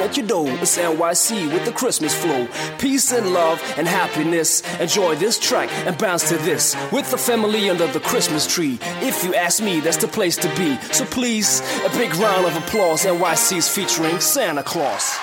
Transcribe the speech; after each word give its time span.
Knocking 0.00 0.10
at 0.10 0.16
your 0.16 0.26
door. 0.26 0.48
It's 0.60 0.78
NYC 0.78 1.52
with 1.52 1.64
the 1.64 1.72
Christmas 1.72 2.14
flow. 2.14 2.46
Peace 2.78 3.12
and 3.12 3.32
love 3.32 3.60
and 3.76 3.86
happiness. 3.86 4.62
Enjoy 4.80 5.14
this 5.16 5.38
track 5.38 5.68
and 5.86 5.96
bounce 5.96 6.28
to 6.28 6.36
this 6.38 6.76
with 6.92 7.10
the 7.10 7.18
family 7.18 7.70
under 7.70 7.86
the 7.86 8.00
Christmas 8.00 8.46
tree. 8.46 8.78
If 9.02 9.24
you 9.24 9.34
ask 9.34 9.62
me, 9.62 9.80
that's 9.80 9.98
the 9.98 10.08
place 10.08 10.36
to 10.38 10.48
be. 10.56 10.76
So 10.92 11.04
please, 11.04 11.62
a 11.84 11.90
big 11.90 12.14
round 12.16 12.46
of 12.46 12.56
applause. 12.56 13.04
NYC's 13.04 13.68
featuring 13.68 14.20
Santa 14.20 14.62
Claus. 14.62 15.18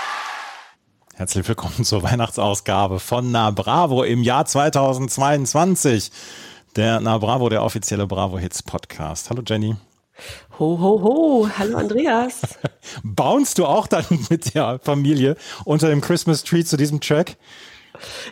Herzlich 1.15 1.47
willkommen 1.47 1.83
zur 1.83 2.03
Weihnachtsausgabe 2.03 2.99
von 2.99 3.31
Na 3.31 3.49
Bravo 3.49 4.03
im 4.03 4.21
Jahr 4.21 4.45
2022. 4.45 6.11
Der 6.75 6.99
Na 6.99 7.17
Bravo, 7.17 7.49
der 7.49 7.63
offizielle 7.63 8.05
Bravo 8.05 8.37
Hits 8.37 8.61
Podcast. 8.61 9.31
Hallo 9.31 9.41
Jenny. 9.43 9.75
Ho, 10.59 10.79
ho, 10.79 11.01
ho. 11.03 11.49
Hallo 11.57 11.77
Andreas. 11.77 12.41
Bounst 13.03 13.57
du 13.57 13.65
auch 13.65 13.87
dann 13.87 14.05
mit 14.29 14.55
der 14.55 14.79
Familie 14.79 15.35
unter 15.65 15.89
dem 15.89 16.01
Christmas 16.01 16.43
Tree 16.43 16.63
zu 16.63 16.77
diesem 16.77 16.99
Track? 16.99 17.37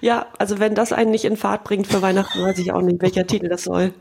Ja, 0.02 0.28
also 0.38 0.59
wenn 0.59 0.76
das 0.76 0.94
einen 0.94 1.12
nicht 1.12 1.26
in 1.26 1.38
Fahrt 1.38 1.64
bringt 1.64 1.88
für 1.88 2.02
Weihnachten, 2.02 2.42
weiß 2.42 2.58
ich 2.59 2.72
auch 2.72 2.81
nicht, 2.81 3.02
welcher 3.02 3.28
Titel 3.28 3.50
das 3.50 3.64
soll. 3.64 3.94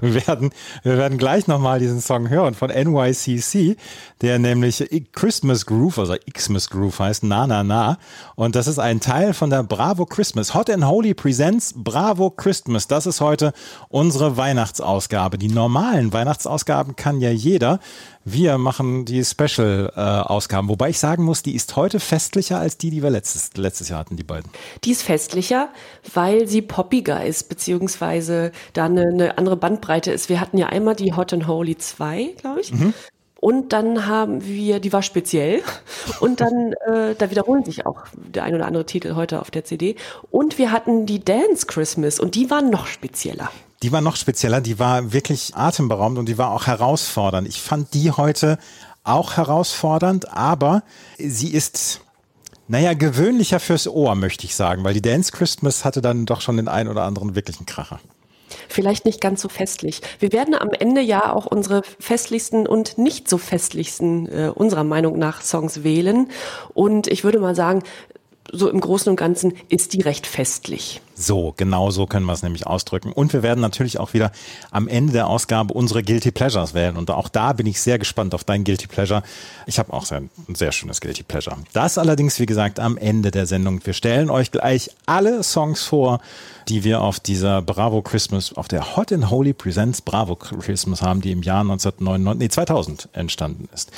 Wir 0.00 0.26
werden, 0.26 0.50
wir 0.82 0.96
werden 0.96 1.18
gleich 1.18 1.48
nochmal 1.48 1.78
diesen 1.78 2.00
Song 2.00 2.28
hören 2.28 2.54
von 2.54 2.70
NYCC, 2.70 3.76
der 4.20 4.38
nämlich 4.38 4.88
Christmas 5.12 5.66
Groove, 5.66 5.98
also 5.98 6.14
Xmas 6.32 6.70
Groove 6.70 6.98
heißt, 6.98 7.24
Na 7.24 7.46
Na 7.46 7.64
Na. 7.64 7.98
Und 8.36 8.54
das 8.54 8.68
ist 8.68 8.78
ein 8.78 9.00
Teil 9.00 9.34
von 9.34 9.50
der 9.50 9.62
Bravo 9.64 10.06
Christmas. 10.06 10.54
Hot 10.54 10.70
and 10.70 10.86
Holy 10.86 11.14
Presents 11.14 11.74
Bravo 11.76 12.30
Christmas. 12.30 12.86
Das 12.86 13.06
ist 13.06 13.20
heute 13.20 13.52
unsere 13.88 14.36
Weihnachtsausgabe. 14.36 15.38
Die 15.38 15.48
normalen 15.48 16.12
Weihnachtsausgaben 16.12 16.96
kann 16.96 17.20
ja 17.20 17.30
jeder. 17.30 17.80
Wir 18.24 18.56
machen 18.58 19.04
die 19.04 19.24
Special-Ausgaben, 19.24 20.68
wobei 20.68 20.90
ich 20.90 20.98
sagen 20.98 21.24
muss, 21.24 21.42
die 21.42 21.54
ist 21.54 21.74
heute 21.76 21.98
festlicher 21.98 22.58
als 22.58 22.78
die, 22.78 22.90
die 22.90 23.02
wir 23.02 23.10
letztes, 23.10 23.56
letztes 23.56 23.88
Jahr 23.88 24.00
hatten, 24.00 24.16
die 24.16 24.22
beiden. 24.22 24.50
Die 24.84 24.92
ist 24.92 25.02
festlicher, 25.02 25.70
weil 26.14 26.46
sie 26.46 26.62
poppiger 26.62 27.24
ist, 27.24 27.48
beziehungsweise 27.48 28.52
da 28.74 28.84
eine, 28.84 29.08
eine 29.08 29.38
andere 29.38 29.56
Bandbreite 29.56 30.12
ist. 30.12 30.28
Wir 30.28 30.40
hatten 30.40 30.56
ja 30.56 30.66
einmal 30.66 30.94
die 30.94 31.14
Hot 31.14 31.32
and 31.32 31.48
Holy 31.48 31.76
2, 31.76 32.34
glaube 32.40 32.60
ich. 32.60 32.72
Mhm. 32.72 32.94
Und 33.42 33.72
dann 33.72 34.06
haben 34.06 34.44
wir, 34.44 34.78
die 34.78 34.92
war 34.92 35.02
speziell. 35.02 35.64
Und 36.20 36.40
dann, 36.40 36.74
äh, 36.86 37.16
da 37.18 37.28
wiederholen 37.28 37.64
sich 37.64 37.84
auch 37.86 38.04
der 38.14 38.44
ein 38.44 38.54
oder 38.54 38.66
andere 38.68 38.86
Titel 38.86 39.16
heute 39.16 39.40
auf 39.40 39.50
der 39.50 39.64
CD. 39.64 39.96
Und 40.30 40.58
wir 40.58 40.70
hatten 40.70 41.06
die 41.06 41.18
Dance 41.18 41.66
Christmas 41.66 42.20
und 42.20 42.36
die 42.36 42.50
war 42.50 42.62
noch 42.62 42.86
spezieller. 42.86 43.50
Die 43.82 43.90
war 43.90 44.00
noch 44.00 44.14
spezieller, 44.14 44.60
die 44.60 44.78
war 44.78 45.12
wirklich 45.12 45.56
atemberaubend 45.56 46.20
und 46.20 46.28
die 46.28 46.38
war 46.38 46.52
auch 46.52 46.68
herausfordernd. 46.68 47.48
Ich 47.48 47.60
fand 47.60 47.94
die 47.94 48.12
heute 48.12 48.58
auch 49.02 49.36
herausfordernd, 49.36 50.32
aber 50.32 50.84
sie 51.18 51.48
ist, 51.48 52.00
naja, 52.68 52.94
gewöhnlicher 52.94 53.58
fürs 53.58 53.88
Ohr, 53.88 54.14
möchte 54.14 54.46
ich 54.46 54.54
sagen, 54.54 54.84
weil 54.84 54.94
die 54.94 55.02
Dance 55.02 55.32
Christmas 55.32 55.84
hatte 55.84 56.00
dann 56.00 56.26
doch 56.26 56.42
schon 56.42 56.58
den 56.58 56.68
einen 56.68 56.88
oder 56.88 57.02
anderen 57.02 57.34
wirklichen 57.34 57.66
Kracher 57.66 57.98
vielleicht 58.68 59.04
nicht 59.04 59.20
ganz 59.20 59.42
so 59.42 59.48
festlich. 59.48 60.00
Wir 60.18 60.32
werden 60.32 60.54
am 60.54 60.70
Ende 60.70 61.00
ja 61.00 61.32
auch 61.32 61.46
unsere 61.46 61.82
festlichsten 61.98 62.66
und 62.66 62.98
nicht 62.98 63.28
so 63.28 63.38
festlichsten 63.38 64.26
äh, 64.26 64.50
unserer 64.54 64.84
Meinung 64.84 65.18
nach 65.18 65.42
Songs 65.42 65.84
wählen. 65.84 66.28
Und 66.74 67.06
ich 67.06 67.24
würde 67.24 67.38
mal 67.38 67.54
sagen, 67.54 67.82
so 68.50 68.68
im 68.68 68.80
Großen 68.80 69.08
und 69.08 69.16
Ganzen 69.16 69.54
ist 69.68 69.92
die 69.92 70.00
recht 70.00 70.26
festlich. 70.26 71.00
So, 71.14 71.54
genau 71.56 71.90
so 71.90 72.06
können 72.06 72.26
wir 72.26 72.32
es 72.32 72.42
nämlich 72.42 72.66
ausdrücken. 72.66 73.12
Und 73.12 73.32
wir 73.32 73.42
werden 73.42 73.60
natürlich 73.60 74.00
auch 74.00 74.14
wieder 74.14 74.32
am 74.70 74.88
Ende 74.88 75.12
der 75.12 75.28
Ausgabe 75.28 75.74
unsere 75.74 76.02
Guilty 76.02 76.32
Pleasures 76.32 76.74
wählen. 76.74 76.96
Und 76.96 77.10
auch 77.10 77.28
da 77.28 77.52
bin 77.52 77.66
ich 77.66 77.80
sehr 77.80 77.98
gespannt 77.98 78.34
auf 78.34 78.44
dein 78.44 78.64
Guilty 78.64 78.88
Pleasure. 78.88 79.22
Ich 79.66 79.78
habe 79.78 79.92
auch 79.92 80.10
ein 80.10 80.30
sehr 80.54 80.72
schönes 80.72 81.00
Guilty 81.00 81.22
Pleasure. 81.22 81.56
Das 81.72 81.98
allerdings, 81.98 82.40
wie 82.40 82.46
gesagt, 82.46 82.80
am 82.80 82.96
Ende 82.96 83.30
der 83.30 83.46
Sendung. 83.46 83.80
Wir 83.84 83.92
stellen 83.92 84.30
euch 84.30 84.50
gleich 84.50 84.90
alle 85.06 85.42
Songs 85.42 85.82
vor, 85.82 86.20
die 86.68 86.82
wir 86.82 87.02
auf 87.02 87.20
dieser 87.20 87.62
Bravo 87.62 88.02
Christmas, 88.02 88.54
auf 88.54 88.68
der 88.68 88.96
Hot 88.96 89.12
and 89.12 89.30
Holy 89.30 89.52
Presents 89.52 90.00
Bravo 90.00 90.34
Christmas 90.34 91.02
haben, 91.02 91.20
die 91.20 91.32
im 91.32 91.42
Jahr 91.42 91.60
1999, 91.60 92.38
nee, 92.38 92.48
2000 92.48 93.08
entstanden 93.12 93.68
ist. 93.72 93.92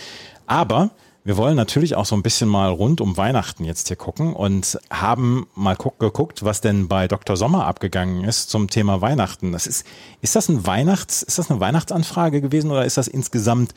Aber 0.46 0.90
wir 1.24 1.38
wollen 1.38 1.56
natürlich 1.56 1.96
auch 1.96 2.04
so 2.04 2.14
ein 2.14 2.22
bisschen 2.22 2.50
mal 2.50 2.68
rund 2.68 3.00
um 3.00 3.16
Weihnachten 3.16 3.64
jetzt 3.64 3.88
hier 3.88 3.96
gucken 3.96 4.34
und 4.34 4.78
haben 4.90 5.46
mal 5.54 5.74
geguckt, 5.74 6.44
was 6.44 6.60
denn 6.60 6.86
bei 6.86 7.08
Dr. 7.08 7.36
Sommer 7.36 7.66
abgegangen 7.66 8.24
ist 8.24 8.50
zum 8.50 8.68
Thema 8.68 9.00
Weihnachten. 9.00 9.50
Das 9.50 9.66
ist, 9.66 9.86
ist 10.20 10.36
das 10.36 10.50
ein 10.50 10.66
Weihnachts, 10.66 11.22
ist 11.22 11.38
das 11.38 11.50
eine 11.50 11.60
Weihnachtsanfrage 11.60 12.42
gewesen 12.42 12.70
oder 12.70 12.84
ist 12.84 12.98
das 12.98 13.08
insgesamt 13.08 13.72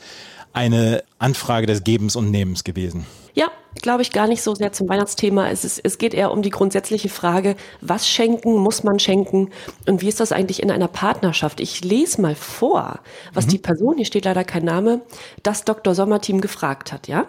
eine 0.52 1.02
Anfrage 1.18 1.66
des 1.66 1.84
Gebens 1.84 2.16
und 2.16 2.30
Nehmens 2.30 2.64
gewesen? 2.64 3.06
Ja, 3.32 3.50
glaube 3.80 4.02
ich 4.02 4.12
gar 4.12 4.26
nicht 4.26 4.42
so 4.42 4.54
sehr 4.54 4.72
zum 4.72 4.88
Weihnachtsthema. 4.88 5.48
Es, 5.48 5.64
ist, 5.64 5.80
es 5.82 5.96
geht 5.96 6.12
eher 6.12 6.32
um 6.32 6.42
die 6.42 6.50
grundsätzliche 6.50 7.08
Frage, 7.08 7.56
was 7.80 8.08
schenken, 8.08 8.56
muss 8.56 8.82
man 8.82 8.98
schenken 8.98 9.50
und 9.86 10.02
wie 10.02 10.08
ist 10.08 10.20
das 10.20 10.32
eigentlich 10.32 10.62
in 10.62 10.70
einer 10.70 10.88
Partnerschaft? 10.88 11.60
Ich 11.60 11.82
lese 11.82 12.20
mal 12.20 12.34
vor, 12.34 13.00
was 13.32 13.46
mhm. 13.46 13.50
die 13.50 13.58
Person, 13.58 13.96
hier 13.96 14.06
steht 14.06 14.26
leider 14.26 14.44
kein 14.44 14.64
Name, 14.64 15.00
das 15.42 15.64
Dr. 15.64 15.94
Sommer-Team 15.94 16.40
gefragt 16.40 16.92
hat, 16.92 17.08
ja? 17.08 17.26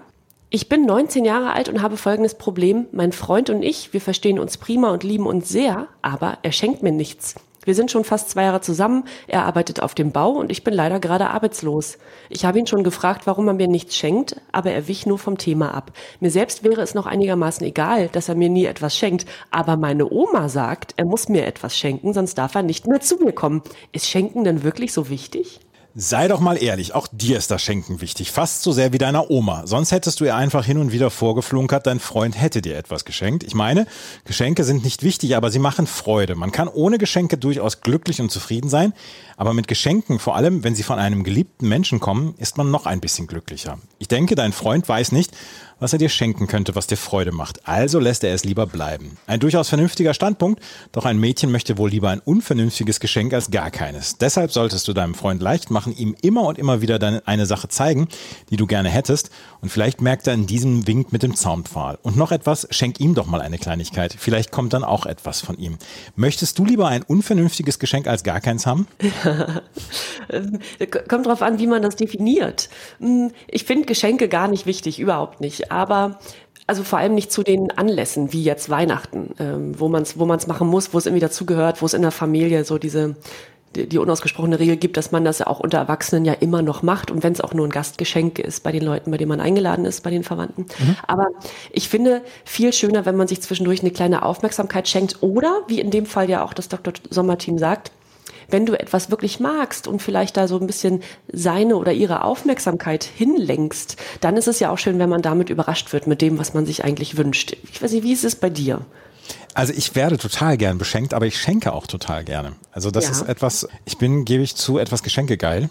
Ich 0.51 0.67
bin 0.67 0.87
19 0.87 1.25
Jahre 1.25 1.53
alt 1.53 1.69
und 1.69 1.83
habe 1.83 1.95
folgendes 1.95 2.33
Problem. 2.33 2.87
Mein 2.91 3.11
Freund 3.11 3.51
und 3.51 3.61
ich, 3.61 3.93
wir 3.93 4.01
verstehen 4.01 4.39
uns 4.39 4.57
prima 4.57 4.89
und 4.89 5.03
lieben 5.03 5.27
uns 5.27 5.47
sehr, 5.47 5.87
aber 6.01 6.39
er 6.41 6.51
schenkt 6.51 6.81
mir 6.81 6.91
nichts. 6.91 7.35
Wir 7.65 7.75
sind 7.75 7.91
schon 7.91 8.03
fast 8.03 8.31
zwei 8.31 8.45
Jahre 8.45 8.61
zusammen, 8.61 9.03
er 9.27 9.45
arbeitet 9.45 9.79
auf 9.79 9.93
dem 9.93 10.11
Bau 10.11 10.31
und 10.31 10.51
ich 10.51 10.63
bin 10.63 10.73
leider 10.73 10.99
gerade 10.99 11.29
arbeitslos. 11.29 11.99
Ich 12.29 12.45
habe 12.45 12.57
ihn 12.57 12.65
schon 12.65 12.83
gefragt, 12.83 13.27
warum 13.27 13.47
er 13.47 13.53
mir 13.53 13.67
nichts 13.67 13.95
schenkt, 13.95 14.41
aber 14.51 14.71
er 14.71 14.87
wich 14.87 15.05
nur 15.05 15.19
vom 15.19 15.37
Thema 15.37 15.75
ab. 15.75 15.91
Mir 16.19 16.31
selbst 16.31 16.63
wäre 16.63 16.81
es 16.81 16.95
noch 16.95 17.05
einigermaßen 17.05 17.67
egal, 17.67 18.07
dass 18.07 18.27
er 18.27 18.33
mir 18.33 18.49
nie 18.49 18.65
etwas 18.65 18.97
schenkt, 18.97 19.27
aber 19.51 19.77
meine 19.77 20.11
Oma 20.11 20.49
sagt, 20.49 20.95
er 20.97 21.05
muss 21.05 21.29
mir 21.29 21.45
etwas 21.45 21.77
schenken, 21.77 22.11
sonst 22.15 22.39
darf 22.39 22.55
er 22.55 22.63
nicht 22.63 22.87
mehr 22.87 23.01
zu 23.01 23.17
mir 23.17 23.33
kommen. 23.33 23.61
Ist 23.91 24.07
Schenken 24.07 24.45
denn 24.45 24.63
wirklich 24.63 24.93
so 24.93 25.09
wichtig? 25.09 25.59
Sei 25.95 26.27
doch 26.27 26.39
mal 26.39 26.61
ehrlich, 26.61 26.93
auch 26.93 27.07
dir 27.11 27.35
ist 27.35 27.49
das 27.49 27.63
Schenken 27.63 27.99
wichtig, 27.99 28.31
fast 28.31 28.61
so 28.61 28.71
sehr 28.71 28.93
wie 28.93 28.99
deiner 28.99 29.31
Oma. 29.31 29.65
Sonst 29.65 29.91
hättest 29.91 30.19
du 30.19 30.25
ihr 30.25 30.35
einfach 30.35 30.63
hin 30.63 30.77
und 30.77 30.91
wieder 30.91 31.09
vorgeflunkert, 31.09 31.87
dein 31.87 31.99
Freund 31.99 32.39
hätte 32.39 32.61
dir 32.61 32.77
etwas 32.77 33.05
geschenkt. 33.05 33.43
Ich 33.43 33.55
meine, 33.55 33.87
Geschenke 34.23 34.63
sind 34.63 34.83
nicht 34.83 35.01
wichtig, 35.01 35.35
aber 35.35 35.49
sie 35.49 35.57
machen 35.57 35.87
Freude. 35.87 36.35
Man 36.35 36.51
kann 36.51 36.67
ohne 36.67 36.99
Geschenke 36.99 37.39
durchaus 37.39 37.81
glücklich 37.81 38.21
und 38.21 38.29
zufrieden 38.29 38.69
sein, 38.69 38.93
aber 39.35 39.55
mit 39.55 39.67
Geschenken, 39.67 40.19
vor 40.19 40.35
allem 40.35 40.63
wenn 40.63 40.75
sie 40.75 40.83
von 40.83 40.99
einem 40.99 41.23
geliebten 41.23 41.67
Menschen 41.67 41.99
kommen, 41.99 42.35
ist 42.37 42.57
man 42.57 42.69
noch 42.69 42.85
ein 42.85 43.01
bisschen 43.01 43.25
glücklicher. 43.25 43.79
Ich 43.97 44.07
denke, 44.07 44.35
dein 44.35 44.53
Freund 44.53 44.87
weiß 44.87 45.11
nicht, 45.11 45.35
was 45.79 45.93
er 45.93 45.99
dir 45.99 46.09
schenken 46.09 46.47
könnte, 46.47 46.75
was 46.75 46.87
dir 46.87 46.97
Freude 46.97 47.31
macht. 47.31 47.67
Also 47.67 47.99
lässt 47.99 48.23
er 48.23 48.33
es 48.33 48.43
lieber 48.43 48.67
bleiben. 48.67 49.17
Ein 49.27 49.39
durchaus 49.39 49.69
vernünftiger 49.69 50.13
Standpunkt, 50.13 50.61
doch 50.91 51.05
ein 51.05 51.19
Mädchen 51.19 51.51
möchte 51.51 51.77
wohl 51.77 51.89
lieber 51.89 52.09
ein 52.09 52.19
unvernünftiges 52.19 52.99
Geschenk 52.99 53.33
als 53.33 53.51
gar 53.51 53.71
keines. 53.71 54.17
Deshalb 54.17 54.51
solltest 54.51 54.87
du 54.87 54.93
deinem 54.93 55.15
Freund 55.15 55.41
leicht 55.41 55.71
machen, 55.71 55.95
ihm 55.95 56.15
immer 56.21 56.43
und 56.43 56.57
immer 56.57 56.81
wieder 56.81 56.99
deine, 56.99 57.25
eine 57.25 57.45
Sache 57.45 57.67
zeigen, 57.67 58.07
die 58.49 58.57
du 58.57 58.67
gerne 58.67 58.89
hättest. 58.89 59.29
Und 59.61 59.69
vielleicht 59.69 60.01
merkt 60.01 60.27
er 60.27 60.33
in 60.33 60.47
diesem 60.47 60.87
Wink 60.87 61.11
mit 61.11 61.23
dem 61.23 61.35
Zaunpfahl. 61.35 61.97
Und 62.01 62.17
noch 62.17 62.31
etwas, 62.31 62.67
schenk 62.71 62.99
ihm 62.99 63.15
doch 63.15 63.25
mal 63.25 63.41
eine 63.41 63.57
Kleinigkeit. 63.57 64.15
Vielleicht 64.17 64.51
kommt 64.51 64.73
dann 64.73 64.83
auch 64.83 65.05
etwas 65.05 65.41
von 65.41 65.57
ihm. 65.57 65.77
Möchtest 66.15 66.59
du 66.59 66.65
lieber 66.65 66.87
ein 66.87 67.03
unvernünftiges 67.03 67.79
Geschenk 67.79 68.07
als 68.07 68.23
gar 68.23 68.41
keins 68.41 68.65
haben? 68.65 68.87
Kommt 71.07 71.25
drauf 71.25 71.41
an, 71.41 71.59
wie 71.59 71.67
man 71.67 71.81
das 71.81 71.95
definiert. 71.95 72.69
Hm, 72.99 73.31
ich 73.47 73.63
finde 73.65 73.85
Geschenke 73.85 74.29
gar 74.29 74.47
nicht 74.47 74.65
wichtig, 74.65 74.99
überhaupt 74.99 75.41
nicht 75.41 75.68
aber 75.69 76.19
also 76.67 76.83
vor 76.83 76.99
allem 76.99 77.15
nicht 77.15 77.31
zu 77.31 77.41
den 77.41 77.71
Anlässen 77.71 78.31
wie 78.31 78.43
jetzt 78.43 78.69
Weihnachten, 78.69 79.33
ähm, 79.39 79.79
wo 79.79 79.87
man 79.87 80.03
es 80.03 80.19
wo 80.19 80.25
man's 80.25 80.45
machen 80.45 80.67
muss, 80.67 80.93
wo 80.93 80.99
es 80.99 81.07
irgendwie 81.07 81.21
dazugehört, 81.21 81.81
wo 81.81 81.85
es 81.87 81.95
in 81.95 82.03
der 82.03 82.11
Familie 82.11 82.63
so 82.63 82.77
diese 82.77 83.15
die, 83.75 83.87
die 83.87 83.97
unausgesprochene 83.97 84.59
Regel 84.59 84.77
gibt, 84.77 84.97
dass 84.97 85.11
man 85.11 85.23
das 85.23 85.39
ja 85.39 85.47
auch 85.47 85.59
unter 85.59 85.77
Erwachsenen 85.77 86.25
ja 86.25 86.33
immer 86.33 86.61
noch 86.61 86.81
macht 86.81 87.11
und 87.11 87.23
wenn 87.23 87.33
es 87.33 87.41
auch 87.41 87.53
nur 87.53 87.67
ein 87.67 87.71
Gastgeschenk 87.71 88.39
ist 88.39 88.63
bei 88.63 88.71
den 88.71 88.83
Leuten, 88.83 89.11
bei 89.11 89.17
denen 89.17 89.29
man 89.29 89.41
eingeladen 89.41 89.85
ist, 89.85 90.01
bei 90.01 90.09
den 90.09 90.23
Verwandten. 90.23 90.65
Mhm. 90.79 90.95
Aber 91.07 91.27
ich 91.71 91.89
finde 91.89 92.21
viel 92.45 92.73
schöner, 92.73 93.05
wenn 93.05 93.15
man 93.15 93.27
sich 93.27 93.41
zwischendurch 93.41 93.81
eine 93.81 93.91
kleine 93.91 94.23
Aufmerksamkeit 94.23 94.87
schenkt 94.87 95.21
oder, 95.21 95.61
wie 95.67 95.79
in 95.79 95.91
dem 95.91 96.05
Fall 96.05 96.29
ja 96.29 96.43
auch 96.43 96.53
das 96.53 96.69
Dr. 96.69 96.93
Sommerteam 97.09 97.57
sagt, 97.57 97.91
wenn 98.51 98.65
du 98.65 98.79
etwas 98.79 99.09
wirklich 99.11 99.39
magst 99.39 99.87
und 99.87 100.01
vielleicht 100.01 100.37
da 100.37 100.47
so 100.47 100.59
ein 100.59 100.67
bisschen 100.67 101.01
seine 101.31 101.75
oder 101.77 101.91
ihre 101.93 102.23
Aufmerksamkeit 102.23 103.03
hinlenkst, 103.03 103.95
dann 104.21 104.37
ist 104.37 104.47
es 104.47 104.59
ja 104.59 104.71
auch 104.71 104.77
schön, 104.77 104.99
wenn 104.99 105.09
man 105.09 105.21
damit 105.21 105.49
überrascht 105.49 105.93
wird 105.93 106.07
mit 106.07 106.21
dem, 106.21 106.37
was 106.39 106.53
man 106.53 106.65
sich 106.65 106.83
eigentlich 106.83 107.17
wünscht. 107.17 107.55
Ich 107.71 107.81
weiß 107.81 107.91
nicht, 107.91 108.03
wie 108.03 108.13
ist 108.13 108.23
es 108.25 108.35
bei 108.35 108.49
dir? 108.49 108.81
Also 109.53 109.73
ich 109.73 109.95
werde 109.95 110.17
total 110.17 110.57
gern 110.57 110.77
beschenkt, 110.77 111.13
aber 111.13 111.25
ich 111.25 111.37
schenke 111.39 111.73
auch 111.73 111.87
total 111.87 112.23
gerne. 112.23 112.53
Also 112.71 112.91
das 112.91 113.05
Ja. 113.05 113.11
ist 113.11 113.21
etwas, 113.23 113.67
ich 113.85 113.97
bin, 113.97 114.25
gebe 114.25 114.43
ich 114.43 114.55
zu, 114.55 114.77
etwas 114.77 115.03
geschenkegeil. 115.03 115.69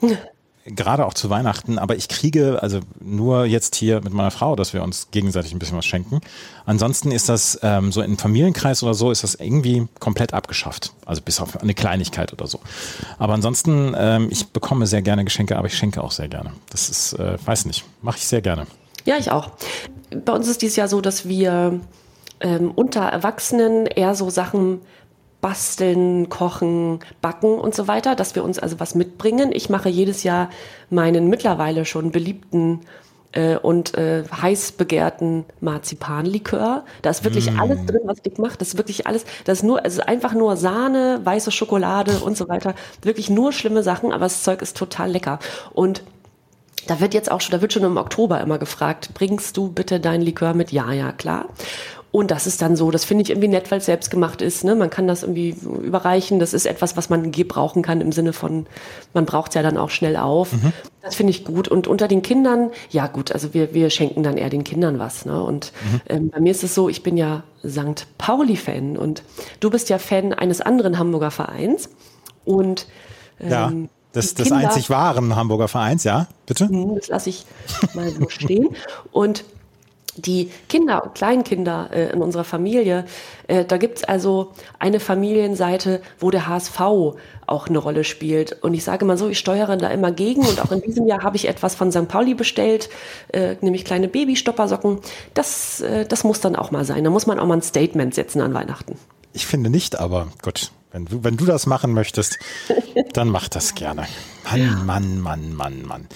Gerade 0.66 1.04
auch 1.04 1.12
zu 1.12 1.28
Weihnachten, 1.28 1.78
aber 1.78 1.94
ich 1.94 2.08
kriege, 2.08 2.62
also 2.62 2.80
nur 2.98 3.44
jetzt 3.44 3.74
hier 3.74 4.00
mit 4.00 4.14
meiner 4.14 4.30
Frau, 4.30 4.56
dass 4.56 4.72
wir 4.72 4.82
uns 4.82 5.08
gegenseitig 5.10 5.52
ein 5.52 5.58
bisschen 5.58 5.76
was 5.76 5.84
schenken. 5.84 6.20
Ansonsten 6.64 7.12
ist 7.12 7.28
das 7.28 7.58
ähm, 7.62 7.92
so 7.92 8.00
im 8.00 8.16
Familienkreis 8.16 8.82
oder 8.82 8.94
so, 8.94 9.10
ist 9.10 9.22
das 9.22 9.34
irgendwie 9.34 9.86
komplett 10.00 10.32
abgeschafft. 10.32 10.94
Also 11.04 11.20
bis 11.20 11.38
auf 11.38 11.60
eine 11.60 11.74
Kleinigkeit 11.74 12.32
oder 12.32 12.46
so. 12.46 12.60
Aber 13.18 13.34
ansonsten, 13.34 13.94
ähm, 13.94 14.28
ich 14.30 14.48
bekomme 14.48 14.86
sehr 14.86 15.02
gerne 15.02 15.24
Geschenke, 15.24 15.58
aber 15.58 15.66
ich 15.66 15.76
schenke 15.76 16.02
auch 16.02 16.12
sehr 16.12 16.28
gerne. 16.28 16.52
Das 16.70 16.88
ist, 16.88 17.12
äh, 17.12 17.36
weiß 17.44 17.66
nicht, 17.66 17.84
mache 18.00 18.16
ich 18.16 18.26
sehr 18.26 18.40
gerne. 18.40 18.66
Ja, 19.04 19.16
ich 19.18 19.30
auch. 19.30 19.50
Bei 20.24 20.32
uns 20.32 20.48
ist 20.48 20.62
dieses 20.62 20.76
Jahr 20.76 20.88
so, 20.88 21.02
dass 21.02 21.28
wir 21.28 21.78
ähm, 22.40 22.70
unter 22.74 23.02
Erwachsenen 23.02 23.84
eher 23.84 24.14
so 24.14 24.30
Sachen 24.30 24.80
basteln, 25.44 26.30
kochen, 26.30 27.00
backen 27.20 27.58
und 27.58 27.74
so 27.74 27.86
weiter, 27.86 28.14
dass 28.14 28.34
wir 28.34 28.42
uns 28.42 28.58
also 28.58 28.80
was 28.80 28.94
mitbringen. 28.94 29.52
Ich 29.52 29.68
mache 29.68 29.90
jedes 29.90 30.22
Jahr 30.22 30.48
meinen 30.88 31.28
mittlerweile 31.28 31.84
schon 31.84 32.12
beliebten 32.12 32.80
äh, 33.32 33.56
und 33.56 33.92
äh, 33.92 34.24
heiß 34.24 34.72
begehrten 34.72 35.44
Marzipanlikör. 35.60 36.86
Da 37.02 37.10
ist 37.10 37.24
wirklich 37.24 37.52
alles 37.58 37.84
drin, 37.84 38.00
was 38.04 38.22
Dick 38.22 38.38
macht. 38.38 38.62
Das 38.62 38.68
ist 38.68 38.78
wirklich 38.78 39.06
alles. 39.06 39.26
Das 39.44 39.58
ist 39.58 39.64
nur, 39.64 39.84
es 39.84 39.98
ist 39.98 40.08
einfach 40.08 40.32
nur 40.32 40.56
Sahne, 40.56 41.20
weiße 41.24 41.50
Schokolade 41.50 42.20
und 42.20 42.38
so 42.38 42.48
weiter. 42.48 42.74
Wirklich 43.02 43.28
nur 43.28 43.52
schlimme 43.52 43.82
Sachen, 43.82 44.12
aber 44.12 44.24
das 44.24 44.44
Zeug 44.44 44.62
ist 44.62 44.78
total 44.78 45.10
lecker. 45.10 45.40
Und 45.74 46.04
da 46.86 47.00
wird 47.00 47.12
jetzt 47.12 47.30
auch 47.30 47.42
schon, 47.42 47.52
da 47.52 47.60
wird 47.60 47.74
schon 47.74 47.82
im 47.82 47.98
Oktober 47.98 48.40
immer 48.40 48.56
gefragt, 48.56 49.10
bringst 49.12 49.58
du 49.58 49.68
bitte 49.68 50.00
dein 50.00 50.22
Likör 50.22 50.54
mit? 50.54 50.72
Ja, 50.72 50.90
ja, 50.92 51.12
klar. 51.12 51.50
Und 52.14 52.30
das 52.30 52.46
ist 52.46 52.62
dann 52.62 52.76
so, 52.76 52.92
das 52.92 53.04
finde 53.04 53.22
ich 53.24 53.30
irgendwie 53.30 53.48
nett, 53.48 53.72
weil 53.72 53.78
es 53.78 53.86
selbst 53.86 54.08
gemacht 54.08 54.40
ist. 54.40 54.62
Ne? 54.62 54.76
Man 54.76 54.88
kann 54.88 55.08
das 55.08 55.24
irgendwie 55.24 55.48
überreichen. 55.82 56.38
Das 56.38 56.54
ist 56.54 56.64
etwas, 56.64 56.96
was 56.96 57.10
man 57.10 57.32
gebrauchen 57.32 57.82
kann 57.82 58.00
im 58.00 58.12
Sinne 58.12 58.32
von, 58.32 58.66
man 59.14 59.24
braucht 59.26 59.48
es 59.50 59.56
ja 59.56 59.62
dann 59.64 59.76
auch 59.76 59.90
schnell 59.90 60.16
auf. 60.16 60.50
Das 61.02 61.16
finde 61.16 61.32
ich 61.32 61.44
gut. 61.44 61.66
Und 61.66 61.88
unter 61.88 62.06
den 62.06 62.22
Kindern, 62.22 62.70
ja 62.90 63.08
gut, 63.08 63.32
also 63.32 63.52
wir, 63.52 63.74
wir 63.74 63.90
schenken 63.90 64.22
dann 64.22 64.36
eher 64.36 64.48
den 64.48 64.62
Kindern 64.62 65.00
was. 65.00 65.26
Ne? 65.26 65.42
Und 65.42 65.72
ähm, 66.08 66.30
bei 66.30 66.38
mir 66.38 66.52
ist 66.52 66.62
es 66.62 66.72
so, 66.76 66.88
ich 66.88 67.02
bin 67.02 67.16
ja 67.16 67.42
St. 67.66 68.06
Pauli-Fan 68.16 68.96
und 68.96 69.24
du 69.58 69.68
bist 69.70 69.88
ja 69.88 69.98
Fan 69.98 70.32
eines 70.32 70.60
anderen 70.60 71.00
Hamburger 71.00 71.32
Vereins. 71.32 71.88
Und 72.44 72.86
Ja, 73.40 73.70
ähm, 73.70 73.88
die 74.14 74.20
des 74.20 74.36
Kinder- 74.36 74.54
einzig 74.58 74.88
wahren 74.88 75.34
Hamburger 75.34 75.66
Vereins, 75.66 76.04
ja, 76.04 76.28
bitte? 76.46 76.68
hm, 76.68 76.94
Das 76.94 77.08
lasse 77.08 77.30
ich 77.30 77.44
mal 77.94 78.08
so 78.08 78.28
stehen. 78.28 78.68
Und 79.10 79.42
die 80.16 80.50
Kinder, 80.68 81.10
Kleinkinder 81.14 81.90
äh, 81.92 82.10
in 82.12 82.22
unserer 82.22 82.44
Familie, 82.44 83.04
äh, 83.48 83.64
da 83.64 83.76
gibt's 83.76 84.04
also 84.04 84.52
eine 84.78 85.00
Familienseite, 85.00 86.00
wo 86.18 86.30
der 86.30 86.48
HSV 86.48 86.80
auch 87.46 87.68
eine 87.68 87.78
Rolle 87.78 88.04
spielt. 88.04 88.62
Und 88.62 88.74
ich 88.74 88.84
sage 88.84 89.04
mal 89.04 89.18
so, 89.18 89.28
ich 89.28 89.38
steuere 89.38 89.76
da 89.76 89.88
immer 89.88 90.12
gegen. 90.12 90.46
Und 90.46 90.60
auch 90.60 90.72
in 90.72 90.80
diesem 90.80 91.06
Jahr 91.06 91.22
habe 91.22 91.36
ich 91.36 91.48
etwas 91.48 91.74
von 91.74 91.92
St. 91.92 92.08
Pauli 92.08 92.34
bestellt, 92.34 92.88
äh, 93.32 93.56
nämlich 93.60 93.84
kleine 93.84 94.08
Babystoppersocken. 94.08 94.98
Das, 95.34 95.80
äh, 95.80 96.06
das 96.06 96.24
muss 96.24 96.40
dann 96.40 96.56
auch 96.56 96.70
mal 96.70 96.84
sein. 96.84 97.04
Da 97.04 97.10
muss 97.10 97.26
man 97.26 97.38
auch 97.38 97.46
mal 97.46 97.58
ein 97.58 97.62
Statement 97.62 98.14
setzen 98.14 98.40
an 98.40 98.54
Weihnachten. 98.54 98.96
Ich 99.32 99.46
finde 99.46 99.70
nicht, 99.70 99.98
aber 99.98 100.28
gut. 100.42 100.70
Wenn 100.92 101.06
du, 101.06 101.24
wenn 101.24 101.36
du 101.36 101.44
das 101.44 101.66
machen 101.66 101.92
möchtest, 101.92 102.38
dann 103.14 103.28
mach 103.28 103.48
das 103.48 103.74
gerne. 103.74 104.06
Mann, 104.48 104.86
Mann, 104.86 105.20
Mann, 105.20 105.52
Mann, 105.52 105.82
Mann. 105.82 106.08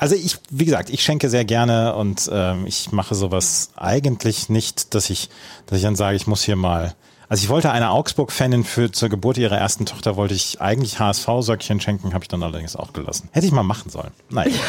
Also 0.00 0.14
ich, 0.14 0.38
wie 0.48 0.64
gesagt, 0.64 0.88
ich 0.88 1.02
schenke 1.02 1.28
sehr 1.28 1.44
gerne 1.44 1.94
und 1.94 2.30
ähm, 2.32 2.66
ich 2.66 2.90
mache 2.90 3.14
sowas 3.14 3.68
eigentlich 3.76 4.48
nicht, 4.48 4.94
dass 4.94 5.10
ich, 5.10 5.28
dass 5.66 5.76
ich 5.76 5.84
dann 5.84 5.94
sage, 5.94 6.16
ich 6.16 6.26
muss 6.26 6.42
hier 6.42 6.56
mal. 6.56 6.94
Also 7.28 7.44
ich 7.44 7.50
wollte 7.50 7.70
einer 7.70 7.92
Augsburg-Fanin 7.92 8.64
für 8.64 8.90
zur 8.90 9.10
Geburt 9.10 9.36
ihrer 9.36 9.58
ersten 9.58 9.84
Tochter 9.84 10.16
wollte 10.16 10.32
ich 10.32 10.60
eigentlich 10.60 10.98
HSV-Söckchen 10.98 11.80
schenken, 11.80 12.14
habe 12.14 12.24
ich 12.24 12.28
dann 12.28 12.42
allerdings 12.42 12.76
auch 12.76 12.94
gelassen. 12.94 13.28
Hätte 13.32 13.46
ich 13.46 13.52
mal 13.52 13.62
machen 13.62 13.90
sollen. 13.90 14.10
Nein. 14.30 14.50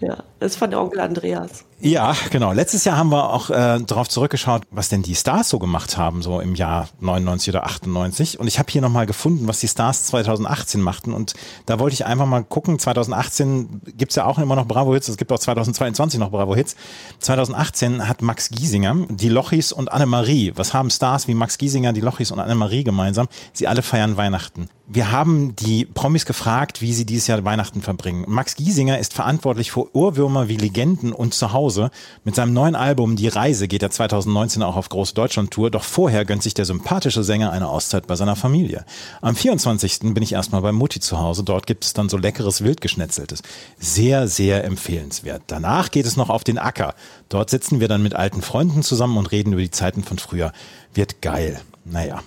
Ja, 0.00 0.24
das 0.38 0.52
ist 0.52 0.56
von 0.56 0.70
der 0.70 0.80
Onkel 0.80 1.00
Andreas. 1.00 1.66
Ja, 1.82 2.14
genau. 2.30 2.52
Letztes 2.52 2.84
Jahr 2.84 2.98
haben 2.98 3.10
wir 3.10 3.32
auch 3.32 3.48
äh, 3.48 3.80
darauf 3.80 4.06
zurückgeschaut, 4.06 4.64
was 4.70 4.90
denn 4.90 5.02
die 5.02 5.14
Stars 5.14 5.48
so 5.48 5.58
gemacht 5.58 5.96
haben, 5.96 6.20
so 6.20 6.38
im 6.40 6.54
Jahr 6.54 6.88
99 7.00 7.48
oder 7.54 7.64
98. 7.64 8.38
Und 8.38 8.46
ich 8.48 8.58
habe 8.58 8.70
hier 8.70 8.82
nochmal 8.82 9.06
gefunden, 9.06 9.48
was 9.48 9.60
die 9.60 9.68
Stars 9.68 10.04
2018 10.04 10.82
machten. 10.82 11.14
Und 11.14 11.32
da 11.64 11.78
wollte 11.78 11.94
ich 11.94 12.04
einfach 12.04 12.26
mal 12.26 12.44
gucken. 12.44 12.78
2018 12.78 13.80
gibt's 13.96 14.14
ja 14.16 14.26
auch 14.26 14.38
immer 14.38 14.56
noch 14.56 14.66
Bravo 14.66 14.92
Hits. 14.92 15.08
Es 15.08 15.16
gibt 15.16 15.32
auch 15.32 15.38
2022 15.38 16.20
noch 16.20 16.30
Bravo 16.30 16.54
Hits. 16.54 16.76
2018 17.20 18.06
hat 18.06 18.20
Max 18.20 18.50
Giesinger, 18.50 19.06
die 19.08 19.30
Lochis 19.30 19.72
und 19.72 19.90
Annemarie. 19.90 20.52
Was 20.56 20.74
haben 20.74 20.90
Stars 20.90 21.28
wie 21.28 21.34
Max 21.34 21.56
Giesinger, 21.56 21.94
die 21.94 22.02
Lochis 22.02 22.30
und 22.30 22.40
Annemarie 22.40 22.84
gemeinsam? 22.84 23.26
Sie 23.54 23.66
alle 23.66 23.80
feiern 23.80 24.18
Weihnachten. 24.18 24.68
Wir 24.92 25.12
haben 25.12 25.54
die 25.54 25.84
Promis 25.84 26.26
gefragt, 26.26 26.82
wie 26.82 26.92
sie 26.92 27.06
dieses 27.06 27.28
Jahr 27.28 27.44
Weihnachten 27.44 27.80
verbringen. 27.80 28.24
Max 28.26 28.56
Giesinger 28.56 28.98
ist 28.98 29.14
verantwortlich 29.14 29.70
für 29.70 29.94
Ohrwürmer 29.94 30.48
wie 30.48 30.56
Legenden 30.56 31.12
und 31.12 31.32
Zuhause. 31.32 31.92
Mit 32.24 32.34
seinem 32.34 32.52
neuen 32.54 32.74
Album 32.74 33.14
Die 33.14 33.28
Reise 33.28 33.68
geht 33.68 33.84
er 33.84 33.92
2019 33.92 34.64
auch 34.64 34.74
auf 34.74 34.88
große 34.88 35.14
Deutschland-Tour. 35.14 35.70
Doch 35.70 35.84
vorher 35.84 36.24
gönnt 36.24 36.42
sich 36.42 36.54
der 36.54 36.64
sympathische 36.64 37.22
Sänger 37.22 37.52
eine 37.52 37.68
Auszeit 37.68 38.08
bei 38.08 38.16
seiner 38.16 38.34
Familie. 38.34 38.84
Am 39.20 39.36
24. 39.36 40.12
bin 40.12 40.24
ich 40.24 40.32
erstmal 40.32 40.60
bei 40.60 40.72
Mutti 40.72 40.98
zu 40.98 41.20
Hause. 41.20 41.44
Dort 41.44 41.68
gibt 41.68 41.84
es 41.84 41.92
dann 41.92 42.08
so 42.08 42.16
leckeres 42.16 42.64
Wildgeschnetzeltes. 42.64 43.42
Sehr, 43.78 44.26
sehr 44.26 44.64
empfehlenswert. 44.64 45.42
Danach 45.46 45.92
geht 45.92 46.06
es 46.06 46.16
noch 46.16 46.30
auf 46.30 46.42
den 46.42 46.58
Acker. 46.58 46.96
Dort 47.28 47.48
sitzen 47.50 47.78
wir 47.78 47.86
dann 47.86 48.02
mit 48.02 48.16
alten 48.16 48.42
Freunden 48.42 48.82
zusammen 48.82 49.18
und 49.18 49.30
reden 49.30 49.52
über 49.52 49.62
die 49.62 49.70
Zeiten 49.70 50.02
von 50.02 50.18
früher. 50.18 50.50
Wird 50.94 51.22
geil. 51.22 51.60
Naja. 51.84 52.24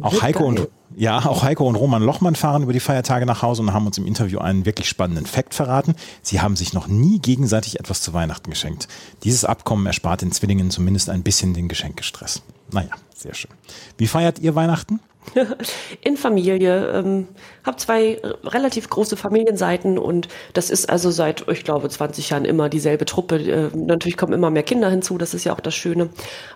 Auch 0.00 0.12
Wird 0.12 0.22
Heiko 0.22 0.38
geil. 0.40 0.48
und 0.48 0.68
ja, 0.94 1.24
auch 1.24 1.42
Heiko 1.42 1.66
und 1.66 1.76
Roman 1.76 2.02
Lochmann 2.02 2.34
fahren 2.34 2.62
über 2.62 2.72
die 2.74 2.80
Feiertage 2.80 3.24
nach 3.24 3.40
Hause 3.42 3.62
und 3.62 3.72
haben 3.72 3.86
uns 3.86 3.96
im 3.96 4.06
Interview 4.06 4.38
einen 4.40 4.66
wirklich 4.66 4.88
spannenden 4.88 5.24
Fakt 5.26 5.54
verraten. 5.54 5.94
Sie 6.20 6.40
haben 6.40 6.54
sich 6.54 6.74
noch 6.74 6.86
nie 6.86 7.18
gegenseitig 7.18 7.80
etwas 7.80 8.02
zu 8.02 8.12
Weihnachten 8.12 8.50
geschenkt. 8.50 8.88
Dieses 9.24 9.44
Abkommen 9.44 9.86
erspart 9.86 10.20
den 10.22 10.32
Zwillingen 10.32 10.70
zumindest 10.70 11.08
ein 11.08 11.22
bisschen 11.22 11.54
den 11.54 11.68
Geschenkestress. 11.68 12.42
Naja, 12.72 12.90
sehr 13.16 13.34
schön. 13.34 13.50
Wie 13.96 14.06
feiert 14.06 14.38
ihr 14.38 14.54
Weihnachten? 14.54 15.00
in 16.00 16.16
Familie, 16.16 16.90
ähm, 16.92 17.28
habe 17.64 17.76
zwei 17.76 18.20
relativ 18.44 18.90
große 18.90 19.16
Familienseiten 19.16 19.98
und 19.98 20.28
das 20.52 20.70
ist 20.70 20.90
also 20.90 21.10
seit, 21.10 21.46
ich 21.48 21.64
glaube, 21.64 21.88
20 21.88 22.30
Jahren 22.30 22.44
immer 22.44 22.68
dieselbe 22.68 23.04
Truppe. 23.04 23.36
Äh, 23.36 23.76
natürlich 23.76 24.16
kommen 24.16 24.32
immer 24.32 24.50
mehr 24.50 24.62
Kinder 24.62 24.90
hinzu, 24.90 25.18
das 25.18 25.34
ist 25.34 25.44
ja 25.44 25.52
auch 25.52 25.60
das 25.60 25.74
Schöne. 25.74 26.10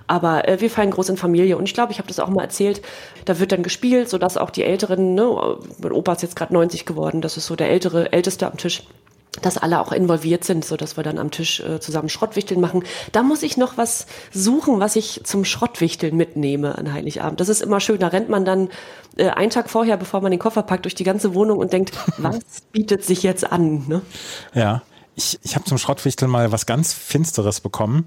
Aber 0.06 0.48
äh, 0.48 0.60
wir 0.60 0.70
feiern 0.70 0.90
groß 0.90 1.08
in 1.10 1.16
Familie 1.16 1.56
und 1.56 1.64
ich 1.64 1.74
glaube, 1.74 1.92
ich 1.92 1.98
habe 1.98 2.08
das 2.08 2.20
auch 2.20 2.28
mal 2.28 2.42
erzählt, 2.42 2.82
da 3.24 3.38
wird 3.38 3.52
dann 3.52 3.62
gespielt, 3.62 4.08
sodass 4.08 4.36
auch 4.36 4.50
die 4.50 4.64
Älteren, 4.64 5.14
ne, 5.14 5.58
mein 5.82 5.92
Opa 5.92 6.12
ist 6.12 6.22
jetzt 6.22 6.36
gerade 6.36 6.54
90 6.54 6.86
geworden, 6.86 7.20
das 7.20 7.36
ist 7.36 7.46
so 7.46 7.56
der 7.56 7.70
ältere, 7.70 8.12
älteste 8.12 8.46
am 8.46 8.56
Tisch 8.56 8.82
dass 9.42 9.58
alle 9.58 9.80
auch 9.80 9.92
involviert 9.92 10.44
sind, 10.44 10.64
so 10.64 10.76
dass 10.76 10.96
wir 10.96 11.04
dann 11.04 11.18
am 11.18 11.30
Tisch 11.30 11.60
äh, 11.60 11.80
zusammen 11.80 12.08
Schrottwichteln 12.08 12.60
machen. 12.60 12.82
Da 13.12 13.22
muss 13.22 13.42
ich 13.42 13.56
noch 13.56 13.76
was 13.76 14.06
suchen, 14.32 14.80
was 14.80 14.96
ich 14.96 15.20
zum 15.24 15.44
Schrottwichteln 15.44 16.16
mitnehme 16.16 16.76
an 16.76 16.92
Heiligabend. 16.92 17.40
Das 17.40 17.48
ist 17.48 17.62
immer 17.62 17.80
schön. 17.80 17.98
Da 17.98 18.08
rennt 18.08 18.28
man 18.28 18.44
dann 18.44 18.68
äh, 19.16 19.28
einen 19.28 19.50
Tag 19.50 19.70
vorher, 19.70 19.96
bevor 19.96 20.20
man 20.20 20.30
den 20.30 20.40
Koffer 20.40 20.62
packt, 20.62 20.84
durch 20.84 20.94
die 20.94 21.04
ganze 21.04 21.34
Wohnung 21.34 21.58
und 21.58 21.72
denkt, 21.72 21.92
was 22.18 22.38
bietet 22.72 23.04
sich 23.04 23.22
jetzt 23.22 23.50
an? 23.50 23.86
Ne? 23.88 24.02
Ja, 24.54 24.82
ich, 25.14 25.38
ich 25.42 25.54
habe 25.54 25.64
zum 25.64 25.78
Schrottwichteln 25.78 26.30
mal 26.30 26.52
was 26.52 26.66
ganz 26.66 26.92
Finsteres 26.92 27.60
bekommen. 27.60 28.06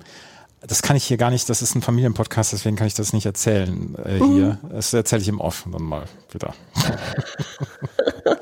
Das 0.62 0.81
kann 0.81 0.98
ich 0.98 1.05
hier 1.05 1.17
gar 1.17 1.29
nicht, 1.29 1.50
das 1.50 1.62
ist 1.62 1.74
ein 1.75 1.81
Familienpodcast, 1.81 2.51
deswegen 2.51 2.75
kann 2.75 2.88
ich 2.88 2.93
das 2.93 3.13
nicht 3.13 3.25
erzählen 3.25 3.95
äh, 4.03 4.17
hier. 4.17 4.57
Das 4.69 4.93
erzähle 4.93 5.21
ich 5.21 5.29
im 5.29 5.39
Off 5.39 5.65
dann 5.71 5.83
mal 5.83 6.03
wieder. 6.31 6.53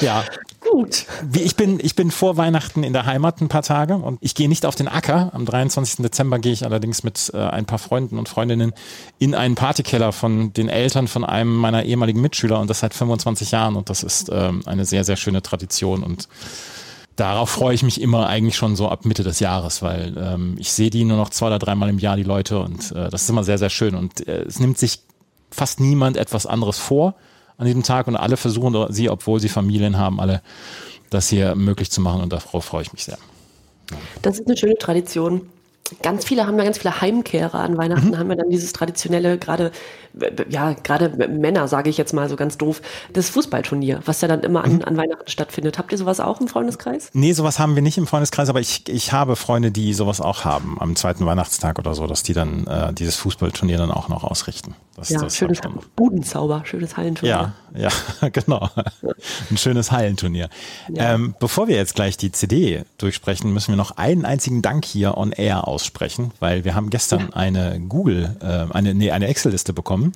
ja, 0.00 0.24
Gut. 0.72 1.04
Ich 1.34 1.54
bin, 1.54 1.78
ich 1.82 1.94
bin 1.96 2.10
vor 2.10 2.38
Weihnachten 2.38 2.82
in 2.82 2.94
der 2.94 3.04
Heimat 3.04 3.42
ein 3.42 3.48
paar 3.48 3.60
Tage 3.60 3.96
und 3.96 4.16
ich 4.22 4.34
gehe 4.34 4.48
nicht 4.48 4.64
auf 4.64 4.74
den 4.74 4.88
Acker. 4.88 5.30
Am 5.34 5.44
23. 5.44 5.96
Dezember 6.02 6.38
gehe 6.38 6.54
ich 6.54 6.64
allerdings 6.64 7.02
mit 7.02 7.30
äh, 7.34 7.36
ein 7.36 7.66
paar 7.66 7.78
Freunden 7.78 8.18
und 8.18 8.30
Freundinnen 8.30 8.72
in 9.18 9.34
einen 9.34 9.54
Partykeller 9.54 10.12
von 10.12 10.54
den 10.54 10.70
Eltern 10.70 11.08
von 11.08 11.24
einem 11.26 11.54
meiner 11.54 11.82
ehemaligen 11.82 12.22
Mitschüler 12.22 12.58
und 12.58 12.70
das 12.70 12.80
seit 12.80 12.94
25 12.94 13.50
Jahren 13.50 13.76
und 13.76 13.90
das 13.90 14.02
ist 14.02 14.30
ähm, 14.32 14.62
eine 14.64 14.86
sehr, 14.86 15.04
sehr 15.04 15.16
schöne 15.16 15.42
Tradition 15.42 16.02
und 16.02 16.26
darauf 17.16 17.50
freue 17.50 17.74
ich 17.74 17.82
mich 17.82 18.00
immer 18.00 18.26
eigentlich 18.26 18.56
schon 18.56 18.74
so 18.74 18.88
ab 18.88 19.04
Mitte 19.04 19.24
des 19.24 19.40
Jahres, 19.40 19.82
weil 19.82 20.16
ähm, 20.16 20.54
ich 20.58 20.72
sehe 20.72 20.88
die 20.88 21.04
nur 21.04 21.18
noch 21.18 21.28
zwei 21.28 21.48
oder 21.48 21.58
dreimal 21.58 21.90
im 21.90 21.98
Jahr, 21.98 22.16
die 22.16 22.22
Leute 22.22 22.58
und 22.60 22.92
äh, 22.92 23.10
das 23.10 23.24
ist 23.24 23.28
immer 23.28 23.44
sehr, 23.44 23.58
sehr 23.58 23.70
schön 23.70 23.94
und 23.94 24.26
äh, 24.26 24.44
es 24.44 24.58
nimmt 24.58 24.78
sich 24.78 25.00
fast 25.50 25.80
niemand 25.80 26.16
etwas 26.16 26.46
anderes 26.46 26.78
vor 26.78 27.14
an 27.56 27.66
diesem 27.66 27.82
Tag 27.82 28.06
und 28.08 28.16
alle 28.16 28.36
versuchen 28.36 28.86
sie, 28.92 29.08
obwohl 29.10 29.40
sie 29.40 29.48
Familien 29.48 29.98
haben, 29.98 30.20
alle 30.20 30.42
das 31.10 31.28
hier 31.28 31.54
möglich 31.54 31.90
zu 31.90 32.00
machen 32.00 32.22
und 32.22 32.32
darauf 32.32 32.64
freue 32.64 32.82
ich 32.82 32.92
mich 32.92 33.04
sehr. 33.04 33.18
Das 34.22 34.38
ist 34.38 34.46
eine 34.46 34.56
schöne 34.56 34.76
Tradition. 34.76 35.42
Ganz 36.00 36.24
viele 36.24 36.46
haben 36.46 36.56
ja 36.58 36.64
ganz 36.64 36.78
viele 36.78 37.00
Heimkehrer 37.00 37.60
an 37.60 37.76
Weihnachten, 37.76 38.10
mhm. 38.10 38.18
haben 38.18 38.28
wir 38.28 38.36
dann 38.36 38.48
dieses 38.48 38.72
traditionelle, 38.72 39.36
gerade, 39.36 39.72
ja, 40.48 40.72
gerade 40.72 41.28
Männer, 41.28 41.68
sage 41.68 41.90
ich 41.90 41.98
jetzt 41.98 42.14
mal 42.14 42.28
so 42.28 42.36
ganz 42.36 42.56
doof, 42.56 42.80
das 43.12 43.28
Fußballturnier, 43.30 44.00
was 44.06 44.20
ja 44.20 44.28
dann 44.28 44.40
immer 44.40 44.64
an, 44.64 44.76
mhm. 44.76 44.84
an 44.84 44.96
Weihnachten 44.96 45.28
stattfindet. 45.28 45.78
Habt 45.78 45.92
ihr 45.92 45.98
sowas 45.98 46.20
auch 46.20 46.40
im 46.40 46.48
Freundeskreis? 46.48 47.10
Nee, 47.12 47.32
sowas 47.32 47.58
haben 47.58 47.74
wir 47.74 47.82
nicht 47.82 47.98
im 47.98 48.06
Freundeskreis, 48.06 48.48
aber 48.48 48.60
ich, 48.60 48.88
ich 48.88 49.12
habe 49.12 49.36
Freunde, 49.36 49.70
die 49.70 49.92
sowas 49.92 50.20
auch 50.20 50.44
haben, 50.44 50.76
am 50.80 50.96
zweiten 50.96 51.26
Weihnachtstag 51.26 51.78
oder 51.78 51.94
so, 51.94 52.06
dass 52.06 52.22
die 52.22 52.32
dann 52.32 52.66
äh, 52.66 52.92
dieses 52.94 53.16
Fußballturnier 53.16 53.76
dann 53.76 53.90
auch 53.90 54.08
noch 54.08 54.24
ausrichten. 54.24 54.74
Das, 54.96 55.08
ja, 55.08 55.20
das 55.20 55.36
schönes 55.36 55.60
Budenzauber, 55.96 56.62
schönes 56.64 56.96
Hallenturnier. 56.96 57.54
Ja, 57.74 57.90
ja, 58.20 58.28
genau. 58.32 58.68
Ein 59.50 59.56
schönes 59.56 59.90
Hallenturnier. 59.90 60.50
Ja. 60.92 61.14
Ähm, 61.14 61.34
bevor 61.40 61.66
wir 61.66 61.76
jetzt 61.76 61.94
gleich 61.94 62.18
die 62.18 62.30
CD 62.30 62.84
durchsprechen, 62.98 63.52
müssen 63.52 63.68
wir 63.72 63.76
noch 63.76 63.92
einen 63.92 64.26
einzigen 64.26 64.60
Dank 64.60 64.84
hier 64.84 65.16
on 65.16 65.32
air 65.32 65.66
aussprechen, 65.72 66.32
weil 66.40 66.64
wir 66.64 66.74
haben 66.74 66.90
gestern 66.90 67.28
ja. 67.30 67.36
eine 67.36 67.80
Google, 67.80 68.36
äh, 68.40 68.72
eine, 68.72 68.94
nee, 68.94 69.10
eine 69.10 69.26
Excel-Liste 69.26 69.72
bekommen 69.72 70.12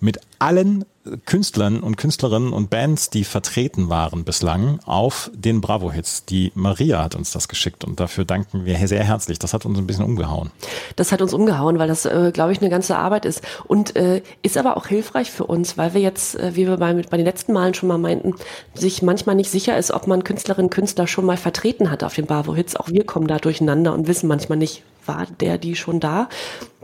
mit 0.00 0.20
allen 0.38 0.84
Künstlern 1.26 1.80
und 1.80 1.96
Künstlerinnen 1.96 2.52
und 2.52 2.70
Bands, 2.70 3.10
die 3.10 3.24
vertreten 3.24 3.90
waren 3.90 4.24
bislang 4.24 4.80
auf 4.84 5.30
den 5.34 5.60
Bravo-Hits. 5.60 6.24
Die 6.24 6.50
Maria 6.54 7.02
hat 7.02 7.14
uns 7.14 7.30
das 7.30 7.48
geschickt 7.48 7.84
und 7.84 8.00
dafür 8.00 8.24
danken 8.24 8.64
wir 8.64 8.88
sehr 8.88 9.04
herzlich. 9.04 9.38
Das 9.38 9.52
hat 9.52 9.66
uns 9.66 9.78
ein 9.78 9.86
bisschen 9.86 10.04
umgehauen. 10.04 10.50
Das 10.96 11.12
hat 11.12 11.20
uns 11.20 11.34
umgehauen, 11.34 11.78
weil 11.78 11.88
das, 11.88 12.06
äh, 12.06 12.30
glaube 12.32 12.52
ich, 12.52 12.60
eine 12.60 12.70
ganze 12.70 12.96
Arbeit 12.96 13.26
ist 13.26 13.42
und 13.66 13.96
äh, 13.96 14.22
ist 14.42 14.56
aber 14.56 14.76
auch 14.76 14.86
hilfreich 14.86 15.30
für 15.30 15.44
uns, 15.44 15.76
weil 15.76 15.94
wir 15.94 16.00
jetzt, 16.00 16.36
äh, 16.36 16.54
wie 16.54 16.66
wir 16.66 16.78
bei, 16.78 16.94
bei 16.94 17.16
den 17.16 17.26
letzten 17.26 17.52
Malen 17.52 17.74
schon 17.74 17.88
mal 17.88 17.98
meinten, 17.98 18.34
sich 18.74 19.02
manchmal 19.02 19.34
nicht 19.34 19.50
sicher 19.50 19.76
ist, 19.76 19.90
ob 19.90 20.06
man 20.06 20.24
Künstlerinnen 20.24 20.66
und 20.66 20.74
Künstler 20.74 21.06
schon 21.06 21.26
mal 21.26 21.36
vertreten 21.36 21.90
hat 21.90 22.02
auf 22.02 22.14
den 22.14 22.26
Bravo-Hits. 22.26 22.76
Auch 22.76 22.88
wir 22.88 23.04
kommen 23.04 23.26
da 23.26 23.38
durcheinander 23.38 23.92
und 23.92 24.06
wissen 24.06 24.26
manchmal 24.26 24.58
nicht, 24.58 24.82
war 25.06 25.26
der, 25.40 25.58
die 25.58 25.76
schon 25.76 26.00
da. 26.00 26.28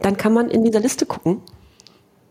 Dann 0.02 0.16
kann 0.16 0.32
man 0.32 0.50
in 0.50 0.64
dieser 0.64 0.80
Liste 0.80 1.06
gucken. 1.06 1.42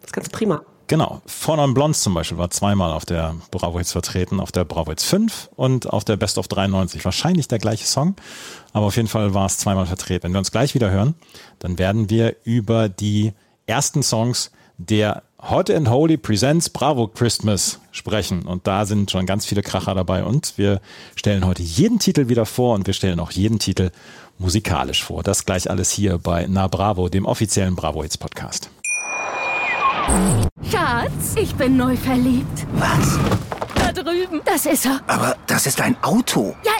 Das 0.01 0.09
ist 0.09 0.13
ganz 0.13 0.29
prima. 0.29 0.61
Genau. 0.89 1.21
Four 1.27 1.59
on 1.59 1.75
Blondes 1.75 2.01
zum 2.01 2.15
Beispiel 2.15 2.39
war 2.39 2.49
zweimal 2.49 2.91
auf 2.93 3.05
der 3.05 3.35
Bravo 3.51 3.77
Hits 3.77 3.91
vertreten, 3.91 4.39
auf 4.39 4.51
der 4.51 4.65
Bravo 4.65 4.89
Hits 4.89 5.03
5 5.03 5.51
und 5.55 5.87
auf 5.87 6.03
der 6.03 6.17
Best 6.17 6.39
of 6.39 6.47
93. 6.47 7.05
Wahrscheinlich 7.05 7.47
der 7.47 7.59
gleiche 7.59 7.85
Song, 7.85 8.15
aber 8.73 8.87
auf 8.87 8.95
jeden 8.95 9.07
Fall 9.07 9.35
war 9.35 9.45
es 9.45 9.59
zweimal 9.59 9.85
vertreten. 9.85 10.23
Wenn 10.23 10.33
wir 10.33 10.39
uns 10.39 10.51
gleich 10.51 10.73
wieder 10.73 10.89
hören, 10.89 11.13
dann 11.59 11.77
werden 11.77 12.09
wir 12.09 12.37
über 12.43 12.89
die 12.89 13.33
ersten 13.67 14.01
Songs 14.01 14.49
der 14.79 15.21
Hot 15.41 15.69
and 15.69 15.89
Holy 15.89 16.17
Presents 16.17 16.69
Bravo 16.69 17.07
Christmas 17.07 17.79
sprechen. 17.91 18.41
Und 18.47 18.65
da 18.65 18.85
sind 18.85 19.11
schon 19.11 19.27
ganz 19.27 19.45
viele 19.45 19.61
Kracher 19.61 19.93
dabei. 19.93 20.23
Und 20.23 20.57
wir 20.57 20.81
stellen 21.15 21.45
heute 21.45 21.61
jeden 21.61 21.99
Titel 21.99 22.29
wieder 22.29 22.47
vor 22.47 22.73
und 22.73 22.87
wir 22.87 22.93
stellen 22.95 23.19
auch 23.19 23.31
jeden 23.31 23.59
Titel 23.59 23.91
musikalisch 24.39 25.03
vor. 25.03 25.21
Das 25.23 25.45
gleich 25.45 25.69
alles 25.69 25.91
hier 25.91 26.17
bei 26.17 26.47
Na 26.49 26.67
Bravo, 26.67 27.09
dem 27.09 27.25
offiziellen 27.25 27.75
Bravo 27.75 28.01
Hits 28.03 28.17
Podcast. 28.17 28.69
Schatz, 30.71 31.35
ich 31.35 31.53
bin 31.55 31.77
neu 31.77 31.95
verliebt. 31.95 32.65
Was? 32.73 33.19
Da 33.75 33.91
drüben. 33.91 34.41
Das 34.45 34.65
ist 34.65 34.85
er. 34.85 35.01
Aber 35.07 35.35
das 35.47 35.67
ist 35.67 35.81
ein 35.81 35.95
Auto. 36.03 36.55
Ja, 36.65 36.71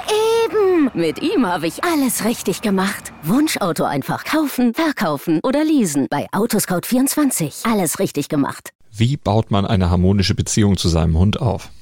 eben. 0.45 0.89
Mit 0.93 1.21
ihm 1.21 1.45
habe 1.45 1.67
ich 1.67 1.83
alles 1.83 2.25
richtig 2.25 2.61
gemacht. 2.61 3.13
Wunschauto 3.23 3.83
einfach 3.83 4.23
kaufen, 4.25 4.73
verkaufen 4.73 5.39
oder 5.43 5.63
leasen. 5.63 6.07
Bei 6.09 6.27
Autoscout24. 6.31 7.71
Alles 7.71 7.99
richtig 7.99 8.29
gemacht. 8.29 8.71
Wie 8.91 9.17
baut 9.17 9.51
man 9.51 9.65
eine 9.65 9.89
harmonische 9.89 10.33
Beziehung 10.35 10.77
zu 10.77 10.89
seinem 10.89 11.17
Hund 11.17 11.39
auf? 11.39 11.69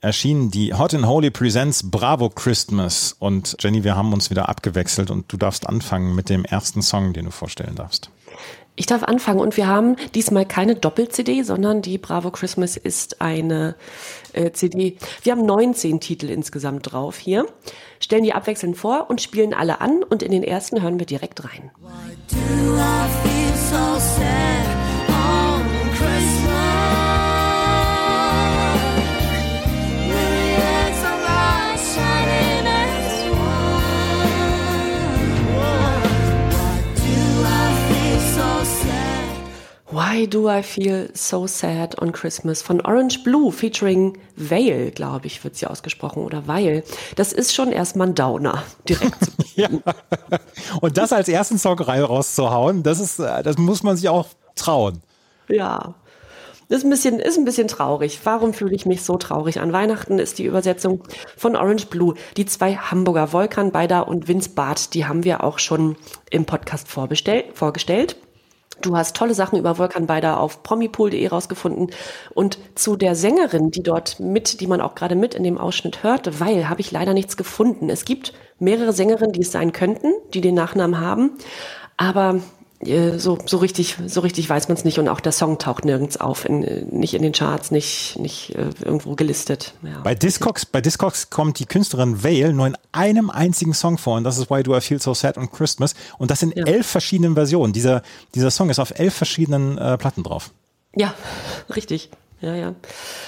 erschien 0.00 0.50
die 0.50 0.74
Hot 0.74 0.94
and 0.94 1.06
Holy 1.06 1.30
Presents 1.30 1.90
Bravo 1.90 2.30
Christmas. 2.30 3.16
Und 3.18 3.56
Jenny, 3.60 3.84
wir 3.84 3.96
haben 3.96 4.12
uns 4.12 4.30
wieder 4.30 4.48
abgewechselt 4.48 5.10
und 5.10 5.32
du 5.32 5.36
darfst 5.36 5.68
anfangen 5.68 6.14
mit 6.14 6.28
dem 6.28 6.44
ersten 6.44 6.82
Song, 6.82 7.12
den 7.12 7.26
du 7.26 7.30
vorstellen 7.30 7.74
darfst. 7.74 8.10
Ich 8.76 8.86
darf 8.86 9.02
anfangen 9.02 9.40
und 9.40 9.56
wir 9.56 9.66
haben 9.66 9.96
diesmal 10.14 10.46
keine 10.46 10.76
Doppel-CD, 10.76 11.42
sondern 11.42 11.82
die 11.82 11.98
Bravo 11.98 12.30
Christmas 12.30 12.76
ist 12.76 13.20
eine 13.20 13.74
äh, 14.34 14.52
CD. 14.52 14.96
Wir 15.22 15.32
haben 15.32 15.44
19 15.44 15.98
Titel 15.98 16.30
insgesamt 16.30 16.92
drauf 16.92 17.18
hier, 17.18 17.46
stellen 17.98 18.22
die 18.22 18.34
abwechselnd 18.34 18.76
vor 18.76 19.10
und 19.10 19.20
spielen 19.20 19.52
alle 19.52 19.80
an 19.80 20.04
und 20.04 20.22
in 20.22 20.30
den 20.30 20.44
ersten 20.44 20.80
hören 20.80 21.00
wir 21.00 21.06
direkt 21.06 21.42
rein. 21.42 21.72
Why 21.80 22.16
do 22.30 22.76
I 22.76 23.28
feel 23.28 23.56
so 23.68 23.98
sad? 23.98 24.47
Why 39.98 40.28
Do 40.28 40.48
I 40.48 40.62
Feel 40.62 41.10
So 41.12 41.48
Sad 41.48 42.00
on 42.00 42.12
Christmas 42.12 42.62
von 42.62 42.80
Orange 42.82 43.24
Blue 43.24 43.50
featuring 43.50 44.16
Vale, 44.36 44.92
glaube 44.92 45.26
ich, 45.26 45.42
wird 45.42 45.56
sie 45.56 45.66
ausgesprochen 45.66 46.22
oder 46.22 46.46
Weil. 46.46 46.84
Das 47.16 47.32
ist 47.32 47.52
schon 47.52 47.72
erstmal 47.72 48.06
ein 48.06 48.14
Downer, 48.14 48.62
direkt. 48.88 49.16
ja. 49.56 49.68
Und 50.80 50.96
das 50.98 51.12
als 51.12 51.28
ersten 51.28 51.58
Song 51.58 51.80
rauszuhauen, 51.80 52.84
das 52.84 53.00
ist, 53.00 53.18
äh, 53.18 53.42
das 53.42 53.58
muss 53.58 53.82
man 53.82 53.96
sich 53.96 54.08
auch 54.08 54.26
trauen. 54.54 55.02
Ja. 55.48 55.96
Ist 56.68 56.84
ein 56.84 56.90
bisschen, 56.90 57.18
ist 57.18 57.36
ein 57.36 57.44
bisschen 57.44 57.66
traurig. 57.66 58.20
Warum 58.22 58.54
fühle 58.54 58.76
ich 58.76 58.86
mich 58.86 59.02
so 59.02 59.16
traurig? 59.16 59.58
An 59.58 59.72
Weihnachten 59.72 60.20
ist 60.20 60.38
die 60.38 60.44
Übersetzung 60.44 61.02
von 61.36 61.56
Orange 61.56 61.86
Blue. 61.86 62.14
Die 62.36 62.46
zwei 62.46 62.76
Hamburger 62.76 63.32
Volkan 63.32 63.72
Beider 63.72 64.06
und 64.06 64.28
Vince 64.28 64.50
Barth, 64.50 64.94
die 64.94 65.06
haben 65.06 65.24
wir 65.24 65.42
auch 65.42 65.58
schon 65.58 65.96
im 66.30 66.44
Podcast 66.44 66.86
vorgestellt. 66.86 68.16
Du 68.80 68.96
hast 68.96 69.16
tolle 69.16 69.34
Sachen 69.34 69.58
über 69.58 69.78
Volkan 69.78 70.06
Beider 70.06 70.40
auf 70.40 70.62
promipool.de 70.62 71.26
rausgefunden. 71.26 71.90
Und 72.34 72.58
zu 72.74 72.96
der 72.96 73.14
Sängerin, 73.14 73.70
die 73.70 73.82
dort 73.82 74.20
mit, 74.20 74.60
die 74.60 74.66
man 74.66 74.80
auch 74.80 74.94
gerade 74.94 75.16
mit 75.16 75.34
in 75.34 75.42
dem 75.42 75.58
Ausschnitt 75.58 76.02
hörte, 76.02 76.40
weil 76.40 76.68
habe 76.68 76.80
ich 76.80 76.92
leider 76.92 77.14
nichts 77.14 77.36
gefunden. 77.36 77.90
Es 77.90 78.04
gibt 78.04 78.32
mehrere 78.58 78.92
Sängerinnen, 78.92 79.32
die 79.32 79.42
es 79.42 79.52
sein 79.52 79.72
könnten, 79.72 80.12
die 80.32 80.40
den 80.40 80.54
Nachnamen 80.54 81.00
haben. 81.00 81.32
Aber 81.96 82.40
so, 82.80 83.38
so 83.44 83.56
richtig, 83.56 83.96
so 84.06 84.20
richtig 84.20 84.48
weiß 84.48 84.68
man 84.68 84.76
es 84.76 84.84
nicht 84.84 85.00
und 85.00 85.08
auch 85.08 85.18
der 85.18 85.32
Song 85.32 85.58
taucht 85.58 85.84
nirgends 85.84 86.16
auf, 86.16 86.44
in, 86.44 86.60
nicht 86.90 87.14
in 87.14 87.22
den 87.22 87.32
Charts, 87.32 87.72
nicht, 87.72 88.16
nicht 88.20 88.54
äh, 88.54 88.70
irgendwo 88.84 89.16
gelistet. 89.16 89.74
Ja. 89.82 90.00
Bei 90.02 90.14
Discogs, 90.14 90.64
bei 90.64 90.80
Discogs 90.80 91.28
kommt 91.28 91.58
die 91.58 91.66
Künstlerin 91.66 92.22
Vale 92.22 92.52
nur 92.52 92.68
in 92.68 92.76
einem 92.92 93.30
einzigen 93.30 93.74
Song 93.74 93.98
vor 93.98 94.16
und 94.16 94.24
das 94.24 94.38
ist 94.38 94.48
Why 94.48 94.62
Do 94.62 94.76
I 94.76 94.80
Feel 94.80 95.02
So 95.02 95.12
Sad 95.12 95.36
on 95.38 95.50
Christmas 95.50 95.94
und 96.18 96.30
das 96.30 96.42
in 96.42 96.52
ja. 96.52 96.66
elf 96.66 96.86
verschiedenen 96.86 97.34
Versionen. 97.34 97.72
Dieser, 97.72 98.02
dieser 98.36 98.52
Song 98.52 98.70
ist 98.70 98.78
auf 98.78 98.96
elf 98.96 99.14
verschiedenen 99.14 99.76
äh, 99.76 99.98
Platten 99.98 100.22
drauf. 100.22 100.52
Ja, 100.94 101.14
richtig. 101.74 102.10
Ja, 102.40 102.54
ja. 102.54 102.74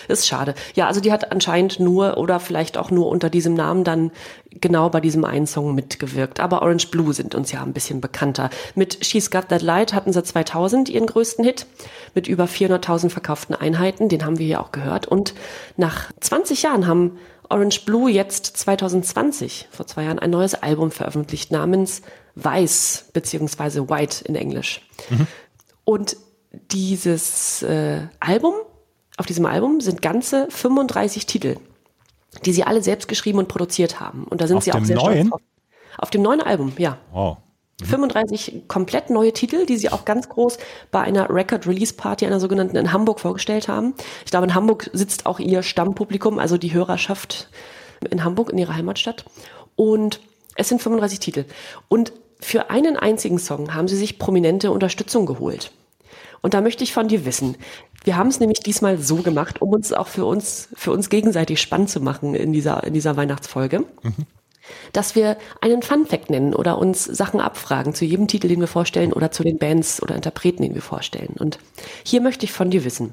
Ist 0.07 0.29
schade. 0.29 0.55
Ja, 0.75 0.87
also 0.87 1.01
die 1.01 1.11
hat 1.11 1.33
anscheinend 1.33 1.81
nur 1.81 2.17
oder 2.17 2.39
vielleicht 2.39 2.79
auch 2.79 2.93
nur 2.93 3.09
unter 3.09 3.29
diesem 3.29 3.55
Namen 3.55 3.83
dann 3.83 4.13
genau 4.51 4.89
bei 4.89 5.01
diesem 5.01 5.25
einen 5.25 5.47
Song 5.47 5.75
mitgewirkt. 5.75 6.39
Aber 6.39 6.63
Orange 6.63 6.91
Blue 6.91 7.13
sind 7.13 7.35
uns 7.35 7.51
ja 7.51 7.63
ein 7.63 7.73
bisschen 7.73 8.01
bekannter. 8.01 8.51
Mit 8.77 9.05
She's 9.05 9.31
Got 9.31 9.49
That 9.49 9.63
Light 9.63 9.95
hatten 9.95 10.13
sie 10.13 10.23
2000 10.23 10.89
ihren 10.89 11.07
größten 11.07 11.45
Hit 11.45 11.67
mit 12.15 12.29
über 12.29 12.45
400.000 12.45 13.11
verkauften 13.11 13.55
Einheiten. 13.55 14.09
Den 14.09 14.25
haben 14.25 14.39
wir 14.39 14.47
ja 14.47 14.61
auch 14.61 14.71
gehört. 14.71 15.07
Und 15.07 15.35
nach 15.77 16.13
20 16.21 16.63
Jahren 16.63 16.87
haben 16.87 17.19
Orange 17.49 17.85
Blue 17.85 18.09
jetzt 18.09 18.47
2020, 18.47 19.69
vor 19.73 19.87
zwei 19.89 20.05
Jahren, 20.05 20.21
ein 20.21 20.31
neues 20.31 20.55
Album 20.55 20.93
veröffentlicht 20.93 21.51
namens 21.51 22.03
Weiß 22.37 23.07
beziehungsweise 23.13 23.91
White 23.91 24.25
in 24.25 24.37
Englisch. 24.37 24.89
Mhm. 25.11 25.27
Und 25.85 26.17
dieses 26.53 27.63
äh, 27.63 28.03
Album 28.21 28.55
auf 29.21 29.27
diesem 29.27 29.47
Album 29.47 29.81
sind 29.81 30.03
ganze 30.03 30.49
35 30.51 31.27
Titel, 31.27 31.57
die 32.45 32.53
sie 32.53 32.65
alle 32.65 32.83
selbst 32.83 33.07
geschrieben 33.07 33.39
und 33.39 33.49
produziert 33.49 34.01
haben. 34.01 34.25
Und 34.25 34.41
da 34.41 34.47
sind 34.47 34.57
auf 34.57 34.65
sie 34.65 34.73
auch 34.73 34.83
sehr 34.83 34.97
neuen? 34.97 35.13
stolz 35.13 35.31
drauf. 35.31 35.41
Auf 35.99 36.11
dem 36.11 36.23
neuen 36.23 36.41
Album, 36.41 36.73
ja. 36.79 36.97
Wow. 37.13 37.37
Mhm. 37.81 37.85
35 37.85 38.63
komplett 38.67 39.11
neue 39.11 39.33
Titel, 39.33 39.67
die 39.67 39.77
sie 39.77 39.91
auch 39.91 40.07
ganz 40.07 40.29
groß 40.31 40.57
bei 40.91 41.01
einer 41.01 41.29
Record 41.29 41.67
Release 41.67 41.93
Party, 41.93 42.25
einer 42.27 42.41
sogenannten 42.41 42.77
in 42.77 42.93
Hamburg 42.93 43.21
vorgestellt 43.21 43.69
haben. 43.69 43.95
Ich 44.25 44.31
glaube, 44.31 44.47
in 44.47 44.55
Hamburg 44.55 44.89
sitzt 44.95 45.27
auch 45.27 45.39
ihr 45.39 45.63
Stammpublikum, 45.63 46.39
also 46.39 46.57
die 46.57 46.73
Hörerschaft 46.73 47.51
in 48.11 48.25
Hamburg, 48.25 48.51
in 48.51 48.59
ihrer 48.59 48.75
Heimatstadt. 48.75 49.27
Und 49.77 50.21
es 50.57 50.71
sind 50.71 50.81
35 50.81 51.21
Titel. 51.21 51.45
Und 51.89 52.15
für 52.41 52.71
einen 52.71 52.97
einzigen 52.97 53.39
Song 53.39 53.75
haben 53.75 53.87
sie 53.87 53.97
sich 53.97 54.19
prominente 54.19 54.71
Unterstützung 54.71 55.27
geholt. 55.27 55.73
Und 56.43 56.55
da 56.55 56.61
möchte 56.61 56.85
ich 56.85 56.93
von 56.93 57.09
dir 57.09 57.25
wissen. 57.25 57.57
Wir 58.05 58.17
haben 58.17 58.29
es 58.29 58.41
nämlich 58.41 58.61
diesmal 58.61 58.99
so 58.99 59.17
gemacht, 59.17 59.61
um 59.61 59.71
uns 59.71 59.93
auch 59.93 60.09
für 60.09 60.25
uns, 60.25 60.69
für 60.75 60.93
uns 60.93 61.11
gegenseitig 61.11 61.61
spannend 61.61 61.91
zu 61.91 62.01
machen 62.01 62.35
in 62.35 62.53
dieser, 62.53 62.85
in 62.85 62.95
dieser 62.95 63.17
Weihnachtsfolge. 63.17 63.81
Mhm. 64.03 64.27
Dass 64.93 65.17
wir 65.17 65.37
einen 65.61 65.83
Fun 65.83 66.07
Fact 66.07 66.31
nennen 66.31 66.55
oder 66.55 66.79
uns 66.79 67.05
Sachen 67.05 67.41
abfragen 67.41 67.93
zu 67.93 68.05
jedem 68.05 68.29
Titel, 68.29 68.47
den 68.47 68.61
wir 68.61 68.69
vorstellen 68.69 69.13
oder 69.13 69.33
zu 69.33 69.43
den 69.43 69.59
Bands 69.59 70.01
oder 70.03 70.15
Interpreten, 70.15 70.63
den 70.63 70.75
wir 70.75 70.83
vorstellen. 70.83 71.35
Und 71.39 71.59
hier 72.05 72.21
möchte 72.21 72.45
ich 72.45 72.53
von 72.53 72.71
dir 72.71 72.85
wissen. 72.85 73.13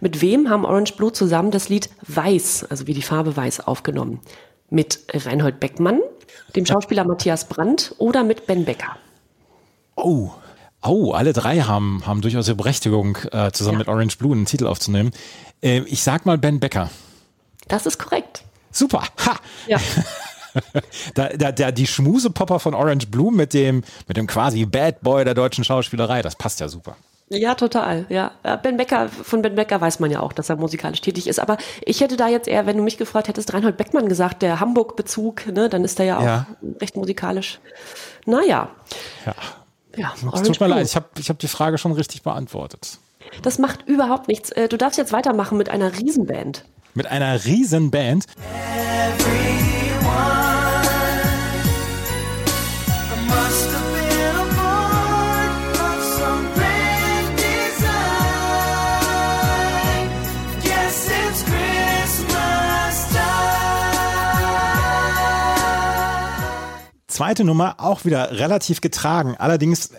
Mit 0.00 0.22
wem 0.22 0.48
haben 0.48 0.64
Orange 0.64 0.96
Blue 0.96 1.12
zusammen 1.12 1.50
das 1.50 1.68
Lied 1.68 1.90
Weiß, 2.06 2.66
also 2.70 2.86
wie 2.86 2.94
die 2.94 3.02
Farbe 3.02 3.36
Weiß, 3.36 3.66
aufgenommen? 3.66 4.20
Mit 4.70 5.00
Reinhold 5.12 5.60
Beckmann, 5.60 6.00
dem 6.56 6.64
Schauspieler 6.64 7.04
Matthias 7.04 7.48
Brandt 7.48 7.94
oder 7.98 8.24
mit 8.24 8.46
Ben 8.46 8.64
Becker? 8.64 8.96
Oh, 9.96 10.30
Oh, 10.86 11.12
alle 11.12 11.32
drei 11.32 11.60
haben, 11.60 12.02
haben 12.06 12.20
durchaus 12.20 12.46
die 12.46 12.54
Berechtigung, 12.54 13.16
äh, 13.32 13.50
zusammen 13.52 13.76
ja. 13.76 13.78
mit 13.80 13.88
Orange 13.88 14.18
Blue 14.18 14.32
einen 14.32 14.44
Titel 14.44 14.66
aufzunehmen. 14.66 15.12
Äh, 15.62 15.80
ich 15.86 16.02
sag 16.02 16.26
mal 16.26 16.36
Ben 16.36 16.60
Becker. 16.60 16.90
Das 17.68 17.86
ist 17.86 17.98
korrekt. 17.98 18.44
Super. 18.70 19.02
Ha. 19.24 19.36
Ja. 19.66 19.78
da, 21.14 21.28
da, 21.28 21.52
da, 21.52 21.72
die 21.72 21.86
Schmusepopper 21.86 22.60
von 22.60 22.74
Orange 22.74 23.06
Blue 23.06 23.32
mit 23.32 23.54
dem, 23.54 23.82
mit 24.06 24.16
dem 24.16 24.26
quasi 24.26 24.66
Bad 24.66 25.00
Boy 25.00 25.24
der 25.24 25.34
deutschen 25.34 25.64
Schauspielerei, 25.64 26.20
das 26.20 26.36
passt 26.36 26.60
ja 26.60 26.68
super. 26.68 26.96
Ja, 27.30 27.54
total. 27.54 28.04
Ja, 28.10 28.32
Ben 28.62 28.76
Becker, 28.76 29.08
von 29.08 29.40
Ben 29.40 29.54
Becker 29.54 29.80
weiß 29.80 29.98
man 29.98 30.10
ja 30.10 30.20
auch, 30.20 30.32
dass 30.32 30.50
er 30.50 30.56
musikalisch 30.56 31.00
tätig 31.00 31.26
ist. 31.26 31.40
Aber 31.40 31.56
ich 31.80 32.02
hätte 32.02 32.18
da 32.18 32.28
jetzt 32.28 32.46
eher, 32.46 32.66
wenn 32.66 32.76
du 32.76 32.82
mich 32.82 32.98
gefragt 32.98 33.28
hättest, 33.28 33.54
Reinhold 33.54 33.78
Beckmann 33.78 34.08
gesagt, 34.10 34.42
der 34.42 34.60
Hamburg-Bezug, 34.60 35.46
ne, 35.46 35.70
dann 35.70 35.84
ist 35.84 35.98
er 35.98 36.04
ja 36.04 36.18
auch 36.18 36.24
ja. 36.24 36.46
recht 36.80 36.96
musikalisch. 36.96 37.60
Naja. 38.26 38.68
Ja. 39.24 39.34
Ja, 39.96 40.14
es 40.32 40.42
tut 40.42 40.60
mir 40.60 40.66
leid, 40.66 40.86
ich 40.86 40.96
habe 40.96 41.06
ich 41.18 41.28
hab 41.28 41.38
die 41.38 41.48
Frage 41.48 41.78
schon 41.78 41.92
richtig 41.92 42.22
beantwortet. 42.22 42.98
Das 43.42 43.58
macht 43.58 43.86
überhaupt 43.86 44.28
nichts. 44.28 44.50
Äh, 44.50 44.68
du 44.68 44.76
darfst 44.76 44.98
jetzt 44.98 45.12
weitermachen 45.12 45.58
mit 45.58 45.68
einer 45.68 45.92
Riesenband. 45.98 46.64
Mit 46.94 47.06
einer 47.06 47.44
Riesenband? 47.44 48.26
Everyone. 49.18 50.63
Zweite 67.14 67.44
Nummer 67.44 67.76
auch 67.78 68.04
wieder 68.04 68.40
relativ 68.40 68.80
getragen, 68.80 69.36
allerdings 69.38 69.90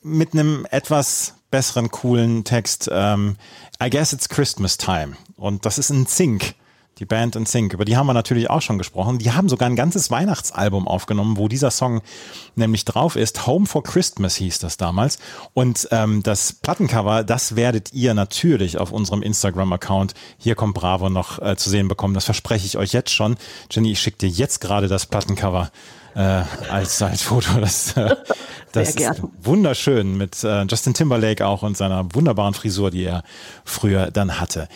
mit 0.00 0.32
einem 0.32 0.64
etwas 0.70 1.34
besseren, 1.50 1.90
coolen 1.90 2.44
Text. 2.44 2.88
Ähm, 2.92 3.34
I 3.82 3.90
guess 3.90 4.12
it's 4.12 4.28
Christmas 4.28 4.76
time. 4.76 5.16
Und 5.34 5.66
das 5.66 5.78
ist 5.78 5.90
ein 5.90 6.06
Zink. 6.06 6.54
Die 7.00 7.04
Band 7.04 7.34
in 7.34 7.46
Sync, 7.46 7.72
über 7.72 7.84
die 7.84 7.96
haben 7.96 8.06
wir 8.06 8.14
natürlich 8.14 8.48
auch 8.48 8.62
schon 8.62 8.78
gesprochen. 8.78 9.18
Die 9.18 9.32
haben 9.32 9.48
sogar 9.48 9.68
ein 9.68 9.74
ganzes 9.74 10.12
Weihnachtsalbum 10.12 10.86
aufgenommen, 10.86 11.36
wo 11.36 11.48
dieser 11.48 11.72
Song 11.72 12.00
nämlich 12.54 12.84
drauf 12.84 13.16
ist. 13.16 13.44
Home 13.44 13.66
for 13.66 13.82
Christmas 13.82 14.36
hieß 14.36 14.60
das 14.60 14.76
damals. 14.76 15.18
Und 15.54 15.88
ähm, 15.90 16.22
das 16.22 16.52
Plattencover, 16.52 17.24
das 17.24 17.56
werdet 17.56 17.92
ihr 17.92 18.14
natürlich 18.14 18.78
auf 18.78 18.92
unserem 18.92 19.22
Instagram-Account 19.22 20.14
Hier 20.38 20.54
kommt 20.54 20.74
Bravo 20.74 21.10
noch 21.10 21.42
äh, 21.42 21.56
zu 21.56 21.70
sehen 21.70 21.88
bekommen. 21.88 22.14
Das 22.14 22.26
verspreche 22.26 22.66
ich 22.66 22.78
euch 22.78 22.92
jetzt 22.92 23.10
schon. 23.10 23.34
Jenny, 23.68 23.90
ich 23.90 24.00
schicke 24.00 24.18
dir 24.18 24.28
jetzt 24.28 24.60
gerade 24.60 24.86
das 24.86 25.06
Plattencover 25.06 25.72
äh, 26.14 26.42
als, 26.70 27.00
als 27.02 27.22
Foto. 27.22 27.60
Das, 27.60 27.96
äh, 27.96 28.14
das 28.72 28.94
ist 28.94 29.22
wunderschön 29.42 30.16
mit 30.16 30.42
äh, 30.44 30.62
Justin 30.64 30.94
Timberlake 30.94 31.46
auch 31.46 31.62
und 31.62 31.76
seiner 31.76 32.14
wunderbaren 32.14 32.54
Frisur, 32.54 32.90
die 32.90 33.04
er 33.04 33.22
früher 33.64 34.10
dann 34.10 34.40
hatte. 34.40 34.68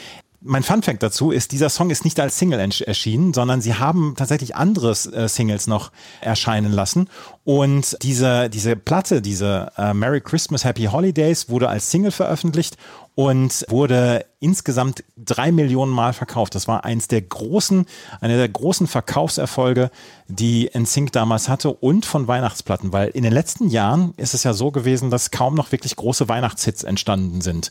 Mein 0.49 0.63
Funfact 0.63 1.03
dazu 1.03 1.33
ist, 1.33 1.51
dieser 1.51 1.71
Song 1.71 1.91
ist 1.91 2.05
nicht 2.05 2.21
als 2.21 2.39
Single 2.39 2.61
erschienen, 2.61 3.35
sondern 3.35 3.61
sie 3.61 3.75
haben 3.75 4.15
tatsächlich 4.17 4.55
andere 4.55 4.91
äh, 4.91 5.27
Singles 5.29 5.67
noch 5.67 5.91
erscheinen 6.21 6.73
lassen. 6.73 7.09
Und 7.43 7.97
diese, 8.03 8.49
diese 8.49 8.77
Platte, 8.77 9.23
diese 9.23 9.73
äh, 9.77 9.93
Merry 9.93 10.21
Christmas, 10.21 10.65
Happy 10.65 10.85
Holidays, 10.85 11.49
wurde 11.49 11.69
als 11.69 11.91
Single 11.91 12.13
veröffentlicht 12.13 12.77
und 13.17 13.65
wurde 13.71 14.27
insgesamt 14.41 15.03
drei 15.17 15.51
Millionen 15.51 15.91
Mal 15.91 16.13
verkauft. 16.13 16.55
Das 16.55 16.69
war 16.69 16.85
eins 16.85 17.09
der 17.09 17.23
großen, 17.23 17.87
einer 18.21 18.37
der 18.37 18.49
großen 18.49 18.87
Verkaufserfolge, 18.87 19.91
die 20.29 20.71
NSYNC 20.79 21.13
damals 21.13 21.49
hatte 21.49 21.71
und 21.71 22.05
von 22.05 22.29
Weihnachtsplatten, 22.29 22.93
weil 22.93 23.09
in 23.09 23.23
den 23.23 23.33
letzten 23.33 23.69
Jahren 23.69 24.13
ist 24.19 24.35
es 24.35 24.45
ja 24.45 24.53
so 24.53 24.71
gewesen, 24.71 25.11
dass 25.11 25.31
kaum 25.31 25.55
noch 25.55 25.73
wirklich 25.73 25.97
große 25.97 26.29
Weihnachtshits 26.29 26.85
entstanden 26.85 27.41
sind. 27.41 27.71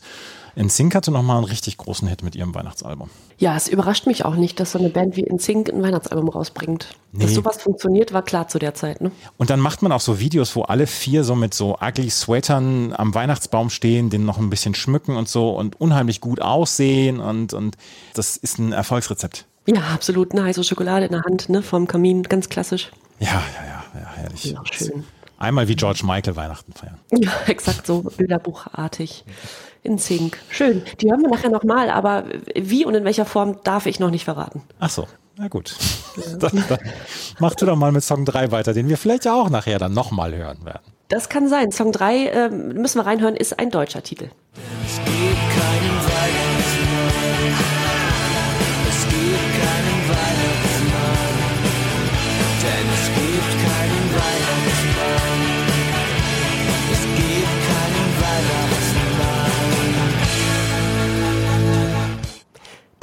NSYNC 0.56 0.94
hatte 0.94 1.10
nochmal 1.10 1.36
einen 1.36 1.46
richtig 1.46 1.76
großen 1.76 2.08
Hit 2.08 2.22
mit 2.22 2.34
ihrem 2.34 2.54
Weihnachtsalbum. 2.54 3.10
Ja, 3.38 3.56
es 3.56 3.68
überrascht 3.68 4.06
mich 4.06 4.24
auch 4.24 4.36
nicht, 4.36 4.58
dass 4.58 4.72
so 4.72 4.78
eine 4.78 4.88
Band 4.88 5.16
wie 5.16 5.22
NSYNC 5.22 5.68
ein 5.68 5.82
Weihnachtsalbum 5.82 6.28
rausbringt. 6.30 6.96
Nee. 7.12 7.24
Dass 7.24 7.34
sowas 7.34 7.58
funktioniert, 7.58 8.14
war 8.14 8.22
klar 8.22 8.48
zu 8.48 8.58
der 8.58 8.72
Zeit. 8.74 9.02
Ne? 9.02 9.12
Und 9.36 9.50
dann 9.50 9.60
macht 9.60 9.82
man 9.82 9.92
auch 9.92 10.00
so 10.00 10.18
Videos, 10.18 10.56
wo 10.56 10.62
alle 10.62 10.86
vier 10.86 11.24
so 11.24 11.34
mit 11.34 11.52
so 11.52 11.76
ugly 11.78 12.08
Sweatern 12.08 12.94
am 12.96 13.14
Weihnachtsbaum 13.14 13.68
stehen, 13.68 14.08
den 14.08 14.24
noch 14.24 14.38
ein 14.38 14.48
bisschen 14.48 14.74
schmücken 14.74 15.16
und 15.16 15.28
so 15.28 15.50
und 15.50 15.78
unheimlich 15.78 16.22
gut 16.22 16.40
aussehen 16.40 17.20
und, 17.20 17.52
und 17.52 17.76
das 18.14 18.38
ist 18.38 18.58
ein 18.58 18.72
Erfolgsrezept. 18.72 19.44
Ja, 19.66 19.82
absolut. 19.92 20.32
Eine 20.32 20.44
heiße 20.44 20.64
Schokolade 20.64 21.06
in 21.06 21.12
der 21.12 21.22
Hand, 21.22 21.50
ne, 21.50 21.60
vom 21.60 21.86
Kamin, 21.86 22.22
ganz 22.22 22.48
klassisch. 22.48 22.92
Ja, 23.18 23.26
ja, 23.28 23.66
ja, 23.66 24.00
ja 24.00 24.06
herrlich. 24.14 24.44
Ja, 24.44 24.62
schön. 24.70 25.04
Einmal 25.38 25.68
wie 25.68 25.76
George 25.76 26.00
Michael 26.04 26.36
Weihnachten 26.36 26.72
feiern. 26.72 26.98
Ja, 27.18 27.32
exakt 27.46 27.86
so, 27.86 28.02
bilderbuchartig 28.02 29.24
in 29.86 29.98
Zink. 29.98 30.38
Schön. 30.50 30.82
Die 31.00 31.10
hören 31.10 31.22
wir 31.22 31.30
nachher 31.30 31.50
nochmal, 31.50 31.90
aber 31.90 32.24
wie 32.54 32.84
und 32.84 32.94
in 32.94 33.04
welcher 33.04 33.24
Form 33.24 33.58
darf 33.64 33.86
ich 33.86 34.00
noch 34.00 34.10
nicht 34.10 34.24
verraten. 34.24 34.62
Ach 34.80 34.90
so. 34.90 35.06
Na 35.38 35.48
gut. 35.48 35.76
Ja. 36.16 36.36
dann, 36.38 36.64
dann 36.68 36.78
mach 37.38 37.54
du 37.54 37.66
doch 37.66 37.76
mal 37.76 37.92
mit 37.92 38.02
Song 38.02 38.24
3 38.24 38.50
weiter, 38.52 38.72
den 38.72 38.88
wir 38.88 38.96
vielleicht 38.96 39.24
ja 39.24 39.34
auch 39.34 39.50
nachher 39.50 39.78
dann 39.78 39.92
nochmal 39.92 40.34
hören 40.34 40.64
werden. 40.64 40.82
Das 41.08 41.28
kann 41.28 41.48
sein. 41.48 41.70
Song 41.70 41.92
3, 41.92 42.26
äh, 42.26 42.48
müssen 42.48 42.98
wir 42.98 43.06
reinhören, 43.06 43.36
ist 43.36 43.58
ein 43.58 43.70
deutscher 43.70 44.02
Titel. 44.02 44.30
Es 44.84 45.35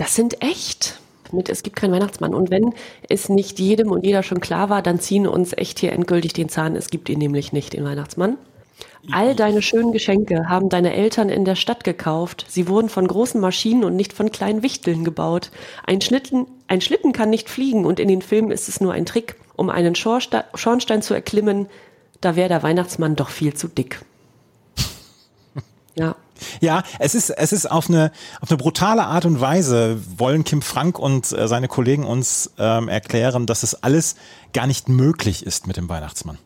Das 0.03 0.15
sind 0.15 0.43
echt 0.43 0.99
mit 1.31 1.47
Es 1.47 1.63
gibt 1.63 1.77
keinen 1.77 1.93
Weihnachtsmann. 1.93 2.35
Und 2.35 2.51
wenn 2.51 2.73
es 3.07 3.29
nicht 3.29 3.57
jedem 3.57 3.89
und 3.89 4.05
jeder 4.05 4.21
schon 4.21 4.41
klar 4.41 4.69
war, 4.69 4.81
dann 4.81 4.99
ziehen 4.99 5.25
uns 5.25 5.53
echt 5.53 5.79
hier 5.79 5.93
endgültig 5.93 6.33
den 6.33 6.49
Zahn. 6.49 6.75
Es 6.75 6.89
gibt 6.89 7.07
ihn 7.07 7.19
nämlich 7.19 7.53
nicht, 7.53 7.71
den 7.71 7.85
Weihnachtsmann. 7.85 8.37
All 9.13 9.33
deine 9.33 9.61
schönen 9.61 9.93
Geschenke 9.93 10.49
haben 10.49 10.67
deine 10.67 10.93
Eltern 10.93 11.29
in 11.29 11.45
der 11.45 11.55
Stadt 11.55 11.85
gekauft. 11.85 12.45
Sie 12.49 12.67
wurden 12.67 12.89
von 12.89 13.07
großen 13.07 13.39
Maschinen 13.39 13.85
und 13.85 13.95
nicht 13.95 14.11
von 14.11 14.29
kleinen 14.29 14.61
Wichteln 14.61 15.05
gebaut. 15.05 15.51
Ein 15.85 16.01
Schlitten, 16.01 16.47
ein 16.67 16.81
Schlitten 16.81 17.13
kann 17.13 17.29
nicht 17.29 17.49
fliegen 17.49 17.85
und 17.85 18.01
in 18.01 18.09
den 18.09 18.21
Filmen 18.21 18.51
ist 18.51 18.67
es 18.67 18.81
nur 18.81 18.91
ein 18.91 19.05
Trick, 19.05 19.37
um 19.55 19.69
einen 19.69 19.95
Schornstein 19.95 21.01
zu 21.01 21.13
erklimmen. 21.13 21.67
Da 22.19 22.35
wäre 22.35 22.49
der 22.49 22.61
Weihnachtsmann 22.61 23.15
doch 23.15 23.29
viel 23.29 23.53
zu 23.53 23.69
dick. 23.69 24.01
Ja. 25.95 26.17
Ja, 26.61 26.83
es 26.99 27.15
ist, 27.15 27.29
es 27.29 27.53
ist 27.53 27.69
auf 27.69 27.89
eine, 27.89 28.11
auf 28.41 28.49
eine 28.49 28.57
brutale 28.57 29.03
Art 29.03 29.25
und 29.25 29.41
Weise 29.41 29.99
wollen 30.17 30.43
Kim 30.43 30.61
Frank 30.61 30.99
und 30.99 31.31
äh, 31.31 31.47
seine 31.47 31.67
Kollegen 31.67 32.05
uns 32.05 32.51
ähm, 32.57 32.87
erklären, 32.87 33.45
dass 33.45 33.63
es 33.63 33.83
alles 33.83 34.15
gar 34.53 34.67
nicht 34.67 34.89
möglich 34.89 35.45
ist 35.45 35.67
mit 35.67 35.77
dem 35.77 35.89
Weihnachtsmann. 35.89 36.37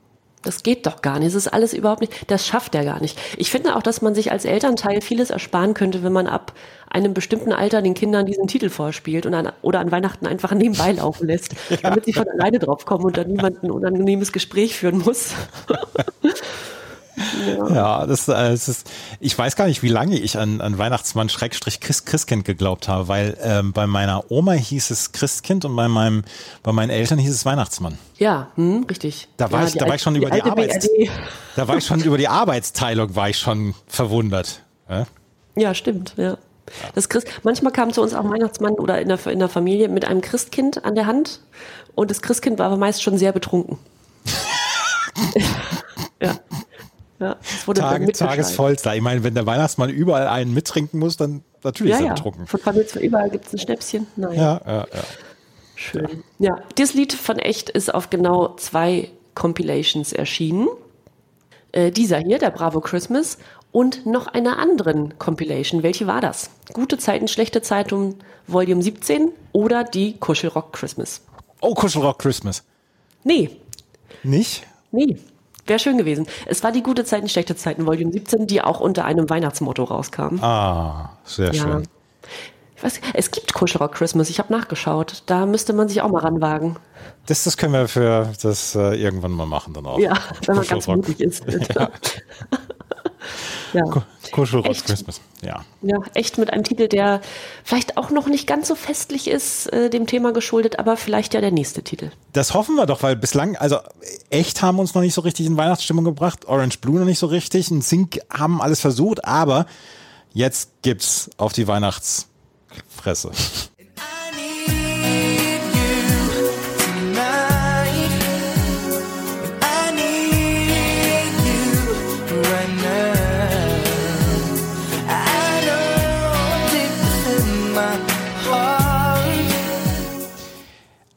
Das 0.44 0.64
geht 0.64 0.86
doch 0.86 1.02
gar 1.02 1.20
nicht. 1.20 1.28
Es 1.28 1.36
ist 1.36 1.48
alles 1.48 1.74
überhaupt 1.74 2.00
nicht, 2.00 2.32
das 2.32 2.48
schafft 2.48 2.74
er 2.74 2.86
gar 2.86 3.02
nicht. 3.02 3.20
Ich 3.36 3.52
finde 3.52 3.76
auch, 3.76 3.84
dass 3.84 4.02
man 4.02 4.16
sich 4.16 4.32
als 4.32 4.46
Elternteil 4.46 5.02
vieles 5.02 5.30
ersparen 5.30 5.74
könnte, 5.74 6.04
wenn 6.04 6.14
man 6.14 6.26
ab 6.26 6.54
einem 6.90 7.14
bestimmten 7.14 7.52
Alter 7.52 7.82
den 7.82 7.96
Kindern 7.96 8.26
diesen 8.26 8.48
Titel 8.48 8.70
vorspielt 8.70 9.26
und 9.26 9.34
an, 9.34 9.52
oder 9.62 9.80
an 9.80 9.92
Weihnachten 9.92 10.26
einfach 10.26 10.54
nebenbei 10.54 10.94
laufen 10.94 11.28
lässt, 11.28 11.54
ja. 11.70 11.78
damit 11.82 12.06
sie 12.06 12.14
von 12.14 12.30
alleine 12.30 12.60
drauf 12.60 12.86
kommen 12.86 13.04
und 13.04 13.18
dann 13.18 13.28
niemand 13.28 13.62
ein 13.62 13.72
unangenehmes 13.72 14.32
Gespräch 14.32 14.78
führen 14.78 15.00
muss. 15.00 15.34
Ja, 17.48 17.70
ja 17.70 18.06
das, 18.06 18.28
äh, 18.28 18.34
das 18.34 18.70
ist, 18.70 18.90
ich 19.20 19.38
weiß 19.38 19.56
gar 19.56 19.68
nicht, 19.68 19.82
wie 19.82 19.90
lange 19.90 20.18
ich 20.18 20.38
an, 20.38 20.62
an 20.62 20.78
Weihnachtsmann 20.78 21.30
Schrägstrich 21.30 21.80
Christ, 21.80 22.06
Christkind 22.06 22.46
geglaubt 22.46 22.88
habe, 22.88 23.08
weil 23.08 23.38
ähm, 23.42 23.74
bei 23.74 23.88
meiner 23.88 24.32
Oma 24.32 24.54
hieß 24.54 24.92
es 24.92 25.12
Christkind 25.12 25.66
und 25.66 25.76
bei 25.76 25.88
meinem, 25.88 26.24
bei 26.64 26.72
meinen 26.72 26.90
Eltern 26.90 27.18
hieß 27.18 27.34
es 27.34 27.46
Weihnachtsmann. 27.46 27.98
Ja, 28.18 28.48
hm, 28.56 28.86
richtig. 28.90 29.28
Da 29.38 29.52
war 29.52 29.62
ja, 29.62 29.68
ich, 29.68 29.74
da 29.74 29.88
war 29.88 29.96
ich 29.96 30.02
schon 30.02 30.16
über 30.16 30.30
die, 30.30 30.42
die 30.42 30.50
Arbeits, 30.50 30.90
da 31.56 31.68
war 31.68 31.78
ich 31.78 31.86
schon 31.86 32.02
über 32.02 32.18
die 32.18 32.28
Arbeitsteilung 32.28 33.16
war 33.16 33.30
ich 33.30 33.40
schon 33.40 33.74
verwundert. 33.88 34.62
Ja, 34.90 35.08
ja 35.56 35.74
stimmt, 35.74 36.14
ja. 36.18 36.38
Das 36.96 37.10
Christ, 37.10 37.28
manchmal 37.44 37.72
kam 37.72 37.94
zu 37.94 38.02
uns 38.02 38.14
auch 38.14 38.30
Weihnachtsmann 38.30 38.74
oder 38.74 39.02
in 39.02 39.08
der, 39.08 39.26
in 39.28 39.40
der 39.40 39.50
Familie 39.50 39.88
mit 39.88 40.06
einem 40.06 40.22
Christkind 40.22 40.84
an 40.84 40.96
der 40.96 41.06
Hand 41.06 41.40
und 41.96 42.12
das 42.12 42.22
Christkind 42.22 42.60
war 42.60 42.68
aber 42.68 42.78
meist 42.78 43.02
schon 43.02 43.18
sehr 43.18 43.32
betrunken. 43.32 43.80
ja. 46.22 46.36
Ja, 47.20 47.36
Tage. 47.74 48.12
Tagesvollster. 48.12 48.96
Ich 48.96 49.02
meine, 49.02 49.24
wenn 49.24 49.34
der 49.34 49.46
Weihnachtsmann 49.46 49.90
überall 49.90 50.28
einen 50.28 50.54
mittrinken 50.54 51.00
muss, 51.00 51.18
dann 51.18 51.44
natürlich 51.64 51.92
Ja, 51.92 51.98
ist 51.98 52.04
er 52.04 52.08
ja. 52.10 52.14
betrunken. 52.14 52.48
Von 52.48 52.60
Familie 52.60 53.00
überall 53.00 53.30
gibt 53.30 53.48
es 53.48 53.54
ein 53.54 53.60
Schnäpschen. 53.60 54.08
Naja. 54.16 54.62
Ja, 54.66 54.72
ja, 54.74 54.80
ja. 54.94 55.04
Schön. 55.76 56.24
Ja, 56.40 56.58
das 56.76 56.94
Lied 56.94 57.14
von 57.14 57.40
Echt 57.40 57.70
ist 57.70 57.94
auf 57.94 58.10
genau 58.10 58.56
zwei 58.56 59.10
Compilations 59.36 60.14
erschienen. 60.14 60.68
Äh, 61.72 61.92
dieser 61.92 62.18
hier, 62.20 62.40
der 62.40 62.50
Bravo 62.50 62.82
Christmas, 62.82 63.38
und 63.72 64.06
noch 64.06 64.28
einer 64.28 64.58
anderen 64.58 65.20
Compilation. 65.20 65.84
Welche 65.84 66.08
war 66.08 66.22
das? 66.22 66.50
Gute 66.74 66.98
Zeiten, 66.98 67.28
schlechte 67.28 67.62
Zeiten, 67.62 68.16
Volume 68.48 68.82
17 68.82 69.32
oder 69.52 69.84
die 69.84 70.18
Kuschelrock 70.18 70.74
Christmas? 70.74 71.22
Oh, 71.62 71.74
Kuschelrock 71.74 72.20
Christmas. 72.20 72.64
Nee, 73.24 73.50
Nicht? 74.24 74.66
nee. 74.92 75.18
Wäre 75.68 75.80
schön 75.80 75.98
gewesen. 75.98 76.28
Es 76.46 76.64
war 76.64 76.72
die 76.72 76.82
Gute 76.82 77.04
Zeiten, 77.06 77.28
schlechte 77.30 77.56
Zeiten, 77.56 77.86
Volume 77.86 78.12
17, 78.12 78.48
die 78.48 78.62
auch 78.62 78.80
unter 78.80 79.06
einem 79.06 79.30
Weihnachtsmotto 79.30 79.84
rauskam. 79.84 80.40
Ah, 80.42 81.12
sehr 81.26 81.54
Ja. 81.54 81.64
schön. 81.64 81.84
Ich 82.76 82.84
weiß, 82.84 83.02
es 83.16 83.32
gibt 83.32 83.54
Kuschelrock 83.54 83.94
Christmas, 83.94 84.30
ich 84.30 84.38
habe 84.38 84.54
nachgeschaut. 84.54 85.24
Da 85.26 85.46
müsste 85.48 85.74
man 85.74 85.90
sich 85.90 86.02
auch 86.02 86.10
mal 86.10 86.20
ranwagen. 86.22 86.76
Das, 87.26 87.44
das 87.44 87.58
können 87.58 87.74
wir 87.74 87.88
für 87.88 88.32
das 88.42 88.76
äh, 88.76 88.96
irgendwann 88.96 89.32
mal 89.32 89.48
machen 89.48 89.74
dann 89.74 89.86
auch. 89.88 89.98
Ja, 90.00 90.14
wenn 90.46 90.56
man 90.58 90.66
ganz 90.68 90.88
mutig 90.88 91.20
ist. 91.20 91.44
Ja. 91.76 91.90
Ku- 93.74 94.02
Kuschelrock 94.32 94.68
Echt? 94.70 94.86
Christmas. 94.86 95.22
Ja. 95.42 95.64
Ja, 95.82 95.98
echt 96.14 96.38
mit 96.38 96.52
einem 96.52 96.64
Titel, 96.64 96.88
der 96.88 97.22
vielleicht 97.64 97.98
auch 97.98 98.10
noch 98.10 98.28
nicht 98.28 98.48
ganz 98.48 98.68
so 98.68 98.76
festlich 98.76 99.28
ist, 99.30 99.72
äh, 99.72 99.90
dem 99.90 100.08
Thema 100.08 100.34
geschuldet, 100.34 100.80
aber 100.80 100.98
vielleicht 100.98 101.34
ja 101.34 101.42
der 101.42 101.52
nächste 101.52 101.84
Titel. 101.84 102.12
Das 102.34 102.54
hoffen 102.54 102.76
wir 102.76 102.86
doch, 102.86 103.04
weil 103.04 103.16
bislang, 103.16 103.56
also 103.56 103.78
echt 104.30 104.62
haben 104.62 104.80
uns 104.80 104.94
noch 104.96 105.02
nicht 105.02 105.14
so 105.14 105.22
richtig 105.22 105.46
in 105.46 105.58
Weihnachtsstimmung 105.58 106.04
gebracht, 106.06 106.46
Orange 106.48 106.80
Blue 106.80 107.00
noch 107.00 107.06
nicht 107.06 107.20
so 107.20 107.28
richtig, 107.28 107.70
ein 107.72 107.82
Sync 107.82 108.20
haben 108.32 108.62
alles 108.62 108.80
versucht, 108.82 109.24
aber 109.26 109.66
jetzt 110.34 110.72
gibt's 110.82 111.30
auf 111.38 111.54
die 111.54 111.68
Weihnachtsfresse. 111.68 113.32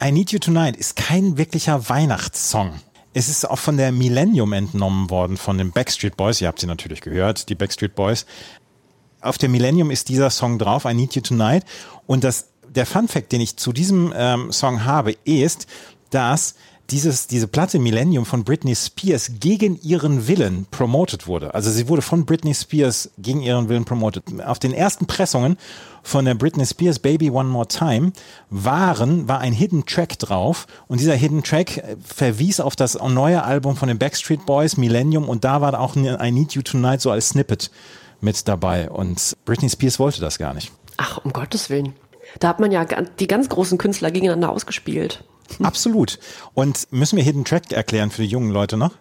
I 0.03 0.11
Need 0.11 0.31
You 0.31 0.39
Tonight 0.39 0.77
ist 0.77 0.95
kein 0.95 1.37
wirklicher 1.37 1.87
Weihnachtssong. 1.87 2.73
Es 3.13 3.29
ist 3.29 3.47
auch 3.47 3.59
von 3.59 3.77
der 3.77 3.91
Millennium 3.91 4.51
entnommen 4.51 5.11
worden, 5.11 5.37
von 5.37 5.59
den 5.59 5.71
Backstreet 5.71 6.17
Boys. 6.17 6.41
Ihr 6.41 6.47
habt 6.47 6.59
sie 6.59 6.65
natürlich 6.65 7.01
gehört, 7.01 7.49
die 7.49 7.55
Backstreet 7.55 7.93
Boys. 7.93 8.25
Auf 9.21 9.37
der 9.37 9.49
Millennium 9.49 9.91
ist 9.91 10.09
dieser 10.09 10.31
Song 10.31 10.57
drauf, 10.57 10.85
I 10.85 10.95
Need 10.95 11.13
You 11.13 11.21
Tonight. 11.21 11.65
Und 12.07 12.23
das, 12.23 12.47
der 12.67 12.87
Fun 12.87 13.07
Fact, 13.07 13.31
den 13.31 13.41
ich 13.41 13.57
zu 13.57 13.73
diesem 13.73 14.11
ähm, 14.15 14.51
Song 14.51 14.85
habe, 14.85 15.11
ist, 15.23 15.67
dass 16.09 16.55
dieses, 16.91 17.27
diese 17.27 17.47
Platte 17.47 17.79
Millennium 17.79 18.25
von 18.25 18.43
Britney 18.43 18.75
Spears 18.75 19.31
gegen 19.39 19.79
ihren 19.81 20.27
Willen 20.27 20.65
promoted 20.69 21.27
wurde. 21.27 21.53
Also 21.53 21.71
sie 21.71 21.87
wurde 21.87 22.01
von 22.01 22.25
Britney 22.25 22.53
Spears 22.53 23.11
gegen 23.17 23.41
ihren 23.41 23.69
Willen 23.69 23.85
promoted. 23.85 24.23
Auf 24.45 24.59
den 24.59 24.73
ersten 24.73 25.07
Pressungen 25.07 25.57
von 26.03 26.25
der 26.25 26.35
Britney 26.35 26.65
Spears 26.65 26.99
Baby 26.99 27.29
One 27.29 27.49
More 27.49 27.67
Time 27.67 28.11
waren, 28.49 29.27
war 29.27 29.39
ein 29.39 29.53
Hidden 29.53 29.85
Track 29.85 30.19
drauf 30.19 30.67
und 30.87 30.99
dieser 30.99 31.15
Hidden 31.15 31.43
Track 31.43 31.77
äh, 31.77 31.95
verwies 32.03 32.59
auf 32.59 32.75
das 32.75 32.95
neue 32.95 33.43
Album 33.43 33.75
von 33.75 33.87
den 33.87 33.97
Backstreet 33.97 34.45
Boys, 34.45 34.77
Millennium 34.77 35.29
und 35.29 35.43
da 35.43 35.61
war 35.61 35.79
auch 35.79 35.95
ein 35.95 36.05
I 36.05 36.31
Need 36.31 36.53
You 36.53 36.61
Tonight 36.61 37.01
so 37.01 37.11
als 37.11 37.29
Snippet 37.29 37.71
mit 38.19 38.47
dabei 38.47 38.89
und 38.89 39.37
Britney 39.45 39.69
Spears 39.69 39.99
wollte 39.99 40.21
das 40.21 40.37
gar 40.37 40.53
nicht. 40.53 40.71
Ach, 40.97 41.19
um 41.23 41.33
Gottes 41.33 41.69
Willen. 41.69 41.93
Da 42.39 42.49
hat 42.49 42.59
man 42.59 42.71
ja 42.71 42.85
die 43.19 43.27
ganz 43.27 43.49
großen 43.49 43.77
Künstler 43.77 44.11
gegeneinander 44.11 44.51
ausgespielt. 44.51 45.23
Absolut. 45.61 46.19
Und 46.53 46.87
müssen 46.91 47.17
wir 47.17 47.23
Hidden 47.23 47.45
Track 47.45 47.71
erklären 47.71 48.11
für 48.11 48.21
die 48.21 48.27
jungen 48.27 48.51
Leute 48.51 48.77
noch? 48.77 48.93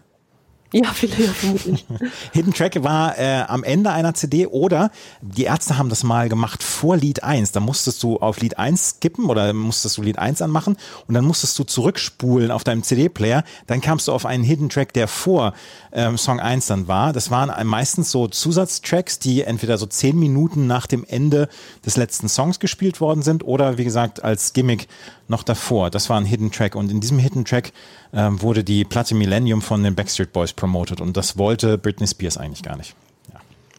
Ja, 0.73 0.85
viele, 0.95 1.25
ja, 1.25 1.33
vermutlich. 1.33 1.85
Hidden 2.33 2.55
Track 2.55 2.83
war 2.83 3.19
äh, 3.19 3.43
am 3.49 3.65
Ende 3.65 3.91
einer 3.91 4.15
CD 4.15 4.47
oder 4.47 4.91
die 5.21 5.45
Ärzte 5.45 5.79
haben 5.79 5.89
das 5.89 6.05
mal 6.05 6.29
gemacht 6.29 6.63
vor 6.63 6.97
Lied 6.97 7.25
1. 7.25 7.53
Da 7.53 7.61
musstest 7.61 8.03
du 8.03 8.19
auf 8.19 8.41
Lied 8.41 8.59
1 8.59 8.97
skippen 8.97 9.27
oder 9.27 9.53
musstest 9.53 9.99
du 9.99 10.03
Lied 10.03 10.19
1 10.19 10.43
anmachen 10.43 10.77
und 11.09 11.15
dann 11.15 11.25
musstest 11.25 11.59
du 11.59 11.65
zurückspulen 11.65 12.51
auf 12.51 12.65
deinem 12.65 12.83
CD-Player. 12.83 13.45
Dann 13.67 13.81
kamst 13.81 14.09
du 14.09 14.13
auf 14.13 14.27
einen 14.27 14.45
Hidden 14.45 14.69
Track, 14.69 14.93
der 14.93 15.09
vor 15.09 15.55
ähm, 15.93 16.17
Song 16.17 16.41
1 16.41 16.67
dann 16.67 16.87
war. 16.89 17.13
Das 17.13 17.31
waren 17.31 17.51
meistens 17.67 18.11
so 18.11 18.29
Zusatztracks, 18.29 19.19
die 19.19 19.43
entweder 19.43 19.77
so 19.77 19.87
zehn 19.87 20.19
Minuten 20.19 20.67
nach 20.67 20.87
dem 20.87 21.05
Ende 21.05 21.49
des 21.85 21.97
letzten 21.97 22.29
Songs 22.29 22.61
gespielt 22.61 23.01
worden 23.01 23.23
sind 23.23 23.45
oder 23.45 23.79
wie 23.79 23.85
gesagt 23.85 24.23
als 24.23 24.53
Gimmick 24.53 24.87
noch 25.27 25.43
davor. 25.43 25.91
Das 25.91 26.11
war 26.11 26.21
ein 26.21 26.25
Hidden 26.25 26.53
Track 26.53 26.75
und 26.75 26.91
in 26.91 27.01
diesem 27.01 27.19
Hidden 27.19 27.45
Track 27.45 27.73
ähm, 28.12 28.40
wurde 28.42 28.64
die 28.64 28.85
Platte 28.85 29.14
Millennium 29.14 29.62
von 29.62 29.83
den 29.83 29.94
Backstreet 29.94 30.33
Boys 30.33 30.53
promoted 30.53 31.01
und 31.01 31.16
das 31.16 31.38
wollte 31.38 31.79
Britney 31.79 32.07
Spears 32.07 32.37
eigentlich 32.37 32.62
gar 32.62 32.77
nicht. 32.77 32.94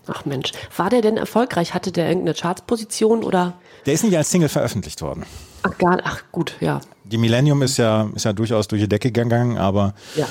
Ach 0.07 0.25
Mensch, 0.25 0.51
war 0.75 0.89
der 0.89 1.01
denn 1.01 1.17
erfolgreich? 1.17 1.73
Hatte 1.73 1.91
der 1.91 2.07
irgendeine 2.09 2.35
Chartsposition 2.35 3.23
oder? 3.23 3.53
Der 3.85 3.93
ist 3.93 4.03
nicht 4.03 4.17
als 4.17 4.31
Single 4.31 4.49
veröffentlicht 4.49 5.01
worden. 5.01 5.25
Ach, 5.63 5.77
gar, 5.77 5.99
ach 6.03 6.23
gut, 6.31 6.55
ja. 6.59 6.81
Die 7.03 7.17
Millennium 7.17 7.61
ist 7.61 7.77
ja, 7.77 8.09
ist 8.15 8.25
ja 8.25 8.33
durchaus 8.33 8.67
durch 8.67 8.81
die 8.81 8.89
Decke 8.89 9.11
gegangen, 9.11 9.57
aber 9.57 9.93
Ja. 10.15 10.27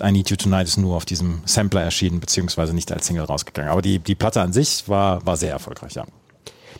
I 0.00 0.12
Need 0.12 0.30
You 0.30 0.36
Tonight 0.36 0.68
ist 0.68 0.76
nur 0.76 0.94
auf 0.96 1.04
diesem 1.04 1.40
Sampler 1.44 1.82
erschienen, 1.82 2.20
beziehungsweise 2.20 2.72
nicht 2.72 2.92
als 2.92 3.06
Single 3.06 3.24
rausgegangen. 3.24 3.72
Aber 3.72 3.82
die, 3.82 3.98
die 3.98 4.14
Platte 4.14 4.40
an 4.40 4.52
sich 4.52 4.88
war, 4.88 5.26
war 5.26 5.36
sehr 5.36 5.50
erfolgreich, 5.50 5.94
ja. 5.94 6.04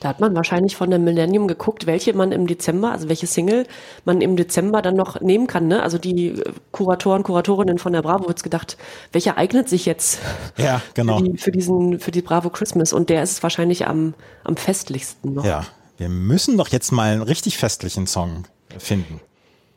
Da 0.00 0.08
hat 0.08 0.20
man 0.20 0.34
wahrscheinlich 0.37 0.76
von 0.76 0.90
der 0.90 0.98
Millennium 0.98 1.48
geguckt, 1.48 1.87
welche 1.87 2.14
man 2.14 2.32
im 2.32 2.46
Dezember, 2.46 2.92
also 2.92 3.08
welche 3.08 3.26
Single 3.26 3.66
man 4.04 4.20
im 4.20 4.37
Dezember 4.37 4.82
dann 4.82 4.94
noch 4.94 5.20
nehmen 5.20 5.46
kann. 5.46 5.66
Ne? 5.66 5.82
Also 5.82 5.98
die 5.98 6.28
äh, 6.28 6.44
Kuratoren, 6.72 7.22
Kuratorinnen 7.22 7.78
von 7.78 7.92
der 7.92 8.02
Bravo 8.02 8.28
hat's 8.28 8.42
gedacht, 8.42 8.76
welcher 9.12 9.37
eignet 9.37 9.68
sich 9.68 9.87
jetzt 9.87 10.20
Ja, 10.56 10.80
genau. 10.94 11.18
für, 11.18 11.24
die, 11.24 11.38
für 11.38 11.52
diesen, 11.52 12.00
für 12.00 12.11
die 12.11 12.22
Bravo 12.22 12.50
Christmas? 12.50 12.92
Und 12.92 13.11
der 13.11 13.22
ist 13.22 13.42
wahrscheinlich 13.42 13.87
am, 13.87 14.14
am 14.44 14.56
festlichsten 14.56 15.34
noch. 15.34 15.44
Ja, 15.44 15.66
wir 15.96 16.08
müssen 16.08 16.56
doch 16.56 16.68
jetzt 16.68 16.92
mal 16.92 17.12
einen 17.12 17.22
richtig 17.22 17.58
festlichen 17.58 18.06
Song 18.06 18.44
finden. 18.78 19.20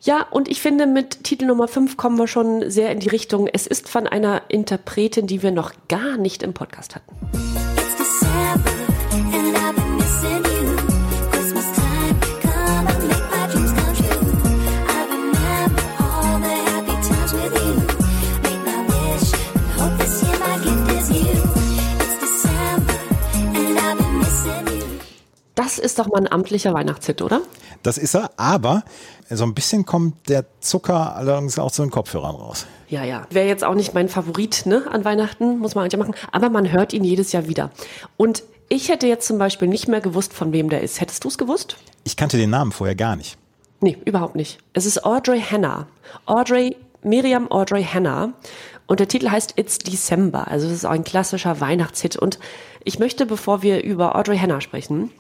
Ja, 0.04 0.26
und 0.32 0.48
ich 0.48 0.62
finde, 0.62 0.88
mit 0.88 1.24
Titel 1.24 1.46
Nummer 1.46 1.68
5 1.68 1.96
kommen 1.96 2.18
wir 2.18 2.28
schon 2.28 2.70
sehr 2.72 2.92
in 2.92 3.00
die 3.00 3.10
Richtung. 3.10 3.48
Es 3.48 3.68
ist 3.68 3.88
von 3.88 4.08
einer 4.08 4.42
Interpretin, 4.48 5.28
die 5.28 5.44
wir 5.44 5.52
noch 5.52 5.74
gar 5.90 6.18
nicht 6.18 6.42
im 6.42 6.54
Podcast 6.54 6.96
hatten. 6.96 7.71
Das 25.62 25.78
ist 25.78 26.00
doch 26.00 26.08
mal 26.08 26.18
ein 26.18 26.32
amtlicher 26.32 26.74
Weihnachtshit, 26.74 27.22
oder? 27.22 27.42
Das 27.84 28.00
ist 28.00 28.16
er, 28.16 28.32
aber 28.36 28.84
so 29.30 29.44
ein 29.44 29.54
bisschen 29.54 29.86
kommt 29.86 30.28
der 30.28 30.46
Zucker 30.60 31.16
allerdings 31.16 31.60
auch 31.60 31.72
zu 31.72 31.84
den 31.84 31.92
Kopfhörern 31.92 32.36
raus. 32.36 32.66
Ja, 32.90 33.04
ja. 33.04 33.28
Wäre 33.30 33.48
jetzt 33.48 33.64
auch 33.64 33.76
nicht 33.76 33.94
mein 33.94 34.10
Favorit 34.10 34.66
ne, 34.66 34.86
an 34.90 35.06
Weihnachten, 35.06 35.60
muss 35.60 35.76
man 35.76 35.84
eigentlich 35.84 36.00
machen. 36.00 36.16
Aber 36.32 36.50
man 36.50 36.72
hört 36.72 36.94
ihn 36.94 37.04
jedes 37.04 37.32
Jahr 37.32 37.48
wieder. 37.48 37.70
Und 38.18 38.42
ich 38.70 38.90
hätte 38.90 39.06
jetzt 39.06 39.28
zum 39.28 39.38
Beispiel 39.38 39.68
nicht 39.68 39.88
mehr 39.88 40.02
gewusst, 40.02 40.34
von 40.34 40.52
wem 40.52 40.68
der 40.72 40.82
ist. 40.82 41.00
Hättest 41.00 41.26
du 41.26 41.28
es 41.28 41.38
gewusst? 41.38 41.78
Ich 42.06 42.18
kannte 42.18 42.38
den 42.38 42.50
Namen 42.50 42.72
vorher 42.72 42.96
gar 42.96 43.16
nicht. 43.16 43.38
Nee, 43.82 44.00
überhaupt 44.04 44.36
nicht. 44.36 44.58
Es 44.74 44.88
ist 44.88 45.06
Audrey 45.06 45.42
Hannah. 45.42 45.86
Audrey, 46.26 46.76
Miriam 47.04 47.52
Audrey 47.52 47.84
Hannah. 47.84 48.34
Und 48.88 49.00
der 49.00 49.08
Titel 49.08 49.30
heißt 49.30 49.60
It's 49.60 49.78
December. 49.78 50.48
Also 50.48 50.66
es 50.66 50.74
ist 50.74 50.86
auch 50.86 50.92
ein 50.92 51.04
klassischer 51.04 51.62
Weihnachtshit. 51.62 52.16
Und 52.16 52.40
ich 52.84 52.98
möchte, 52.98 53.28
bevor 53.28 53.62
wir 53.62 53.84
über 53.84 54.16
Audrey 54.16 54.40
Hannah 54.40 54.60
sprechen, 54.60 55.12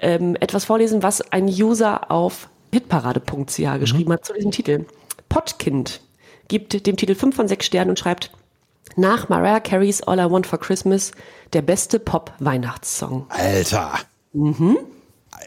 ähm, 0.00 0.36
etwas 0.40 0.64
vorlesen, 0.64 1.02
was 1.02 1.20
ein 1.32 1.46
User 1.46 2.10
auf 2.10 2.48
hitparade.ch 2.72 3.78
geschrieben 3.78 4.12
hat 4.12 4.24
zu 4.24 4.32
diesem 4.32 4.50
Titel. 4.50 4.86
Pottkind 5.28 6.00
gibt 6.48 6.86
dem 6.86 6.96
Titel 6.96 7.14
5 7.14 7.34
von 7.34 7.48
6 7.48 7.64
Sternen 7.66 7.90
und 7.90 7.98
schreibt, 7.98 8.32
nach 8.96 9.28
Mariah 9.28 9.60
Careys 9.60 10.02
All 10.02 10.18
I 10.18 10.30
Want 10.30 10.46
for 10.46 10.58
Christmas 10.58 11.12
der 11.52 11.62
beste 11.62 12.00
Pop-Weihnachtssong. 12.00 13.26
Alter. 13.28 14.00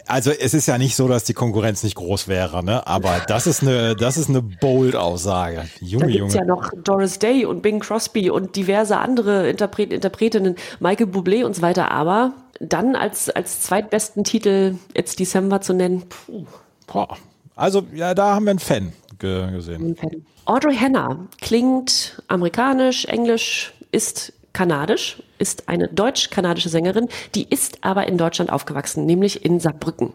Also 0.07 0.31
es 0.31 0.53
ist 0.53 0.67
ja 0.67 0.77
nicht 0.77 0.95
so, 0.95 1.07
dass 1.07 1.23
die 1.23 1.33
Konkurrenz 1.33 1.83
nicht 1.83 1.95
groß 1.95 2.27
wäre, 2.27 2.63
ne? 2.63 2.85
Aber 2.87 3.21
das 3.27 3.47
ist 3.47 3.61
eine, 3.61 3.95
das 3.95 4.17
ist 4.17 4.29
eine 4.29 4.41
bold 4.41 4.95
Aussage. 4.95 5.65
Da 5.79 5.85
Junge, 5.85 6.07
gibt's 6.07 6.33
Junge. 6.33 6.35
ja 6.35 6.45
noch 6.45 6.71
Doris 6.83 7.19
Day 7.19 7.45
und 7.45 7.61
Bing 7.61 7.79
Crosby 7.79 8.29
und 8.29 8.55
diverse 8.55 8.97
andere 8.97 9.49
Interpret 9.49 9.93
Interpretinnen, 9.93 10.55
Michael 10.79 11.07
Bublé 11.07 11.45
und 11.45 11.55
so 11.55 11.61
weiter. 11.61 11.91
Aber 11.91 12.33
dann 12.59 12.95
als, 12.95 13.29
als 13.29 13.61
zweitbesten 13.61 14.23
Titel 14.23 14.75
It's 14.93 15.15
December 15.15 15.61
zu 15.61 15.73
nennen, 15.73 16.03
puh, 16.09 16.45
Boah. 16.87 17.17
Also 17.55 17.83
ja, 17.93 18.13
da 18.13 18.35
haben 18.35 18.45
wir 18.45 18.51
einen 18.51 18.59
Fan 18.59 18.93
ge 19.19 19.51
gesehen. 19.51 19.95
Fan. 19.95 20.25
Audrey 20.45 20.75
Hannah 20.75 21.27
klingt 21.41 22.21
amerikanisch, 22.27 23.05
englisch, 23.05 23.73
ist 23.91 24.33
kanadisch, 24.53 25.21
ist 25.43 25.67
eine 25.67 25.89
deutsch-kanadische 25.89 26.69
Sängerin, 26.69 27.09
die 27.35 27.45
ist 27.49 27.79
aber 27.81 28.07
in 28.07 28.17
Deutschland 28.17 28.49
aufgewachsen, 28.49 29.05
nämlich 29.05 29.43
in 29.43 29.59
Saarbrücken. 29.59 30.13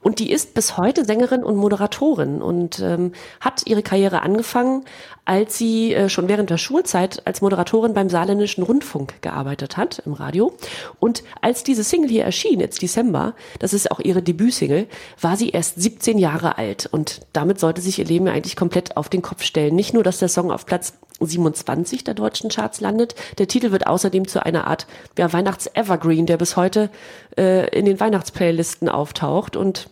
Und 0.00 0.18
die 0.18 0.32
ist 0.32 0.54
bis 0.54 0.78
heute 0.78 1.04
Sängerin 1.04 1.44
und 1.44 1.56
Moderatorin 1.56 2.40
und 2.40 2.80
ähm, 2.80 3.12
hat 3.38 3.66
ihre 3.66 3.82
Karriere 3.82 4.22
angefangen, 4.22 4.86
als 5.26 5.58
sie 5.58 5.92
äh, 5.92 6.08
schon 6.08 6.26
während 6.26 6.48
der 6.48 6.56
Schulzeit 6.56 7.26
als 7.26 7.42
Moderatorin 7.42 7.92
beim 7.92 8.08
Saarländischen 8.08 8.64
Rundfunk 8.64 9.20
gearbeitet 9.20 9.76
hat, 9.76 10.02
im 10.06 10.14
Radio. 10.14 10.54
Und 10.98 11.22
als 11.42 11.64
diese 11.64 11.84
Single 11.84 12.08
hier 12.08 12.24
erschien, 12.24 12.58
jetzt 12.58 12.80
Dezember, 12.80 13.34
das 13.58 13.74
ist 13.74 13.90
auch 13.90 14.00
ihre 14.00 14.22
Debütsingle, 14.22 14.86
war 15.20 15.36
sie 15.36 15.50
erst 15.50 15.80
17 15.80 16.16
Jahre 16.16 16.56
alt. 16.56 16.88
Und 16.90 17.20
damit 17.34 17.60
sollte 17.60 17.82
sich 17.82 17.98
ihr 17.98 18.06
Leben 18.06 18.26
eigentlich 18.26 18.56
komplett 18.56 18.96
auf 18.96 19.10
den 19.10 19.20
Kopf 19.20 19.42
stellen. 19.42 19.76
Nicht 19.76 19.92
nur, 19.92 20.02
dass 20.02 20.18
der 20.18 20.28
Song 20.28 20.50
auf 20.50 20.64
Platz 20.64 20.94
27 21.26 22.04
der 22.04 22.14
deutschen 22.14 22.50
Charts 22.50 22.80
landet. 22.80 23.14
Der 23.38 23.48
Titel 23.48 23.70
wird 23.70 23.86
außerdem 23.86 24.26
zu 24.26 24.44
einer 24.44 24.61
Art 24.66 24.86
ja, 25.18 25.32
Weihnachts-Evergreen, 25.32 26.26
der 26.26 26.36
bis 26.36 26.56
heute 26.56 26.90
äh, 27.36 27.68
in 27.76 27.84
den 27.84 28.00
Weihnachtsplaylisten 28.00 28.88
auftaucht. 28.88 29.56
Und 29.56 29.88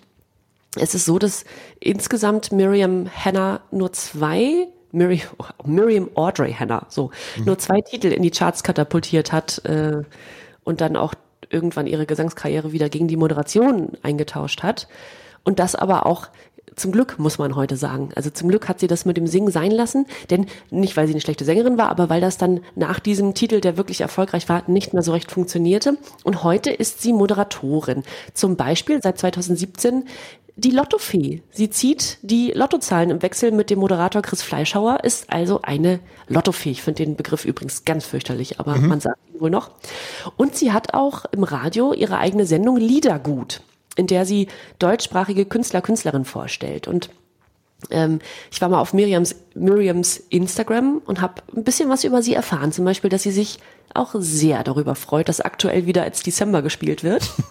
es 0.77 0.95
ist 0.95 1.05
so, 1.05 1.19
dass 1.19 1.45
insgesamt 1.81 2.53
Miriam 2.53 3.09
Hanna 3.13 3.61
nur 3.71 3.93
zwei 3.93 4.69
Miriam, 4.93 5.29
Miriam 5.65 6.11
Audrey 6.15 6.53
Hanna, 6.53 6.87
so, 6.89 7.11
nur 7.45 7.59
zwei 7.59 7.81
Titel 7.81 8.09
in 8.09 8.23
die 8.23 8.31
Charts 8.31 8.63
katapultiert 8.63 9.33
hat 9.33 9.65
äh, 9.65 10.03
und 10.65 10.81
dann 10.81 10.97
auch 10.97 11.15
irgendwann 11.49 11.87
ihre 11.87 12.07
Gesangskarriere 12.07 12.73
wieder 12.73 12.89
gegen 12.89 13.09
die 13.09 13.17
Moderation 13.17 13.93
eingetauscht 14.03 14.63
hat. 14.63 14.89
Und 15.43 15.59
das 15.59 15.75
aber 15.75 16.07
auch 16.07 16.29
zum 16.77 16.93
Glück, 16.93 17.19
muss 17.19 17.39
man 17.39 17.57
heute 17.57 17.77
sagen. 17.77 18.11
Also 18.15 18.31
zum 18.31 18.49
Glück 18.49 18.69
hat 18.69 18.81
sie 18.81 18.87
das 18.87 19.05
mit 19.05 19.17
dem 19.17 19.27
Singen 19.27 19.51
sein 19.51 19.71
lassen, 19.71 20.07
denn 20.31 20.47
nicht, 20.71 20.97
weil 20.97 21.07
sie 21.07 21.13
eine 21.13 21.21
schlechte 21.21 21.45
Sängerin 21.45 21.79
war, 21.79 21.89
aber 21.91 22.09
weil 22.09 22.21
das 22.21 22.39
dann 22.39 22.61
nach 22.75 23.01
diesem 23.01 23.35
Titel, 23.35 23.61
der 23.61 23.77
wirklich 23.77 24.01
erfolgreich 24.01 24.49
war, 24.49 24.63
nicht 24.69 24.93
mehr 24.93 25.03
so 25.03 25.13
recht 25.13 25.31
funktionierte. 25.31 25.97
Und 26.25 26.45
heute 26.45 26.71
ist 26.71 27.03
sie 27.03 27.13
Moderatorin. 27.13 28.03
Zum 28.35 28.57
Beispiel 28.57 29.03
seit 29.03 29.19
2017 29.19 30.05
die 30.57 30.71
Lottofee. 30.71 31.43
Sie 31.51 31.71
zieht 31.71 32.19
die 32.23 32.53
Lottozahlen 32.53 33.11
im 33.11 33.23
Wechsel 33.23 33.51
mit 33.51 33.71
dem 33.71 33.79
Moderator 33.79 34.21
Chris 34.23 34.43
Fleischhauer, 34.43 35.05
ist 35.05 35.33
also 35.33 35.63
eine 35.63 36.01
Lottofee. 36.29 36.71
Ich 36.71 36.83
finde 36.83 37.05
den 37.05 37.17
Begriff 37.17 37.45
übrigens 37.45 37.85
ganz 37.85 38.05
fürchterlich, 38.05 38.61
aber 38.61 38.77
man 38.77 39.01
sagt 39.01 39.19
ihn 39.33 39.41
wohl 39.41 39.51
noch. 39.51 39.71
Und 40.37 40.57
sie 40.57 40.73
hat 40.73 40.95
auch 40.95 41.25
im 41.33 41.45
Radio 41.45 41.93
ihre 41.93 42.19
eigene 42.19 42.45
Sendung 42.45 42.77
Liedergut, 42.77 43.63
in 43.96 44.07
der 44.07 44.24
sie 44.24 44.48
deutschsprachige 44.79 45.44
Künstler, 45.44 45.81
Künstlerinnen 45.81 46.24
vorstellt. 46.24 46.88
Und 46.88 47.11
ähm, 47.90 48.20
ich 48.50 48.61
war 48.61 48.68
mal 48.68 48.81
auf 48.81 48.92
Miriams, 48.92 49.37
Miriams 49.55 50.18
Instagram 50.29 51.00
und 51.05 51.20
habe 51.20 51.42
ein 51.57 51.64
bisschen 51.64 51.88
was 51.88 52.05
über 52.05 52.22
sie 52.22 52.35
erfahren. 52.35 52.72
Zum 52.72 52.85
Beispiel, 52.85 53.11
dass 53.11 53.22
sie 53.22 53.31
sich 53.31 53.59
auch 53.94 54.14
sehr 54.18 54.62
darüber 54.62 54.94
freut, 54.94 55.29
dass 55.29 55.40
aktuell 55.40 55.87
wieder 55.87 56.03
als 56.03 56.22
Dezember 56.22 56.62
gespielt 56.62 57.03
wird. 57.03 57.31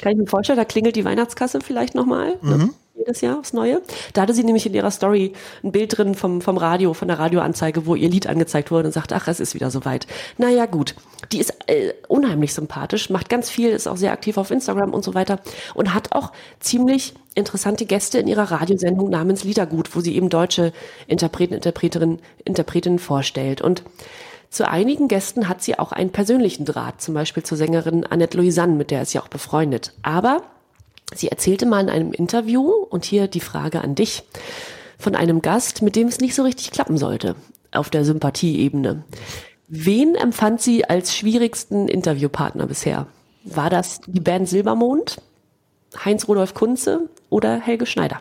Kann 0.00 0.12
ich 0.12 0.18
mir 0.18 0.26
vorstellen, 0.26 0.58
da 0.58 0.64
klingelt 0.64 0.96
die 0.96 1.04
Weihnachtskasse 1.04 1.60
vielleicht 1.60 1.94
nochmal. 1.94 2.36
Ne? 2.42 2.70
Jedes 2.96 3.20
Jahr 3.20 3.38
aufs 3.38 3.52
Neue. 3.52 3.82
Da 4.14 4.22
hatte 4.22 4.32
sie 4.32 4.42
nämlich 4.42 4.64
in 4.64 4.72
ihrer 4.72 4.90
Story 4.90 5.34
ein 5.62 5.70
Bild 5.70 5.98
drin 5.98 6.14
vom, 6.14 6.40
vom 6.40 6.56
Radio, 6.56 6.94
von 6.94 7.08
der 7.08 7.18
Radioanzeige, 7.18 7.84
wo 7.84 7.94
ihr 7.94 8.08
Lied 8.08 8.26
angezeigt 8.26 8.70
wurde 8.70 8.86
und 8.86 8.92
sagt, 8.92 9.12
ach, 9.12 9.28
es 9.28 9.38
ist 9.38 9.54
wieder 9.54 9.70
soweit. 9.70 10.06
Naja, 10.38 10.64
gut. 10.64 10.94
Die 11.30 11.38
ist 11.38 11.52
äh, 11.66 11.92
unheimlich 12.08 12.54
sympathisch, 12.54 13.10
macht 13.10 13.28
ganz 13.28 13.50
viel, 13.50 13.70
ist 13.70 13.86
auch 13.86 13.98
sehr 13.98 14.12
aktiv 14.12 14.38
auf 14.38 14.50
Instagram 14.50 14.94
und 14.94 15.04
so 15.04 15.14
weiter 15.14 15.40
und 15.74 15.92
hat 15.92 16.12
auch 16.12 16.32
ziemlich 16.60 17.14
interessante 17.34 17.84
Gäste 17.84 18.18
in 18.18 18.28
ihrer 18.28 18.50
Radiosendung 18.50 19.10
namens 19.10 19.44
Liedergut, 19.44 19.94
wo 19.94 20.00
sie 20.00 20.16
eben 20.16 20.30
deutsche 20.30 20.72
Interpreten, 21.06 21.52
Interpreterinnen, 21.52 22.20
Interpretinnen 22.44 22.98
vorstellt. 22.98 23.60
Und 23.60 23.82
zu 24.48 24.66
einigen 24.66 25.08
Gästen 25.08 25.50
hat 25.50 25.62
sie 25.62 25.78
auch 25.78 25.92
einen 25.92 26.12
persönlichen 26.12 26.64
Draht, 26.64 27.02
zum 27.02 27.12
Beispiel 27.12 27.42
zur 27.42 27.58
Sängerin 27.58 28.06
Annette 28.06 28.38
Louisanne, 28.38 28.74
mit 28.74 28.90
der 28.90 29.02
ist 29.02 29.10
sie 29.10 29.18
auch 29.18 29.28
befreundet. 29.28 29.92
Aber 30.02 30.42
sie 31.14 31.28
erzählte 31.28 31.66
mal 31.66 31.80
in 31.80 31.90
einem 31.90 32.12
Interview, 32.12 32.68
und 32.70 33.04
hier 33.04 33.28
die 33.28 33.40
Frage 33.40 33.80
an 33.82 33.94
dich, 33.94 34.24
von 34.98 35.14
einem 35.14 35.42
Gast, 35.42 35.82
mit 35.82 35.96
dem 35.96 36.08
es 36.08 36.20
nicht 36.20 36.34
so 36.34 36.42
richtig 36.42 36.70
klappen 36.70 36.98
sollte 36.98 37.36
auf 37.72 37.90
der 37.90 38.04
Sympathieebene. 38.04 39.04
Wen 39.68 40.14
empfand 40.14 40.60
sie 40.60 40.84
als 40.84 41.16
schwierigsten 41.16 41.88
Interviewpartner 41.88 42.66
bisher? 42.66 43.06
War 43.44 43.70
das 43.70 44.00
die 44.06 44.20
Band 44.20 44.48
Silbermond, 44.48 45.20
Heinz-Rudolf 46.04 46.54
Kunze 46.54 47.08
oder 47.30 47.60
Helge 47.60 47.86
Schneider? 47.86 48.20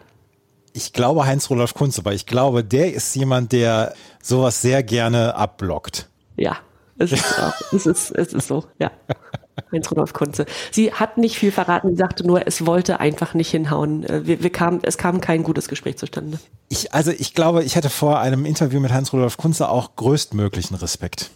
Ich 0.73 0.91
glaube 0.91 1.25
Heinz-Rudolf 1.25 1.73
Kunze, 1.73 2.03
weil 2.03 2.15
ich 2.15 2.25
glaube, 2.25 2.63
der 2.63 2.93
ist 2.93 3.15
jemand, 3.15 3.51
der 3.51 3.93
sowas 4.21 4.61
sehr 4.61 4.83
gerne 4.83 5.35
abblockt. 5.35 6.09
Ja, 6.35 6.57
es 6.97 7.11
ist, 7.11 7.39
auch, 7.39 7.53
es 7.71 7.85
ist, 7.85 8.11
es 8.11 8.33
ist 8.33 8.47
so, 8.47 8.65
ja. 8.79 8.91
Heinz-Rudolf 9.71 10.13
Kunze. 10.13 10.45
Sie 10.71 10.91
hat 10.93 11.17
nicht 11.17 11.37
viel 11.37 11.51
verraten, 11.51 11.89
sie 11.91 11.95
sagte 11.95 12.25
nur, 12.25 12.45
es 12.47 12.65
wollte 12.65 12.99
einfach 12.99 13.33
nicht 13.33 13.49
hinhauen. 13.51 14.03
Äh, 14.03 14.25
Wir, 14.27 14.43
wir 14.43 14.51
kamen, 14.51 14.79
es 14.83 14.97
kam 14.97 15.21
kein 15.21 15.43
gutes 15.43 15.67
Gespräch 15.67 15.97
zustande. 15.97 16.39
Ich, 16.69 16.93
also 16.93 17.11
ich 17.11 17.33
glaube, 17.33 17.63
ich 17.63 17.75
hätte 17.75 17.89
vor 17.89 18.19
einem 18.19 18.45
Interview 18.45 18.79
mit 18.79 18.91
Heinz-Rudolf 18.91 19.37
Kunze 19.37 19.69
auch 19.69 19.95
größtmöglichen 19.95 20.75
Respekt. 20.77 21.29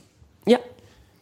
Ja, 0.46 0.60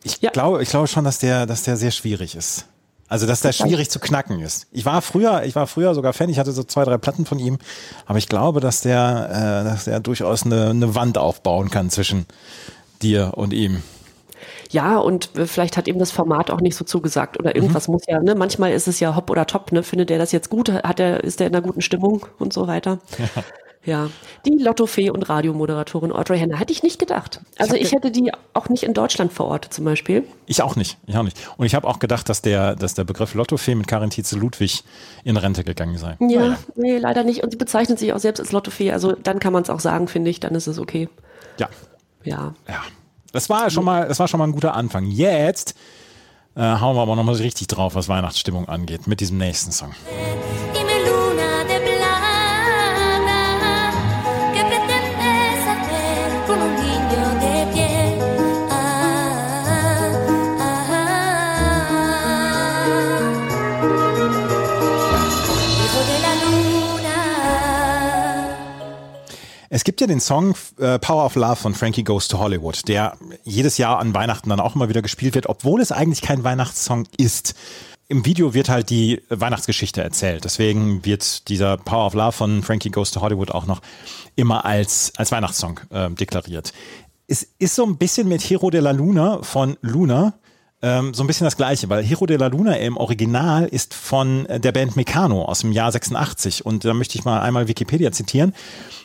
Ich 0.03 0.21
Ja. 0.21 0.31
glaube, 0.31 0.61
ich 0.63 0.69
glaube 0.69 0.87
schon, 0.87 1.03
dass 1.03 1.19
der, 1.19 1.45
dass 1.45 1.63
der 1.63 1.77
sehr 1.77 1.91
schwierig 1.91 2.35
ist. 2.35 2.65
Also, 3.09 3.25
dass 3.25 3.39
der 3.39 3.53
schwierig 3.53 3.89
zu 3.89 3.99
knacken 3.99 4.41
ist. 4.41 4.67
Ich 4.73 4.83
war 4.83 5.01
früher, 5.01 5.43
ich 5.45 5.55
war 5.55 5.65
früher 5.65 5.95
sogar 5.95 6.11
Fan, 6.11 6.29
ich 6.29 6.39
hatte 6.39 6.51
so 6.51 6.63
zwei, 6.63 6.83
drei 6.83 6.97
Platten 6.97 7.25
von 7.25 7.39
ihm, 7.39 7.57
aber 8.05 8.17
ich 8.17 8.27
glaube, 8.27 8.59
dass 8.59 8.81
der, 8.81 9.29
äh, 9.29 9.63
dass 9.69 9.85
der 9.85 10.01
durchaus 10.01 10.43
eine, 10.43 10.71
eine 10.71 10.93
Wand 10.93 11.17
aufbauen 11.17 11.69
kann 11.71 11.89
zwischen 11.89 12.25
dir 13.01 13.31
und 13.35 13.53
ihm. 13.53 13.81
Ja, 14.71 14.97
und 14.97 15.35
äh, 15.37 15.45
vielleicht 15.47 15.77
hat 15.77 15.87
ihm 15.87 15.99
das 15.99 16.11
Format 16.11 16.51
auch 16.51 16.61
nicht 16.61 16.75
so 16.75 16.85
zugesagt 16.85 17.39
oder 17.39 17.55
irgendwas 17.55 17.87
muss 17.87 18.03
ja, 18.07 18.19
ne? 18.21 18.35
Manchmal 18.35 18.71
ist 18.73 18.87
es 18.87 18.99
ja 18.99 19.15
hopp 19.15 19.29
oder 19.29 19.45
top, 19.47 19.71
ne? 19.71 19.83
Findet 19.83 20.11
er 20.11 20.17
das 20.19 20.31
jetzt 20.31 20.49
gut? 20.49 20.71
Hat 20.71 20.99
er, 20.99 21.23
ist 21.23 21.39
er 21.41 21.47
in 21.47 21.55
einer 21.55 21.61
guten 21.65 21.81
Stimmung 21.81 22.25
und 22.39 22.53
so 22.53 22.67
weiter? 22.67 22.99
Ja. 23.85 24.09
Die 24.45 24.57
Lottofee 24.61 25.11
und 25.11 25.29
Radiomoderatorin 25.29 26.11
Audrey 26.11 26.37
Henner 26.37 26.59
hätte 26.59 26.73
ich 26.73 26.83
nicht 26.83 26.99
gedacht. 26.99 27.39
Also 27.57 27.75
ich 27.75 27.83
ge- 27.83 27.91
hätte 27.91 28.11
die 28.11 28.33
auch 28.53 28.67
nicht 28.67 28.83
in 28.83 28.93
Deutschland 28.93 29.31
verortet 29.31 29.73
zum 29.73 29.85
Beispiel. 29.85 30.25
Ich 30.45 30.61
auch 30.61 30.75
nicht, 30.75 30.97
ich 31.05 31.15
auch 31.15 31.23
nicht. 31.23 31.37
Und 31.55 31.65
ich 31.67 31.73
habe 31.73 31.87
auch 31.87 31.99
gedacht, 31.99 32.27
dass 32.27 32.41
der, 32.41 32.75
dass 32.75 32.95
der 32.95 33.05
Begriff 33.05 33.33
Lottofee 33.33 33.75
mit 33.75 33.87
Karin 33.87 34.09
Tietze 34.09 34.35
Ludwig 34.37 34.83
in 35.23 35.37
Rente 35.37 35.63
gegangen 35.63 35.97
sei. 35.97 36.17
Ja, 36.19 36.57
nee, 36.75 36.97
leider 36.97 37.23
nicht. 37.23 37.43
Und 37.43 37.51
sie 37.51 37.57
bezeichnet 37.57 37.97
sich 37.97 38.11
auch 38.11 38.19
selbst 38.19 38.41
als 38.41 38.51
Lottofee. 38.51 38.91
Also 38.91 39.13
dann 39.13 39.39
kann 39.39 39.53
man 39.53 39.63
es 39.63 39.69
auch 39.69 39.79
sagen, 39.79 40.09
finde 40.09 40.31
ich. 40.31 40.41
Dann 40.41 40.53
ist 40.53 40.67
es 40.67 40.79
okay. 40.79 41.07
Ja, 41.57 41.69
Ja. 42.25 42.55
ja. 42.67 42.81
Das 43.37 43.51
war 43.51 43.69
schon 43.69 43.85
mal, 43.85 44.07
das 44.07 44.17
war 44.17 44.27
schon 44.27 44.39
mal 44.39 44.47
ein 44.47 44.51
guter 44.51 44.73
Anfang. 44.73 45.05
Jetzt 45.05 45.75
äh, 46.55 46.61
hauen 46.61 46.95
wir 46.95 47.03
aber 47.03 47.15
nochmal 47.15 47.35
richtig 47.35 47.67
drauf, 47.67 47.93
was 47.93 48.09
Weihnachtsstimmung 48.09 48.67
angeht, 48.67 49.05
mit 49.05 49.19
diesem 49.19 49.37
nächsten 49.37 49.71
Song. 49.71 49.93
Es 69.69 69.83
gibt 69.83 69.99
ja 69.99 70.07
den 70.07 70.19
Song 70.19 70.55
äh, 70.79 70.97
Power 70.99 71.25
of 71.25 71.35
Love 71.35 71.57
von 71.57 71.73
Frankie 71.73 72.03
Goes 72.03 72.27
to 72.27 72.39
Hollywood, 72.39 72.87
der 72.87 73.17
jedes 73.43 73.77
Jahr 73.77 73.99
an 73.99 74.13
Weihnachten 74.13 74.49
dann 74.49 74.59
auch 74.59 74.75
immer 74.75 74.87
wieder 74.89 75.01
gespielt 75.01 75.35
wird, 75.35 75.47
obwohl 75.49 75.81
es 75.81 75.91
eigentlich 75.91 76.21
kein 76.21 76.43
Weihnachtssong 76.43 77.07
ist. 77.17 77.55
Im 78.07 78.25
Video 78.25 78.53
wird 78.53 78.69
halt 78.69 78.89
die 78.89 79.21
Weihnachtsgeschichte 79.29 80.01
erzählt. 80.01 80.45
Deswegen 80.45 81.03
wird 81.03 81.49
dieser 81.49 81.75
Power 81.75 82.05
of 82.05 82.13
Love 82.13 82.31
von 82.31 82.63
Frankie 82.63 82.89
Goes 82.91 83.11
to 83.11 83.19
Hollywood 83.19 83.51
auch 83.51 83.65
noch 83.65 83.81
immer 84.37 84.63
als, 84.63 85.11
als 85.17 85.31
Weihnachtssong 85.31 85.81
äh, 85.89 86.09
deklariert. 86.11 86.71
Es 87.27 87.45
ist 87.59 87.75
so 87.75 87.85
ein 87.85 87.97
bisschen 87.97 88.29
mit 88.29 88.41
Hero 88.41 88.69
de 88.69 88.79
la 88.79 88.91
Luna 88.91 89.43
von 89.43 89.75
Luna 89.81 90.35
ähm, 90.81 91.13
so 91.15 91.23
ein 91.23 91.27
bisschen 91.27 91.45
das 91.45 91.57
gleiche, 91.57 91.89
weil 91.89 92.03
Hero 92.03 92.27
de 92.27 92.37
la 92.37 92.47
Luna 92.47 92.75
im 92.77 92.97
Original 92.97 93.65
ist 93.65 93.95
von 93.95 94.45
äh, 94.45 94.59
der 94.59 94.71
Band 94.71 94.95
Meccano 94.95 95.43
aus 95.45 95.61
dem 95.61 95.71
Jahr 95.71 95.91
86 95.91 96.65
und 96.65 96.85
da 96.85 96.93
möchte 96.93 97.17
ich 97.17 97.25
mal 97.25 97.41
einmal 97.41 97.67
Wikipedia 97.67 98.11
zitieren. 98.11 98.53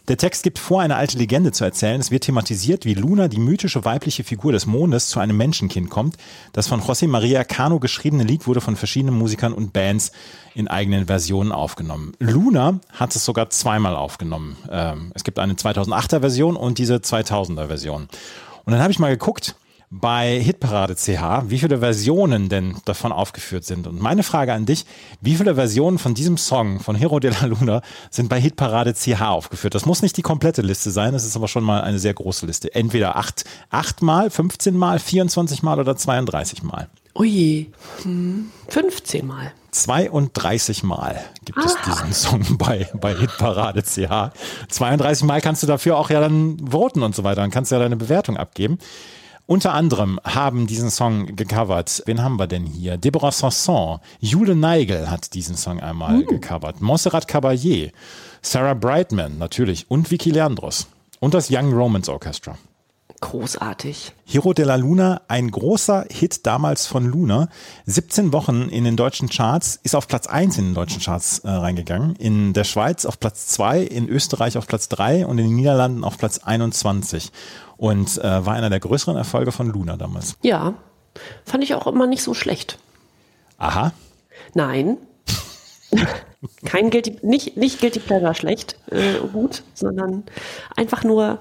Der 0.09 0.19
Text 0.19 0.43
gibt 0.43 0.59
vor, 0.59 0.83
eine 0.83 0.97
alte 0.97 1.17
Legende 1.17 1.53
zu 1.53 1.65
erzählen. 1.65 2.01
Es 2.01 2.11
wird 2.11 2.25
thematisiert, 2.25 2.85
wie 2.85 2.95
Luna, 2.95 3.29
die 3.29 3.39
mythische 3.39 3.85
weibliche 3.85 4.25
Figur 4.25 4.53
des 4.53 4.67
Mondes, 4.67 5.09
zu 5.09 5.21
einem 5.21 5.37
Menschenkind 5.37 5.89
kommt. 5.89 6.17
Das 6.53 6.67
von 6.67 6.83
José 6.83 7.09
María 7.09 7.45
Cano 7.45 7.79
geschriebene 7.79 8.25
Lied 8.25 8.47
wurde 8.47 8.61
von 8.61 8.77
verschiedenen 8.77 9.15
Musikern 9.17 9.53
und 9.53 9.73
Bands 9.73 10.13
in 10.55 10.69
eigenen 10.69 11.07
Versionen 11.07 11.53
aufgenommen. 11.53 12.13
Luna 12.19 12.81
hat 12.93 13.15
es 13.17 13.25
sogar 13.25 13.49
zweimal 13.49 13.95
aufgenommen. 13.95 14.57
Ähm, 14.71 15.13
es 15.15 15.25
gibt 15.25 15.39
eine 15.39 15.55
2008er 15.55 16.21
Version 16.21 16.57
und 16.57 16.79
diese 16.79 16.97
2000er 16.97 17.69
Version. 17.69 18.09
Und 18.65 18.73
dann 18.73 18.83
habe 18.83 18.93
ich 18.93 18.99
mal 18.99 19.11
geguckt, 19.11 19.55
bei 19.95 20.41
Hitparade 20.41 20.97
CH, 20.97 21.51
wie 21.51 21.59
viele 21.59 21.81
Versionen 21.81 22.49
denn 22.49 22.77
davon 22.87 23.13
aufgeführt 23.13 23.65
sind. 23.65 23.87
Und 23.87 24.01
meine 24.01 24.23
Frage 24.23 24.55
an 24.55 24.65
dich, 24.65 24.87
wie 25.21 25.37
viele 25.37 25.55
Versionen 25.55 25.99
von 25.99 26.15
diesem 26.15 26.39
Song 26.39 26.81
von 26.81 26.97
Hero 26.97 27.21
de 27.21 27.31
la 27.31 27.45
Luna 27.45 27.83
sind 28.11 28.31
bei 28.31 28.41
Hitparade 28.41 28.95
CH 28.95 29.21
aufgeführt? 29.21 29.75
Das 29.75 29.85
muss 29.85 30.01
nicht 30.01 30.17
die 30.17 30.23
komplette 30.23 30.63
Liste 30.63 30.91
sein, 30.91 31.13
das 31.13 31.27
ist 31.27 31.37
aber 31.37 31.47
schon 31.47 31.63
mal 31.63 31.83
eine 31.83 31.99
sehr 31.99 32.15
große 32.15 32.47
Liste. 32.47 32.75
Entweder 32.75 33.17
acht, 33.17 33.45
acht 33.69 34.01
Mal, 34.01 34.31
15 34.31 34.75
Mal, 34.75 34.99
24 34.99 35.63
Mal 35.63 35.79
oder 35.79 35.95
32 35.95 36.63
Mal. 36.63 36.89
Ui, 37.15 37.71
hm, 38.03 38.51
15 38.69 39.27
Mal. 39.27 39.53
32 39.73 40.85
Mal 40.85 41.21
gibt 41.45 41.59
es 41.59 41.77
diesen 41.87 42.13
Song 42.15 42.57
bei, 42.57 42.89
bei 42.95 43.15
Hitparade 43.15 43.83
CH. 43.83 44.33
32 44.69 45.25
Mal 45.25 45.43
kannst 45.43 45.63
du 45.63 45.67
dafür 45.67 45.99
auch 45.99 46.09
ja 46.09 46.21
dann 46.21 46.57
voten 46.71 47.03
und 47.03 47.15
so 47.15 47.25
weiter. 47.25 47.43
Dann 47.43 47.51
kannst 47.51 47.71
du 47.71 47.75
ja 47.75 47.81
deine 47.81 47.97
Bewertung 47.97 48.39
abgeben. 48.39 48.79
Unter 49.47 49.75
anderem 49.75 50.21
haben 50.25 50.67
diesen 50.67 50.91
Song 50.91 51.35
gecovert. 51.35 52.03
Wen 52.07 52.23
haben 52.23 52.39
wir 52.39 52.47
denn 52.47 52.65
hier? 52.65 52.97
Deborah 52.97 53.33
Sanson. 53.33 53.99
Jule 54.21 54.55
Neigel 54.55 55.11
hat 55.11 55.35
diesen 55.35 55.57
Song 55.57 55.81
einmal 55.81 56.25
gecovert. 56.25 56.81
Montserrat 56.81 57.29
Caballé. 57.29 57.93
Sarah 58.41 58.75
Brightman 58.75 59.39
natürlich. 59.39 59.91
Und 59.91 60.11
Vicky 60.11 60.31
Leandros. 60.31 60.87
Und 61.21 61.35
das 61.35 61.51
Young 61.51 61.73
Romance 61.73 62.09
Orchestra. 62.09 62.57
Großartig. 63.23 64.13
Hero 64.25 64.53
de 64.53 64.65
la 64.65 64.75
Luna, 64.75 65.23
ein 65.29 65.53
großer 65.53 66.07
Hit 66.11 66.45
damals 66.45 66.87
von 66.87 67.07
Luna. 67.07 67.49
17 67.87 68.33
Wochen 68.33 68.69
in 68.69 68.83
den 68.83 68.97
deutschen 68.97 69.29
Charts, 69.29 69.79
ist 69.85 69.95
auf 69.95 70.09
Platz 70.09 70.27
1 70.27 70.59
in 70.59 70.65
den 70.65 70.75
deutschen 70.75 71.01
Charts 71.01 71.39
äh, 71.41 71.49
reingegangen. 71.49 72.17
In 72.17 72.53
der 72.53 72.65
Schweiz 72.65 73.07
auf 73.07 73.21
Platz 73.21 73.47
2, 73.47 73.83
in 73.83 74.09
Österreich 74.09 74.59
auf 74.59 74.67
Platz 74.67 74.89
3 74.89 75.27
und 75.27 75.39
in 75.39 75.47
den 75.47 75.55
Niederlanden 75.55 76.03
auf 76.03 76.19
Platz 76.19 76.39
21. 76.39 77.31
Und 77.83 78.17
äh, 78.19 78.47
war 78.47 78.55
einer 78.55 78.71
der 78.71 78.79
größeren 78.79 79.17
Erfolge 79.17 79.51
von 79.51 79.67
Luna 79.67 79.97
damals. 79.97 80.37
Ja, 80.43 80.75
fand 81.45 81.65
ich 81.65 81.75
auch 81.75 81.89
immer 81.89 82.07
nicht 82.07 82.23
so 82.23 82.33
schlecht. 82.33 82.79
Aha. 83.59 83.91
Nein. 84.55 84.99
Kein 86.65 86.91
Guilty, 86.91 87.19
nicht, 87.23 87.57
nicht 87.57 87.81
Guilty 87.81 87.99
Pleasure 87.99 88.37
schlecht, 88.37 88.77
äh, 88.93 89.15
gut, 89.33 89.65
sondern 89.75 90.23
einfach 90.77 91.03
nur 91.03 91.41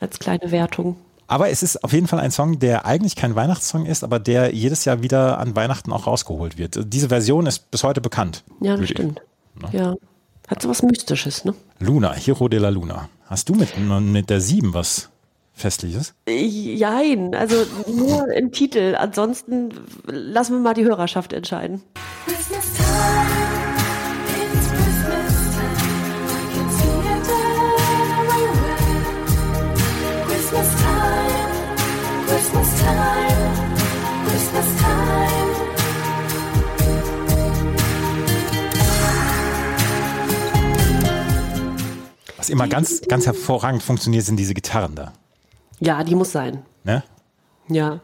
als 0.00 0.18
kleine 0.18 0.50
Wertung. 0.50 0.96
Aber 1.28 1.50
es 1.50 1.62
ist 1.62 1.84
auf 1.84 1.92
jeden 1.92 2.08
Fall 2.08 2.18
ein 2.18 2.32
Song, 2.32 2.58
der 2.58 2.84
eigentlich 2.84 3.14
kein 3.14 3.36
Weihnachtssong 3.36 3.86
ist, 3.86 4.02
aber 4.02 4.18
der 4.18 4.52
jedes 4.52 4.84
Jahr 4.84 5.02
wieder 5.02 5.38
an 5.38 5.54
Weihnachten 5.54 5.92
auch 5.92 6.08
rausgeholt 6.08 6.58
wird. 6.58 6.80
Diese 6.92 7.10
Version 7.10 7.46
ist 7.46 7.70
bis 7.70 7.84
heute 7.84 8.00
bekannt. 8.00 8.42
Ja, 8.60 8.76
das 8.76 8.88
stimmt. 8.88 9.22
Ja. 9.70 9.94
Hat 10.48 10.62
so 10.62 10.68
was 10.68 10.82
Mystisches, 10.82 11.44
ne? 11.44 11.54
Luna, 11.78 12.12
Hero 12.12 12.48
de 12.48 12.58
la 12.58 12.70
Luna. 12.70 13.08
Hast 13.26 13.48
du 13.48 13.54
mit, 13.54 13.78
mit 13.78 14.30
der 14.30 14.40
7 14.40 14.74
was 14.74 15.10
Festliches? 15.54 16.14
Jein, 16.28 17.34
also 17.34 17.54
nur 17.86 18.28
im 18.32 18.50
Titel. 18.52 18.96
Ansonsten 18.98 19.70
lassen 20.06 20.54
wir 20.54 20.60
mal 20.60 20.74
die 20.74 20.84
Hörerschaft 20.84 21.32
entscheiden. 21.32 21.82
Christmas 22.26 22.64
time, 32.76 33.52
Christmas 34.26 34.66
time. 34.78 35.34
Was 42.36 42.50
immer 42.50 42.68
ganz, 42.68 43.00
ganz 43.08 43.24
hervorragend 43.24 43.82
funktioniert, 43.82 44.24
sind 44.24 44.36
diese 44.36 44.52
Gitarren 44.52 44.94
da. 44.94 45.14
Ja, 45.80 46.04
die 46.04 46.14
muss 46.14 46.32
sein. 46.32 46.64
Ne? 46.84 47.02
Ja. 47.68 48.00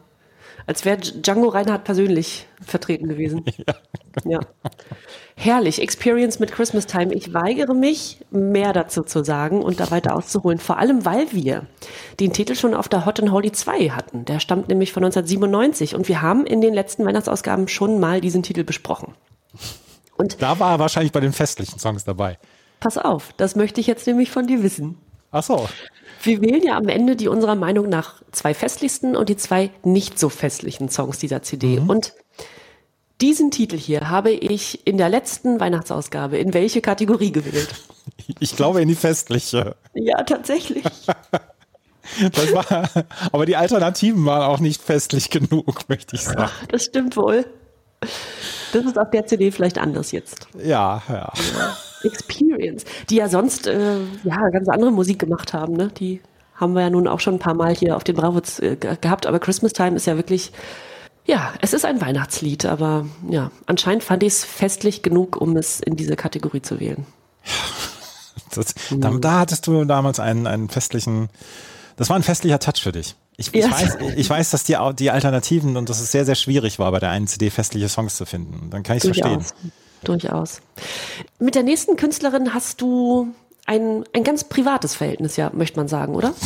Als 0.67 0.85
wäre 0.85 0.97
Django 0.97 1.47
Reinhardt 1.49 1.83
persönlich 1.83 2.47
vertreten 2.61 3.07
gewesen. 3.07 3.43
ja. 4.25 4.39
Herrlich. 5.35 5.81
Experience 5.81 6.39
mit 6.39 6.51
Christmas 6.51 6.85
Time. 6.85 7.13
Ich 7.13 7.33
weigere 7.33 7.73
mich, 7.73 8.23
mehr 8.29 8.71
dazu 8.73 9.01
zu 9.03 9.23
sagen 9.23 9.63
und 9.63 9.79
da 9.79 9.89
weiter 9.89 10.15
auszuholen. 10.15 10.59
Vor 10.59 10.77
allem, 10.77 11.03
weil 11.05 11.31
wir 11.31 11.65
den 12.19 12.31
Titel 12.33 12.55
schon 12.55 12.75
auf 12.75 12.89
der 12.89 13.05
Hot 13.05 13.19
and 13.19 13.31
Holy 13.31 13.51
2 13.51 13.89
hatten. 13.89 14.25
Der 14.25 14.39
stammt 14.39 14.67
nämlich 14.67 14.93
von 14.93 15.03
1997 15.03 15.95
und 15.95 16.07
wir 16.07 16.21
haben 16.21 16.45
in 16.45 16.61
den 16.61 16.73
letzten 16.73 17.05
Weihnachtsausgaben 17.05 17.67
schon 17.67 17.99
mal 17.99 18.21
diesen 18.21 18.43
Titel 18.43 18.63
besprochen. 18.63 19.15
Und 20.17 20.41
Da 20.41 20.59
war 20.59 20.73
er 20.73 20.79
wahrscheinlich 20.79 21.11
bei 21.11 21.21
den 21.21 21.33
festlichen 21.33 21.79
Songs 21.79 22.03
dabei. 22.03 22.37
pass 22.79 22.97
auf, 22.97 23.33
das 23.37 23.55
möchte 23.55 23.81
ich 23.81 23.87
jetzt 23.87 24.05
nämlich 24.05 24.29
von 24.29 24.45
dir 24.45 24.61
wissen. 24.61 24.97
Ach 25.31 25.43
so. 25.43 25.67
Wir 26.23 26.41
wählen 26.41 26.63
ja 26.63 26.77
am 26.77 26.87
Ende 26.87 27.15
die 27.15 27.27
unserer 27.27 27.55
Meinung 27.55 27.89
nach 27.89 28.21
zwei 28.31 28.53
festlichsten 28.53 29.15
und 29.15 29.29
die 29.29 29.37
zwei 29.37 29.71
nicht 29.83 30.19
so 30.19 30.29
festlichen 30.29 30.89
Songs 30.89 31.17
dieser 31.17 31.41
CD. 31.41 31.79
Und 31.79 32.13
diesen 33.21 33.51
Titel 33.51 33.77
hier 33.77 34.09
habe 34.09 34.31
ich 34.31 34.85
in 34.85 34.97
der 34.97 35.09
letzten 35.09 35.59
Weihnachtsausgabe 35.59 36.37
in 36.37 36.53
welche 36.53 36.81
Kategorie 36.81 37.31
gewählt? 37.31 37.69
Ich 38.39 38.55
glaube 38.55 38.81
in 38.81 38.87
die 38.87 38.95
festliche. 38.95 39.75
Ja, 39.93 40.23
tatsächlich. 40.23 40.83
Das 42.33 42.51
war, 42.51 42.89
aber 43.31 43.45
die 43.45 43.55
Alternativen 43.55 44.25
waren 44.25 44.41
auch 44.41 44.59
nicht 44.59 44.81
festlich 44.81 45.29
genug, 45.29 45.81
möchte 45.87 46.15
ich 46.15 46.23
sagen. 46.23 46.51
Das 46.69 46.83
stimmt 46.83 47.15
wohl. 47.15 47.45
Das 48.73 48.83
ist 48.83 48.97
auf 48.97 49.11
der 49.11 49.27
CD 49.27 49.51
vielleicht 49.51 49.77
anders 49.77 50.11
jetzt. 50.11 50.47
Ja, 50.61 51.01
ja. 51.07 51.31
Experience, 52.61 52.85
die 53.09 53.15
ja 53.15 53.29
sonst 53.29 53.67
äh, 53.67 53.97
ja 54.23 54.49
ganz 54.49 54.67
andere 54.69 54.91
Musik 54.91 55.19
gemacht 55.19 55.53
haben. 55.53 55.73
Ne? 55.73 55.89
Die 55.97 56.21
haben 56.55 56.73
wir 56.73 56.81
ja 56.81 56.89
nun 56.89 57.07
auch 57.07 57.19
schon 57.19 57.35
ein 57.35 57.39
paar 57.39 57.55
Mal 57.55 57.73
hier 57.75 57.95
auf 57.95 58.03
den 58.03 58.15
Bravos 58.15 58.59
äh, 58.59 58.75
ge- 58.75 58.97
gehabt. 59.01 59.25
Aber 59.25 59.39
Christmas 59.39 59.73
Time 59.73 59.95
ist 59.95 60.05
ja 60.05 60.15
wirklich, 60.15 60.51
ja, 61.25 61.53
es 61.61 61.73
ist 61.73 61.85
ein 61.85 61.99
Weihnachtslied. 62.01 62.65
Aber 62.65 63.05
ja, 63.29 63.51
anscheinend 63.65 64.03
fand 64.03 64.23
ich 64.23 64.33
es 64.33 64.45
festlich 64.45 65.01
genug, 65.01 65.39
um 65.41 65.57
es 65.57 65.79
in 65.79 65.95
diese 65.95 66.15
Kategorie 66.15 66.61
zu 66.61 66.79
wählen. 66.79 67.05
Das, 68.53 68.73
da, 68.89 69.09
da 69.11 69.39
hattest 69.39 69.65
du 69.67 69.85
damals 69.85 70.19
einen, 70.19 70.45
einen 70.45 70.67
festlichen, 70.67 71.29
das 71.95 72.09
war 72.09 72.17
ein 72.17 72.23
festlicher 72.23 72.59
Touch 72.59 72.81
für 72.81 72.91
dich. 72.91 73.15
Ich, 73.37 73.53
ich, 73.53 73.63
Ja. 73.63 73.71
weiß, 73.71 73.97
ich 74.17 74.29
weiß, 74.29 74.49
dass 74.49 74.65
die, 74.65 74.77
die 74.99 75.09
Alternativen 75.09 75.77
und 75.77 75.89
dass 75.89 76.01
es 76.01 76.11
sehr, 76.11 76.25
sehr 76.25 76.35
schwierig 76.35 76.77
war, 76.77 76.91
bei 76.91 76.99
der 76.99 77.11
einen 77.11 77.27
CD 77.27 77.49
festliche 77.49 77.87
Songs 77.87 78.17
zu 78.17 78.25
finden. 78.25 78.69
Dann 78.69 78.83
kann 78.83 78.97
ich 78.97 79.03
es 79.05 79.07
verstehen. 79.07 79.35
Durchaus. 79.35 79.53
Durchaus. 80.03 80.61
Mit 81.39 81.55
der 81.55 81.63
nächsten 81.63 81.95
Künstlerin 81.95 82.53
hast 82.53 82.81
du 82.81 83.33
ein, 83.65 84.03
ein 84.13 84.23
ganz 84.23 84.43
privates 84.43 84.95
Verhältnis, 84.95 85.37
ja, 85.37 85.51
möchte 85.53 85.77
man 85.77 85.87
sagen, 85.87 86.15
oder? 86.15 86.33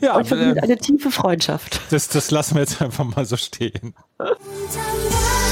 Ja, 0.00 0.16
Euch 0.16 0.26
verbindet 0.26 0.56
äh, 0.56 0.62
eine 0.62 0.76
tiefe 0.76 1.12
Freundschaft. 1.12 1.80
das, 1.90 2.08
das 2.08 2.32
lassen 2.32 2.56
wir 2.56 2.62
jetzt 2.62 2.82
einfach 2.82 3.04
mal 3.04 3.24
so 3.24 3.36
stehen. 3.36 3.94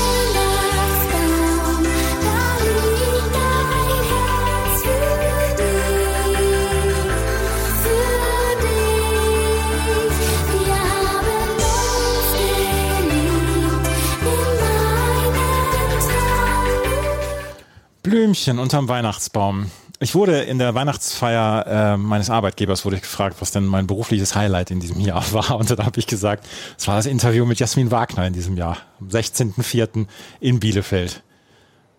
Blümchen 18.12 18.58
unterm 18.58 18.88
Weihnachtsbaum. 18.88 19.70
Ich 19.98 20.14
wurde 20.14 20.42
in 20.42 20.58
der 20.58 20.74
Weihnachtsfeier 20.74 21.66
äh, 21.66 21.96
meines 21.96 22.28
Arbeitgebers 22.28 22.84
wurde 22.84 22.96
ich 22.96 23.02
gefragt, 23.02 23.36
was 23.40 23.52
denn 23.52 23.64
mein 23.64 23.86
berufliches 23.86 24.34
Highlight 24.34 24.70
in 24.70 24.80
diesem 24.80 25.00
Jahr 25.00 25.24
war. 25.32 25.56
Und 25.56 25.70
dann 25.70 25.78
habe 25.86 25.98
ich 25.98 26.06
gesagt, 26.06 26.46
es 26.76 26.86
war 26.86 26.96
das 26.96 27.06
Interview 27.06 27.46
mit 27.46 27.58
Jasmin 27.58 27.90
Wagner 27.90 28.26
in 28.26 28.34
diesem 28.34 28.58
Jahr, 28.58 28.76
am 29.00 29.08
16.04. 29.08 30.06
in 30.40 30.60
Bielefeld. 30.60 31.22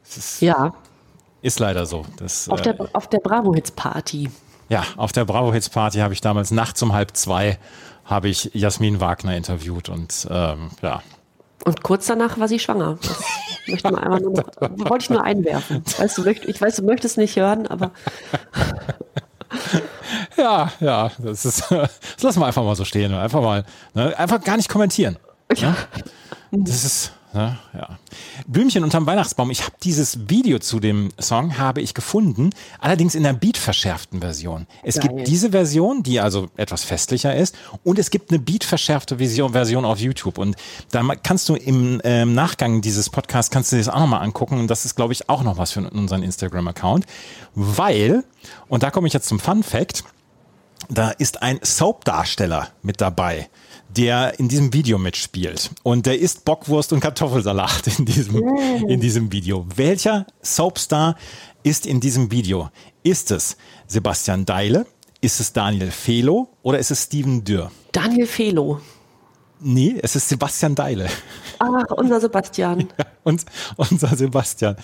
Ist, 0.04 0.40
Ja, 0.44 0.76
ist 1.42 1.60
leider 1.60 1.88
so. 1.88 2.06
Das, 2.18 2.48
auf 2.48 2.60
äh, 2.60 2.74
der, 2.74 2.90
auf 2.94 3.08
der 3.08 3.18
Bravo 3.18 3.56
Hits 3.56 3.72
Party. 3.72 4.30
ja, 4.70 4.86
auf 4.98 5.14
der 5.14 5.26
Bravo 5.26 5.52
Hits 5.52 5.70
Party 5.70 5.98
habe 5.98 6.14
ich 6.14 6.22
damals 6.22 6.52
nachts 6.52 6.84
um 6.84 6.94
halb 6.94 7.18
zwei 7.18 7.58
habe 8.06 8.30
ich 8.30 8.52
Jasmin 8.54 9.00
Wagner 9.00 9.36
interviewt 9.36 9.90
und 9.90 10.28
ähm, 10.30 10.70
ja, 10.82 11.02
Und 11.66 11.84
kurz 11.84 12.08
danach 12.08 12.38
war 12.40 12.48
sie 12.48 12.60
schwanger. 12.60 12.98
Das 13.02 13.24
möchte 13.68 13.92
man 13.92 14.04
einfach 14.04 14.20
nur 14.20 14.34
wollte 14.90 15.04
ich 15.04 15.10
nur 15.10 15.24
einwerfen. 15.24 15.84
Weißt 15.98 16.18
du, 16.18 16.26
ich 16.26 16.62
weiß, 16.62 16.76
du 16.78 16.84
möchtest 16.84 17.18
nicht 17.18 17.36
hören, 17.38 17.68
aber 17.68 17.92
Ja, 20.38 20.72
ja, 20.80 21.12
das 21.20 21.46
ist, 21.46 21.72
das 21.72 22.24
lassen 22.24 22.40
wir 22.40 22.48
einfach 22.48 22.64
mal 22.64 22.76
so 22.76 22.86
stehen. 22.86 23.14
Einfach 23.14 23.42
mal, 23.42 23.64
ne, 23.94 24.18
einfach 24.18 24.42
gar 24.44 24.58
nicht 24.58 24.70
kommentieren. 24.70 25.18
Ne? 25.62 25.76
Das 26.52 26.84
ist, 26.84 27.12
ne, 27.34 27.58
ja. 27.74 27.98
Blümchen 28.48 28.84
unterm 28.84 29.06
Weihnachtsbaum. 29.06 29.52
Ich 29.52 29.64
habe 29.64 29.76
dieses 29.84 30.30
Video 30.30 30.60
zu 30.60 30.80
dem 30.80 31.12
Song 31.20 31.58
habe 31.58 31.82
ich 31.82 31.94
gefunden, 31.94 32.52
allerdings 32.80 33.16
in 33.16 33.24
der 33.24 33.34
beatverschärften 33.34 34.22
Version. 34.22 34.68
Es 34.84 35.00
Geil. 35.00 35.10
gibt 35.10 35.28
diese 35.28 35.52
Version, 35.52 36.04
die 36.04 36.20
also 36.20 36.50
etwas 36.56 36.84
festlicher 36.84 37.36
ist, 37.36 37.56
und 37.84 38.00
es 38.00 38.10
gibt 38.10 38.32
eine 38.32 38.40
beatverschärfte 38.40 39.18
Version, 39.18 39.52
Version 39.54 39.86
auf 39.86 40.00
YouTube. 40.00 40.38
Und 40.38 40.56
da 40.92 41.04
kannst 41.16 41.50
du 41.50 41.56
im 41.56 42.02
ähm, 42.04 42.34
Nachgang 42.34 42.82
dieses 42.82 43.10
Podcasts 43.10 43.52
kannst 43.52 43.72
du 43.72 43.76
dir 43.76 43.84
das 43.84 43.94
auch 43.94 44.00
nochmal 44.00 44.22
angucken. 44.22 44.60
Und 44.60 44.68
das 44.68 44.86
ist, 44.86 44.96
glaube 44.96 45.14
ich, 45.14 45.30
auch 45.30 45.44
noch 45.44 45.58
was 45.58 45.72
für 45.72 45.82
unseren 45.90 46.24
Instagram-Account, 46.24 47.06
weil 47.56 48.24
und 48.68 48.84
da 48.84 48.92
komme 48.92 49.08
ich 49.08 49.14
jetzt 49.14 49.28
zum 49.28 49.40
Fun 49.40 49.64
Fact. 49.64 50.04
da 50.90 51.12
ist 51.12 51.42
ein 51.42 51.60
Soap-Darsteller 51.62 52.70
mit 52.82 53.02
dabei, 53.02 53.50
der 53.98 54.40
in 54.40 54.48
diesem 54.48 54.74
Video 54.74 54.98
mitspielt. 54.98 55.72
Und 55.84 56.06
der 56.06 56.20
isst 56.20 56.46
Bockwurst 56.46 56.94
und 56.94 57.00
Kartoffelsalat 57.00 57.88
in 58.00 58.06
diesem, 58.06 58.36
in 58.88 59.00
diesem 59.00 59.32
Video. 59.32 59.66
Welcher 59.76 60.26
Soapstar 60.42 61.16
ist 61.64 61.86
in 61.86 62.00
diesem 62.00 62.32
Video? 62.32 62.70
Ist 63.04 63.32
es 63.32 63.58
Sebastian 63.88 64.46
Deile? 64.46 64.86
Ist 65.22 65.40
es 65.40 65.54
Daniel 65.54 65.92
Felo 65.92 66.50
oder 66.64 66.80
ist 66.80 66.92
es 66.92 67.04
Steven 67.04 67.44
Dürr? 67.44 67.72
Daniel 67.92 68.28
Felo. 68.28 68.82
Nee, 69.66 69.98
es 70.02 70.18
ist 70.18 70.28
Sebastian 70.28 70.76
Deile. 70.76 71.08
Ach, 71.60 71.92
unser 71.96 72.20
Sebastian. 72.20 72.90
Und 73.24 73.46
unser 73.78 74.14
Sebastian. 74.18 74.76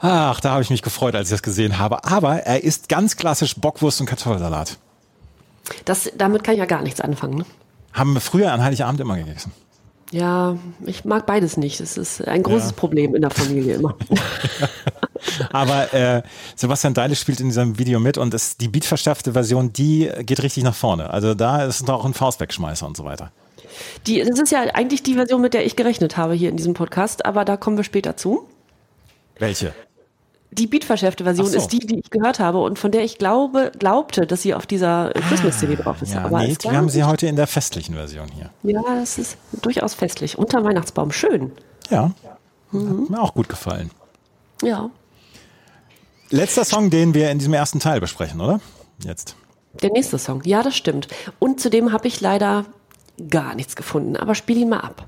Ach, 0.00 0.40
da 0.40 0.52
habe 0.52 0.62
ich 0.62 0.70
mich 0.70 0.80
gefreut, 0.80 1.14
als 1.14 1.28
ich 1.28 1.32
das 1.32 1.42
gesehen 1.42 1.78
habe. 1.78 2.02
Aber 2.04 2.38
er 2.38 2.64
isst 2.64 2.88
ganz 2.88 3.16
klassisch 3.18 3.56
Bockwurst 3.56 4.00
und 4.00 4.06
Kartoffelsalat. 4.06 4.78
Das, 5.84 6.10
damit 6.16 6.42
kann 6.42 6.54
ich 6.54 6.60
ja 6.60 6.64
gar 6.64 6.80
nichts 6.80 7.02
anfangen. 7.02 7.38
Ne? 7.38 7.44
Haben 7.92 8.14
wir 8.14 8.20
früher 8.20 8.52
an 8.52 8.62
Heiligabend 8.62 9.00
immer 9.00 9.16
gegessen. 9.16 9.52
Ja, 10.10 10.58
ich 10.84 11.04
mag 11.04 11.24
beides 11.24 11.56
nicht. 11.56 11.80
Das 11.80 11.96
ist 11.96 12.26
ein 12.26 12.42
großes 12.42 12.70
Ja. 12.70 12.76
Problem 12.76 13.14
in 13.14 13.22
der 13.22 13.30
Familie 13.30 13.76
immer. 13.76 13.96
Aber 15.52 15.92
äh, 15.94 16.22
Sebastian 16.54 16.92
Deile 16.92 17.16
spielt 17.16 17.40
in 17.40 17.48
diesem 17.48 17.78
Video 17.78 17.98
mit 17.98 18.18
und 18.18 18.34
es, 18.34 18.56
die 18.58 18.68
beatverstärkte 18.68 19.32
Version, 19.32 19.72
die 19.72 20.10
geht 20.20 20.42
richtig 20.42 20.64
nach 20.64 20.74
vorne. 20.74 21.08
Also 21.10 21.34
da 21.34 21.64
ist 21.64 21.86
noch 21.86 22.04
ein 22.04 22.12
Faustwegschmeißer 22.12 22.86
und 22.86 22.96
so 22.96 23.04
weiter. 23.04 23.32
Die, 24.06 24.22
das 24.22 24.38
ist 24.38 24.52
ja 24.52 24.60
eigentlich 24.74 25.02
die 25.02 25.14
Version, 25.14 25.40
mit 25.40 25.54
der 25.54 25.64
ich 25.64 25.76
gerechnet 25.76 26.18
habe 26.18 26.34
hier 26.34 26.50
in 26.50 26.58
diesem 26.58 26.74
Podcast, 26.74 27.24
aber 27.24 27.46
da 27.46 27.56
kommen 27.56 27.78
wir 27.78 27.84
später 27.84 28.16
zu. 28.16 28.46
Welche? 29.38 29.72
Die 30.52 30.66
beatverschärfte 30.66 31.24
Version 31.24 31.46
so. 31.46 31.56
ist 31.56 31.68
die, 31.68 31.78
die 31.78 32.00
ich 32.00 32.10
gehört 32.10 32.38
habe 32.38 32.58
und 32.60 32.78
von 32.78 32.90
der 32.90 33.04
ich 33.04 33.16
glaube, 33.16 33.72
glaubte, 33.78 34.26
dass 34.26 34.42
sie 34.42 34.52
auf 34.52 34.66
dieser 34.66 35.10
Christmas-CD 35.28 35.76
drauf 35.76 36.02
ist. 36.02 36.12
Ja, 36.12 36.24
aber 36.24 36.42
nee, 36.42 36.54
wir 36.60 36.76
haben 36.76 36.90
sie 36.90 37.04
heute 37.04 37.26
in 37.26 37.36
der 37.36 37.46
festlichen 37.46 37.94
Version 37.94 38.28
hier. 38.34 38.50
Ja, 38.62 38.82
das 38.94 39.16
ist 39.16 39.38
durchaus 39.62 39.94
festlich. 39.94 40.36
Unter 40.36 40.62
Weihnachtsbaum. 40.62 41.10
Schön. 41.10 41.52
Ja, 41.88 42.12
hat 42.72 43.10
mir 43.10 43.20
auch 43.20 43.34
gut 43.34 43.48
gefallen. 43.48 43.90
Ja. 44.62 44.90
Letzter 46.28 46.64
Song, 46.64 46.90
den 46.90 47.14
wir 47.14 47.30
in 47.30 47.38
diesem 47.38 47.54
ersten 47.54 47.80
Teil 47.80 48.00
besprechen, 48.00 48.40
oder? 48.40 48.60
Jetzt. 49.04 49.36
Der 49.82 49.90
nächste 49.90 50.18
Song. 50.18 50.42
Ja, 50.44 50.62
das 50.62 50.76
stimmt. 50.76 51.08
Und 51.38 51.60
zudem 51.60 51.92
habe 51.92 52.08
ich 52.08 52.20
leider 52.20 52.66
gar 53.28 53.54
nichts 53.54 53.76
gefunden. 53.76 54.16
Aber 54.16 54.34
spiel 54.34 54.58
ihn 54.58 54.68
mal 54.68 54.80
ab. 54.80 55.06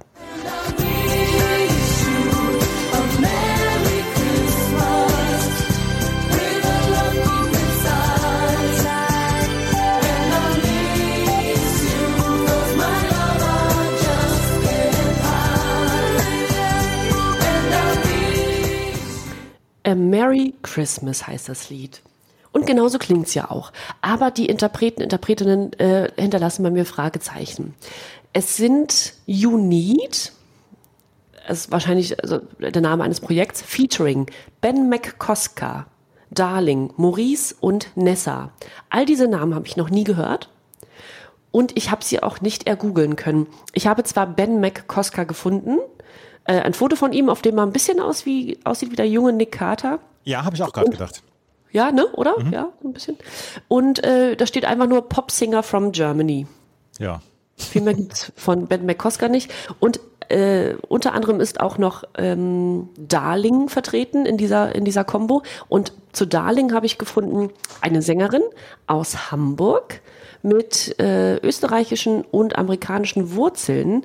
A 19.94 19.96
Merry 19.96 20.54
Christmas 20.62 21.24
heißt 21.28 21.48
das 21.48 21.70
Lied. 21.70 22.02
Und 22.50 22.66
genauso 22.66 22.98
klingt's 22.98 23.32
ja 23.34 23.48
auch. 23.48 23.70
Aber 24.02 24.32
die 24.32 24.46
Interpreten, 24.46 25.02
Interpretinnen 25.02 25.72
äh, 25.74 26.10
hinterlassen 26.16 26.64
bei 26.64 26.72
mir 26.72 26.84
Fragezeichen. 26.84 27.74
Es 28.32 28.56
sind 28.56 29.14
You 29.26 29.56
Need, 29.56 30.32
es 31.46 31.58
ist 31.58 31.70
wahrscheinlich 31.70 32.20
also 32.20 32.40
der 32.58 32.82
Name 32.82 33.04
eines 33.04 33.20
Projekts, 33.20 33.62
featuring 33.62 34.26
Ben 34.60 34.88
McCosker, 34.88 35.86
Darling, 36.32 36.92
Maurice 36.96 37.54
und 37.60 37.96
Nessa. 37.96 38.50
All 38.90 39.06
diese 39.06 39.28
Namen 39.28 39.54
habe 39.54 39.68
ich 39.68 39.76
noch 39.76 39.90
nie 39.90 40.02
gehört. 40.02 40.48
Und 41.52 41.76
ich 41.76 41.92
habe 41.92 42.04
sie 42.04 42.20
auch 42.20 42.40
nicht 42.40 42.66
ergoogeln 42.66 43.14
können. 43.14 43.46
Ich 43.74 43.86
habe 43.86 44.02
zwar 44.02 44.26
Ben 44.26 44.60
McCosker 44.60 45.24
gefunden, 45.24 45.78
äh, 46.44 46.60
ein 46.60 46.74
Foto 46.74 46.96
von 46.96 47.12
ihm, 47.12 47.28
auf 47.28 47.42
dem 47.42 47.58
er 47.58 47.64
ein 47.64 47.72
bisschen 47.72 48.00
aus 48.00 48.26
wie, 48.26 48.58
aussieht 48.64 48.90
wie 48.90 48.96
der 48.96 49.08
junge 49.08 49.32
Nick 49.32 49.52
Carter. 49.52 49.98
Ja, 50.24 50.44
habe 50.44 50.56
ich 50.56 50.62
auch 50.62 50.72
gerade 50.72 50.90
gedacht. 50.90 51.22
Ja, 51.70 51.90
ne, 51.90 52.06
oder? 52.12 52.36
Ja, 52.52 52.68
ein 52.84 52.92
bisschen. 52.92 53.18
Und 53.66 54.04
äh, 54.04 54.36
da 54.36 54.46
steht 54.46 54.64
einfach 54.64 54.86
nur 54.86 55.08
Popsinger 55.08 55.62
from 55.62 55.90
Germany. 55.90 56.46
Ja. 56.98 57.20
Viel 57.56 57.82
mehr 57.82 57.94
gibt's 57.94 58.32
von 58.36 58.66
Ben 58.66 58.86
McCosker 58.86 59.28
nicht. 59.28 59.52
Und 59.80 60.00
äh, 60.28 60.74
unter 60.88 61.12
anderem 61.14 61.40
ist 61.40 61.60
auch 61.60 61.78
noch 61.78 62.04
ähm, 62.16 62.88
Darling 62.96 63.68
vertreten 63.68 64.26
in 64.26 64.36
dieser, 64.36 64.74
in 64.74 64.84
dieser 64.84 65.04
Combo. 65.04 65.42
Und 65.68 65.92
zu 66.12 66.26
Darling 66.26 66.72
habe 66.72 66.86
ich 66.86 66.98
gefunden 66.98 67.50
eine 67.80 68.02
Sängerin 68.02 68.42
aus 68.86 69.30
Hamburg 69.30 70.00
mit 70.42 70.98
äh, 71.00 71.36
österreichischen 71.38 72.22
und 72.22 72.56
amerikanischen 72.56 73.34
Wurzeln. 73.34 74.04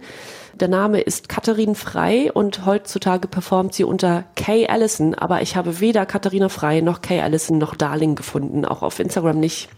Der 0.53 0.67
Name 0.67 0.99
ist 1.01 1.29
Katharine 1.29 1.75
Frei 1.75 2.31
und 2.31 2.65
heutzutage 2.65 3.27
performt 3.27 3.73
sie 3.73 3.83
unter 3.83 4.23
Kay 4.35 4.67
Allison, 4.67 5.15
aber 5.15 5.41
ich 5.41 5.55
habe 5.55 5.79
weder 5.79 6.05
Katharina 6.05 6.49
Frei 6.49 6.81
noch 6.81 7.01
Kay 7.01 7.21
Allison 7.21 7.57
noch 7.57 7.75
Darling 7.75 8.15
gefunden, 8.15 8.65
auch 8.65 8.81
auf 8.81 8.99
Instagram 8.99 9.39
nicht. 9.39 9.69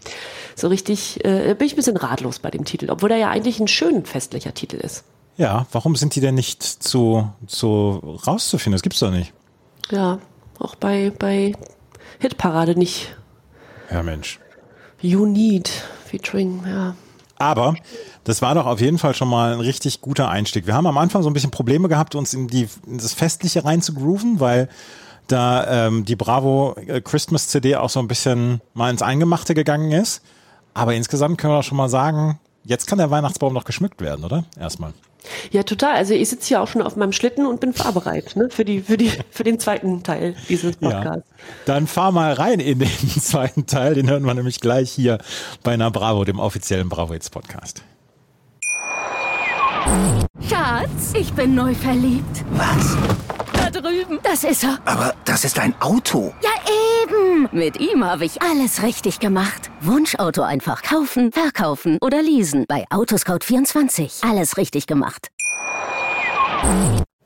So 0.56 0.68
richtig 0.68 1.24
äh, 1.24 1.54
bin 1.54 1.66
ich 1.66 1.74
ein 1.74 1.76
bisschen 1.76 1.96
ratlos 1.96 2.38
bei 2.38 2.50
dem 2.50 2.64
Titel, 2.64 2.90
obwohl 2.90 3.10
er 3.10 3.18
ja 3.18 3.30
eigentlich 3.30 3.60
ein 3.60 3.68
schön 3.68 4.04
festlicher 4.04 4.54
Titel 4.54 4.76
ist. 4.76 5.04
Ja, 5.36 5.66
warum 5.72 5.96
sind 5.96 6.14
die 6.14 6.20
denn 6.20 6.34
nicht 6.34 6.62
zu, 6.62 7.30
zu 7.46 8.18
rauszufinden? 8.26 8.74
Das 8.74 8.82
gibt's 8.82 9.00
doch 9.00 9.10
nicht. 9.10 9.32
Ja, 9.90 10.18
auch 10.58 10.74
bei, 10.74 11.10
bei 11.18 11.52
Hitparade 12.18 12.78
nicht. 12.78 13.16
Ja, 13.90 14.02
Mensch. 14.02 14.38
You 15.00 15.26
Need 15.26 15.68
featuring, 16.04 16.62
ja. 16.66 16.94
Aber 17.42 17.74
das 18.22 18.40
war 18.40 18.54
doch 18.54 18.66
auf 18.66 18.80
jeden 18.80 18.98
Fall 18.98 19.14
schon 19.14 19.28
mal 19.28 19.52
ein 19.52 19.58
richtig 19.60 20.00
guter 20.00 20.28
Einstieg. 20.28 20.64
Wir 20.68 20.74
haben 20.74 20.86
am 20.86 20.96
Anfang 20.96 21.24
so 21.24 21.28
ein 21.28 21.32
bisschen 21.32 21.50
Probleme 21.50 21.88
gehabt, 21.88 22.14
uns 22.14 22.32
in, 22.34 22.46
die, 22.46 22.68
in 22.86 22.98
das 22.98 23.14
Festliche 23.14 23.64
rein 23.64 23.82
zu 23.82 23.94
grooven, 23.94 24.38
weil 24.38 24.68
da 25.26 25.86
ähm, 25.86 26.04
die 26.04 26.14
Bravo 26.14 26.76
äh, 26.86 27.00
Christmas 27.00 27.48
CD 27.48 27.74
auch 27.74 27.90
so 27.90 27.98
ein 27.98 28.06
bisschen 28.06 28.60
mal 28.74 28.90
ins 28.90 29.02
Eingemachte 29.02 29.54
gegangen 29.54 29.90
ist. 29.90 30.22
Aber 30.72 30.94
insgesamt 30.94 31.36
können 31.36 31.52
wir 31.52 31.58
doch 31.58 31.64
schon 31.64 31.78
mal 31.78 31.88
sagen, 31.88 32.38
jetzt 32.64 32.86
kann 32.86 32.98
der 32.98 33.10
Weihnachtsbaum 33.10 33.52
noch 33.52 33.64
geschmückt 33.64 34.00
werden, 34.00 34.24
oder? 34.24 34.44
Erstmal. 34.58 34.92
Ja, 35.50 35.62
total. 35.62 35.94
Also 35.94 36.14
ich 36.14 36.28
sitze 36.28 36.48
hier 36.48 36.60
auch 36.62 36.68
schon 36.68 36.82
auf 36.82 36.96
meinem 36.96 37.12
Schlitten 37.12 37.46
und 37.46 37.60
bin 37.60 37.72
fahrbereit 37.72 38.34
ne? 38.36 38.48
für, 38.50 38.64
die, 38.64 38.80
für, 38.80 38.96
die, 38.96 39.10
für 39.30 39.44
den 39.44 39.58
zweiten 39.60 40.02
Teil 40.02 40.34
dieses 40.48 40.76
Ja. 40.80 40.90
Podcasts. 40.90 41.30
Dann 41.64 41.86
fahr 41.86 42.12
mal 42.12 42.32
rein 42.32 42.60
in 42.60 42.80
den 42.80 42.88
zweiten 43.20 43.66
Teil. 43.66 43.94
Den 43.94 44.10
hören 44.10 44.24
wir 44.24 44.34
nämlich 44.34 44.60
gleich 44.60 44.90
hier 44.90 45.18
bei 45.62 45.72
einer 45.72 45.90
Bravo, 45.90 46.24
dem 46.24 46.40
offiziellen 46.40 46.88
Bravo 46.88 47.12
Hits 47.12 47.30
Podcast. 47.30 47.82
Schatz, 50.48 51.12
ich 51.14 51.32
bin 51.32 51.54
neu 51.54 51.74
verliebt. 51.74 52.44
Was? 52.52 52.96
Drüben. 54.02 54.18
Das 54.22 54.44
ist 54.44 54.64
er. 54.64 54.78
Aber 54.84 55.14
das 55.24 55.44
ist 55.44 55.58
ein 55.58 55.74
Auto. 55.80 56.32
Ja, 56.42 56.50
eben. 57.02 57.48
Mit 57.52 57.80
ihm 57.80 58.04
habe 58.04 58.24
ich 58.24 58.40
alles 58.42 58.82
richtig 58.82 59.20
gemacht. 59.20 59.70
Wunschauto 59.80 60.42
einfach 60.42 60.82
kaufen, 60.82 61.32
verkaufen 61.32 61.98
oder 62.00 62.22
leasen. 62.22 62.64
Bei 62.68 62.84
Autoscout24. 62.90 64.28
Alles 64.28 64.56
richtig 64.56 64.86
gemacht. 64.86 65.28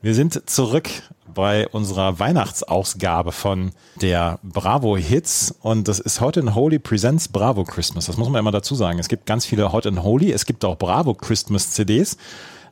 Wir 0.01 0.15
sind 0.15 0.49
zurück 0.49 0.89
bei 1.33 1.67
unserer 1.67 2.19
Weihnachtsausgabe 2.19 3.31
von 3.31 3.71
der 4.01 4.39
Bravo 4.41 4.97
Hits 4.97 5.53
und 5.61 5.87
das 5.87 5.99
ist 5.99 6.19
Hot 6.21 6.37
and 6.37 6.55
Holy 6.55 6.79
Presents 6.79 7.27
Bravo 7.27 7.63
Christmas. 7.63 8.07
Das 8.07 8.17
muss 8.17 8.29
man 8.29 8.39
immer 8.39 8.51
dazu 8.51 8.73
sagen. 8.73 8.97
Es 8.97 9.07
gibt 9.07 9.27
ganz 9.27 9.45
viele 9.45 9.71
Hot 9.71 9.85
and 9.85 10.01
Holy, 10.01 10.31
es 10.31 10.45
gibt 10.45 10.65
auch 10.65 10.77
Bravo 10.77 11.13
Christmas 11.13 11.71
CDs. 11.71 12.17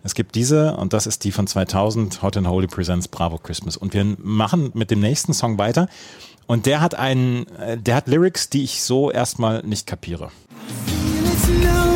Es 0.05 0.13
gibt 0.13 0.35
diese 0.35 0.77
und 0.77 0.93
das 0.93 1.07
ist 1.07 1.23
die 1.23 1.31
von 1.31 1.47
2000 1.47 2.21
Hot 2.21 2.37
and 2.37 2.47
Holy 2.47 2.67
Presents 2.67 3.07
Bravo 3.07 3.39
Christmas. 3.39 3.75
Und 3.75 3.95
wir 3.95 4.05
machen 4.19 4.69
mit 4.75 4.91
dem 4.91 4.99
nächsten 4.99 5.33
Song 5.33 5.57
weiter. 5.57 5.89
Und 6.45 6.67
der 6.67 6.79
hat 6.79 6.93
einen 6.93 7.47
äh, 7.57 7.75
der 7.75 7.95
hat 7.95 8.07
Lyrics, 8.07 8.51
die 8.51 8.63
ich 8.63 8.83
so 8.83 9.09
erstmal 9.09 9.63
nicht 9.63 9.87
kapiere. 9.87 10.29
I 11.25 11.37
feel 11.37 11.94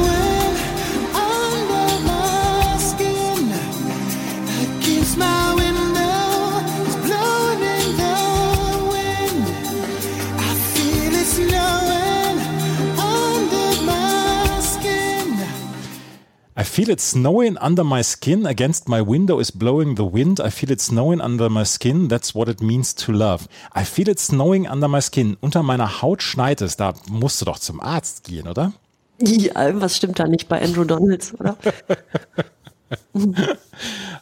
it 16.61 17.01
snowing 17.01 17.57
under 17.57 17.83
my 17.83 18.01
skin. 18.03 18.45
Against 18.45 18.87
my 18.87 19.01
window 19.01 19.39
is 19.39 19.51
blowing 19.51 19.95
the 19.95 20.03
wind. 20.03 20.39
I 20.39 20.49
feel 20.49 20.71
it 20.71 20.81
snowing 20.81 21.21
under 21.21 21.49
my 21.49 21.63
skin. 21.63 22.07
That's 22.07 22.33
what 22.33 22.49
it 22.49 22.61
means 22.61 22.93
to 22.95 23.11
love. 23.11 23.47
I 23.75 23.83
feel 23.83 24.09
it 24.09 24.19
snowing 24.19 24.67
under 24.67 24.87
my 24.87 25.01
skin. 25.01 25.37
Unter 25.41 25.63
meiner 25.63 26.01
Haut 26.01 26.21
schneit 26.21 26.61
es. 26.61 26.75
Da 26.77 26.93
musst 27.09 27.41
du 27.41 27.45
doch 27.45 27.59
zum 27.59 27.79
Arzt 27.79 28.23
gehen, 28.23 28.47
oder? 28.47 28.73
Ja, 29.21 29.81
was 29.81 29.97
stimmt 29.97 30.19
da 30.19 30.27
nicht 30.27 30.47
bei 30.47 30.61
Andrew 30.61 30.85
Donalds, 30.85 31.33
oder? 31.39 31.57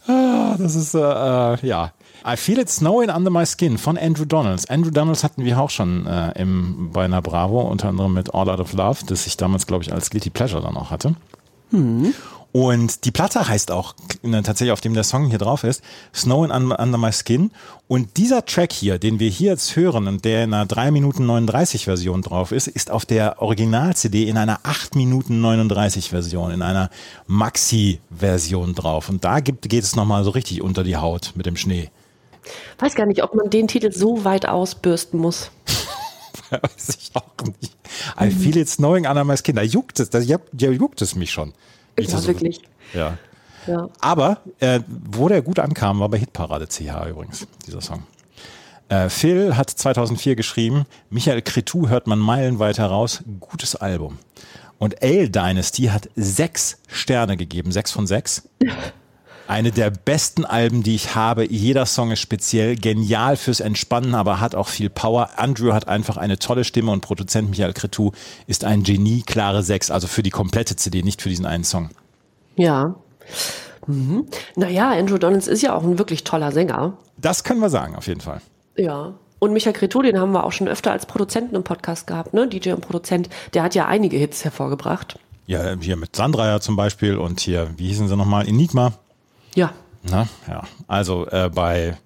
Ah, 0.07 0.55
das 0.57 0.75
ist, 0.75 0.93
äh, 0.93 0.99
äh, 0.99 1.57
ja. 1.65 1.91
I 2.25 2.35
Feel 2.35 2.59
It 2.59 2.69
Snowing 2.69 3.09
Under 3.09 3.29
My 3.29 3.45
Skin 3.45 3.77
von 3.77 3.97
Andrew 3.97 4.25
Donalds. 4.25 4.69
Andrew 4.69 4.91
Donalds 4.91 5.23
hatten 5.23 5.45
wir 5.45 5.59
auch 5.59 5.69
schon 5.69 6.05
äh, 6.07 6.31
im, 6.41 6.89
bei 6.91 7.05
einer 7.05 7.21
Bravo, 7.21 7.61
unter 7.61 7.89
anderem 7.89 8.13
mit 8.13 8.33
All 8.33 8.49
Out 8.49 8.59
of 8.59 8.73
Love, 8.73 9.05
das 9.05 9.27
ich 9.27 9.37
damals, 9.37 9.67
glaube 9.67 9.83
ich, 9.83 9.93
als 9.93 10.09
Guilty 10.09 10.29
Pleasure 10.29 10.61
dann 10.61 10.75
auch 10.75 10.91
hatte. 10.91 11.15
Und 11.71 13.05
die 13.05 13.11
Platte 13.11 13.47
heißt 13.47 13.71
auch 13.71 13.93
äh, 14.23 14.41
tatsächlich, 14.41 14.71
auf 14.71 14.81
dem 14.81 14.93
der 14.93 15.03
Song 15.03 15.27
hier 15.27 15.37
drauf 15.37 15.63
ist, 15.63 15.83
Snowing 16.15 16.49
Under, 16.49 16.79
Under 16.79 16.97
My 16.97 17.11
Skin. 17.11 17.51
Und 17.87 18.17
dieser 18.17 18.45
Track 18.45 18.73
hier, 18.73 18.97
den 18.97 19.19
wir 19.19 19.29
hier 19.29 19.51
jetzt 19.51 19.75
hören 19.75 20.07
und 20.07 20.25
der 20.25 20.43
in 20.43 20.53
einer 20.53 20.65
3 20.65 20.91
Minuten 20.91 21.25
39 21.25 21.85
Version 21.85 22.21
drauf 22.21 22.51
ist, 22.51 22.67
ist 22.67 22.89
auf 22.89 23.05
der 23.05 23.41
Original-CD 23.41 24.27
in 24.27 24.37
einer 24.37 24.61
8 24.63 24.95
Minuten 24.95 25.39
39 25.41 26.09
Version, 26.09 26.51
in 26.51 26.61
einer 26.61 26.89
Maxi-Version 27.27 28.73
drauf. 28.73 29.09
Und 29.09 29.23
da 29.23 29.39
gibt, 29.39 29.69
geht 29.69 29.83
es 29.83 29.95
nochmal 29.95 30.23
so 30.23 30.31
richtig 30.31 30.61
unter 30.61 30.83
die 30.83 30.97
Haut 30.97 31.33
mit 31.35 31.45
dem 31.45 31.57
Schnee. 31.57 31.91
Weiß 32.79 32.95
gar 32.95 33.05
nicht, 33.05 33.23
ob 33.23 33.35
man 33.35 33.49
den 33.49 33.67
Titel 33.67 33.91
so 33.91 34.23
weit 34.23 34.47
ausbürsten 34.47 35.19
muss. 35.19 35.51
Weiß 36.61 36.97
ich 36.99 37.11
auch 37.15 37.45
nicht. 37.59 37.75
I 38.19 38.29
feel 38.31 38.57
it 38.57 38.69
snowing 38.69 39.05
under 39.05 39.23
my 39.23 39.37
skin. 39.37 39.55
Da 39.55 39.61
juckt 39.61 39.99
es, 39.99 40.09
da 40.09 40.19
juckt, 40.19 41.01
es 41.01 41.15
mich 41.15 41.31
schon. 41.31 41.53
Ich 41.95 42.07
das 42.07 42.27
wirklich. 42.27 42.61
Ja. 42.93 43.17
Ja. 43.65 43.89
Aber 43.99 44.41
äh, 44.59 44.79
wo 44.87 45.27
der 45.27 45.41
gut 45.41 45.59
ankam, 45.59 45.99
war 45.99 46.09
bei 46.09 46.17
Hitparade 46.17 46.67
CH 46.67 47.09
übrigens, 47.09 47.47
dieser 47.65 47.81
Song. 47.81 48.03
Äh, 48.89 49.09
Phil 49.09 49.57
hat 49.57 49.69
2004 49.69 50.35
geschrieben, 50.35 50.85
Michael 51.09 51.41
Cretou 51.41 51.89
hört 51.89 52.07
man 52.07 52.19
meilenweit 52.19 52.77
heraus, 52.77 53.23
gutes 53.39 53.75
Album. 53.75 54.19
Und 54.79 55.03
Ale 55.03 55.29
Dynasty 55.29 55.83
hat 55.85 56.09
sechs 56.15 56.77
Sterne 56.87 57.35
gegeben, 57.35 57.71
sechs 57.71 57.91
von 57.91 58.07
sechs. 58.07 58.47
Eine 59.47 59.71
der 59.71 59.91
besten 59.91 60.43
Alben, 60.43 60.83
die 60.83 60.95
ich 60.95 61.15
habe. 61.15 61.49
Jeder 61.49 61.85
Song 61.85 62.11
ist 62.11 62.19
speziell, 62.19 62.75
genial 62.75 63.37
fürs 63.37 63.61
Entspannen, 63.61 64.13
aber 64.13 64.41
hat 64.41 64.55
auch 64.55 64.67
viel 64.67 64.89
Power. 64.89 65.29
Andrew 65.37 65.71
hat 65.73 65.87
einfach 65.87 66.17
eine 66.17 66.37
tolle 66.37 66.65
Stimme 66.65 66.91
und 66.91 66.99
Produzent 66.99 67.49
Michael 67.49 67.71
Cretou 67.71 68.11
ist 68.45 68.65
ein 68.65 68.83
Genie, 68.83 69.21
klare 69.21 69.63
sechs, 69.63 69.89
also 69.89 70.07
für 70.07 70.21
die 70.21 70.31
komplette 70.31 70.75
CD, 70.75 71.01
nicht 71.01 71.21
für 71.21 71.29
diesen 71.29 71.45
einen 71.45 71.63
Song. 71.63 71.89
Ja. 72.57 72.95
Mhm. 73.87 74.27
Naja, 74.57 74.91
Andrew 74.91 75.17
Donalds 75.17 75.47
ist 75.47 75.61
ja 75.61 75.73
auch 75.73 75.83
ein 75.83 75.97
wirklich 75.97 76.25
toller 76.25 76.51
Sänger. 76.51 76.97
Das 77.17 77.45
können 77.45 77.61
wir 77.61 77.69
sagen, 77.69 77.95
auf 77.95 78.07
jeden 78.07 78.21
Fall. 78.21 78.41
Ja. 78.75 79.13
Und 79.39 79.53
Michael 79.53 79.73
Cretu, 79.73 80.01
den 80.01 80.19
haben 80.19 80.33
wir 80.33 80.43
auch 80.43 80.51
schon 80.51 80.67
öfter 80.67 80.91
als 80.91 81.05
Produzenten 81.05 81.55
im 81.55 81.63
Podcast 81.63 82.05
gehabt, 82.05 82.33
ne? 82.33 82.49
DJ 82.49 82.71
und 82.71 82.81
Produzent. 82.81 83.29
Der 83.53 83.63
hat 83.63 83.75
ja 83.75 83.85
einige 83.85 84.17
Hits 84.17 84.43
hervorgebracht. 84.43 85.19
Ja, 85.45 85.75
hier 85.79 85.95
mit 85.95 86.17
Sandra 86.17 86.47
ja 86.47 86.59
zum 86.59 86.75
Beispiel 86.75 87.15
und 87.15 87.39
hier, 87.39 87.69
wie 87.77 87.87
hießen 87.87 88.09
sie 88.09 88.17
nochmal? 88.17 88.45
Enigma. 88.45 88.91
Ja. 89.57 89.73
Na, 90.03 90.27
ja. 90.47 90.61
Also 90.87 91.27
äh, 91.29 91.49
bei, 91.49 91.97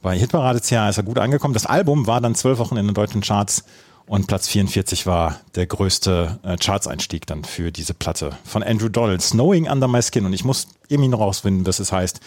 bei 0.00 0.18
Hitparade 0.18 0.60
CH 0.62 0.88
ist 0.88 0.96
er 0.96 1.02
gut 1.02 1.18
angekommen. 1.18 1.52
Das 1.52 1.66
Album 1.66 2.06
war 2.06 2.22
dann 2.22 2.34
zwölf 2.34 2.58
Wochen 2.58 2.78
in 2.78 2.86
den 2.86 2.94
deutschen 2.94 3.20
Charts 3.20 3.64
und 4.06 4.26
Platz 4.26 4.48
44 4.48 5.04
war 5.06 5.38
der 5.56 5.66
größte 5.66 6.38
äh, 6.42 6.56
Charts-Einstieg 6.56 7.26
dann 7.26 7.44
für 7.44 7.70
diese 7.70 7.92
Platte 7.92 8.38
von 8.44 8.62
Andrew 8.62 8.88
Donald, 8.88 9.20
Snowing 9.20 9.68
Under 9.68 9.88
My 9.88 10.00
Skin. 10.00 10.24
Und 10.24 10.32
ich 10.32 10.44
muss 10.44 10.68
irgendwie 10.88 11.08
noch 11.10 11.20
rausfinden, 11.20 11.66
was 11.66 11.80
es 11.80 11.92
heißt, 11.92 12.20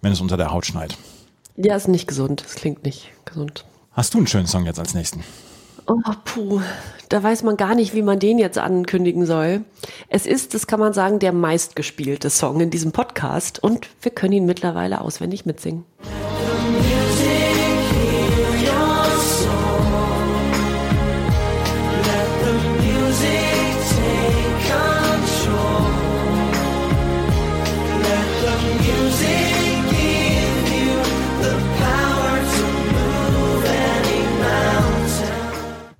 wenn 0.00 0.12
es 0.12 0.22
unter 0.22 0.38
der 0.38 0.52
Haut 0.52 0.64
schneit. 0.64 0.96
Ja, 1.56 1.76
ist 1.76 1.88
nicht 1.88 2.08
gesund. 2.08 2.42
Das 2.46 2.54
klingt 2.54 2.82
nicht 2.82 3.10
gesund. 3.26 3.66
Hast 3.92 4.14
du 4.14 4.18
einen 4.18 4.26
schönen 4.26 4.46
Song 4.46 4.64
jetzt 4.64 4.78
als 4.78 4.94
nächsten? 4.94 5.22
Oh, 5.86 6.00
puh. 6.24 6.60
Da 7.10 7.22
weiß 7.22 7.42
man 7.42 7.56
gar 7.56 7.74
nicht, 7.74 7.94
wie 7.94 8.02
man 8.02 8.18
den 8.18 8.38
jetzt 8.38 8.58
ankündigen 8.58 9.26
soll. 9.26 9.64
Es 10.08 10.26
ist, 10.26 10.54
das 10.54 10.66
kann 10.66 10.80
man 10.80 10.92
sagen, 10.92 11.18
der 11.18 11.32
meistgespielte 11.32 12.30
Song 12.30 12.60
in 12.60 12.70
diesem 12.70 12.92
Podcast 12.92 13.62
und 13.62 13.88
wir 14.00 14.10
können 14.10 14.32
ihn 14.32 14.46
mittlerweile 14.46 15.00
auswendig 15.00 15.44
mitsingen. 15.44 15.84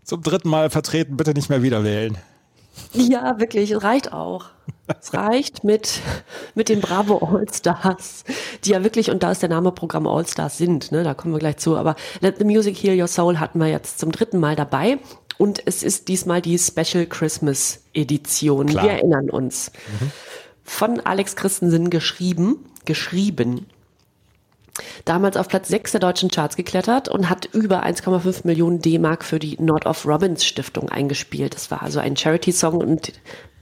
Zum 0.05 0.23
dritten 0.23 0.49
Mal 0.49 0.71
vertreten, 0.71 1.17
bitte 1.17 1.33
nicht 1.33 1.49
mehr 1.49 1.63
wieder 1.63 1.83
wählen. 1.83 2.19
Ja, 2.93 3.39
wirklich, 3.39 3.71
es 3.71 3.83
reicht 3.83 4.13
auch. 4.13 4.47
Es 5.01 5.15
reicht 5.15 5.65
mit, 5.65 6.01
mit 6.55 6.69
den 6.69 6.81
Bravo 6.81 7.19
All-Stars, 7.19 8.25
die 8.65 8.71
ja 8.71 8.85
wirklich, 8.85 9.11
und 9.11 9.23
da 9.23 9.31
ist 9.31 9.43
der 9.43 9.49
Name 9.49 9.73
Programm 9.73 10.07
All-Stars 10.07 10.59
sind, 10.59 10.93
ne, 10.93 11.05
da 11.05 11.15
kommen 11.15 11.33
wir 11.33 11.39
gleich 11.39 11.57
zu, 11.57 11.77
aber 11.77 11.97
Let 12.21 12.39
the 12.39 12.45
Music 12.45 12.77
Heal 12.83 13.01
Your 13.01 13.07
Soul 13.07 13.39
hatten 13.39 13.59
wir 13.61 13.69
jetzt 13.69 13.99
zum 13.99 14.13
dritten 14.13 14.41
Mal 14.41 14.57
dabei 14.57 14.99
und 15.39 15.63
es 15.67 15.83
ist 15.83 16.09
diesmal 16.09 16.43
die 16.43 16.59
Special 16.59 17.07
Christmas 17.07 17.85
Edition. 17.95 18.67
Klar. 18.67 18.85
Wir 18.85 18.93
erinnern 18.93 19.31
uns. 19.31 19.73
Von 20.65 21.01
Alex 21.01 21.37
Christensen 21.37 21.91
geschrieben, 21.91 22.65
geschrieben. 22.85 23.67
Damals 25.05 25.37
auf 25.37 25.49
Platz 25.49 25.68
6 25.68 25.93
der 25.93 26.01
deutschen 26.01 26.31
Charts 26.31 26.57
geklettert 26.57 27.09
und 27.09 27.31
hat 27.31 27.47
über 27.47 27.85
1,5 27.85 28.41
Millionen 28.45 28.81
D-Mark 28.81 29.25
für 29.25 29.39
die 29.39 29.57
Nord 29.61 29.87
of 29.87 30.07
Robbins 30.07 30.45
Stiftung 30.45 30.89
eingespielt. 30.89 31.55
Das 31.55 31.70
war 31.70 31.83
also 31.83 32.01
ein 32.01 32.16
Charity-Song 32.16 32.79
und 32.79 33.12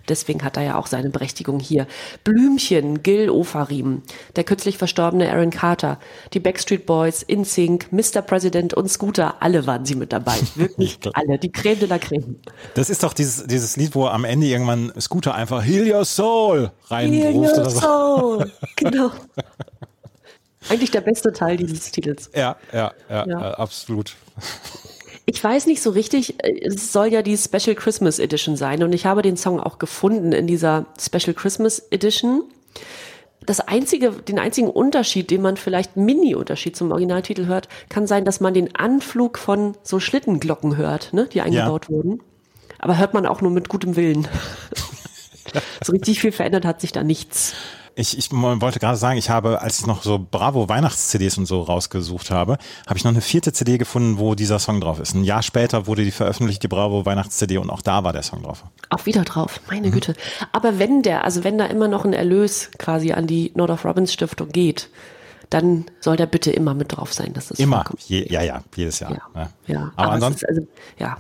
deswegen 0.09 0.43
hat 0.43 0.57
er 0.57 0.63
ja 0.63 0.79
auch 0.79 0.87
seine 0.87 1.11
Berechtigung 1.11 1.61
hier. 1.61 1.87
Blümchen, 2.25 3.03
Gil 3.03 3.31
Ofarim, 3.31 4.03
der 4.37 4.45
kürzlich 4.45 4.79
verstorbene 4.79 5.31
Aaron 5.31 5.51
Carter, 5.51 5.99
die 6.33 6.41
Backstreet 6.41 6.87
Boys, 6.87 7.23
InSync, 7.23 7.93
Mr. 7.93 8.23
President 8.23 8.75
und 8.75 8.89
Scooter, 8.89 9.37
alle 9.41 9.67
waren 9.67 9.85
sie 9.85 9.95
mit 9.95 10.13
dabei. 10.13 10.37
Wirklich 10.55 10.99
alle, 11.13 11.39
die 11.39 11.53
Creme 11.53 11.81
de 11.81 11.89
la 11.89 11.99
Creme. 11.99 12.37
Das 12.75 12.91
ist 12.91 13.03
doch 13.03 13.13
dieses, 13.13 13.47
dieses 13.47 13.77
Lied, 13.77 13.95
wo 13.95 14.07
am 14.07 14.25
Ende 14.25 14.47
irgendwann 14.47 14.93
Scooter 14.99 15.35
einfach 15.35 15.65
Heal 15.65 15.93
Your 15.93 16.05
Soul 16.05 16.71
Heal 16.89 17.01
reinruft 17.01 17.53
your 17.53 17.61
oder 17.61 17.71
so. 17.71 17.81
soul. 17.81 18.53
Genau. 18.77 19.11
Eigentlich 20.69 20.91
der 20.91 21.01
beste 21.01 21.33
Teil 21.33 21.57
dieses 21.57 21.91
Titels. 21.91 22.31
Ja, 22.35 22.57
ja, 22.73 22.93
ja, 23.09 23.27
Ja. 23.27 23.51
Äh, 23.51 23.55
absolut. 23.55 24.15
Ich 25.25 25.43
weiß 25.43 25.67
nicht 25.67 25.83
so 25.83 25.91
richtig, 25.91 26.43
äh, 26.43 26.67
es 26.67 26.93
soll 26.93 27.07
ja 27.09 27.23
die 27.23 27.37
Special 27.37 27.77
Christmas 27.77 28.19
Edition 28.19 28.57
sein 28.57 28.83
und 28.83 28.93
ich 28.93 29.07
habe 29.07 29.23
den 29.23 29.37
Song 29.37 29.61
auch 29.61 29.79
gefunden 29.79 30.33
in 30.33 30.47
dieser 30.47 30.87
Special 30.99 31.35
Christmas 31.35 31.81
Edition. 31.91 32.45
Das 33.47 33.61
einzige, 33.61 34.13
den 34.13 34.39
einzigen 34.39 34.71
Unterschied, 34.71 35.31
den 35.31 35.43
man 35.43 35.57
vielleicht 35.57 35.97
Mini-Unterschied 35.97 36.77
zum 36.77 36.93
Originaltitel 36.93 37.47
hört, 37.47 37.69
kann 37.89 38.07
sein, 38.07 38.25
dass 38.25 38.41
man 38.41 38.55
den 38.55 38.75
Anflug 38.77 39.39
von 39.39 39.77
so 39.83 39.99
Schlittenglocken 39.99 40.77
hört, 40.77 41.13
ne, 41.13 41.29
die 41.33 41.41
eingebaut 41.41 41.89
wurden. 41.89 42.21
Aber 42.79 42.99
hört 42.99 43.15
man 43.15 43.27
auch 43.27 43.41
nur 43.41 43.51
mit 43.51 43.69
gutem 43.69 43.97
Willen. 43.97 44.29
so 45.85 45.93
richtig 45.93 46.21
viel 46.21 46.33
verändert 46.33 46.65
hat 46.65 46.81
sich 46.81 46.93
da 46.93 47.03
nichts. 47.03 47.55
Ich, 47.95 48.17
ich 48.17 48.33
wollte 48.33 48.79
gerade 48.79 48.97
sagen, 48.97 49.19
ich 49.19 49.29
habe, 49.31 49.61
als 49.61 49.81
ich 49.81 49.87
noch 49.87 50.03
so 50.03 50.19
Bravo 50.19 50.69
Weihnachts-CDs 50.69 51.39
und 51.39 51.47
so 51.47 51.63
rausgesucht 51.63 52.31
habe, 52.31 52.59
habe 52.87 52.97
ich 52.97 53.05
noch 53.05 53.11
eine 53.11 53.21
vierte 53.21 53.53
CD 53.53 53.79
gefunden, 53.79 54.19
wo 54.19 54.35
dieser 54.35 54.59
Song 54.59 54.81
drauf 54.81 54.99
ist. 54.99 55.15
Ein 55.15 55.25
Jahr 55.25 55.43
später 55.43 55.87
wurde 55.87 56.05
die 56.05 56.11
veröffentlicht, 56.11 56.63
die 56.63 56.69
Bravo 56.69 57.05
Weihnachts-CD, 57.05 57.59
und 57.59 57.71
auch 57.71 57.83
da 57.83 58.05
war 58.05 58.13
der 58.13 58.23
Song 58.23 58.43
drauf. 58.43 58.65
Auch 58.91 59.07
wieder 59.07 59.23
drauf, 59.25 59.61
meine 59.69 59.91
Güte. 59.91 60.15
Aber 60.53 60.79
wenn 60.79 61.03
der, 61.03 61.25
also 61.25 61.45
wenn 61.45 61.59
da 61.59 61.67
immer 61.67 61.89
noch 61.89 62.05
ein 62.05 62.13
Erlös 62.13 62.71
quasi 62.79 63.13
an 63.13 63.27
die 63.27 63.53
Nord 63.55 63.71
of 63.71 63.85
Robbins 63.85 64.13
Stiftung 64.13 64.49
geht, 64.49 64.89
dann 65.51 65.85
soll 66.01 66.17
der 66.17 66.27
bitte 66.27 66.51
immer 66.51 66.73
mit 66.75 66.97
drauf 66.97 67.13
sein. 67.13 67.33
Das 67.35 67.51
ist 67.51 67.61
Immer. 67.61 67.85
Je, 68.07 68.27
ja, 68.31 68.43
ja, 68.43 68.63
jedes 68.75 69.01
Jahr. 69.01 69.13
Ja, 69.13 69.21
Ja. 69.35 69.51
ja. 69.67 69.93
Aber 69.97 70.09
es 70.09 70.15
ansonsten, 70.15 70.47
also, 70.47 70.67
ja. 70.99 71.19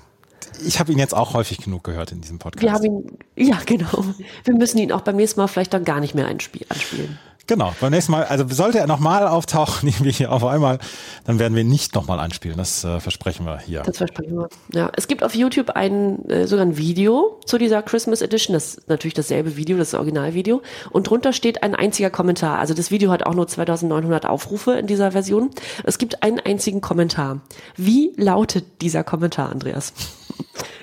Ich 0.66 0.80
habe 0.80 0.92
ihn 0.92 0.98
jetzt 0.98 1.14
auch 1.14 1.34
häufig 1.34 1.58
genug 1.58 1.84
gehört 1.84 2.12
in 2.12 2.20
diesem 2.20 2.38
Podcast. 2.38 2.62
Wir 2.62 2.72
haben 2.72 2.84
ihn, 2.84 3.18
ja, 3.36 3.58
genau. 3.64 4.04
Wir 4.44 4.54
müssen 4.54 4.78
ihn 4.78 4.92
auch 4.92 5.02
beim 5.02 5.16
nächsten 5.16 5.40
Mal 5.40 5.46
vielleicht 5.46 5.72
dann 5.72 5.84
gar 5.84 6.00
nicht 6.00 6.14
mehr 6.14 6.26
einspiel, 6.26 6.66
anspielen. 6.68 7.18
Genau, 7.48 7.74
beim 7.80 7.90
nächsten 7.90 8.12
Mal, 8.12 8.24
also 8.24 8.46
sollte 8.48 8.78
er 8.78 8.86
nochmal 8.86 9.26
auftauchen, 9.26 9.88
irgendwie 9.88 10.12
hier 10.12 10.30
auf 10.30 10.44
einmal, 10.44 10.78
dann 11.24 11.38
werden 11.38 11.54
wir 11.54 11.62
ihn 11.62 11.68
nicht 11.68 11.94
nochmal 11.94 12.20
anspielen. 12.20 12.56
Das 12.56 12.84
äh, 12.84 13.00
versprechen 13.00 13.44
wir 13.44 13.58
hier. 13.58 13.82
Das 13.82 13.98
versprechen 13.98 14.38
wir. 14.38 14.48
Ja, 14.72 14.90
es 14.96 15.08
gibt 15.08 15.24
auf 15.24 15.34
YouTube 15.34 15.70
ein, 15.70 16.28
äh, 16.28 16.46
sogar 16.46 16.64
ein 16.64 16.76
Video 16.76 17.40
zu 17.44 17.58
dieser 17.58 17.82
Christmas 17.82 18.22
Edition. 18.22 18.54
Das 18.54 18.76
ist 18.76 18.88
natürlich 18.88 19.14
dasselbe 19.14 19.56
Video, 19.56 19.76
das 19.76 19.92
Originalvideo. 19.94 20.62
Und 20.90 21.10
drunter 21.10 21.32
steht 21.32 21.62
ein 21.62 21.74
einziger 21.74 22.10
Kommentar. 22.10 22.58
Also 22.58 22.74
das 22.74 22.90
Video 22.90 23.10
hat 23.10 23.26
auch 23.26 23.34
nur 23.34 23.48
2900 23.48 24.26
Aufrufe 24.26 24.72
in 24.74 24.86
dieser 24.86 25.12
Version. 25.12 25.50
Es 25.84 25.98
gibt 25.98 26.22
einen 26.22 26.38
einzigen 26.38 26.80
Kommentar. 26.80 27.40
Wie 27.76 28.12
lautet 28.16 28.64
dieser 28.80 29.02
Kommentar, 29.02 29.50
Andreas? 29.50 29.92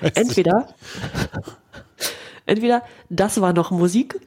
Entweder, 0.14 0.68
entweder 2.46 2.82
das 3.10 3.40
war 3.40 3.52
noch 3.52 3.70
Musik 3.70 4.18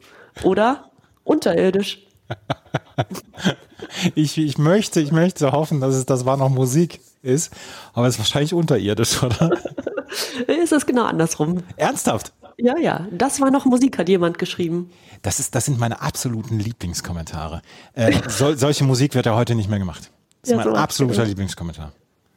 oder 0.43 0.91
unterirdisch. 1.23 2.05
Ich, 4.15 4.37
ich 4.37 4.57
möchte, 4.57 5.01
ich 5.01 5.11
möchte 5.11 5.51
hoffen, 5.51 5.81
dass 5.81 5.93
es 5.95 6.05
das 6.05 6.25
war 6.25 6.37
noch 6.37 6.49
Musik 6.49 6.99
ist, 7.21 7.53
aber 7.93 8.07
es 8.07 8.15
ist 8.15 8.19
wahrscheinlich 8.19 8.53
unterirdisch, 8.53 9.21
oder? 9.21 9.51
Ist 10.47 10.71
es 10.71 10.85
genau 10.85 11.05
andersrum? 11.05 11.63
Ernsthaft? 11.75 12.33
Ja, 12.57 12.77
ja. 12.77 13.07
Das 13.11 13.41
war 13.41 13.49
noch 13.49 13.65
Musik, 13.65 13.97
hat 13.97 14.09
jemand 14.09 14.37
geschrieben. 14.37 14.91
Das, 15.21 15.39
ist, 15.39 15.55
das 15.55 15.65
sind 15.65 15.79
meine 15.79 16.01
absoluten 16.01 16.59
Lieblingskommentare. 16.59 17.61
Äh, 17.93 18.29
sol, 18.29 18.57
solche 18.57 18.83
Musik 18.83 19.15
wird 19.15 19.25
ja 19.25 19.35
heute 19.35 19.55
nicht 19.55 19.69
mehr 19.69 19.79
gemacht. 19.79 20.11
Das 20.41 20.49
ist 20.49 20.51
Ja, 20.51 20.57
mein 20.57 20.65
sowas, 20.65 20.79
absoluter. 20.79 21.25
Lieblingskommentar. 21.25 21.93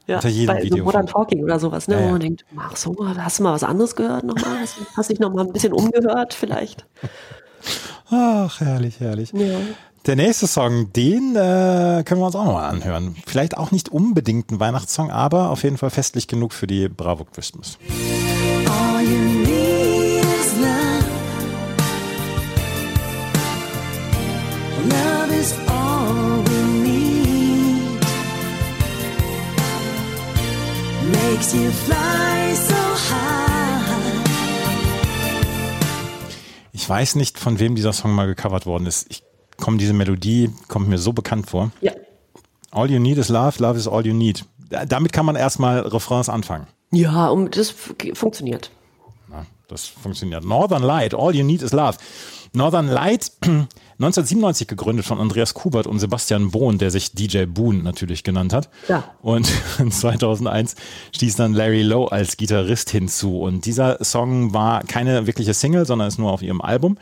Ja, 0.07 0.17
Unter 0.17 0.29
jedem 0.29 0.55
bei 0.55 0.63
Video. 0.63 0.79
So 0.79 0.85
Modern 0.85 1.07
Talking 1.07 1.43
oder 1.43 1.59
sowas, 1.59 1.89
ne? 1.89 1.97
Ja, 1.97 2.01
Wo 2.01 2.05
ja. 2.07 2.11
man 2.13 2.21
denkt, 2.21 2.45
ach 2.57 2.77
so, 2.77 2.95
hast 3.19 3.39
du 3.39 3.43
mal 3.43 3.53
was 3.53 3.65
anderes 3.65 3.97
gehört 3.97 4.25
nochmal? 4.25 4.61
Hast, 4.61 4.77
hast 4.97 5.11
dich 5.11 5.19
nochmal 5.19 5.47
ein 5.47 5.53
bisschen 5.53 5.73
umgehört 5.73 6.33
vielleicht? 6.35 6.87
Ach, 8.11 8.61
herrlich, 8.61 9.01
herrlich. 9.01 9.33
Ja. 9.33 9.59
Der 10.07 10.15
nächste 10.15 10.47
Song, 10.47 10.93
den 10.93 11.35
äh, 11.35 12.05
können 12.05 12.21
wir 12.21 12.27
uns 12.27 12.37
auch 12.37 12.45
nochmal 12.45 12.71
anhören. 12.71 13.17
Vielleicht 13.27 13.57
auch 13.57 13.73
nicht 13.73 13.89
unbedingt 13.89 14.53
ein 14.53 14.61
Weihnachtssong, 14.61 15.11
aber 15.11 15.51
auf 15.51 15.65
jeden 15.65 15.79
Fall 15.79 15.91
festlich 15.91 16.29
genug 16.29 16.53
für 16.53 16.69
die 16.69 16.89
Bravo 16.89 17.25
Christmas. 17.25 17.77
Makes 31.37 31.53
you 31.53 31.71
fly 31.71 32.55
so 32.55 32.75
high. 32.75 34.25
Ich 36.73 36.89
weiß 36.89 37.17
nicht, 37.17 37.39
von 37.39 37.59
wem 37.59 37.75
dieser 37.75 37.93
Song 37.93 38.13
mal 38.13 38.27
gecovert 38.27 38.65
worden 38.65 38.87
ist. 38.87 39.05
Ich 39.11 39.23
komme, 39.59 39.77
diese 39.77 39.93
Melodie 39.93 40.51
kommt 40.69 40.89
mir 40.89 40.97
so 40.97 41.13
bekannt 41.13 41.51
vor. 41.51 41.73
Ja. 41.83 41.93
All 42.71 42.91
you 42.91 42.99
need 42.99 43.19
is 43.19 43.29
love, 43.29 43.63
love 43.63 43.79
is 43.79 43.87
all 43.87 44.07
you 44.07 44.15
need. 44.15 44.47
Da- 44.71 44.87
Damit 44.87 45.13
kann 45.13 45.27
man 45.27 45.37
erstmal 45.37 45.81
Refrains 45.81 46.31
anfangen. 46.31 46.69
Ja, 46.91 47.29
um, 47.29 47.51
das 47.51 47.69
funktioniert. 48.15 48.71
Ja, 49.31 49.45
das 49.69 49.85
funktioniert. 49.85 50.43
Northern 50.43 50.83
Light, 50.83 51.13
all 51.15 51.35
you 51.35 51.45
need 51.45 51.61
is 51.61 51.73
love. 51.73 51.99
Northern 52.57 52.89
Light, 52.89 53.33
1997 53.43 54.67
gegründet 54.67 55.05
von 55.05 55.21
Andreas 55.21 55.55
Kubert 55.55 55.87
und 55.87 55.99
Sebastian 55.99 56.51
Bohn, 56.51 56.79
der 56.79 56.91
sich 56.91 57.13
DJ 57.13 57.45
Boon 57.45 57.83
natürlich 57.83 58.25
genannt 58.25 58.53
hat. 58.53 58.71
Ja. 58.89 59.05
Und 59.23 59.47
2001 59.91 60.75
stieß 61.15 61.37
dann 61.37 61.53
Larry 61.53 61.83
Lowe 61.83 62.11
als 62.11 62.37
Gitarrist 62.37 62.91
hinzu. 62.91 63.41
Und 63.41 63.67
dieser 63.67 64.03
Song 64.03 64.55
war 64.55 64.83
keine 64.85 65.27
wirkliche 65.27 65.55
Single, 65.55 65.87
sondern 65.87 66.09
ist 66.09 66.19
nur 66.19 66.33
auf 66.33 66.43
ihrem 66.43 66.61
Album 66.61 66.99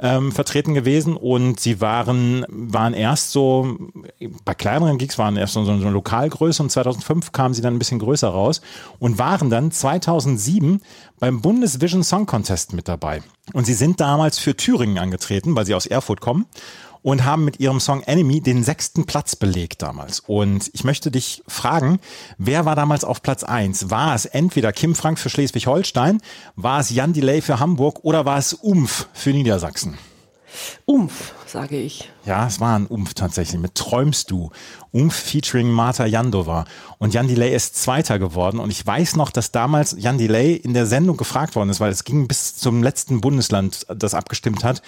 ähm, 0.00 0.32
vertreten 0.32 0.74
gewesen 0.74 1.16
und 1.16 1.60
sie 1.60 1.80
waren, 1.80 2.44
waren 2.48 2.94
erst 2.94 3.32
so, 3.32 3.76
bei 4.44 4.54
kleineren 4.54 4.98
Gigs 4.98 5.18
waren 5.18 5.36
erst 5.36 5.54
so, 5.54 5.64
so 5.64 5.72
eine 5.72 5.90
Lokalgröße 5.90 6.62
und 6.62 6.70
2005 6.70 7.32
kamen 7.32 7.54
sie 7.54 7.62
dann 7.62 7.74
ein 7.74 7.78
bisschen 7.78 7.98
größer 7.98 8.28
raus 8.28 8.62
und 8.98 9.18
waren 9.18 9.50
dann 9.50 9.70
2007 9.70 10.80
beim 11.18 11.42
Bundesvision 11.42 12.02
Song 12.02 12.26
Contest 12.26 12.72
mit 12.72 12.88
dabei. 12.88 13.22
Und 13.52 13.66
sie 13.66 13.74
sind 13.74 14.00
damals 14.00 14.38
für 14.38 14.56
Thüringen 14.56 14.98
angetreten, 14.98 15.54
weil 15.54 15.66
sie 15.66 15.74
aus 15.74 15.86
Erfurt 15.86 16.20
kommen 16.20 16.46
und 17.02 17.24
haben 17.24 17.44
mit 17.44 17.60
ihrem 17.60 17.80
Song 17.80 18.02
Enemy 18.02 18.40
den 18.40 18.64
sechsten 18.64 19.06
Platz 19.06 19.36
belegt 19.36 19.82
damals. 19.82 20.20
Und 20.20 20.70
ich 20.72 20.84
möchte 20.84 21.10
dich 21.10 21.42
fragen, 21.46 22.00
wer 22.38 22.64
war 22.64 22.76
damals 22.76 23.04
auf 23.04 23.22
Platz 23.22 23.44
eins? 23.44 23.90
War 23.90 24.14
es 24.14 24.26
entweder 24.26 24.72
Kim 24.72 24.94
Frank 24.94 25.18
für 25.18 25.30
Schleswig-Holstein, 25.30 26.20
war 26.56 26.80
es 26.80 26.90
Jan 26.90 27.12
Delay 27.12 27.40
für 27.40 27.58
Hamburg 27.58 28.00
oder 28.02 28.24
war 28.24 28.38
es 28.38 28.54
Umf 28.54 29.08
für 29.12 29.30
Niedersachsen? 29.30 29.98
Umf, 30.84 31.32
sage 31.46 31.78
ich. 31.78 32.10
Ja, 32.24 32.46
es 32.46 32.60
war 32.60 32.76
ein 32.76 32.86
Umf 32.86 33.14
tatsächlich 33.14 33.60
mit 33.60 33.74
Träumst 33.74 34.30
du. 34.30 34.50
Umf 34.92 35.14
featuring 35.14 35.70
Marta 35.70 36.06
Jandova. 36.06 36.64
Und 36.98 37.14
Jan 37.14 37.28
Delay 37.28 37.54
ist 37.54 37.76
Zweiter 37.76 38.18
geworden. 38.18 38.58
Und 38.58 38.70
ich 38.70 38.84
weiß 38.84 39.16
noch, 39.16 39.30
dass 39.30 39.52
damals 39.52 39.94
Jan 39.98 40.18
Delay 40.18 40.54
in 40.54 40.74
der 40.74 40.86
Sendung 40.86 41.16
gefragt 41.16 41.54
worden 41.54 41.70
ist, 41.70 41.80
weil 41.80 41.92
es 41.92 42.04
ging 42.04 42.26
bis 42.26 42.56
zum 42.56 42.82
letzten 42.82 43.20
Bundesland, 43.20 43.86
das 43.94 44.14
abgestimmt 44.14 44.64
hat, 44.64 44.82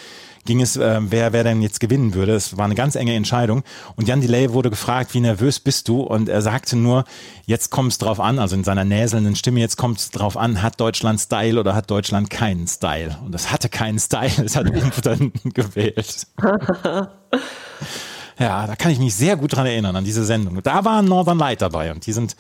ging 0.45 0.61
es, 0.61 0.77
äh, 0.77 1.01
wer, 1.03 1.33
wer 1.33 1.45
denn 1.45 1.63
jetzt 1.63 1.81
gewinnen 1.81 2.15
würde. 2.15 2.35
Es 2.35 2.57
war 2.57 2.65
eine 2.65 2.75
ganz 2.75 2.95
enge 2.95 3.15
Entscheidung. 3.15 3.63
Und 3.97 4.09
Jan 4.09 4.21
Delay 4.21 4.53
wurde 4.53 4.71
gefragt, 4.71 5.15
wie 5.15 5.21
nervös 5.21 5.61
bist 5.61 5.89
du? 5.89 6.01
Und 6.01 6.29
er 6.29 6.43
sagte 6.43 6.77
nur, 6.77 7.05
jetzt 7.47 7.71
kommt 7.71 7.93
es 7.93 7.99
drauf 7.99 8.21
an, 8.21 8.39
also 8.39 8.57
in 8.57 8.65
seiner 8.65 8.85
näselnden 8.85 9.37
Stimme, 9.37 9.61
jetzt 9.61 9.77
kommt 9.77 9.99
es 9.99 10.11
drauf 10.11 10.37
an, 10.37 10.63
hat 10.63 10.81
Deutschland 10.81 11.21
Style 11.21 11.59
oder 11.59 11.75
hat 11.75 11.91
Deutschland 11.91 12.31
keinen 12.31 12.67
Style? 12.67 13.19
Und 13.25 13.35
es 13.35 13.53
hatte 13.53 13.69
keinen 13.69 13.99
Style, 13.99 14.45
es 14.45 14.57
hat 14.57 14.69
Umf 14.69 15.01
dann 15.03 15.33
gewählt. 15.45 16.27
Ja, 18.39 18.67
da 18.67 18.77
kann 18.77 18.91
ich 18.91 18.99
mich 18.99 19.15
sehr 19.15 19.37
gut 19.37 19.55
dran 19.55 19.67
erinnern, 19.67 19.95
an 19.95 20.05
diese 20.05 20.25
Sendung. 20.25 20.61
Da 20.63 20.85
war 20.85 21.03
Northern 21.03 21.39
Light 21.39 21.63
dabei 21.63 21.93
und 21.93 22.07
die 22.07 22.13
sind 22.13 22.35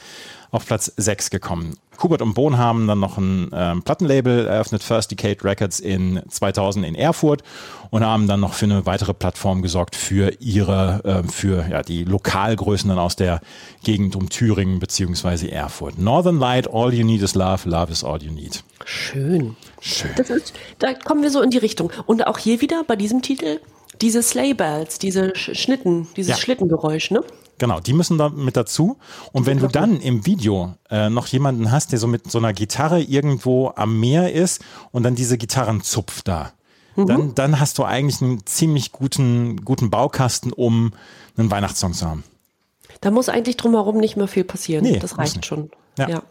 auf 0.50 0.66
Platz 0.66 0.92
6 0.96 1.30
gekommen. 1.30 1.76
Kubert 1.96 2.22
und 2.22 2.34
Bohn 2.34 2.58
haben 2.58 2.86
dann 2.86 3.00
noch 3.00 3.18
ein 3.18 3.50
ähm, 3.52 3.82
Plattenlabel 3.82 4.46
eröffnet, 4.46 4.82
First 4.82 5.10
Decade 5.10 5.44
Records 5.44 5.80
in 5.80 6.22
2000 6.28 6.84
in 6.86 6.94
Erfurt 6.94 7.42
und 7.90 8.04
haben 8.04 8.26
dann 8.26 8.40
noch 8.40 8.54
für 8.54 8.64
eine 8.64 8.86
weitere 8.86 9.14
Plattform 9.14 9.62
gesorgt 9.62 9.94
für 9.94 10.32
ihre, 10.40 11.02
äh, 11.04 11.28
für 11.28 11.66
ja, 11.70 11.82
die 11.82 12.04
Lokalgrößen 12.04 12.88
dann 12.88 12.98
aus 12.98 13.16
der 13.16 13.40
Gegend 13.84 14.16
um 14.16 14.28
Thüringen 14.28 14.80
beziehungsweise 14.80 15.50
Erfurt. 15.50 15.98
Northern 15.98 16.38
Light, 16.38 16.72
All 16.72 16.92
You 16.92 17.04
Need 17.04 17.22
Is 17.22 17.34
Love, 17.34 17.68
Love 17.68 17.92
Is 17.92 18.02
All 18.02 18.22
You 18.22 18.32
Need. 18.32 18.64
Schön. 18.84 19.56
Schön. 19.80 20.10
Ist, 20.16 20.54
da 20.78 20.94
kommen 20.94 21.22
wir 21.22 21.30
so 21.30 21.40
in 21.40 21.50
die 21.50 21.58
Richtung. 21.58 21.92
Und 22.06 22.26
auch 22.26 22.38
hier 22.38 22.60
wieder 22.60 22.82
bei 22.84 22.96
diesem 22.96 23.22
Titel 23.22 23.60
diese 24.00 24.22
Sleigh 24.22 24.54
Bells, 24.54 24.98
diese 24.98 25.34
Sch 25.36 25.50
Schnitten, 25.54 26.08
dieses 26.16 26.30
Ja. 26.30 26.36
Schlittengeräusch, 26.36 27.10
ne? 27.10 27.22
Genau, 27.62 27.78
die 27.78 27.92
müssen 27.92 28.18
da 28.18 28.28
mit 28.28 28.56
dazu. 28.56 28.96
Und 29.30 29.46
wenn 29.46 29.60
du 29.60 29.68
dann 29.68 30.00
im 30.00 30.26
Video 30.26 30.74
äh, 30.90 31.08
noch 31.08 31.28
jemanden 31.28 31.70
hast, 31.70 31.92
der 31.92 32.00
so 32.00 32.08
mit 32.08 32.28
so 32.28 32.38
einer 32.38 32.52
Gitarre 32.52 33.00
irgendwo 33.00 33.70
am 33.76 34.00
Meer 34.00 34.32
ist 34.32 34.64
und 34.90 35.04
dann 35.04 35.14
diese 35.14 35.38
Gitarren 35.38 35.80
zupft 35.80 36.26
da, 36.26 36.50
dann, 36.96 37.36
dann 37.36 37.60
hast 37.60 37.78
du 37.78 37.84
eigentlich 37.84 38.20
einen 38.20 38.44
ziemlich 38.46 38.90
guten, 38.90 39.64
guten 39.64 39.90
Baukasten, 39.90 40.52
um 40.52 40.92
einen 41.36 41.52
Weihnachtssong 41.52 41.92
zu 41.92 42.04
haben. 42.04 42.24
Da 43.00 43.12
muss 43.12 43.28
eigentlich 43.28 43.58
drumherum 43.58 43.98
nicht 43.98 44.16
mehr 44.16 44.26
viel 44.26 44.42
passieren. 44.42 44.82
Nee, 44.82 44.98
das 44.98 45.16
reicht 45.16 45.46
schon. 45.46 45.70
Ja. 45.96 46.24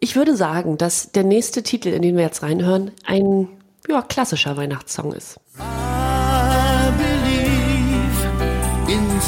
Ich 0.00 0.16
würde 0.16 0.36
sagen, 0.36 0.78
dass 0.78 1.12
der 1.12 1.22
nächste 1.22 1.62
Titel, 1.62 1.90
in 1.90 2.02
den 2.02 2.16
wir 2.16 2.24
jetzt 2.24 2.42
reinhören, 2.42 2.90
ein 3.06 3.46
ja, 3.88 4.02
klassischer 4.02 4.56
Weihnachtssong 4.56 5.12
ist. 5.12 5.38
I 5.60 5.81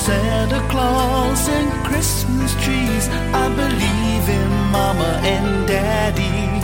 Santa 0.05 0.61
Claus 0.69 1.49
and 1.49 1.71
Christmas 1.89 2.53
trees. 2.63 3.09
I 3.33 3.49
believe 3.57 4.29
in 4.29 4.51
Mama 4.71 5.19
and 5.25 5.67
Daddy, 5.67 6.61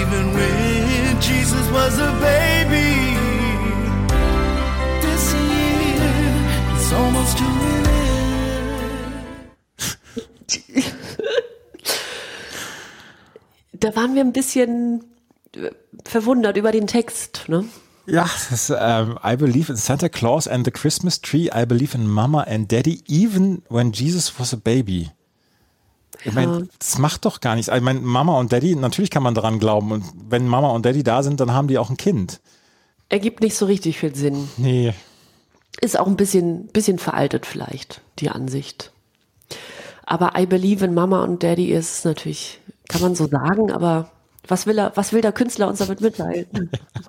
even 0.00 0.32
when 0.34 1.20
Jesus 1.20 1.70
was 1.70 1.96
a 2.00 2.10
baby. 2.18 2.90
This 5.00 5.24
year 5.32 6.10
it's 6.74 6.92
almost 6.92 7.38
to 7.38 7.44
an 7.44 7.86
end. 7.86 8.12
Da 13.78 13.94
waren 13.96 14.14
wir 14.16 14.22
ein 14.22 14.32
bisschen 14.32 15.04
äh, 15.54 15.70
verwundert 16.04 16.56
über 16.56 16.72
den 16.72 16.88
Text. 16.88 17.44
Ne? 17.48 17.64
Ja, 18.06 18.22
das 18.24 18.50
ist, 18.50 18.76
ähm, 18.76 19.18
I 19.24 19.36
believe 19.36 19.70
in 19.70 19.76
Santa 19.76 20.08
Claus 20.08 20.48
and 20.48 20.64
the 20.64 20.70
Christmas 20.70 21.20
tree. 21.20 21.50
I 21.54 21.64
believe 21.66 21.96
in 21.96 22.08
Mama 22.08 22.42
and 22.42 22.70
Daddy, 22.70 23.02
even 23.06 23.62
when 23.68 23.92
Jesus 23.92 24.38
was 24.38 24.52
a 24.52 24.56
baby. 24.56 25.10
Ich 26.24 26.32
meine, 26.32 26.68
das 26.78 26.98
macht 26.98 27.24
doch 27.24 27.40
gar 27.40 27.56
nichts. 27.56 27.72
Ich 27.72 27.80
meine, 27.80 28.00
Mama 28.00 28.38
und 28.38 28.52
Daddy, 28.52 28.76
natürlich 28.76 29.10
kann 29.10 29.22
man 29.22 29.34
daran 29.34 29.58
glauben. 29.58 29.92
Und 29.92 30.04
wenn 30.28 30.46
Mama 30.46 30.70
und 30.70 30.86
Daddy 30.86 31.02
da 31.02 31.22
sind, 31.22 31.40
dann 31.40 31.52
haben 31.52 31.68
die 31.68 31.78
auch 31.78 31.90
ein 31.90 31.96
Kind. 31.96 32.40
Ergibt 33.08 33.40
nicht 33.40 33.56
so 33.56 33.66
richtig 33.66 33.98
viel 33.98 34.14
Sinn. 34.14 34.48
Nee. 34.56 34.94
Ist 35.80 35.98
auch 35.98 36.06
ein 36.06 36.16
bisschen, 36.16 36.66
bisschen 36.68 36.98
veraltet 36.98 37.46
vielleicht, 37.46 38.02
die 38.18 38.30
Ansicht. 38.30 38.92
Aber 40.04 40.38
I 40.38 40.46
believe 40.46 40.84
in 40.84 40.94
Mama 40.94 41.24
und 41.24 41.42
Daddy 41.42 41.72
ist 41.72 42.04
natürlich, 42.04 42.60
kann 42.88 43.00
man 43.00 43.14
so 43.14 43.26
sagen, 43.26 43.72
aber 43.72 44.10
was 44.48 44.66
will 44.66 44.78
er, 44.78 44.92
was 44.96 45.12
will 45.12 45.20
der 45.20 45.32
Künstler 45.32 45.68
uns 45.68 45.78
damit 45.78 46.00
mitteilen? 46.00 46.46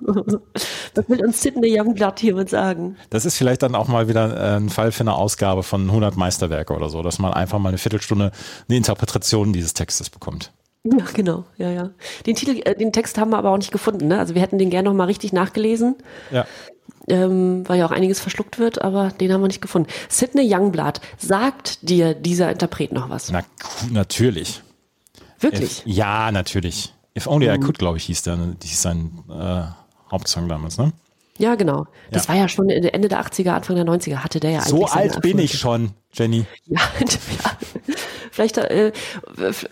was 0.00 1.08
will 1.08 1.24
uns 1.24 1.42
Sidney 1.42 1.78
Youngblood 1.78 2.20
hiermit 2.20 2.48
sagen? 2.48 2.96
Das 3.10 3.24
ist 3.24 3.36
vielleicht 3.36 3.62
dann 3.62 3.74
auch 3.74 3.88
mal 3.88 4.08
wieder 4.08 4.36
äh, 4.36 4.56
ein 4.56 4.70
Fall 4.70 4.92
für 4.92 5.00
eine 5.00 5.14
Ausgabe 5.14 5.62
von 5.62 5.88
100 5.88 6.16
Meisterwerke 6.16 6.74
oder 6.74 6.88
so, 6.88 7.02
dass 7.02 7.18
man 7.18 7.32
einfach 7.32 7.58
mal 7.58 7.70
eine 7.70 7.78
Viertelstunde 7.78 8.30
eine 8.68 8.76
Interpretation 8.76 9.52
dieses 9.52 9.74
Textes 9.74 10.10
bekommt. 10.10 10.52
Ja, 10.84 11.04
genau, 11.14 11.44
ja, 11.56 11.70
ja. 11.70 11.90
Den 12.26 12.36
Titel, 12.36 12.60
äh, 12.64 12.76
den 12.76 12.92
Text 12.92 13.18
haben 13.18 13.30
wir 13.30 13.38
aber 13.38 13.50
auch 13.50 13.56
nicht 13.56 13.72
gefunden, 13.72 14.06
ne? 14.08 14.18
Also 14.18 14.34
wir 14.34 14.42
hätten 14.42 14.58
den 14.58 14.70
gerne 14.70 14.88
noch 14.90 14.94
mal 14.96 15.04
richtig 15.06 15.32
nachgelesen, 15.32 15.96
Ja. 16.30 16.46
ähm, 17.08 17.66
weil 17.66 17.78
ja 17.78 17.86
auch 17.86 17.90
einiges 17.90 18.20
verschluckt 18.20 18.58
wird, 18.58 18.82
aber 18.82 19.08
den 19.08 19.32
haben 19.32 19.40
wir 19.40 19.48
nicht 19.48 19.62
gefunden. 19.62 19.88
Sidney 20.08 20.46
Youngblood, 20.48 21.00
sagt 21.18 21.88
dir 21.88 22.14
dieser 22.14 22.52
Interpret 22.52 22.92
noch 22.92 23.08
was? 23.08 23.30
Na, 23.32 23.42
natürlich. 23.90 24.62
Wirklich? 25.40 25.80
If, 25.80 25.86
ja, 25.86 26.30
natürlich. 26.30 26.93
If 27.16 27.26
Only 27.26 27.48
I 27.52 27.58
Could, 27.58 27.78
glaube 27.78 27.96
ich, 27.98 28.04
hieß, 28.04 28.22
der, 28.22 28.38
hieß 28.62 28.82
sein 28.82 29.10
äh, 29.30 29.62
Hauptsong 30.10 30.48
damals, 30.48 30.78
ne? 30.78 30.92
Ja, 31.38 31.56
genau. 31.56 31.86
Das 32.12 32.24
Ja. 32.24 32.28
war 32.30 32.36
ja 32.36 32.48
schon 32.48 32.70
Ende 32.70 33.08
der 33.08 33.20
80er, 33.20 33.50
Anfang 33.50 33.74
der 33.76 33.84
90er 33.84 34.16
hatte 34.18 34.38
der 34.40 34.50
ja 34.50 34.58
eigentlich 34.60 34.70
So 34.70 34.86
alt 34.86 35.20
bin 35.20 35.38
ich 35.38 35.58
schon, 35.58 35.90
Jenny. 36.12 36.44
Ja, 36.66 36.80
ja. 37.00 37.50
vielleicht, 38.30 38.58
äh, 38.58 38.92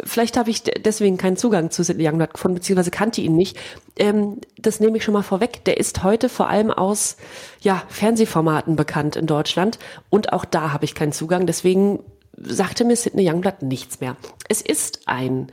vielleicht 0.04 0.36
habe 0.36 0.50
ich 0.50 0.64
de- 0.64 0.80
deswegen 0.80 1.18
keinen 1.18 1.36
Zugang 1.36 1.70
zu 1.70 1.84
Sidney 1.84 2.08
Youngblood 2.08 2.34
gefunden, 2.34 2.56
beziehungsweise 2.56 2.90
kannte 2.90 3.20
ihn 3.20 3.36
nicht. 3.36 3.56
Ähm, 3.96 4.40
das 4.58 4.80
nehme 4.80 4.96
ich 4.96 5.04
schon 5.04 5.14
mal 5.14 5.22
vorweg. 5.22 5.64
Der 5.64 5.78
ist 5.78 6.02
heute 6.02 6.28
vor 6.28 6.48
allem 6.48 6.72
aus 6.72 7.16
ja, 7.60 7.82
Fernsehformaten 7.88 8.74
bekannt 8.74 9.14
in 9.14 9.26
Deutschland 9.28 9.78
und 10.10 10.32
auch 10.32 10.44
da 10.44 10.72
habe 10.72 10.84
ich 10.84 10.96
keinen 10.96 11.12
Zugang. 11.12 11.46
Deswegen 11.46 12.00
sagte 12.36 12.84
mir 12.84 12.96
Sidney 12.96 13.28
Youngblood 13.30 13.62
nichts 13.62 14.00
mehr. 14.00 14.16
Es 14.48 14.62
ist 14.62 15.02
ein 15.06 15.46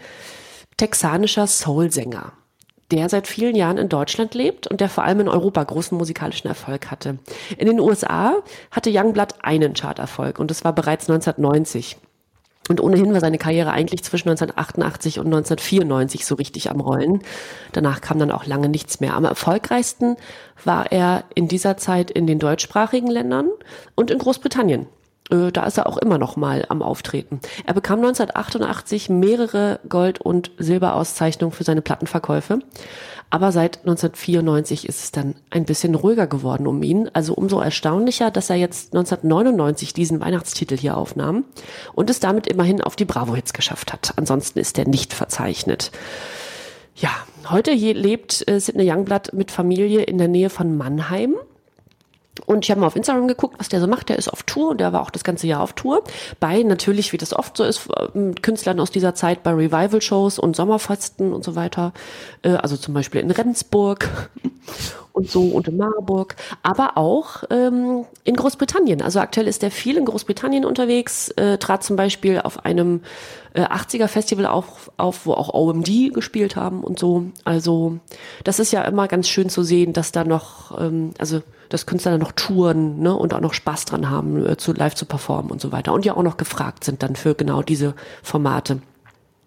texanischer 0.80 1.46
Soul-Sänger, 1.46 2.32
der 2.92 3.10
seit 3.10 3.28
vielen 3.28 3.56
Jahren 3.56 3.78
in 3.78 3.90
Deutschland 3.90 4.34
lebt 4.34 4.66
und 4.66 4.80
der 4.80 4.88
vor 4.88 5.04
allem 5.04 5.20
in 5.20 5.28
Europa 5.28 5.62
großen 5.62 5.98
musikalischen 5.98 6.48
Erfolg 6.48 6.90
hatte. 6.90 7.20
In 7.58 7.68
den 7.68 7.82
USA 7.82 8.38
hatte 8.72 8.90
Youngblood 8.90 9.36
einen 9.42 9.74
Charterfolg 9.74 10.40
und 10.40 10.50
das 10.50 10.64
war 10.64 10.74
bereits 10.74 11.10
1990. 11.10 11.98
Und 12.70 12.80
ohnehin 12.82 13.12
war 13.14 13.20
seine 13.20 13.40
Karriere 13.40 13.72
eigentlich 13.72 14.04
zwischen 14.04 14.30
1988 14.30 15.20
und 15.20 15.26
1994 15.26 16.26
so 16.26 16.36
richtig 16.36 16.70
am 16.70 16.80
Rollen. 16.80 17.24
Danach 17.74 18.00
kam 18.00 18.20
dann 18.20 18.32
auch 18.32 18.46
lange 18.46 18.70
nichts 18.70 19.00
mehr. 19.02 19.16
Am 19.16 19.26
erfolgreichsten 19.26 20.16
war 20.64 20.92
er 20.92 21.26
in 21.36 21.48
dieser 21.48 21.78
Zeit 21.78 22.10
in 22.12 22.26
den 22.28 22.40
deutschsprachigen 22.40 23.08
Ländern 23.08 23.50
und 23.96 24.12
in 24.12 24.20
Großbritannien. 24.20 24.86
Äh, 25.32 25.52
Da 25.52 25.66
ist 25.66 25.78
er 25.78 25.88
auch 25.88 25.98
immer 25.98 26.18
noch 26.18 26.36
mal 26.36 26.66
am 26.70 26.82
Auftreten. 26.82 27.40
Er 27.66 27.74
bekam 27.74 28.00
1988 28.00 29.10
mehrere 29.10 29.80
Gold- 29.88 30.22
und 30.22 30.52
Silberauszeichnungen 30.58 31.54
für 31.54 31.64
seine 31.64 31.82
Plattenverkäufe. 31.82 32.60
Aber 33.32 33.52
seit 33.52 33.82
1994 33.82 34.90
ist 34.90 35.04
es 35.04 35.12
dann 35.12 35.36
ein 35.52 35.66
bisschen 35.66 35.94
ruhiger 35.94 36.26
geworden 36.26 36.66
um 36.66 36.82
ihn. 36.82 37.12
Also 37.14 37.36
umso 37.36 37.60
erstaunlicher, 37.60 38.32
dass 38.32 38.50
er 38.50 38.56
jetzt 38.56 38.96
1999 38.96 39.94
diesen 39.94 40.20
Weihnachtstitel 40.20 40.76
hier 40.76 40.98
aufnahm 40.98 41.44
und 41.94 42.10
es 42.10 42.20
damit 42.20 42.48
immerhin 42.48 42.82
auf 42.82 42.96
die 42.96 43.06
Bravo-Hits 43.06 43.54
geschafft 43.54 43.94
hat. 43.94 44.14
Ansonsten 44.16 44.58
ist 44.58 44.80
er 44.80 44.88
nicht 44.88 45.14
verzeichnet. 45.14 45.92
Ja, 46.96 47.12
heute 47.52 47.72
je- 47.72 47.94
lebt 47.94 48.48
äh, 48.50 48.60
Sidney 48.60 48.92
Youngblood 48.92 49.32
mit 49.34 49.52
Familie 49.52 50.02
in 50.02 50.18
der 50.18 50.28
Nähe 50.28 50.50
von 50.50 50.76
Mannheim. 50.76 51.36
Und 52.50 52.66
ich 52.66 52.72
habe 52.72 52.82
mal 52.82 52.88
auf 52.88 52.96
Instagram 52.96 53.28
geguckt, 53.28 53.60
was 53.60 53.70
der 53.70 53.80
so 53.80 53.86
macht. 53.86 54.10
Der 54.10 54.18
ist 54.18 54.28
auf 54.28 54.42
Tour 54.42 54.72
und 54.72 54.82
der 54.82 54.92
war 54.92 55.02
auch 55.02 55.12
das 55.12 55.24
ganze 55.24 55.46
Jahr 55.46 55.62
auf 55.62 55.74
Tour. 55.74 56.04
Bei 56.40 56.64
natürlich, 56.64 57.14
wie 57.14 57.18
das 57.18 57.32
oft 57.32 57.56
so 57.56 57.64
ist, 57.64 57.88
äh, 57.96 58.34
Künstlern 58.42 58.80
aus 58.80 58.90
dieser 58.90 59.14
Zeit 59.14 59.44
bei 59.44 59.52
Revival-Shows 59.52 60.40
und 60.40 60.56
Sommerfesten 60.56 61.32
und 61.32 61.44
so 61.44 61.56
weiter. 61.56 61.94
Äh, 62.42 62.54
Also 62.54 62.76
zum 62.76 62.96
Beispiel 62.96 63.22
in 63.22 63.30
Rendsburg 63.30 64.10
und 65.20 65.30
so 65.30 65.44
und 65.44 65.68
in 65.68 65.78
Marburg. 65.78 66.36
Aber 66.64 66.98
auch 66.98 67.44
ähm, 67.50 68.06
in 68.24 68.36
Großbritannien. 68.36 69.02
Also 69.02 69.20
aktuell 69.20 69.48
ist 69.48 69.62
der 69.62 69.70
viel 69.70 69.98
in 69.98 70.06
Großbritannien 70.06 70.64
unterwegs, 70.64 71.30
äh, 71.32 71.58
trat 71.58 71.84
zum 71.84 71.98
Beispiel 71.98 72.40
auf 72.40 72.66
einem 72.66 73.02
äh, 73.54 73.64
80er-Festival 73.64 74.46
auf, 74.46 74.92
auf, 74.96 75.26
wo 75.26 75.34
auch 75.34 75.54
OMD 75.54 76.14
gespielt 76.14 76.56
haben 76.56 76.84
und 76.84 76.98
so. 76.98 77.26
Also 77.44 78.00
das 78.46 78.60
ist 78.60 78.72
ja 78.72 78.84
immer 78.84 79.08
ganz 79.10 79.28
schön 79.28 79.50
zu 79.50 79.64
sehen, 79.64 79.92
dass 79.92 80.14
da 80.14 80.24
noch, 80.24 80.80
ähm, 80.80 81.12
also 81.18 81.42
dass 81.68 81.86
Künstler 81.86 82.12
dann 82.14 82.22
noch 82.22 82.32
touren 82.32 83.00
ne, 83.00 83.14
und 83.14 83.34
auch 83.34 83.42
noch 83.42 83.54
Spaß 83.54 83.86
dran 83.86 84.10
haben, 84.10 84.46
äh, 84.46 84.58
zu 84.58 84.72
live 84.72 84.96
zu 84.96 85.06
performen 85.06 85.52
und 85.52 85.60
so 85.60 85.74
weiter. 85.74 85.94
Und 85.94 86.06
ja 86.06 86.16
auch 86.16 86.24
noch 86.24 86.38
gefragt 86.38 86.86
sind 86.86 87.04
dann 87.04 87.18
für 87.18 87.36
genau 87.36 87.62
diese 87.62 87.94
Formate. 88.24 88.80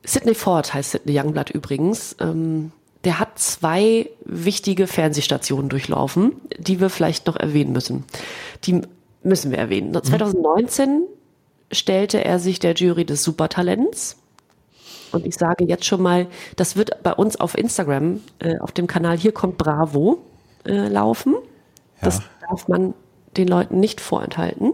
Sidney 0.05 0.35
Ford 0.35 0.75
heißt 0.75 0.91
Sidney 0.91 1.19
Youngblood 1.19 1.51
übrigens. 1.51 2.17
Ähm, 2.21 2.73
der 3.05 3.19
hat 3.19 3.39
zwei 3.39 4.11
wichtige 4.25 4.87
Fernsehstationen 4.87 5.69
durchlaufen, 5.69 6.33
die 6.59 6.81
wir 6.81 6.89
vielleicht 6.89 7.27
noch 7.27 7.37
erwähnen 7.37 7.73
müssen. 7.73 8.05
Die 8.65 8.83
müssen 9.23 9.51
wir 9.51 9.59
erwähnen. 9.59 9.93
2019 9.93 11.03
stellte 11.71 12.25
er 12.25 12.39
sich 12.39 12.59
der 12.59 12.75
Jury 12.75 13.05
des 13.05 13.25
Supertalents. 13.25 14.19
Und 15.11 15.27
ich 15.27 15.37
sage 15.37 15.65
jetzt 15.65 15.85
schon 15.85 16.01
mal, 16.01 16.27
das 16.57 16.77
wird 16.77 17.03
bei 17.03 17.13
uns 17.13 17.39
auf 17.39 17.57
Instagram, 17.57 18.21
äh, 18.39 18.59
auf 18.61 18.73
dem 18.73 18.87
Kanal 18.87 19.19
Hier 19.19 19.33
kommt 19.33 19.59
Bravo, 19.59 20.19
äh, 20.65 20.89
laufen. 20.89 21.35
Das 22.01 22.23
darf 22.49 22.69
man 22.69 22.95
den 23.37 23.49
Leuten 23.49 23.81
nicht 23.81 24.01
vorenthalten. 24.01 24.73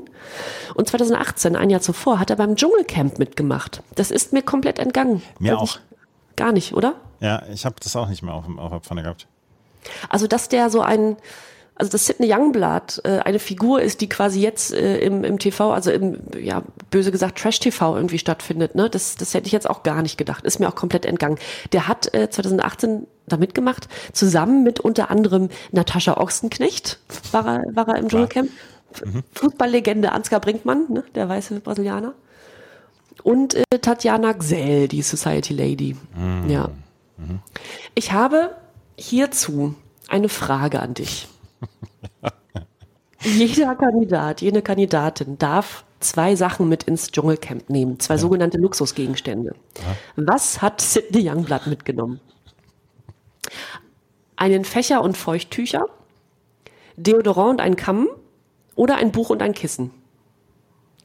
Und 0.74 0.89
2018, 0.89 1.57
ein 1.57 1.70
Jahr 1.70 1.81
zuvor, 1.81 2.18
hat 2.18 2.31
er 2.31 2.37
beim 2.37 2.57
Dschungelcamp 2.57 3.18
mitgemacht. 3.18 3.83
Das 3.95 4.11
ist 4.11 4.33
mir 4.33 4.43
komplett 4.43 4.79
entgangen. 4.79 5.22
Mir 5.39 5.59
Also 5.59 5.79
auch. 5.79 5.79
Gar 6.39 6.53
nicht, 6.53 6.72
oder? 6.72 6.95
Ja, 7.18 7.43
ich 7.53 7.64
habe 7.64 7.74
das 7.82 7.97
auch 7.97 8.09
nicht 8.09 8.22
mehr 8.22 8.32
auf, 8.32 8.45
auf 8.59 8.70
der 8.70 8.80
Pfanne 8.80 9.03
gehabt. 9.03 9.26
Also, 10.09 10.28
dass 10.28 10.49
der 10.49 10.70
so 10.70 10.82
ein, 10.82 11.16
also 11.74 11.91
dass 11.91 12.07
Sidney 12.07 12.32
Youngblood 12.32 13.01
äh, 13.05 13.18
eine 13.24 13.41
Figur 13.41 13.82
ist, 13.82 14.01
die 14.01 14.09
quasi 14.09 14.41
jetzt 14.41 14.72
äh, 14.72 14.99
im, 14.99 15.24
im 15.24 15.41
TV, 15.41 15.72
also 15.72 15.91
im, 15.91 16.20
ja, 16.41 16.62
böse 16.91 17.11
gesagt, 17.11 17.39
Trash-TV 17.39 17.97
irgendwie 17.97 18.20
stattfindet, 18.20 18.76
ne? 18.76 18.89
Das, 18.89 19.16
das 19.16 19.34
hätte 19.34 19.47
ich 19.49 19.53
jetzt 19.53 19.68
auch 19.68 19.82
gar 19.82 20.01
nicht 20.03 20.16
gedacht. 20.16 20.45
Ist 20.45 20.61
mir 20.61 20.68
auch 20.68 20.76
komplett 20.76 21.07
entgangen. 21.07 21.39
Der 21.72 21.89
hat 21.89 22.14
äh, 22.14 22.30
2018 22.30 23.09
da 23.26 23.36
mitgemacht, 23.36 23.89
zusammen 24.12 24.62
mit 24.62 24.78
unter 24.78 25.11
anderem 25.11 25.49
Natascha 25.72 26.18
Ochsenknecht, 26.18 27.01
war 27.32 27.47
er, 27.47 27.62
war 27.74 27.89
er 27.89 27.97
im 27.97 28.09
Dschungelcamp. 28.09 28.49
Fußballlegende 29.34 30.12
Ansgar 30.12 30.39
Brinkmann, 30.39 30.86
ne? 30.89 31.05
der 31.16 31.28
weiße 31.28 31.59
Brasilianer. 31.61 32.14
Und 33.23 33.55
äh, 33.55 33.79
Tatjana 33.81 34.33
Gsell, 34.33 34.89
die 34.89 35.03
Society 35.03 35.55
Lady. 35.55 35.97
Ja. 36.49 36.71
Ich 37.95 38.12
habe 38.12 38.57
hierzu 38.97 39.75
eine 40.09 40.29
Frage 40.29 40.81
an 40.81 40.95
dich. 40.95 41.29
Jeder 43.21 43.75
Kandidat, 43.75 44.41
jede 44.43 44.62
Kandidatin 44.62 45.39
darf 45.39 45.85
zwei 45.99 46.37
Sachen 46.37 46.69
mit 46.69 46.85
ins 46.85 47.11
Dschungelcamp 47.11 47.69
nehmen, 47.69 47.99
zwei 47.99 48.16
sogenannte 48.16 48.59
Luxusgegenstände. 48.59 49.57
Was 50.14 50.62
hat 50.62 50.81
Sidney 50.81 51.29
Youngblood 51.29 51.66
mitgenommen? 51.66 52.21
Einen 54.37 54.64
Fächer 54.64 55.03
und 55.03 55.16
Feuchttücher, 55.16 55.87
Deodorant 56.97 57.55
und 57.55 57.61
ein 57.61 57.75
Kamm 57.75 58.09
oder 58.77 58.97
ein 58.97 59.11
Buch 59.11 59.31
und 59.31 59.43
ein 59.43 59.53
Kissen? 59.53 59.91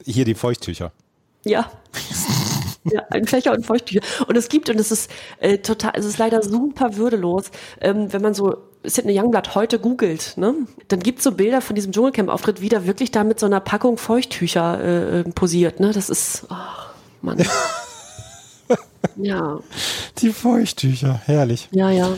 Hier 0.04 0.24
die 0.24 0.34
Feuchttücher. 0.34 0.92
Ja. 1.44 1.70
Ja, 2.84 3.02
ein 3.10 3.26
Fächer 3.26 3.52
und 3.52 3.64
Feuchttücher. 3.64 4.02
Und 4.28 4.36
es 4.36 4.48
gibt, 4.48 4.68
und 4.68 4.78
es 4.78 4.90
ist 4.90 5.10
äh, 5.40 5.58
total, 5.58 5.92
es 5.94 6.04
ist 6.04 6.18
leider 6.18 6.42
super 6.42 6.96
würdelos, 6.96 7.50
ähm, 7.80 8.12
wenn 8.12 8.20
man 8.20 8.34
so 8.34 8.58
Sidney 8.82 9.18
Youngblood 9.18 9.54
heute 9.54 9.78
googelt, 9.78 10.34
ne? 10.36 10.54
Dann 10.88 11.00
gibt's 11.00 11.24
so 11.24 11.32
Bilder 11.32 11.62
von 11.62 11.74
diesem 11.76 11.92
Dschungelcamp-Auftritt, 11.92 12.60
wie 12.60 12.68
der 12.68 12.86
wirklich 12.86 13.10
da 13.10 13.24
mit 13.24 13.40
so 13.40 13.46
einer 13.46 13.60
Packung 13.60 13.96
Feuchttücher 13.96 14.80
äh, 14.82 15.20
äh, 15.20 15.22
posiert, 15.24 15.80
ne? 15.80 15.92
Das 15.92 16.10
ist, 16.10 16.44
ach, 16.50 16.90
Mann. 17.22 17.38
ja, 19.16 19.60
Die 20.18 20.30
Feuchttücher, 20.30 21.22
herrlich. 21.24 21.68
ja, 21.72 21.90
ja. 21.90 22.10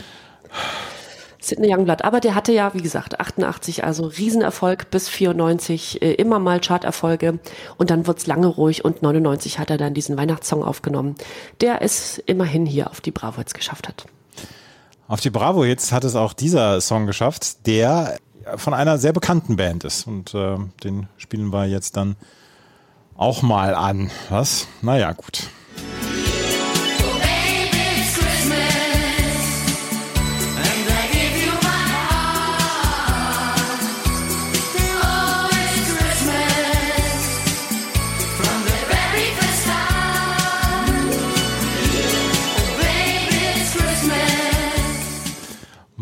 Sidney 1.46 1.72
Youngblood, 1.72 2.02
aber 2.02 2.20
der 2.20 2.34
hatte 2.34 2.52
ja, 2.52 2.74
wie 2.74 2.82
gesagt, 2.82 3.20
88, 3.20 3.84
also 3.84 4.06
Riesenerfolg 4.06 4.90
bis 4.90 5.08
94, 5.08 6.02
äh, 6.02 6.12
immer 6.14 6.38
mal 6.38 6.60
Charterfolge 6.60 7.38
und 7.76 7.90
dann 7.90 8.06
wird's 8.06 8.26
lange 8.26 8.46
ruhig 8.46 8.84
und 8.84 9.02
99 9.02 9.58
hat 9.58 9.70
er 9.70 9.78
dann 9.78 9.94
diesen 9.94 10.16
Weihnachtssong 10.16 10.62
aufgenommen, 10.62 11.14
der 11.60 11.82
es 11.82 12.18
immerhin 12.18 12.66
hier 12.66 12.90
auf 12.90 13.00
die 13.00 13.12
Bravo 13.12 13.40
jetzt 13.40 13.54
geschafft 13.54 13.88
hat. 13.88 14.06
Auf 15.08 15.20
die 15.20 15.30
Bravo 15.30 15.64
jetzt 15.64 15.92
hat 15.92 16.04
es 16.04 16.16
auch 16.16 16.32
dieser 16.32 16.80
Song 16.80 17.06
geschafft, 17.06 17.66
der 17.66 18.18
von 18.56 18.74
einer 18.74 18.98
sehr 18.98 19.12
bekannten 19.12 19.56
Band 19.56 19.84
ist. 19.84 20.06
Und 20.06 20.34
äh, 20.34 20.56
den 20.84 21.08
spielen 21.16 21.52
wir 21.52 21.66
jetzt 21.66 21.96
dann 21.96 22.16
auch 23.16 23.42
mal 23.42 23.74
an. 23.74 24.10
Was? 24.28 24.68
Naja, 24.82 25.12
gut. 25.12 25.48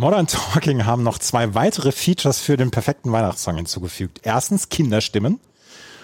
Modern 0.05 0.27
Talking 0.27 0.85
haben 0.85 1.03
noch 1.03 1.19
zwei 1.19 1.55
weitere 1.55 1.91
Features 1.91 2.39
für 2.39 2.59
den 2.59 2.71
perfekten 2.71 3.11
Weihnachtssong 3.11 3.57
hinzugefügt. 3.57 4.21
Erstens 4.23 4.69
Kinderstimmen 4.69 5.41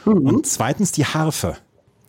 und 0.07 0.47
zweitens 0.47 0.91
die 0.91 1.05
Harfe. 1.05 1.59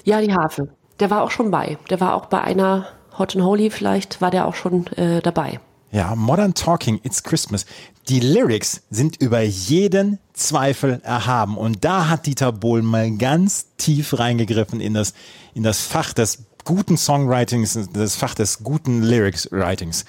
Ja, 0.06 0.22
die 0.22 0.34
Harfe. 0.34 0.70
Der 1.02 1.10
war 1.10 1.22
auch 1.22 1.32
schon 1.32 1.52
bei. 1.52 1.78
Der 1.89 2.00
war 2.00 2.16
auch 2.16 2.28
bei 2.28 2.39
einer 2.39 2.88
Hot 3.20 3.36
and 3.36 3.44
Holy 3.44 3.70
vielleicht, 3.70 4.22
war 4.22 4.32
der 4.32 4.48
auch 4.48 4.56
schon 4.56 4.88
äh, 4.96 5.22
dabei. 5.22 5.60
Ja, 5.92 6.16
Modern 6.16 6.54
Talking, 6.54 7.02
It's 7.04 7.24
Christmas. 7.24 7.66
Die 8.08 8.22
Lyrics 8.22 8.84
sind 8.89 9.22
über 9.22 9.42
jeden 9.42 10.18
Zweifel 10.32 11.02
erhaben. 11.04 11.58
Und 11.58 11.84
da 11.84 12.08
hat 12.08 12.26
Dieter 12.26 12.54
Bohlen 12.54 12.86
mal 12.86 13.12
ganz 13.18 13.66
tief 13.76 14.18
reingegriffen 14.18 14.80
in 14.80 14.94
das, 14.94 15.14
in 15.54 15.64
das 15.64 15.82
Fach 15.82 16.14
des 16.14 16.46
guten 16.64 16.96
Songwritings, 16.96 17.78
das 17.92 18.16
Fach 18.16 18.34
des 18.34 18.64
guten 18.64 19.04
Lyrics-Writings. 19.04 20.06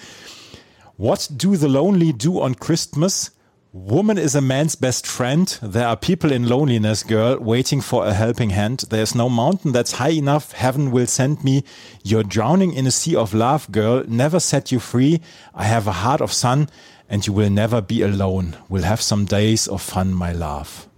What 0.96 1.28
do 1.36 1.56
the 1.56 1.68
lonely 1.68 2.12
do 2.12 2.40
on 2.40 2.54
Christmas? 2.54 3.30
Woman 3.72 4.18
is 4.18 4.34
a 4.34 4.42
man's 4.42 4.76
best 4.76 5.06
friend. 5.06 5.48
There 5.62 5.86
are 5.86 5.96
people 5.96 6.30
in 6.30 6.46
loneliness, 6.46 7.02
girl, 7.02 7.38
waiting 7.40 7.80
for 7.80 8.06
a 8.06 8.12
helping 8.12 8.50
hand. 8.50 8.84
There's 8.90 9.14
no 9.14 9.30
mountain 9.30 9.72
that's 9.72 9.92
high 9.92 10.10
enough. 10.10 10.52
Heaven 10.52 10.90
will 10.90 11.06
send 11.06 11.42
me. 11.42 11.64
You're 12.04 12.22
drowning 12.22 12.74
in 12.74 12.86
a 12.86 12.90
sea 12.90 13.16
of 13.16 13.32
love, 13.32 13.72
girl. 13.72 14.04
Never 14.06 14.40
set 14.40 14.70
you 14.70 14.78
free. 14.78 15.22
I 15.54 15.64
have 15.64 15.86
a 15.86 16.04
heart 16.04 16.20
of 16.20 16.32
sun 16.32 16.68
and 17.08 17.26
you 17.26 17.32
will 17.32 17.50
never 17.50 17.80
be 17.80 18.02
alone. 18.02 18.56
We'll 18.68 18.84
have 18.84 19.00
some 19.00 19.24
days 19.24 19.68
of 19.68 19.80
fun, 19.80 20.12
my 20.12 20.32
love. 20.32 20.88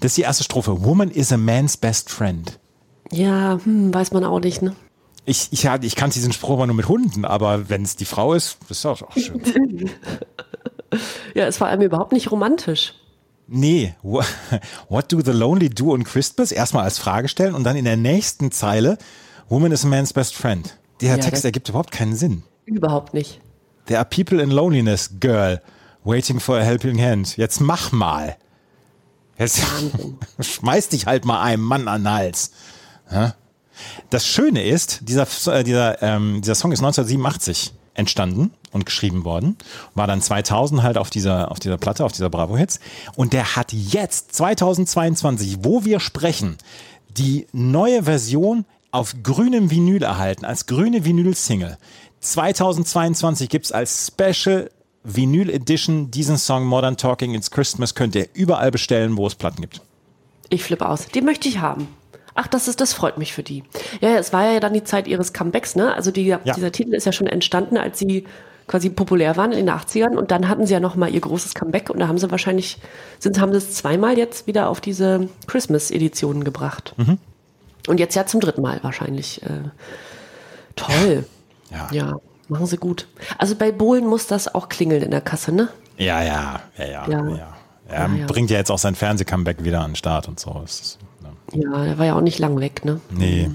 Das 0.00 0.12
ist 0.12 0.16
die 0.16 0.22
erste 0.22 0.44
Strophe. 0.44 0.84
Woman 0.84 1.10
is 1.10 1.32
a 1.32 1.36
man's 1.36 1.76
best 1.76 2.10
friend. 2.10 2.58
Ja, 3.12 3.58
hm, 3.62 3.94
weiß 3.94 4.12
man 4.12 4.24
auch 4.24 4.40
nicht, 4.40 4.62
ne? 4.62 4.74
Ich, 5.24 5.48
ich, 5.52 5.64
ich 5.64 5.94
kannte 5.96 6.14
diesen 6.14 6.32
Spruch 6.32 6.54
immer 6.54 6.66
nur 6.66 6.74
mit 6.76 6.88
Hunden, 6.88 7.24
aber 7.24 7.68
wenn 7.68 7.82
es 7.82 7.94
die 7.96 8.04
Frau 8.04 8.34
ist, 8.34 8.58
ist 8.68 8.84
das 8.84 9.02
auch 9.02 9.12
schön. 9.16 9.90
Ja, 11.34 11.46
es 11.46 11.58
war 11.60 11.68
einem 11.68 11.80
überhaupt 11.82 12.12
nicht 12.12 12.30
romantisch. 12.30 12.92
Nee, 13.48 13.94
wha- 14.02 14.24
what 14.90 15.10
do 15.10 15.20
the 15.24 15.30
lonely 15.32 15.70
do 15.70 15.92
on 15.92 16.04
Christmas? 16.04 16.52
Erstmal 16.52 16.84
als 16.84 16.98
Frage 16.98 17.28
stellen 17.28 17.54
und 17.54 17.64
dann 17.64 17.76
in 17.76 17.86
der 17.86 17.96
nächsten 17.96 18.50
Zeile, 18.52 18.98
Woman 19.48 19.72
is 19.72 19.84
a 19.86 19.88
man's 19.88 20.12
best 20.12 20.34
friend. 20.34 20.76
Der 21.00 21.10
Ja, 21.10 21.16
Text 21.16 21.32
das- 21.38 21.44
ergibt 21.44 21.68
überhaupt 21.70 21.92
keinen 21.92 22.14
Sinn. 22.14 22.42
Überhaupt 22.66 23.14
nicht. 23.14 23.40
There 23.86 23.98
are 23.98 24.08
people 24.08 24.42
in 24.42 24.50
loneliness, 24.50 25.10
girl, 25.18 25.62
waiting 26.04 26.38
for 26.40 26.58
a 26.58 26.62
helping 26.62 27.00
hand. 27.02 27.38
Jetzt 27.38 27.60
mach 27.60 27.90
mal. 27.90 28.36
Jetzt 29.38 29.62
schmeiß 30.40 30.90
dich 30.90 31.06
halt 31.06 31.24
mal 31.24 31.40
einem 31.42 31.62
Mann 31.62 31.88
an 31.88 32.02
den 32.04 32.12
Hals. 32.12 32.52
Ja? 33.10 33.34
Das 34.10 34.26
Schöne 34.26 34.64
ist, 34.64 35.00
dieser, 35.08 35.26
äh, 35.46 35.64
dieser, 35.64 36.02
ähm, 36.02 36.40
dieser 36.42 36.54
Song 36.54 36.72
ist 36.72 36.80
1987 36.80 37.74
entstanden 37.94 38.52
und 38.72 38.86
geschrieben 38.86 39.24
worden, 39.24 39.56
war 39.94 40.06
dann 40.06 40.22
2000 40.22 40.82
halt 40.82 40.96
auf 40.96 41.10
dieser, 41.10 41.50
auf 41.50 41.58
dieser 41.58 41.78
Platte, 41.78 42.04
auf 42.04 42.12
dieser 42.12 42.30
Bravo 42.30 42.56
Hits 42.56 42.80
und 43.16 43.32
der 43.32 43.56
hat 43.56 43.72
jetzt 43.72 44.34
2022, 44.34 45.58
wo 45.62 45.84
wir 45.84 46.00
sprechen, 46.00 46.56
die 47.10 47.46
neue 47.52 48.04
Version 48.04 48.64
auf 48.90 49.14
grünem 49.22 49.70
Vinyl 49.70 50.02
erhalten, 50.02 50.44
als 50.44 50.66
grüne 50.66 51.04
Vinyl-Single. 51.04 51.78
2022 52.20 53.48
gibt's 53.48 53.72
als 53.72 54.06
Special 54.08 54.70
Vinyl 55.02 55.50
Edition 55.50 56.10
diesen 56.10 56.38
Song 56.38 56.64
Modern 56.64 56.96
Talking 56.96 57.34
It's 57.34 57.50
Christmas, 57.50 57.94
könnt 57.94 58.14
ihr 58.14 58.28
überall 58.34 58.70
bestellen, 58.70 59.16
wo 59.16 59.26
es 59.26 59.34
Platten 59.34 59.60
gibt. 59.60 59.80
Ich 60.48 60.62
flippe 60.62 60.88
aus. 60.88 61.06
Die 61.06 61.22
möchte 61.22 61.48
ich 61.48 61.58
haben. 61.58 61.88
Ach, 62.34 62.46
das 62.46 62.68
ist, 62.68 62.80
das 62.80 62.92
freut 62.92 63.18
mich 63.18 63.32
für 63.32 63.42
die. 63.42 63.62
Ja, 64.00 64.10
ja, 64.10 64.16
es 64.16 64.32
war 64.32 64.50
ja 64.50 64.60
dann 64.60 64.72
die 64.72 64.84
Zeit 64.84 65.06
ihres 65.06 65.32
Comebacks, 65.32 65.76
ne? 65.76 65.94
Also 65.94 66.10
die, 66.10 66.34
dieser 66.44 66.72
Titel 66.72 66.94
ist 66.94 67.04
ja 67.04 67.12
schon 67.12 67.26
entstanden, 67.26 67.76
als 67.76 67.98
sie 67.98 68.24
quasi 68.66 68.90
populär 68.90 69.36
waren 69.36 69.52
in 69.52 69.66
den 69.66 69.74
80ern 69.74 70.16
und 70.16 70.30
dann 70.30 70.48
hatten 70.48 70.66
sie 70.66 70.72
ja 70.72 70.80
noch 70.80 70.94
mal 70.94 71.12
ihr 71.12 71.20
großes 71.20 71.54
Comeback 71.54 71.90
und 71.90 71.98
da 71.98 72.08
haben 72.08 72.16
sie 72.18 72.30
wahrscheinlich, 72.30 72.78
sind, 73.18 73.40
haben 73.40 73.52
sie 73.52 73.58
es 73.58 73.74
zweimal 73.74 74.16
jetzt 74.16 74.46
wieder 74.46 74.68
auf 74.68 74.80
diese 74.80 75.28
Christmas-Editionen 75.46 76.44
gebracht. 76.44 76.94
Mhm. 76.96 77.18
Und 77.88 77.98
jetzt 78.00 78.14
ja 78.14 78.24
zum 78.26 78.40
dritten 78.40 78.62
Mal 78.62 78.78
wahrscheinlich. 78.82 79.42
Äh, 79.42 79.70
toll. 80.76 81.24
Ja. 81.70 81.88
Ja, 81.90 82.16
machen 82.48 82.66
sie 82.66 82.76
gut. 82.76 83.08
Also 83.38 83.56
bei 83.56 83.72
Bohlen 83.72 84.06
muss 84.06 84.26
das 84.26 84.54
auch 84.54 84.68
klingeln 84.68 85.02
in 85.02 85.10
der 85.10 85.20
Kasse, 85.20 85.52
ne? 85.52 85.68
Ja, 85.98 86.22
ja, 86.22 86.60
ja, 86.78 86.84
ja. 86.86 87.08
Ja. 87.08 87.28
ja. 87.28 87.56
Er 87.88 88.08
Ja, 88.08 88.14
ja. 88.14 88.26
bringt 88.26 88.50
ja 88.50 88.58
jetzt 88.58 88.70
auch 88.70 88.78
sein 88.78 88.94
Fernseh-Comeback 88.94 89.64
wieder 89.64 89.80
an 89.80 89.90
den 89.90 89.96
Start 89.96 90.28
und 90.28 90.40
so. 90.40 90.62
Es 90.64 90.80
ist. 90.80 90.98
Ja, 91.54 91.84
der 91.84 91.98
war 91.98 92.06
ja 92.06 92.14
auch 92.16 92.20
nicht 92.22 92.38
lang 92.38 92.58
weg, 92.60 92.84
ne? 92.84 93.00
Nee. 93.10 93.50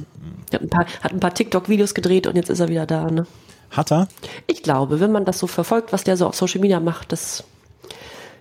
Er 0.52 0.56
hat 0.60 0.62
ein 0.62 0.70
paar, 0.70 0.86
hat 1.02 1.12
ein 1.14 1.20
paar 1.20 1.34
TikTok-Videos 1.34 1.94
gedreht 1.94 2.28
und 2.28 2.36
jetzt 2.36 2.50
ist 2.50 2.60
er 2.60 2.68
wieder 2.70 2.86
da, 2.86 3.10
ne? 3.10 3.26
Hat 3.72 3.92
er? 3.92 4.08
Ich 4.48 4.64
glaube, 4.64 5.00
wenn 5.00 5.12
man 5.12 5.26
das 5.26 5.40
so 5.40 5.48
verfolgt, 5.48 5.92
was 5.92 6.04
der 6.04 6.16
so 6.16 6.26
auf 6.28 6.36
Social 6.36 6.62
Media 6.62 6.80
macht, 6.80 7.12
das, 7.12 7.44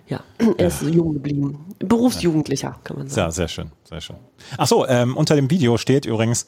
ja, 0.07 0.21
er 0.57 0.67
ist 0.67 0.83
jung 0.83 1.13
geblieben. 1.15 1.65
Berufsjugendlicher, 1.79 2.77
kann 2.83 2.97
man 2.97 3.07
sagen. 3.09 3.27
Ja, 3.27 3.31
sehr 3.31 3.47
schön, 3.49 3.71
sehr 3.83 3.99
schön. 3.99 4.15
Ach 4.57 4.67
so, 4.67 4.87
ähm, 4.87 5.17
unter 5.17 5.35
dem 5.35 5.49
Video 5.49 5.77
steht 5.77 6.05
übrigens 6.05 6.45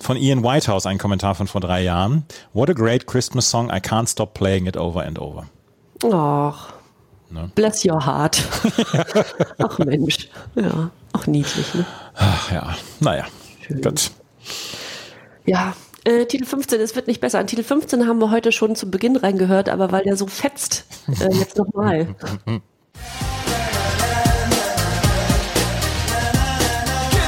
von 0.00 0.16
Ian 0.16 0.42
Whitehouse 0.42 0.86
ein 0.86 0.98
Kommentar 0.98 1.34
von 1.36 1.46
vor 1.46 1.60
drei 1.60 1.82
Jahren. 1.82 2.24
What 2.52 2.70
a 2.70 2.72
great 2.72 3.06
Christmas 3.06 3.48
song. 3.48 3.68
I 3.70 3.78
can't 3.80 4.08
stop 4.08 4.34
playing 4.34 4.66
it 4.66 4.76
over 4.76 5.04
and 5.04 5.18
over. 5.18 5.46
Ach, 6.12 6.72
Ne? 7.30 7.50
bless 7.54 7.84
your 7.84 8.04
heart. 8.06 8.42
Ach 9.58 9.78
Mensch, 9.80 10.28
ja, 10.54 10.90
auch 11.18 11.26
niedlich, 11.26 11.74
ne? 11.74 11.84
Ach 12.14 12.50
ja, 12.52 12.76
naja, 13.00 13.26
gut. 13.82 14.10
Ja, 15.46 15.74
äh, 16.04 16.26
Titel 16.26 16.44
15, 16.44 16.80
es 16.80 16.94
wird 16.94 17.06
nicht 17.06 17.20
besser. 17.20 17.38
An 17.38 17.46
Titel 17.46 17.62
15 17.62 18.06
haben 18.06 18.18
wir 18.20 18.30
heute 18.30 18.52
schon 18.52 18.76
zu 18.76 18.90
Beginn 18.90 19.16
reingehört, 19.16 19.68
aber 19.68 19.92
weil 19.92 20.04
der 20.04 20.16
so 20.16 20.26
fetzt, 20.26 20.84
äh, 21.20 21.34
jetzt 21.34 21.56
nochmal. 21.56 22.06
Get 22.06 22.16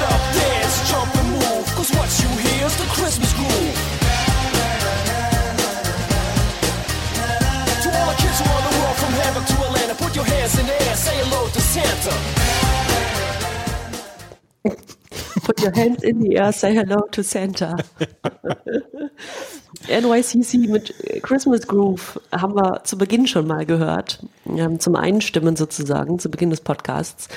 up, 0.02 0.22
dance, 0.34 0.76
jump 0.90 1.14
and 1.16 1.30
move, 1.32 1.64
cause 1.76 1.92
what 1.94 2.10
you 2.20 2.28
hear 2.38 2.66
is 2.66 2.76
the 2.76 2.86
Christmas 2.94 3.34
groove. 3.34 3.76
To 7.82 7.88
all 7.88 8.06
the 8.10 8.16
kids 8.22 8.40
around 8.40 8.64
the 8.70 8.76
world 8.80 8.96
from 8.96 9.12
heaven 9.14 9.44
to 9.44 9.54
Atlanta, 9.66 9.94
put 9.94 10.14
your 10.14 10.26
hands 10.26 10.58
in 10.58 10.66
the 10.66 10.82
air, 10.88 10.96
say 10.96 11.16
hello 11.16 11.48
to 11.48 11.60
Santa. 11.60 12.39
Put 15.60 15.76
your 15.76 15.82
hands 15.82 16.02
in 16.02 16.20
the 16.22 16.36
air, 16.36 16.52
say 16.52 16.74
hello 16.74 17.02
to 17.10 17.22
Santa. 17.22 17.76
NYCC 19.88 20.68
mit 20.68 20.94
Christmas 21.22 21.66
Groove 21.66 22.20
haben 22.32 22.54
wir 22.54 22.82
zu 22.84 22.96
Beginn 22.96 23.26
schon 23.26 23.46
mal 23.46 23.66
gehört. 23.66 24.24
Zum 24.78 24.96
Einstimmen 24.96 25.56
sozusagen, 25.56 26.18
zu 26.18 26.30
Beginn 26.30 26.50
des 26.50 26.60
Podcasts. 26.60 27.28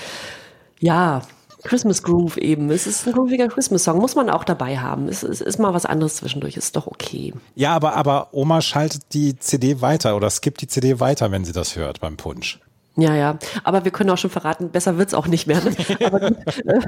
Ja, 0.79 1.23
Christmas 1.63 2.03
Groove 2.03 2.37
eben. 2.37 2.69
Es 2.69 2.87
ist 2.87 3.07
ein 3.07 3.13
grooviger 3.13 3.47
Christmas-Song, 3.47 3.97
muss 3.97 4.15
man 4.15 4.29
auch 4.29 4.43
dabei 4.43 4.77
haben. 4.77 5.07
Es, 5.07 5.23
es 5.23 5.41
ist 5.41 5.59
mal 5.59 5.73
was 5.73 5.85
anderes 5.85 6.17
zwischendurch, 6.17 6.57
ist 6.57 6.75
doch 6.75 6.87
okay. 6.87 7.33
Ja, 7.55 7.73
aber, 7.73 7.95
aber 7.95 8.29
Oma 8.33 8.61
schaltet 8.61 9.01
die 9.13 9.37
CD 9.37 9.81
weiter 9.81 10.15
oder 10.15 10.29
skippt 10.29 10.61
die 10.61 10.67
CD 10.67 10.99
weiter, 10.99 11.31
wenn 11.31 11.45
sie 11.45 11.53
das 11.53 11.75
hört 11.75 11.99
beim 11.99 12.17
Punsch. 12.17 12.59
Ja, 12.95 13.15
ja. 13.15 13.39
Aber 13.63 13.85
wir 13.85 13.91
können 13.91 14.09
auch 14.11 14.17
schon 14.17 14.29
verraten, 14.29 14.69
besser 14.69 14.97
wird's 14.97 15.13
auch 15.13 15.27
nicht 15.27 15.47
mehr. 15.47 15.61
Ne? 15.61 15.75
Aber, 16.05 16.21
äh, 16.21 16.79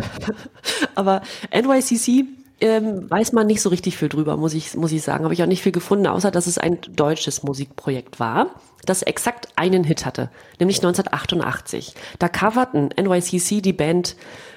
aber 0.94 1.22
NYCC 1.52 2.26
ähm, 2.62 3.10
weiß 3.10 3.34
man 3.34 3.48
nicht 3.48 3.62
so 3.62 3.70
richtig 3.70 3.98
viel 3.98 4.10
drüber, 4.10 4.38
muss 4.38 4.54
ich, 4.54 4.76
muss 4.76 4.92
ich 4.92 5.02
sagen. 5.02 5.24
Habe 5.24 5.34
ich 5.34 5.44
auch 5.44 5.48
nicht 5.48 5.62
viel 5.62 5.72
gefunden, 5.72 6.08
außer 6.08 6.32
dass 6.32 6.48
es 6.48 6.58
ein 6.58 6.80
deutsches 6.96 7.44
Musikprojekt 7.44 8.20
war, 8.20 8.48
das 8.86 9.02
exakt 9.02 9.50
einen 9.56 9.84
Hit 9.84 10.06
hatte, 10.06 10.30
nämlich 10.60 10.78
1988. 10.78 11.96
Da 12.20 12.30
coverten 12.30 12.90
NYCC 12.98 13.62
die 13.62 13.74
Band 13.74 14.16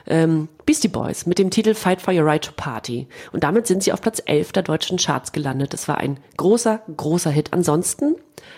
ähm, 0.08 0.48
Beastie 0.66 0.88
Boys 0.88 1.26
mit 1.26 1.38
dem 1.38 1.50
Titel 1.50 1.74
Fight 1.74 2.02
for 2.02 2.12
Your 2.12 2.24
Right 2.24 2.44
to 2.44 2.52
Party. 2.54 3.06
Und 3.32 3.44
damit 3.44 3.66
sind 3.66 3.82
sie 3.82 3.92
auf 3.92 4.00
Platz 4.00 4.20
11 4.24 4.52
der 4.52 4.62
deutschen 4.62 4.98
Charts 4.98 5.32
gelandet. 5.32 5.72
Das 5.72 5.88
war 5.88 5.98
ein 5.98 6.18
großer, 6.36 6.82
großer 6.96 7.30
Hit. 7.30 7.52
Ansonsten 7.52 8.16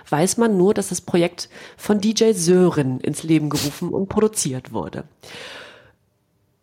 weiß 0.08 0.36
man 0.36 0.56
nur, 0.56 0.74
dass 0.74 0.88
das 0.88 1.00
Projekt 1.00 1.48
von 1.76 2.00
DJ 2.00 2.32
Sören 2.32 3.00
ins 3.00 3.22
Leben 3.22 3.50
gerufen 3.50 3.90
und 3.90 4.08
produziert 4.08 4.72
wurde. 4.72 5.04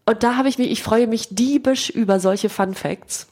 Und 0.06 0.24
da 0.24 0.38
habe 0.38 0.50
ich 0.50 0.58
mich, 0.58 0.72
ich 0.72 0.84
freue 0.84 1.08
mich 1.08 1.30
diebisch 1.30 1.90
über 1.90 2.20
solche 2.20 2.50
Fun 2.50 2.74
Facts. 2.74 3.28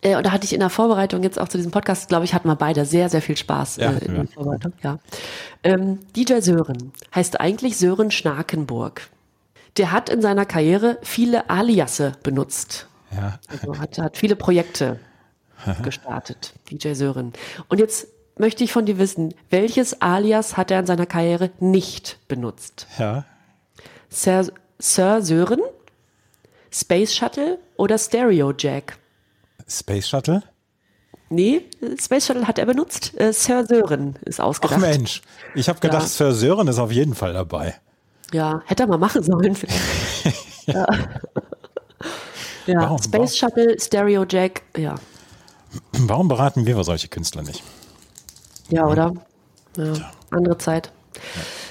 Äh, 0.00 0.16
und 0.16 0.24
da 0.24 0.32
hatte 0.32 0.44
ich 0.44 0.52
in 0.52 0.60
der 0.60 0.70
Vorbereitung 0.70 1.22
jetzt 1.22 1.38
auch 1.38 1.48
zu 1.48 1.58
diesem 1.58 1.72
Podcast, 1.72 2.08
glaube 2.08 2.24
ich, 2.24 2.32
hatten 2.32 2.48
wir 2.48 2.56
beide 2.56 2.84
sehr, 2.84 3.08
sehr 3.08 3.22
viel 3.22 3.36
Spaß 3.36 3.76
Ja, 3.76 3.92
äh, 3.92 4.04
in 4.04 4.12
ja. 4.16 4.22
der 4.22 4.28
Vorbereitung. 4.28 4.72
Ja. 4.82 4.98
Ähm, 5.62 5.98
DJ 6.16 6.40
Sören 6.40 6.92
heißt 7.14 7.40
eigentlich 7.40 7.76
Sören 7.76 8.10
Schnakenburg. 8.10 9.08
Der 9.78 9.92
hat 9.92 10.08
in 10.08 10.20
seiner 10.20 10.44
Karriere 10.44 10.98
viele 11.02 11.48
Aliasse 11.50 12.12
benutzt. 12.22 12.88
Ja. 13.14 13.38
Also 13.48 13.78
hat, 13.78 13.98
hat 13.98 14.16
viele 14.16 14.36
Projekte 14.36 14.98
gestartet, 15.82 16.52
DJ 16.70 16.92
Sören. 16.94 17.32
Und 17.68 17.78
jetzt 17.78 18.08
möchte 18.36 18.64
ich 18.64 18.72
von 18.72 18.86
dir 18.86 18.98
wissen, 18.98 19.34
welches 19.50 20.00
Alias 20.02 20.56
hat 20.56 20.70
er 20.70 20.80
in 20.80 20.86
seiner 20.86 21.06
Karriere 21.06 21.50
nicht 21.60 22.18
benutzt? 22.28 22.86
Ja. 22.98 23.24
Sir, 24.10 24.48
Sir 24.78 25.22
Sören, 25.22 25.60
Space 26.70 27.14
Shuttle 27.14 27.58
oder 27.76 27.98
Stereo 27.98 28.52
Jack? 28.56 28.98
Space 29.68 30.08
Shuttle? 30.08 30.42
Nee, 31.30 31.62
Space 32.00 32.26
Shuttle 32.26 32.46
hat 32.48 32.58
er 32.58 32.66
benutzt. 32.66 33.18
Äh, 33.20 33.32
Sir 33.32 33.66
Sören 33.66 34.16
ist 34.24 34.40
Ach 34.40 34.44
ausgedacht. 34.46 34.80
Mensch, 34.80 35.22
ich 35.54 35.68
habe 35.68 35.78
gedacht, 35.80 36.02
Ja. 36.02 36.08
Sir 36.08 36.32
Sören 36.32 36.68
ist 36.68 36.78
auf 36.78 36.90
jeden 36.92 37.14
Fall 37.14 37.32
dabei. 37.34 37.74
Ja, 38.32 38.62
hätte 38.66 38.84
er 38.84 38.88
mal 38.88 38.98
machen 38.98 39.22
sollen 39.22 39.54
vielleicht. 39.54 40.66
ja. 40.66 40.86
ja, 42.66 42.80
Warum? 42.80 43.02
Space 43.02 43.36
Shuttle, 43.36 43.78
Stereo 43.80 44.24
Jack, 44.28 44.62
ja. 44.76 44.94
Warum 45.92 46.28
beraten 46.28 46.66
wir 46.66 46.82
solche 46.84 47.08
Künstler 47.08 47.42
nicht? 47.42 47.62
Ja, 48.68 48.86
oder? 48.86 49.14
Ja, 49.76 49.92
andere 50.30 50.58
Zeit. 50.58 50.92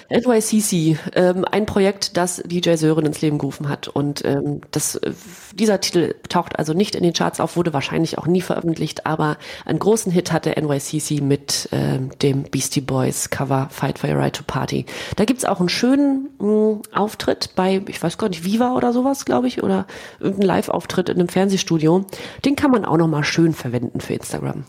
NYCC, 0.09 0.97
ähm, 1.15 1.45
ein 1.49 1.65
Projekt, 1.65 2.17
das 2.17 2.41
DJ 2.45 2.75
Sören 2.75 3.05
ins 3.05 3.21
Leben 3.21 3.37
gerufen 3.37 3.67
hat. 3.67 3.87
Und 3.87 4.23
ähm, 4.25 4.61
das, 4.71 4.95
äh, 4.95 5.13
dieser 5.53 5.81
Titel 5.81 6.15
taucht 6.29 6.57
also 6.57 6.73
nicht 6.73 6.95
in 6.95 7.03
den 7.03 7.13
Charts 7.13 7.39
auf, 7.39 7.57
wurde 7.57 7.73
wahrscheinlich 7.73 8.17
auch 8.17 8.27
nie 8.27 8.41
veröffentlicht, 8.41 9.05
aber 9.05 9.37
einen 9.65 9.79
großen 9.79 10.11
Hit 10.11 10.31
hatte 10.31 10.55
NYCC 10.59 11.21
mit 11.21 11.69
ähm, 11.71 12.11
dem 12.21 12.43
Beastie 12.43 12.81
Boys 12.81 13.29
Cover 13.29 13.67
Fight 13.69 13.99
for 13.99 14.09
Your 14.09 14.17
Right 14.17 14.35
to 14.35 14.43
Party. 14.45 14.85
Da 15.15 15.25
gibt's 15.25 15.45
auch 15.45 15.59
einen 15.59 15.69
schönen 15.69 16.29
mh, 16.39 16.81
Auftritt 16.93 17.51
bei, 17.55 17.81
ich 17.87 18.01
weiß 18.01 18.17
gar 18.17 18.29
nicht, 18.29 18.45
Viva 18.45 18.73
oder 18.73 18.93
sowas, 18.93 19.25
glaube 19.25 19.47
ich, 19.47 19.63
oder 19.63 19.87
irgendein 20.19 20.47
Live-Auftritt 20.47 21.09
in 21.09 21.19
einem 21.19 21.29
Fernsehstudio. 21.29 22.05
Den 22.45 22.55
kann 22.55 22.71
man 22.71 22.85
auch 22.85 22.97
nochmal 22.97 23.23
schön 23.23 23.53
verwenden 23.53 23.99
für 23.99 24.13
Instagram. 24.13 24.63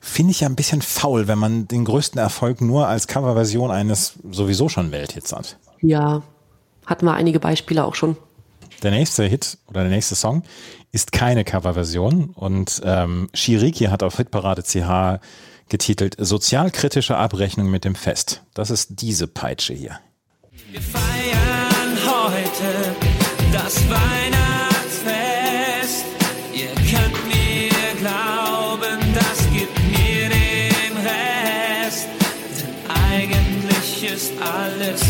Finde 0.00 0.30
ich 0.30 0.40
ja 0.40 0.48
ein 0.48 0.56
bisschen 0.56 0.80
faul, 0.82 1.28
wenn 1.28 1.38
man 1.38 1.68
den 1.68 1.84
größten 1.84 2.18
Erfolg 2.18 2.60
nur 2.60 2.88
als 2.88 3.06
Coverversion 3.06 3.70
eines 3.70 4.14
sowieso 4.30 4.68
schon 4.68 4.92
Welthits 4.92 5.32
hat. 5.32 5.58
Ja, 5.82 6.22
hatten 6.86 7.04
wir 7.04 7.14
einige 7.14 7.38
Beispiele 7.38 7.84
auch 7.84 7.94
schon. 7.94 8.16
Der 8.82 8.90
nächste 8.90 9.24
Hit 9.24 9.58
oder 9.66 9.82
der 9.82 9.90
nächste 9.90 10.14
Song 10.14 10.42
ist 10.90 11.12
keine 11.12 11.44
Coverversion 11.44 12.30
und 12.30 12.80
ähm, 12.84 13.28
Shiriki 13.34 13.84
hat 13.86 14.02
auf 14.02 14.16
Hitparade 14.16 14.62
CH 14.62 15.20
getitelt 15.68 16.16
Sozialkritische 16.18 17.16
Abrechnung 17.16 17.70
mit 17.70 17.84
dem 17.84 17.94
Fest. 17.94 18.42
Das 18.54 18.70
ist 18.70 19.02
diese 19.02 19.26
Peitsche 19.26 19.74
hier. 19.74 20.00
Wir 20.70 20.80
feiern 20.80 21.96
heute 22.06 22.96
das 23.52 23.88
Weihnachtsfest. 23.88 24.49
Alles 34.80 35.02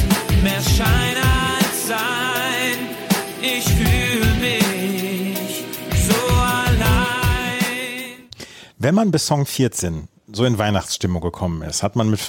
mehr 0.42 0.60
Schein 0.62 1.16
als 1.16 1.86
Sein. 1.86 2.78
Ich 3.40 3.64
fühle 3.64 4.34
mich 4.40 5.64
so 6.08 6.34
allein. 6.34 8.28
Wenn 8.78 8.94
man 8.94 9.10
bis 9.10 9.26
Song 9.26 9.46
14 9.46 10.08
so 10.32 10.44
in 10.44 10.58
Weihnachtsstimmung 10.58 11.20
gekommen 11.22 11.62
ist, 11.62 11.82
hat 11.82 11.96
man 11.96 12.10
mit 12.10 12.20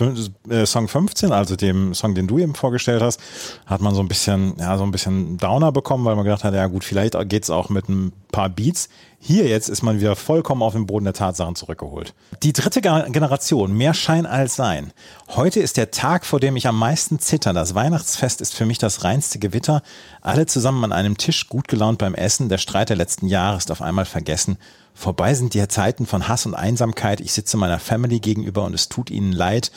äh, 0.49 0.66
Song 0.66 0.88
15, 0.88 1.32
also 1.32 1.56
dem 1.56 1.93
Song, 1.93 2.16
den 2.16 2.28
du 2.28 2.39
eben 2.39 2.56
vorgestellt 2.56 3.02
hast, 3.02 3.20
hat 3.66 3.82
man 3.82 3.93
so 3.93 4.02
ein 4.02 4.08
bisschen, 4.08 4.56
ja, 4.60 4.78
so 4.78 4.84
ein 4.84 4.91
bisschen 4.91 5.38
Downer 5.38 5.72
bekommen, 5.72 6.06
weil 6.06 6.16
man 6.16 6.26
gedacht 6.26 6.43
hat, 6.43 6.54
ja 6.54 6.68
gut, 6.68 6.84
vielleicht 6.84 7.16
geht's 7.30 7.49
auch 7.49 7.70
mit 7.70 7.89
ein 7.89 8.12
paar 8.32 8.49
Beats. 8.49 8.89
Hier 9.24 9.45
jetzt 9.47 9.70
ist 9.70 9.84
man 9.84 9.99
wieder 9.99 10.16
vollkommen 10.16 10.64
auf 10.64 10.74
den 10.74 10.88
Boden 10.88 11.06
der 11.06 11.14
Tatsachen 11.14 11.54
zurückgeholt. 11.56 12.16
Die 12.41 12.54
dritte 12.54 12.82
Ge- 12.82 13.12
Generation, 13.12 13.72
mehr 13.72 13.93
Schein 13.93 14.26
als 14.26 14.56
Sein. 14.56 14.93
Heute 15.30 15.60
ist 15.60 15.78
der 15.78 15.91
Tag, 15.91 16.26
vor 16.26 16.39
dem 16.39 16.56
ich 16.56 16.68
am 16.68 16.80
meisten 16.80 17.20
zitter. 17.20 17.54
Das 17.54 17.76
Weihnachtsfest 17.76 18.41
ist 18.41 18.56
für 18.56 18.66
mich 18.66 18.80
das 18.80 19.04
reinste 19.04 19.38
Gewitter. 19.38 19.84
Alle 20.22 20.47
zusammen 20.47 20.84
an 20.86 20.91
einem 20.91 21.18
Tisch, 21.18 21.49
gut 21.49 21.68
gelaunt 21.68 21.99
beim 21.99 22.16
Essen. 22.16 22.49
Der 22.49 22.58
Streit 22.58 22.89
der 22.89 22.95
letzten 22.97 23.28
Jahre 23.28 23.58
ist 23.58 23.70
auf 23.70 23.84
einmal 23.84 24.06
vergessen. 24.06 24.58
Vorbei 24.94 25.34
sind 25.34 25.54
die 25.54 25.68
Zeiten 25.68 26.06
von 26.06 26.28
Hass 26.28 26.46
und 26.46 26.54
Einsamkeit. 26.54 27.22
Ich 27.22 27.34
sitze 27.34 27.58
meiner 27.58 27.80
Family 27.80 28.20
gegenüber 28.20 28.64
und 28.66 28.74
es 28.74 28.89
tut 28.89 29.10
ihnen 29.10 29.32
leid, 29.32 29.72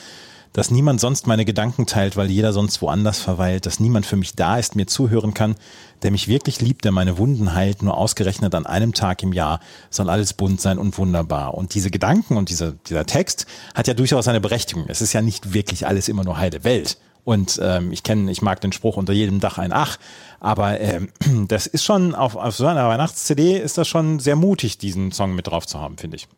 dass 0.55 0.71
niemand 0.71 1.01
sonst 1.01 1.27
meine 1.27 1.45
Gedanken 1.45 1.85
teilt, 1.85 2.17
weil 2.17 2.31
jeder 2.31 2.53
sonst 2.53 2.81
woanders 2.81 3.19
verweilt, 3.19 3.67
dass 3.67 3.81
niemand 3.81 4.07
für 4.07 4.17
mich 4.17 4.37
da 4.37 4.57
ist, 4.57 4.77
mir 4.77 4.87
zuhören 4.87 5.35
kann, 5.35 5.57
der 6.03 6.13
mich 6.13 6.29
wirklich 6.29 6.61
liebt, 6.61 6.85
der 6.85 6.93
meine 6.93 7.19
Wunden 7.19 7.55
heilt, 7.55 7.83
nur 7.83 7.97
ausgerechnet 7.97 8.55
an 8.55 8.65
einem 8.65 8.95
Tag 8.95 9.23
im 9.25 9.33
Jahr 9.33 9.59
soll 9.91 10.09
alles 10.09 10.33
bunt 10.33 10.61
sein 10.61 10.79
und 10.79 10.97
wunderbar. 10.97 11.55
Und 11.55 11.75
diese 11.75 11.91
Gedanken 11.91 12.37
und 12.37 12.51
dieser, 12.51 12.73
dieser 12.73 13.05
Text 13.05 13.47
hat 13.75 13.89
ja 13.89 13.95
durchaus 13.95 14.29
eine 14.29 14.41
Berechtigung. 14.41 14.85
Es 14.87 15.03
ist 15.03 15.13
ja 15.13 15.23
nicht 15.23 15.55
wirklich 15.55 15.89
alles 15.89 16.09
immer 16.09 16.23
nur 16.23 16.39
heile 16.39 16.63
Welt. 16.63 16.99
Und 17.25 17.59
ähm, 17.63 17.91
ich 17.91 18.03
kenne, 18.03 18.31
ich 18.31 18.43
mag 18.43 18.61
den 18.61 18.73
Spruch 18.73 18.97
unter 18.97 19.13
jedem 19.13 19.41
Dach 19.41 19.59
ein 19.59 19.73
Ach, 19.73 19.99
aber 20.41 20.81
ähm, 20.81 21.09
das 21.49 21.67
ist 21.67 21.85
schon 21.85 22.15
auf, 22.15 22.37
auf 22.37 22.55
so 22.55 22.67
einer 22.67 22.89
Weihnachts-CD 22.89 23.59
ist 23.59 23.79
das 23.79 23.89
schon 23.89 24.21
sehr 24.21 24.37
mutig, 24.37 24.79
diesen 24.79 25.11
Song 25.11 25.35
mit 25.35 25.47
drauf 25.47 25.67
zu 25.67 25.81
haben, 25.81 25.97
finde 25.97 26.17
ich. 26.17 26.29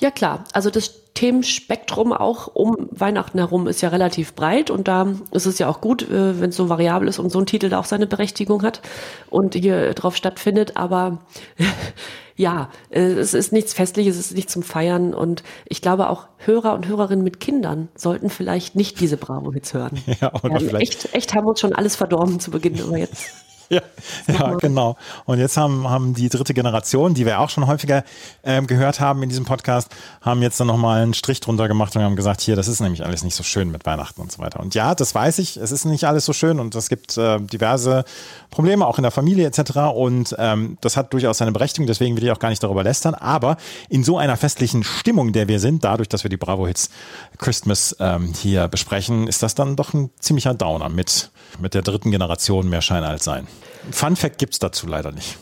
Ja 0.00 0.10
klar, 0.10 0.44
also 0.52 0.70
das 0.70 0.94
Themenspektrum 1.14 2.12
auch 2.14 2.48
um 2.54 2.88
Weihnachten 2.90 3.38
herum 3.38 3.66
ist 3.66 3.82
ja 3.82 3.90
relativ 3.90 4.34
breit 4.34 4.70
und 4.70 4.88
da 4.88 5.08
ist 5.32 5.44
es 5.44 5.58
ja 5.58 5.68
auch 5.68 5.80
gut, 5.82 6.02
äh, 6.08 6.40
wenn 6.40 6.50
es 6.50 6.56
so 6.56 6.68
variabel 6.70 7.06
ist 7.08 7.18
und 7.18 7.30
so 7.30 7.38
ein 7.38 7.44
Titel 7.46 7.68
da 7.68 7.78
auch 7.78 7.84
seine 7.84 8.06
Berechtigung 8.06 8.62
hat 8.62 8.80
und 9.28 9.54
hier 9.54 9.92
drauf 9.92 10.16
stattfindet, 10.16 10.76
aber 10.78 11.18
ja, 12.36 12.70
äh, 12.88 13.00
es 13.02 13.34
ist 13.34 13.52
nichts 13.52 13.74
Festliches, 13.74 14.16
es 14.16 14.28
ist 14.30 14.36
nichts 14.36 14.52
zum 14.54 14.62
Feiern 14.62 15.12
und 15.12 15.42
ich 15.66 15.82
glaube 15.82 16.08
auch 16.08 16.28
Hörer 16.38 16.72
und 16.74 16.86
Hörerinnen 16.88 17.22
mit 17.24 17.38
Kindern 17.40 17.88
sollten 17.94 18.30
vielleicht 18.30 18.76
nicht 18.76 19.00
diese 19.00 19.18
Bravo-Hits 19.18 19.74
hören. 19.74 20.00
Ja, 20.20 20.32
oder 20.42 20.60
vielleicht- 20.60 21.04
echt, 21.04 21.14
echt 21.14 21.34
haben 21.34 21.44
wir 21.44 21.50
uns 21.50 21.60
schon 21.60 21.74
alles 21.74 21.96
verdorben 21.96 22.40
zu 22.40 22.50
Beginn, 22.50 22.80
aber 22.80 22.96
jetzt 22.96 23.30
Ja, 23.76 23.82
ja 24.26 24.54
genau. 24.54 24.96
Und 25.26 25.38
jetzt 25.38 25.56
haben, 25.56 25.88
haben 25.88 26.12
die 26.14 26.28
dritte 26.28 26.54
Generation, 26.54 27.14
die 27.14 27.24
wir 27.24 27.38
auch 27.38 27.50
schon 27.50 27.68
häufiger 27.68 28.02
ähm, 28.42 28.66
gehört 28.66 28.98
haben 28.98 29.22
in 29.22 29.28
diesem 29.28 29.44
Podcast, 29.44 29.88
haben 30.20 30.42
jetzt 30.42 30.58
dann 30.58 30.66
nochmal 30.66 31.02
einen 31.02 31.14
Strich 31.14 31.38
drunter 31.38 31.68
gemacht 31.68 31.94
und 31.94 32.02
haben 32.02 32.16
gesagt, 32.16 32.40
hier, 32.40 32.56
das 32.56 32.66
ist 32.66 32.80
nämlich 32.80 33.04
alles 33.04 33.22
nicht 33.22 33.36
so 33.36 33.44
schön 33.44 33.70
mit 33.70 33.86
Weihnachten 33.86 34.20
und 34.20 34.32
so 34.32 34.40
weiter. 34.40 34.58
Und 34.58 34.74
ja, 34.74 34.96
das 34.96 35.14
weiß 35.14 35.38
ich, 35.38 35.56
es 35.56 35.70
ist 35.70 35.84
nicht 35.84 36.04
alles 36.04 36.24
so 36.24 36.32
schön 36.32 36.58
und 36.58 36.74
es 36.74 36.88
gibt 36.88 37.16
äh, 37.16 37.38
diverse 37.40 38.04
Probleme, 38.50 38.86
auch 38.86 38.98
in 38.98 39.02
der 39.02 39.12
Familie 39.12 39.46
etc. 39.46 39.78
Und 39.94 40.34
ähm, 40.38 40.76
das 40.80 40.96
hat 40.96 41.12
durchaus 41.12 41.38
seine 41.38 41.52
Berechtigung, 41.52 41.86
deswegen 41.86 42.16
will 42.16 42.24
ich 42.24 42.32
auch 42.32 42.40
gar 42.40 42.50
nicht 42.50 42.62
darüber 42.62 42.82
lästern. 42.82 43.14
Aber 43.14 43.56
in 43.88 44.02
so 44.02 44.18
einer 44.18 44.36
festlichen 44.36 44.82
Stimmung, 44.82 45.32
der 45.32 45.46
wir 45.46 45.60
sind, 45.60 45.84
dadurch, 45.84 46.08
dass 46.08 46.24
wir 46.24 46.28
die 46.28 46.36
Bravo-Hits 46.36 46.90
Christmas 47.38 47.94
ähm, 48.00 48.32
hier 48.34 48.66
besprechen, 48.66 49.28
ist 49.28 49.44
das 49.44 49.54
dann 49.54 49.76
doch 49.76 49.94
ein 49.94 50.10
ziemlicher 50.18 50.54
Downer 50.54 50.88
mit, 50.88 51.30
mit 51.58 51.74
der 51.74 51.82
dritten 51.82 52.10
Generation 52.10 52.68
mehr 52.68 52.82
Schein 52.82 53.04
als 53.04 53.24
Sein. 53.24 53.46
Fun 53.90 54.16
Fact 54.16 54.38
gibt's 54.38 54.58
dazu 54.58 54.86
leider 54.86 55.12
nicht. 55.12 55.38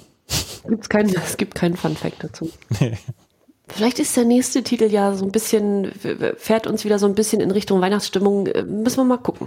gibt's 0.69 0.89
keinen, 0.89 1.15
es 1.27 1.37
gibt 1.37 1.55
keinen 1.55 1.77
Fun-Fact 1.77 2.25
dazu. 2.25 2.51
Nee. 2.81 2.99
Vielleicht 3.69 3.99
ist 3.99 4.17
der 4.17 4.25
nächste 4.25 4.63
Titel 4.63 4.85
ja 4.85 5.15
so 5.15 5.25
ein 5.27 5.31
bisschen, 5.31 5.93
fährt 6.39 6.67
uns 6.67 6.85
wieder 6.85 6.99
so 6.99 7.07
ein 7.07 7.15
bisschen 7.15 7.41
in 7.41 7.51
Richtung 7.51 7.81
Weihnachtsstimmung. 7.81 8.47
Äh, 8.47 8.63
Müssen 8.63 8.97
wir 8.99 9.05
mal 9.05 9.19
gucken. 9.19 9.47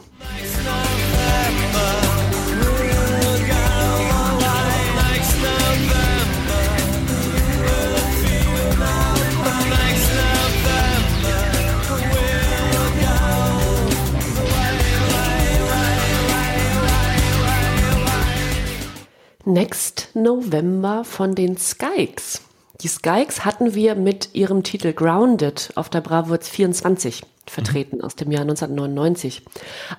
Next 19.51 20.11
November 20.13 21.03
von 21.03 21.35
den 21.35 21.57
Skykes. 21.57 22.41
Die 22.79 22.87
Skykes 22.87 23.43
hatten 23.43 23.75
wir 23.75 23.95
mit 23.95 24.29
ihrem 24.33 24.63
Titel 24.63 24.93
Grounded 24.93 25.71
auf 25.75 25.89
der 25.89 25.99
Bravo 25.99 26.31
Hits 26.31 26.47
24 26.47 27.21
vertreten 27.47 27.99
aus 27.99 28.15
dem 28.15 28.31
Jahr 28.31 28.43
1999. 28.43 29.43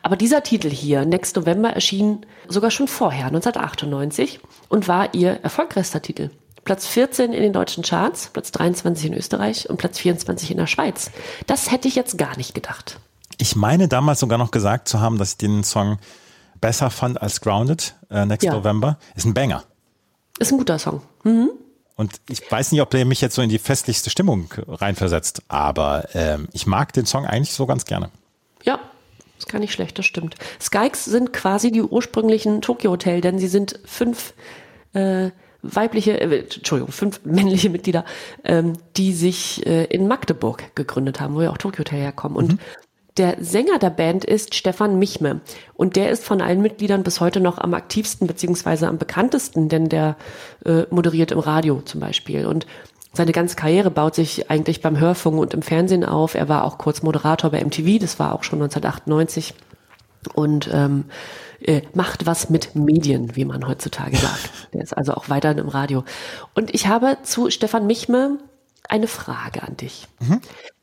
Aber 0.02 0.16
dieser 0.16 0.42
Titel 0.42 0.70
hier, 0.70 1.04
Next 1.04 1.36
November, 1.36 1.68
erschien 1.68 2.24
sogar 2.48 2.70
schon 2.70 2.88
vorher, 2.88 3.26
1998, 3.26 4.40
und 4.70 4.88
war 4.88 5.12
ihr 5.12 5.32
erfolgreichster 5.42 6.00
Titel. 6.00 6.30
Platz 6.64 6.86
14 6.86 7.34
in 7.34 7.42
den 7.42 7.52
deutschen 7.52 7.84
Charts, 7.84 8.30
Platz 8.32 8.52
23 8.52 9.10
in 9.10 9.14
Österreich 9.14 9.68
und 9.68 9.76
Platz 9.76 9.98
24 9.98 10.50
in 10.50 10.56
der 10.56 10.66
Schweiz. 10.66 11.10
Das 11.46 11.70
hätte 11.70 11.88
ich 11.88 11.94
jetzt 11.94 12.16
gar 12.16 12.38
nicht 12.38 12.54
gedacht. 12.54 12.98
Ich 13.36 13.54
meine 13.54 13.86
damals 13.86 14.20
sogar 14.20 14.38
noch 14.38 14.50
gesagt 14.50 14.88
zu 14.88 15.00
haben, 15.00 15.18
dass 15.18 15.32
ich 15.32 15.36
den 15.36 15.62
Song 15.62 15.98
besser 16.62 16.88
fand 16.88 17.20
als 17.20 17.42
Grounded, 17.42 17.94
äh, 18.10 18.24
Next 18.24 18.46
Ja. 18.46 18.54
November. 18.54 18.98
Ist 19.14 19.26
ein 19.26 19.34
Banger. 19.34 19.64
Ist 20.38 20.52
ein 20.52 20.56
guter 20.56 20.78
Song. 20.78 21.02
Mhm. 21.24 21.50
Und 21.96 22.22
ich 22.30 22.50
weiß 22.50 22.72
nicht, 22.72 22.80
ob 22.80 22.88
der 22.88 23.04
mich 23.04 23.20
jetzt 23.20 23.34
so 23.34 23.42
in 23.42 23.50
die 23.50 23.58
festlichste 23.58 24.08
Stimmung 24.08 24.48
reinversetzt, 24.66 25.42
aber 25.48 26.08
ähm, 26.14 26.48
ich 26.52 26.66
mag 26.66 26.94
den 26.94 27.04
Song 27.04 27.26
eigentlich 27.26 27.52
so 27.52 27.66
ganz 27.66 27.84
gerne. 27.84 28.08
Ja, 28.64 28.80
ist 29.38 29.48
gar 29.48 29.58
nicht 29.58 29.72
schlecht, 29.72 29.98
das 29.98 30.06
stimmt. 30.06 30.36
Skykes 30.58 31.04
sind 31.04 31.34
quasi 31.34 31.70
die 31.70 31.82
ursprünglichen 31.82 32.62
Tokyo 32.62 32.92
Hotel, 32.92 33.20
denn 33.20 33.38
sie 33.38 33.48
sind 33.48 33.78
fünf 33.84 34.32
äh, 34.94 35.30
weibliche, 35.62 36.18
äh, 36.18 36.40
Entschuldigung, 36.40 36.92
fünf 36.92 37.20
männliche 37.24 37.68
Mitglieder, 37.68 38.04
ähm, 38.44 38.72
die 38.96 39.12
sich 39.12 39.66
äh, 39.66 39.84
in 39.84 40.08
Magdeburg 40.08 40.74
gegründet 40.74 41.20
haben, 41.20 41.34
wo 41.34 41.42
ja 41.42 41.50
auch 41.50 41.58
Tokyo 41.58 41.80
Hotel 41.80 42.00
herkommen. 42.00 42.36
Und 42.36 42.58
der 43.16 43.36
Sänger 43.40 43.78
der 43.78 43.90
Band 43.90 44.24
ist 44.24 44.54
Stefan 44.54 44.98
Michme 44.98 45.40
und 45.74 45.96
der 45.96 46.10
ist 46.10 46.24
von 46.24 46.40
allen 46.40 46.62
Mitgliedern 46.62 47.02
bis 47.02 47.20
heute 47.20 47.40
noch 47.40 47.58
am 47.58 47.74
aktivsten 47.74 48.26
beziehungsweise 48.26 48.88
am 48.88 48.98
bekanntesten, 48.98 49.68
denn 49.68 49.88
der 49.88 50.16
äh, 50.64 50.84
moderiert 50.90 51.30
im 51.32 51.38
Radio 51.38 51.82
zum 51.82 52.00
Beispiel 52.00 52.46
und 52.46 52.66
seine 53.14 53.32
ganze 53.32 53.56
Karriere 53.56 53.90
baut 53.90 54.14
sich 54.14 54.50
eigentlich 54.50 54.80
beim 54.80 54.98
Hörfunk 54.98 55.38
und 55.38 55.52
im 55.52 55.60
Fernsehen 55.60 56.02
auf. 56.02 56.34
Er 56.34 56.48
war 56.48 56.64
auch 56.64 56.78
kurz 56.78 57.02
Moderator 57.02 57.50
bei 57.50 57.62
MTV, 57.62 57.98
das 58.00 58.18
war 58.18 58.32
auch 58.32 58.42
schon 58.42 58.62
1998 58.62 59.54
und 60.34 60.70
ähm, 60.72 61.04
äh, 61.60 61.82
macht 61.94 62.26
was 62.26 62.48
mit 62.48 62.74
Medien, 62.74 63.36
wie 63.36 63.44
man 63.44 63.68
heutzutage 63.68 64.16
sagt. 64.16 64.50
Der 64.72 64.82
ist 64.82 64.96
also 64.96 65.12
auch 65.14 65.28
weiterhin 65.28 65.58
im 65.58 65.68
Radio. 65.68 66.04
Und 66.54 66.74
ich 66.74 66.86
habe 66.86 67.18
zu 67.22 67.50
Stefan 67.50 67.86
Michme 67.86 68.38
eine 68.88 69.06
Frage 69.06 69.62
an 69.62 69.76
dich. 69.76 70.08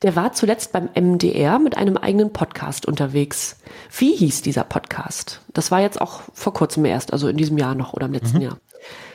Der 0.02 0.16
war 0.16 0.32
zuletzt 0.32 0.72
beim 0.72 0.88
MDR 0.94 1.58
mit 1.58 1.76
einem 1.76 1.96
eigenen 1.96 2.32
Podcast 2.32 2.86
unterwegs. 2.86 3.56
Wie 3.96 4.16
hieß 4.16 4.42
dieser 4.42 4.64
Podcast? 4.64 5.40
Das 5.52 5.70
war 5.70 5.80
jetzt 5.80 6.00
auch 6.00 6.22
vor 6.32 6.52
kurzem 6.52 6.84
erst, 6.84 7.12
also 7.12 7.28
in 7.28 7.36
diesem 7.36 7.58
Jahr 7.58 7.74
noch 7.74 7.92
oder 7.92 8.06
im 8.06 8.12
letzten 8.12 8.40
Jahr. 8.40 8.58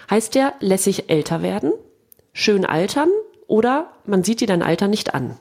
Heißt 0.10 0.36
der 0.36 0.54
lässig 0.60 1.10
älter 1.10 1.42
werden, 1.42 1.74
schön 2.32 2.66
altern 2.66 3.10
oder 3.48 3.92
man 4.06 4.24
sieht 4.24 4.42
dir 4.42 4.48
dein 4.48 4.62
Alter 4.62 4.88
nicht 4.88 5.14
an? 5.14 5.38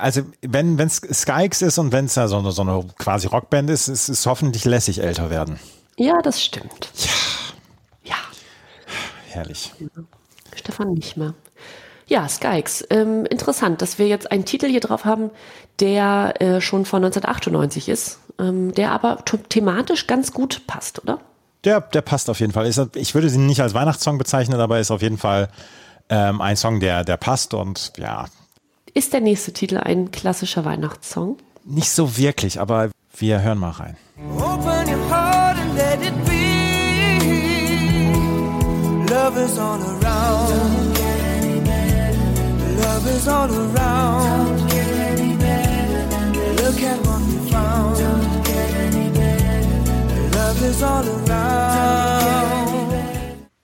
Also 0.00 0.22
wenn 0.40 0.78
es 0.78 0.96
Skykes 0.98 1.62
ist 1.62 1.78
und 1.78 1.92
wenn 1.92 2.04
es 2.04 2.14
ja 2.14 2.28
so 2.28 2.38
eine, 2.38 2.52
so 2.52 2.62
eine 2.62 2.84
quasi 2.98 3.26
Rockband 3.26 3.70
ist, 3.70 3.88
ist 3.88 4.08
es 4.08 4.26
hoffentlich 4.26 4.64
lässig 4.64 5.00
älter 5.00 5.30
werden. 5.30 5.58
Ja, 5.96 6.22
das 6.22 6.42
stimmt. 6.42 6.90
Ja. 8.04 8.16
Herrlich. 9.28 9.72
Stefan 10.54 10.92
nicht 10.92 11.16
mehr. 11.16 11.34
Ja, 12.12 12.28
Skykes. 12.28 12.84
Ähm, 12.90 13.24
interessant, 13.24 13.80
dass 13.80 13.98
wir 13.98 14.06
jetzt 14.06 14.30
einen 14.30 14.44
Titel 14.44 14.66
hier 14.68 14.80
drauf 14.80 15.06
haben, 15.06 15.30
der 15.80 16.34
äh, 16.42 16.60
schon 16.60 16.84
von 16.84 17.02
1998 17.02 17.88
ist, 17.88 18.18
ähm, 18.38 18.74
der 18.74 18.90
aber 18.92 19.24
thematisch 19.48 20.06
ganz 20.06 20.34
gut 20.34 20.66
passt, 20.66 21.02
oder? 21.02 21.20
Der, 21.64 21.80
der 21.80 22.02
passt 22.02 22.28
auf 22.28 22.38
jeden 22.40 22.52
Fall. 22.52 22.66
Ich 22.96 23.14
würde 23.14 23.30
sie 23.30 23.38
nicht 23.38 23.62
als 23.62 23.72
Weihnachtssong 23.72 24.18
bezeichnen, 24.18 24.60
aber 24.60 24.78
ist 24.78 24.90
auf 24.90 25.00
jeden 25.00 25.16
Fall 25.16 25.48
ähm, 26.10 26.42
ein 26.42 26.58
Song, 26.58 26.80
der, 26.80 27.02
der 27.02 27.16
passt 27.16 27.54
und 27.54 27.94
ja, 27.96 28.26
Ist 28.92 29.14
der 29.14 29.22
nächste 29.22 29.54
Titel 29.54 29.78
ein 29.78 30.10
klassischer 30.10 30.66
Weihnachtssong? 30.66 31.38
nicht 31.64 31.92
so 31.92 32.18
wirklich, 32.18 32.60
aber 32.60 32.90
wir 33.16 33.40
hören 33.40 33.56
mal 33.56 33.70
rein. 33.70 33.96
Open 34.36 34.86
your 34.86 35.08
heart 35.08 35.56
and 35.56 35.74
let 35.76 36.02
it 36.02 36.24
be. 36.26 36.42
Love 39.10 39.38
is 39.42 39.58
all 39.58 39.80
around. 39.80 40.81
Love 43.02 43.16
is 43.16 43.26
all 43.26 43.50
around. 43.50 44.60
Look 46.60 46.82
at 46.84 46.98
what 47.04 47.20
we 47.26 47.50
found. 47.50 47.98
Love 50.32 50.62
is 50.62 50.82
all 50.84 51.04
around. 51.04 52.22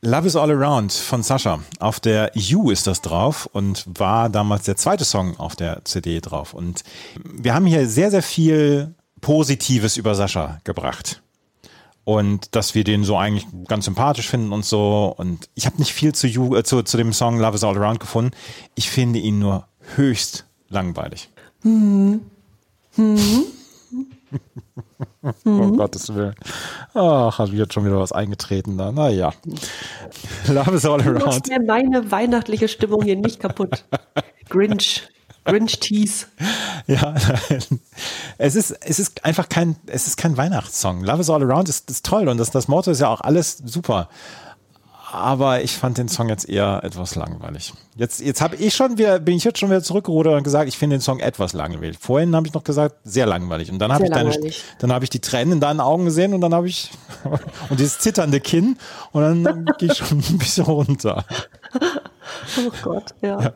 Love 0.03 0.26
is 0.26 0.34
All 0.34 0.51
Around 0.51 0.93
von 0.93 1.22
Sascha. 1.22 1.61
Auf 1.78 2.01
der 2.01 2.32
You 2.34 2.72
ist 2.72 2.89
das 2.89 3.01
drauf 3.01 3.49
und 3.53 3.84
war 3.97 4.28
damals 4.28 4.64
der 4.64 4.76
zweite 4.76 5.05
Song 5.05 5.39
auf 5.39 5.55
der 5.55 5.84
CD 5.84 6.20
drauf. 6.20 6.53
Und 6.53 6.82
wir 7.24 7.55
haben 7.55 7.66
hier 7.66 7.86
sehr, 7.89 8.11
sehr 8.11 8.24
viel 8.24 8.97
Positives 9.20 9.97
über 9.97 10.16
Sascha 10.16 10.59
gebracht. 10.64 11.22
Und 12.09 12.57
dass 12.57 12.75
wir 12.75 12.85
den 12.85 13.05
so 13.05 13.19
eigentlich 13.19 13.47
ganz 13.67 13.85
sympathisch 13.85 14.31
finden 14.31 14.51
und 14.55 14.65
so. 14.65 15.15
Und 15.19 15.51
ich 15.55 15.67
habe 15.67 15.77
nicht 15.77 15.93
viel 15.93 16.15
zu, 16.15 16.27
you, 16.27 16.57
äh, 16.57 16.65
zu, 16.65 16.83
zu 16.83 16.97
dem 16.97 17.13
Song 17.13 17.39
Love 17.39 17.57
is 17.57 17.65
All 17.65 17.77
Around 17.77 18.01
gefunden. 18.01 18.31
Ich 18.77 18.89
finde 18.89 19.19
ihn 19.19 19.39
nur 19.39 19.67
höchst 19.95 20.47
langweilig. 20.71 21.29
Um 25.45 25.77
Gottes 25.77 26.15
Willen. 26.15 26.35
Ach, 26.95 27.39
hat 27.39 27.51
jetzt 27.51 27.75
schon 27.75 27.85
wieder 27.85 27.99
was 27.99 28.13
eingetreten 28.13 28.79
da. 28.79 28.91
Naja. 28.91 29.35
Love 30.47 30.77
is 30.77 30.87
all 30.87 31.03
Du 31.03 31.13
machst 31.13 31.27
around. 31.27 31.49
mir 31.49 31.61
meine 31.61 32.11
weihnachtliche 32.11 32.69
Stimmung 32.69 33.03
hier 33.03 33.17
nicht 33.17 33.39
kaputt. 33.39 33.85
Grinch. 34.49 35.07
Grinch-Tease. 35.45 36.26
Ja, 36.86 37.14
es 38.39 38.55
ist, 38.55 38.70
es 38.70 38.99
ist 38.99 39.22
einfach 39.22 39.51
kein, 39.51 39.76
es 39.89 40.07
ist 40.07 40.16
kein 40.16 40.39
Weihnachtssong. 40.39 41.05
Love 41.05 41.20
is 41.20 41.28
all 41.28 41.43
around 41.43 41.68
ist, 41.68 41.91
ist 41.91 42.07
toll 42.07 42.28
und 42.28 42.39
das, 42.39 42.51
das 42.51 42.66
Motto 42.66 42.91
ist 42.91 43.01
ja 43.01 43.09
auch 43.09 43.20
alles 43.20 43.59
super. 43.62 44.09
Aber 45.11 45.63
ich 45.63 45.75
fand 45.77 45.97
den 45.97 46.09
Song 46.09 46.29
jetzt 46.29 46.47
eher 46.49 46.81
etwas 46.85 47.15
langweilig. 47.15 47.73
Jetzt, 47.97 48.21
jetzt 48.21 48.43
habe 48.43 48.57
ich 48.57 48.75
schon 48.75 48.99
wieder, 48.99 49.19
bin 49.19 49.37
ich 49.37 49.45
jetzt 49.45 49.59
schon 49.59 49.71
wieder 49.71 49.83
zurückgerudert 49.83 50.37
und 50.37 50.43
gesagt, 50.43 50.69
ich 50.69 50.77
finde 50.77 50.97
den 50.97 51.01
Song 51.01 51.19
etwas 51.21 51.55
langweilig. 51.55 51.97
Vorhin 51.99 52.37
habe 52.37 52.47
ich 52.47 52.53
noch 52.53 52.63
gesagt, 52.63 52.97
sehr 53.05 53.25
langweilig. 53.25 53.73
Und 53.73 53.79
dann 53.79 53.91
habe 53.91 54.05
ich 54.05 54.11
deine, 54.11 54.39
dann 54.79 54.93
habe 54.93 55.05
ich 55.05 55.11
die 55.11 55.21
Tränen 55.21 55.55
in 55.55 55.61
deinen 55.61 55.81
Augen 55.81 56.05
gesehen 56.05 56.35
und 56.35 56.43
dann 56.43 56.53
habe 56.53 56.69
ich, 56.69 56.91
und 57.71 57.81
dieses 57.81 57.99
zitternde 58.01 58.41
Kinn 58.41 58.77
und 59.13 59.45
dann 59.45 59.65
gehe 59.79 59.91
ich 59.91 59.97
schon 59.97 60.19
ein 60.19 60.39
bisschen 60.39 60.65
runter. 60.65 61.25
Oh 62.59 62.71
Gott, 62.83 63.15
ja. 63.23 63.55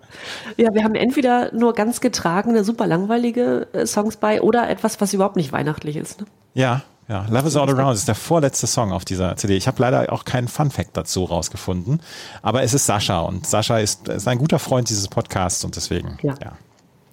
ja. 0.57 0.75
wir 0.75 0.85
haben 0.85 0.95
entweder 0.95 1.53
nur 1.53 1.75
ganz 1.75 2.01
getragene, 2.01 2.65
super 2.65 2.87
langweilige 2.87 3.69
äh, 3.75 3.87
Songs 3.87 4.17
bei 4.17 4.41
oder 4.41 4.71
etwas, 4.71 5.03
was 5.03 5.13
überhaupt 5.13 5.37
nicht 5.37 5.53
weihnachtlich 5.53 5.97
ist. 5.97 6.21
Ne? 6.21 6.27
Ja, 6.55 6.83
ja. 7.09 7.27
Love 7.29 7.49
is 7.49 7.57
all 7.57 7.69
around 7.69 7.95
ist 7.95 8.09
der 8.09 8.15
vorletzte 8.15 8.67
Song 8.67 8.93
auf 8.93 9.05
dieser 9.05 9.37
CD. 9.37 9.57
Ich 9.57 9.67
habe 9.67 9.81
leider 9.83 10.13
auch 10.13 10.25
keinen 10.25 10.49
Fun 10.49 10.71
Fact 10.71 10.97
dazu 10.97 11.25
rausgefunden, 11.25 12.01
aber 12.43 12.63
es 12.63 12.75
ist 12.75 12.87
Sascha 12.87 13.21
und 13.21 13.47
Sascha 13.47 13.79
ist, 13.79 14.09
ist 14.09 14.29
ein 14.29 14.39
guter 14.39 14.59
Freund 14.59 14.89
dieses 14.89 15.09
Podcasts 15.09 15.65
und 15.65 15.77
deswegen, 15.77 16.19
Ja. 16.23 16.35
ja. 16.43 16.53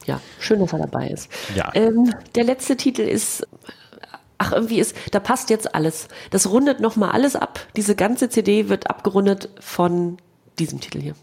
Ja, 0.06 0.20
schön, 0.40 0.60
dass 0.60 0.74
er 0.74 0.80
dabei 0.80 1.10
ist. 1.10 1.30
Ja. 1.54 1.70
Ähm, 1.76 2.12
der 2.34 2.44
letzte 2.44 2.76
Titel 2.78 3.02
ist, 3.02 3.46
ach, 4.40 4.54
irgendwie 4.54 4.80
ist, 4.80 4.96
da 5.12 5.20
passt 5.20 5.52
jetzt 5.52 5.76
alles. 5.76 6.08
Das 6.32 6.50
rundet 6.50 6.80
nochmal 6.80 7.12
alles 7.12 7.36
ab. 7.36 7.60
Diese 7.76 7.96
ganze 7.96 8.28
CD 8.30 8.70
wird 8.70 8.90
abgerundet 8.90 9.50
von 9.60 10.18
diesem 10.58 10.80
Titel 10.80 11.00
hier. 11.00 11.14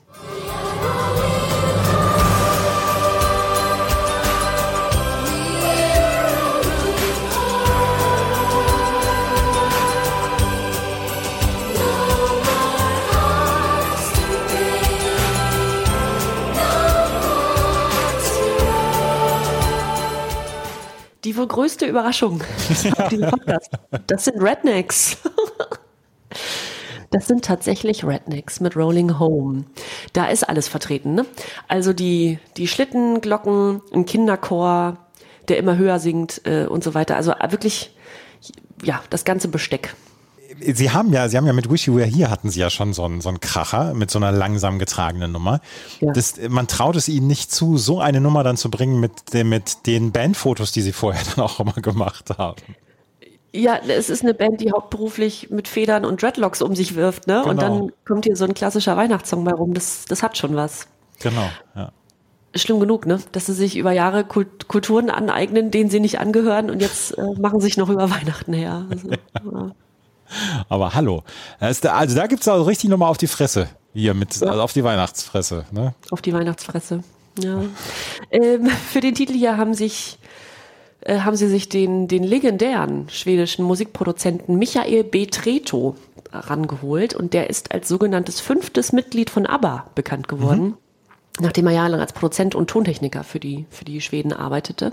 Die 21.27 21.37
wohl 21.37 21.49
größte 21.49 21.87
Überraschung 21.87 22.41
auf 22.97 23.09
diesem 23.09 23.31
Podcast. 23.31 23.69
Das 24.07 24.27
sind 24.27 24.41
Rednecks. 24.41 25.17
Das 27.11 27.27
sind 27.27 27.45
tatsächlich 27.45 28.05
Rednecks 28.05 28.61
mit 28.61 28.77
Rolling 28.77 29.19
Home. 29.19 29.65
Da 30.13 30.27
ist 30.27 30.49
alles 30.49 30.69
vertreten. 30.69 31.15
Ne? 31.15 31.27
Also 31.67 31.93
die, 31.93 32.39
die 32.57 32.69
Schlittenglocken, 32.69 33.83
ein 33.93 34.07
Kinderchor, 34.07 34.99
der 35.49 35.59
immer 35.59 35.77
höher 35.77 35.99
singt 35.99 36.43
äh, 36.47 36.67
und 36.67 36.85
so 36.85 36.95
weiter. 36.95 37.17
Also 37.17 37.33
wirklich, 37.49 37.91
ja, 38.85 39.03
das 39.11 39.25
ganze 39.25 39.49
Besteck. 39.49 39.97
Sie 40.61 40.91
haben 40.91 41.13
ja, 41.13 41.29
Sie 41.29 41.37
haben 41.37 41.47
ja 41.47 41.53
mit 41.53 41.71
Wish 41.71 41.87
You 41.87 41.97
Were 41.97 42.07
Here 42.07 42.31
hatten 42.31 42.51
Sie 42.51 42.61
ja 42.61 42.71
schon 42.71 42.93
so 42.93 43.05
einen, 43.05 43.21
so 43.21 43.29
einen 43.29 43.41
Kracher 43.41 43.95
mit 43.95 44.11
so 44.11 44.19
einer 44.19 44.33
langsam 44.33 44.79
getragenen 44.79 45.33
Nummer. 45.33 45.61
Ja. 46.01 46.13
Das, 46.13 46.35
man 46.49 46.67
traut 46.67 46.97
es 46.97 47.09
Ihnen 47.09 47.27
nicht 47.27 47.53
zu, 47.53 47.77
so 47.79 48.01
eine 48.01 48.21
Nummer 48.21 48.43
dann 48.43 48.57
zu 48.57 48.71
bringen 48.71 49.01
mit, 49.01 49.35
dem, 49.35 49.49
mit 49.49 49.87
den 49.87 50.13
Bandfotos, 50.13 50.73
die 50.73 50.83
Sie 50.83 50.93
vorher 50.93 51.23
dann 51.37 51.45
auch 51.45 51.61
immer 51.61 51.73
gemacht 51.75 52.31
haben. 52.39 52.57
Ja, 53.53 53.79
es 53.89 54.11
ist 54.11 54.23
eine 54.23 54.35
Band, 54.35 54.61
die 54.61 54.71
hauptberuflich 54.71 55.51
mit 55.51 55.67
Federn 55.69 56.05
und 56.05 56.21
Dreadlocks 56.21 56.61
um 56.61 56.75
sich 56.75 56.95
wirft, 56.95 57.27
ne? 57.27 57.43
Und 57.43 57.59
Genau. 57.59 57.63
dann 57.81 57.93
kommt 58.07 58.25
hier 58.27 58.37
so 58.37 58.45
ein 58.45 58.53
klassischer 58.53 58.97
Weihnachtssong 58.97 59.45
bei 59.45 59.53
rum. 59.53 59.73
Das, 59.73 60.05
das 60.07 60.23
hat 60.23 60.37
schon 60.37 60.57
was. 60.57 60.89
Genau, 61.21 61.49
ja. 61.75 61.91
Schlimm 62.55 62.81
genug, 62.81 63.07
ne? 63.07 63.19
Dass 63.33 63.47
sie 63.47 63.55
sich 63.55 63.77
über 63.77 63.93
Jahre 63.93 64.25
Kult 64.25 64.69
Kulturen 64.69 65.09
aneignen, 65.11 65.71
denen 65.71 65.89
sie 65.91 66.01
nicht 66.01 66.19
angehören 66.21 66.71
und 66.71 66.81
jetzt 66.81 67.17
äh, 67.17 67.23
machen 67.41 67.61
sich 67.61 67.77
noch 67.77 67.89
über 67.89 68.11
Weihnachten 68.11 68.53
her. 68.53 68.87
Also, 68.91 69.09
ja. 69.53 69.73
Aber 70.69 70.95
hallo. 70.95 71.23
Also 71.61 71.89
da 71.89 72.27
gibt's 72.27 72.49
also 72.49 72.65
richtig 72.65 72.91
nochmal 72.91 73.11
auf 73.11 73.19
die 73.19 73.27
Fresse. 73.27 73.69
Hier 73.95 74.15
mit, 74.15 74.43
also 74.43 74.61
auf 74.61 74.73
die 74.73 74.85
Weihnachtsfresse. 74.85 75.65
Ne? 75.71 75.95
Auf 76.11 76.21
die 76.21 76.33
Weihnachtsfresse. 76.33 77.03
Ja. 77.43 77.63
ähm, 78.31 78.67
für 78.67 79.01
den 79.01 79.15
Titel 79.15 79.35
hier 79.35 79.57
haben 79.57 79.75
sich 79.75 80.19
äh, 81.01 81.21
haben 81.21 81.37
sie 81.37 81.49
sich 81.49 81.69
den, 81.69 82.09
den 82.09 82.25
legendären 82.25 83.09
schwedischen 83.11 83.65
Musikproduzenten 83.65 84.57
Michael 84.57 85.05
B. 85.05 85.27
Treto 85.27 85.97
rangeholt 86.33 87.15
und 87.15 87.33
der 87.33 87.49
ist 87.49 87.73
als 87.73 87.89
sogenanntes 87.89 88.41
fünftes 88.41 88.93
Mitglied 88.93 89.31
von 89.31 89.47
ABBA 89.47 89.87
bekannt 89.95 90.29
geworden, 90.29 90.77
nachdem 91.41 91.67
er 91.67 91.75
jahrelang 91.75 92.01
als 92.01 92.13
Produzent 92.13 92.55
und 92.55 92.69
Tontechniker 92.69 93.25
für 93.25 93.41
die, 93.41 93.67
für 93.71 93.85
die 93.85 94.01
Schweden 94.01 94.33
arbeitete. 94.33 94.93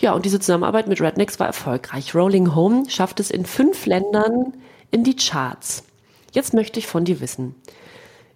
Ja, 0.00 0.12
und 0.12 0.24
diese 0.24 0.40
Zusammenarbeit 0.40 0.88
mit 0.88 1.00
Rednecks 1.00 1.38
war 1.40 1.46
erfolgreich. 1.46 2.14
Rolling 2.14 2.54
Home 2.54 2.88
schafft 2.88 3.20
es 3.20 3.30
in 3.30 3.46
fünf 3.46 3.86
Ländern 3.86 4.54
in 4.90 5.04
die 5.04 5.16
Charts. 5.16 5.84
Jetzt 6.32 6.52
möchte 6.54 6.78
ich 6.78 6.86
von 6.86 7.04
dir 7.04 7.20
wissen, 7.20 7.54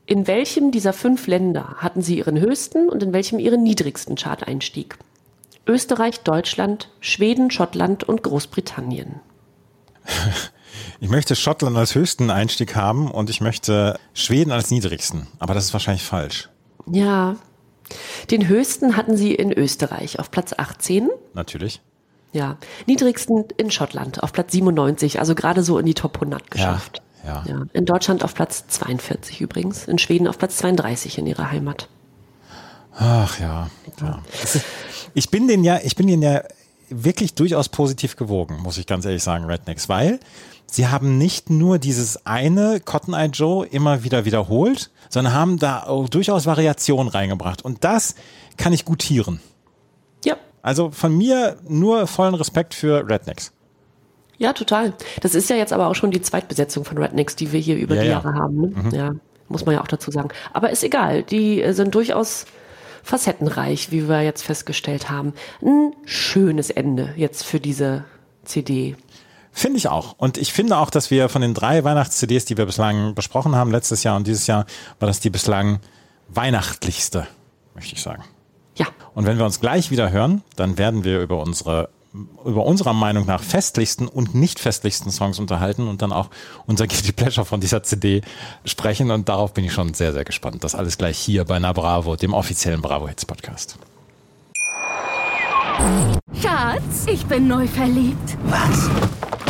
in 0.07 0.27
welchem 0.27 0.73
dieser 0.73 0.93
fünf 0.93 1.27
Länder 1.27 1.77
hatten 1.77 2.03
sie 2.03 2.19
ihren 2.19 2.41
höchsten 2.41 2.89
und 2.89 3.03
in 3.03 3.13
welchem 3.13 3.39
ihren 3.39 3.63
niedrigsten 3.63 4.17
Chart-Einstieg? 4.17 4.97
Österreich, 5.67 6.21
Deutschland, 6.21 6.89
Schweden, 7.01 7.51
Schottland 7.51 8.05
und 8.05 8.23
Großbritannien. 8.23 9.21
Ich 11.01 11.09
möchte 11.09 11.37
Schottland 11.37 11.77
als 11.77 11.95
höchsten 11.95 12.31
Einstieg 12.31 12.75
haben 12.75 13.11
und 13.11 13.31
ich 13.31 13.41
möchte 13.41 13.99
Schweden 14.15 14.51
als 14.51 14.71
niedrigsten. 14.71 15.27
Aber 15.39 15.55
das 15.55 15.67
ist 15.67 15.73
wahrscheinlich 15.73 16.05
falsch. 16.05 16.49
Ja, 16.87 17.37
den 18.31 18.49
höchsten 18.49 18.97
hatten 18.97 19.17
sie 19.17 19.35
in 19.35 19.53
Österreich 19.53 20.19
auf 20.19 20.31
Platz 20.31 20.55
18. 20.57 21.09
Natürlich. 21.35 21.81
Ja, 22.33 22.59
niedrigsten 22.87 23.45
in 23.57 23.71
Schottland 23.71 24.23
auf 24.23 24.33
Platz 24.33 24.53
97, 24.53 25.19
also 25.19 25.35
gerade 25.35 25.63
so 25.63 25.79
in 25.79 25.87
die 25.87 25.95
Top 25.95 26.17
100 26.17 26.51
geschafft. 26.51 27.03
ja. 27.27 27.45
ja. 27.47 27.67
In 27.73 27.87
Deutschland 27.87 28.23
auf 28.23 28.35
Platz 28.35 28.67
42 28.69 29.41
übrigens, 29.41 29.89
in 29.89 29.99
Schweden 29.99 30.29
auf 30.29 30.39
Platz 30.39 30.57
32 30.59 31.19
in 31.19 31.27
ihrer 31.27 31.51
Heimat. 31.51 31.89
Ach 32.97 33.39
ja. 33.41 33.71
ja. 34.01 34.23
Ich 35.15 35.31
bin 35.31 35.49
den 35.49 35.65
ja, 35.65 35.81
ich 35.83 35.97
bin 35.97 36.07
den 36.07 36.23
ja 36.23 36.43
wirklich 36.89 37.35
durchaus 37.35 37.69
positiv 37.69 38.15
gewogen, 38.15 38.59
muss 38.63 38.79
ich 38.79 38.87
ganz 38.87 39.05
ehrlich 39.05 39.25
sagen, 39.25 39.45
Rednecks, 39.45 39.89
weil 39.89 40.21
sie 40.67 40.87
haben 40.87 41.19
nicht 41.19 41.51
nur 41.51 41.79
dieses 41.79 42.27
eine 42.27 42.79
Cotton 42.79 43.15
Eye 43.15 43.27
Joe 43.33 43.67
immer 43.67 44.05
wieder 44.05 44.25
wiederholt, 44.25 44.91
sondern 45.11 45.35
haben 45.35 45.59
da 45.59 45.83
auch 45.83 46.09
durchaus 46.09 46.47
Variationen 46.47 47.09
reingebracht. 47.09 47.63
Und 47.63 47.85
das 47.85 48.15
kann 48.57 48.73
ich 48.73 48.87
gutieren. 48.87 49.41
Ja, 50.25 50.37
Also 50.63 50.91
von 50.91 51.15
mir 51.17 51.59
nur 51.69 52.07
vollen 52.07 52.35
Respekt 52.35 52.73
für 52.73 53.07
Rednecks. 53.07 53.53
Ja, 54.39 54.55
total. 54.55 54.95
Das 55.21 55.35
ist 55.35 55.51
ja 55.51 55.57
jetzt 55.57 55.73
aber 55.75 55.89
auch 55.89 55.95
schon 55.95 56.11
die 56.13 56.23
Zweitbesetzung 56.23 56.87
von 56.87 56.97
Rednecks, 56.97 57.37
die 57.37 57.53
wir 57.53 57.61
hier 57.61 57.77
über 57.77 57.95
Ja, 57.97 58.01
die 58.01 58.07
ja. 58.09 58.13
Jahre 58.15 58.33
haben. 58.35 58.61
Ne? 58.61 58.97
Ja, 58.97 59.13
muss 59.49 59.67
man 59.67 59.75
ja 59.75 59.83
auch 59.83 59.89
dazu 59.89 60.11
sagen. 60.11 60.31
Aber 60.55 60.71
ist 60.71 60.83
egal. 60.83 61.23
Die 61.25 61.61
äh, 61.61 61.75
sind 61.75 61.95
durchaus 61.95 62.47
facettenreich, 63.03 63.91
wie 63.91 64.09
wir 64.09 64.23
jetzt 64.23 64.43
festgestellt 64.43 65.11
haben. 65.11 65.35
Ein 65.63 65.93
schönes 66.07 66.71
Ende 66.71 67.13
jetzt 67.17 67.45
für 67.45 67.61
diese 67.61 68.05
CD. 68.45 68.97
Finde 69.53 69.79
ich 69.79 69.89
auch. 69.89 70.15
Und 70.17 70.39
ich 70.39 70.53
finde 70.53 70.77
auch, 70.77 70.91
dass 70.91 71.11
wir 71.11 71.29
von 71.29 71.43
den 71.43 71.55
drei 71.55 71.83
Weihnachts-CDs, 71.83 72.45
die 72.45 72.57
wir 72.57 72.67
bislang 72.67 73.15
besprochen 73.15 73.57
haben, 73.57 73.71
letztes 73.71 74.05
Jahr 74.05 74.17
und 74.17 74.27
dieses 74.27 74.47
Jahr, 74.47 74.67
war 74.99 75.09
das 75.09 75.21
die 75.21 75.31
bislang 75.31 75.81
weihnachtlichste, 76.29 77.27
möchte 77.75 77.95
ich 77.95 78.03
sagen. 78.03 78.25
Ja. 78.77 78.87
Und 79.15 79.27
wenn 79.27 79.39
wir 79.39 79.45
uns 79.45 79.61
gleich 79.61 79.91
wieder 79.91 80.11
hören, 80.11 80.43
dann 80.57 80.79
werden 80.79 81.05
wir 81.05 81.21
über 81.21 81.43
unsere 81.43 81.89
über 82.45 82.67
unserer 82.67 82.93
Meinung 82.93 83.25
nach 83.27 83.41
festlichsten 83.41 84.09
und 84.09 84.35
nicht 84.35 84.59
festlichsten 84.59 85.13
Songs 85.13 85.39
unterhalten 85.39 85.87
und 85.87 86.03
dann 86.03 86.13
auch 86.13 86.29
unser 86.67 86.87
Guilty 86.89 87.13
Pleasure 87.13 87.45
von 87.45 87.61
dieser 87.61 87.83
CD 87.83 88.23
sprechen. 88.65 89.11
Und 89.11 89.29
darauf 89.29 89.55
bin 89.55 89.65
ich 89.65 89.73
schon 89.73 89.95
sehr, 89.95 90.13
sehr 90.13 90.25
gespannt. 90.25 90.65
Das 90.65 90.75
alles 90.75 90.99
gleich 90.99 91.19
hier 91.19 91.45
bei 91.45 91.59
Na 91.59 91.73
Bravo, 91.73 92.17
dem 92.17 92.35
offiziellen 92.35 92.83
Bravo 92.83 93.09
Hits 93.09 93.25
Podcast. 93.25 93.77
Schatz, 96.43 97.07
ich 97.07 97.25
bin 97.27 97.47
neu 97.47 97.67
verliebt. 97.67 98.37
Was? 98.45 98.91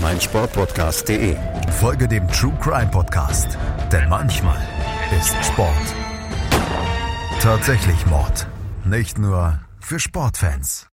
meinsportpodcast.de. 0.00 1.36
Folge 1.80 2.08
dem 2.08 2.26
True 2.28 2.56
Crime 2.60 2.90
Podcast, 2.90 3.58
denn 3.92 4.08
manchmal 4.08 4.60
ist 5.18 5.34
Sport 5.44 5.72
tatsächlich 7.40 8.04
Mord. 8.06 8.46
Nicht 8.84 9.18
nur 9.18 9.60
für 9.80 10.00
Sportfans. 10.00 10.86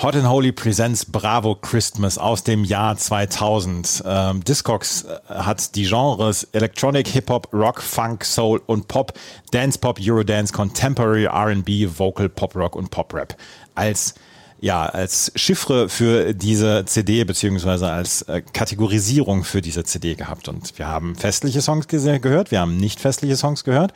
Hot 0.00 0.14
and 0.14 0.28
Holy 0.28 0.52
Presents 0.52 1.06
Bravo 1.06 1.56
Christmas 1.56 2.18
aus 2.18 2.44
dem 2.44 2.62
Jahr 2.62 2.96
2000. 2.96 4.04
Ähm, 4.06 4.44
Discogs 4.44 5.04
äh, 5.04 5.18
hat 5.28 5.74
die 5.74 5.86
Genres 5.86 6.44
Electronic, 6.52 7.08
Hip-Hop, 7.08 7.52
Rock, 7.52 7.82
Funk, 7.82 8.24
Soul 8.24 8.62
und 8.66 8.86
Pop, 8.86 9.12
Dance 9.50 9.78
Pop, 9.78 9.98
Eurodance, 10.00 10.52
Contemporary, 10.52 11.24
R&B, 11.24 11.88
Vocal, 11.98 12.28
Pop 12.28 12.54
Rock 12.54 12.76
und 12.76 12.90
Pop 12.90 13.12
Rap 13.14 13.34
als 13.74 14.14
ja, 14.60 14.86
als 14.86 15.32
Chiffre 15.36 15.88
für 15.88 16.34
diese 16.34 16.84
CD 16.84 17.24
beziehungsweise 17.24 17.90
als 17.90 18.22
äh, 18.22 18.42
Kategorisierung 18.52 19.44
für 19.44 19.62
diese 19.62 19.84
CD 19.84 20.14
gehabt. 20.14 20.48
Und 20.48 20.78
wir 20.78 20.88
haben 20.88 21.14
festliche 21.14 21.62
Songs 21.62 21.86
gehört, 21.88 22.50
wir 22.50 22.60
haben 22.60 22.76
nicht 22.76 23.00
festliche 23.00 23.36
Songs 23.36 23.64
gehört. 23.64 23.92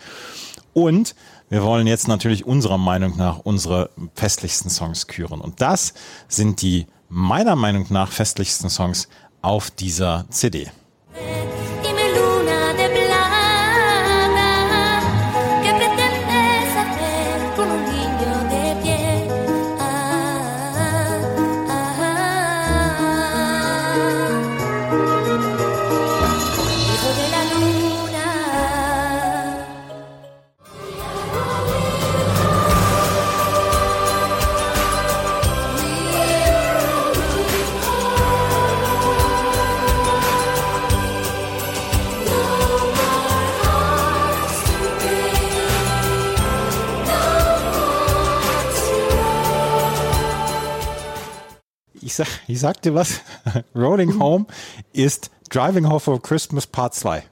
Und 0.72 1.14
wir 1.50 1.62
wollen 1.62 1.86
jetzt 1.86 2.08
natürlich 2.08 2.46
unserer 2.46 2.78
Meinung 2.78 3.16
nach 3.16 3.40
unsere 3.40 3.90
festlichsten 4.14 4.70
Songs 4.70 5.06
küren. 5.06 5.40
Und 5.40 5.60
das 5.60 5.92
sind 6.28 6.62
die 6.62 6.86
meiner 7.08 7.56
Meinung 7.56 7.86
nach 7.90 8.10
festlichsten 8.10 8.70
Songs 8.70 9.08
auf 9.42 9.70
dieser 9.70 10.24
CD. 10.30 10.70
Ich 52.12 52.16
sag, 52.16 52.28
ich 52.46 52.60
sag 52.60 52.82
dir 52.82 52.94
was, 52.94 53.22
Rolling 53.74 54.20
Home 54.20 54.44
ist 54.92 55.30
Driving 55.48 55.88
Home 55.88 55.98
for 55.98 56.20
Christmas 56.20 56.66
Part 56.66 56.94
2. 56.94 57.22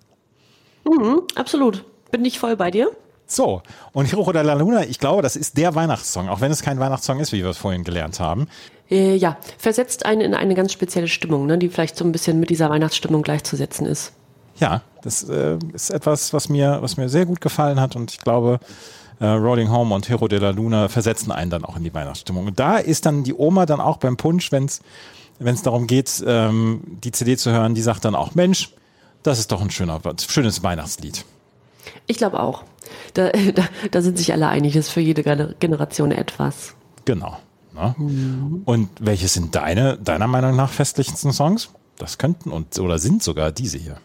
Mhm, 0.85 1.20
absolut. 1.35 1.85
Bin 2.11 2.24
ich 2.24 2.39
voll 2.39 2.57
bei 2.57 2.70
dir. 2.70 2.90
So, 3.27 3.61
und 3.93 4.07
Hiro 4.07 4.32
de 4.32 4.40
la 4.43 4.55
Luna, 4.55 4.86
ich 4.86 4.98
glaube, 4.98 5.20
das 5.20 5.36
ist 5.36 5.59
der 5.59 5.74
Weihnachtssong, 5.74 6.31
auch 6.31 6.40
wenn 6.40 6.51
es 6.51 6.62
kein 6.62 6.81
Weihnachtssong 6.81 7.20
ist, 7.20 7.31
wie 7.32 7.43
wir 7.43 7.51
es 7.51 7.59
vorhin 7.59 7.85
gelernt 7.85 8.20
haben. 8.20 8.48
Äh, 8.90 9.16
ja, 9.16 9.36
versetzt 9.59 10.07
einen 10.07 10.23
in 10.23 10.35
eine 10.35 10.55
ganz 10.55 10.73
spezielle 10.73 11.09
Stimmung, 11.09 11.44
ne, 11.44 11.59
die 11.59 11.69
vielleicht 11.69 11.98
so 11.98 12.07
ein 12.07 12.12
bisschen 12.12 12.40
mit 12.40 12.48
dieser 12.48 12.70
Weihnachtsstimmung 12.70 13.20
gleichzusetzen 13.20 13.85
ist. 13.85 14.12
Ja, 14.61 14.81
das 15.02 15.28
äh, 15.28 15.59
ist 15.74 15.90
etwas, 15.90 16.32
was 16.32 16.48
mir, 16.48 16.78
was 16.81 16.97
mir 16.97 17.11
sehr 17.11 17.27
gut 17.27 17.43
gefallen 17.43 17.82
hat 17.82 17.97
und 17.97 18.12
ich 18.12 18.19
glaube, 18.20 18.61
äh, 19.20 19.26
Rolling 19.26 19.70
Home 19.70 19.94
und 19.94 20.09
Hero 20.09 20.26
de 20.28 20.38
la 20.38 20.51
Luna 20.51 20.88
versetzen 20.88 21.30
einen 21.30 21.51
dann 21.51 21.64
auch 21.64 21.76
in 21.76 21.84
die 21.84 21.94
Weihnachtsstimmung. 21.94 22.47
Und 22.47 22.59
da 22.59 22.78
ist 22.78 23.06
dann 23.06 23.22
die 23.22 23.34
Oma 23.34 23.66
dann 23.66 23.80
auch 23.80 23.98
beim 23.98 24.16
Punsch, 24.16 24.51
wenn 24.51 24.64
es 24.64 25.62
darum 25.62 25.86
geht, 25.86 26.24
ähm, 26.26 26.82
die 27.05 27.12
CD 27.12 27.36
zu 27.36 27.51
hören, 27.52 27.74
die 27.74 27.82
sagt 27.82 28.05
dann 28.05 28.14
auch, 28.14 28.34
Mensch, 28.34 28.70
das 29.22 29.38
ist 29.38 29.52
doch 29.52 29.60
ein 29.60 29.70
schöner, 29.70 30.01
schönes 30.26 30.62
Weihnachtslied. 30.62 31.24
Ich 32.06 32.16
glaube 32.16 32.40
auch. 32.40 32.64
Da, 33.14 33.30
da, 33.55 33.64
da 33.90 34.02
sind 34.02 34.18
sich 34.18 34.32
alle 34.32 34.48
einig, 34.48 34.74
ist 34.76 34.90
für 34.90 35.01
jede 35.01 35.22
Gener- 35.22 35.55
Generation 35.60 36.12
etwas. 36.12 36.74
Genau. 37.05 37.38
Ne? 37.74 37.94
Und 38.64 38.88
welche 39.01 39.28
sind 39.28 39.55
deine, 39.55 39.97
deiner 39.98 40.26
Meinung 40.26 40.56
nach 40.56 40.70
festlichsten 40.70 41.32
Songs? 41.32 41.70
Das 41.98 42.18
könnten 42.18 42.51
und 42.51 42.78
oder 42.78 42.98
sind 42.98 43.22
sogar 43.22 43.52
diese 43.52 43.78
hier. 43.78 43.98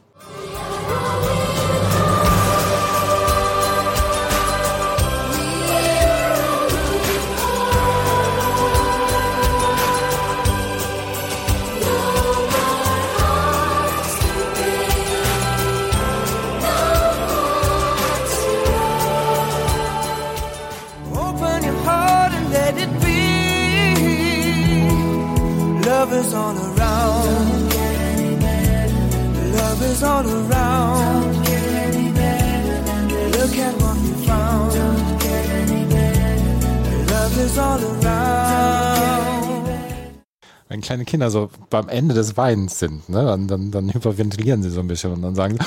Kleine 40.96 41.06
Kinder 41.06 41.30
so 41.30 41.50
beim 41.70 41.90
Ende 41.90 42.16
des 42.16 42.38
Weinens 42.38 42.80
sind, 42.80 43.10
ne, 43.10 43.26
dann, 43.26 43.48
dann, 43.48 43.72
dann 43.72 43.94
hyperventilieren 43.94 44.64
sie 44.64 44.70
so 44.70 44.80
ein 44.80 44.88
bisschen 44.88 45.12
und 45.12 45.22
dann 45.22 45.36
sagen, 45.36 45.58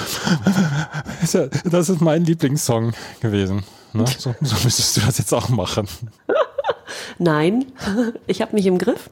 sie, 1.23 1.51
das 1.71 1.91
ist 1.91 2.01
mein 2.01 2.25
Lieblingssong 2.25 2.93
gewesen. 3.21 3.63
Ne? 3.93 4.05
So, 4.19 4.35
so 4.41 4.57
müsstest 4.65 4.97
du 4.97 5.01
das 5.03 5.19
jetzt 5.19 5.33
auch 5.33 5.49
machen. 5.49 5.87
Nein, 7.19 7.67
ich 8.27 8.41
habe 8.43 8.55
mich 8.55 8.67
im 8.67 8.79
Griff. 8.79 9.11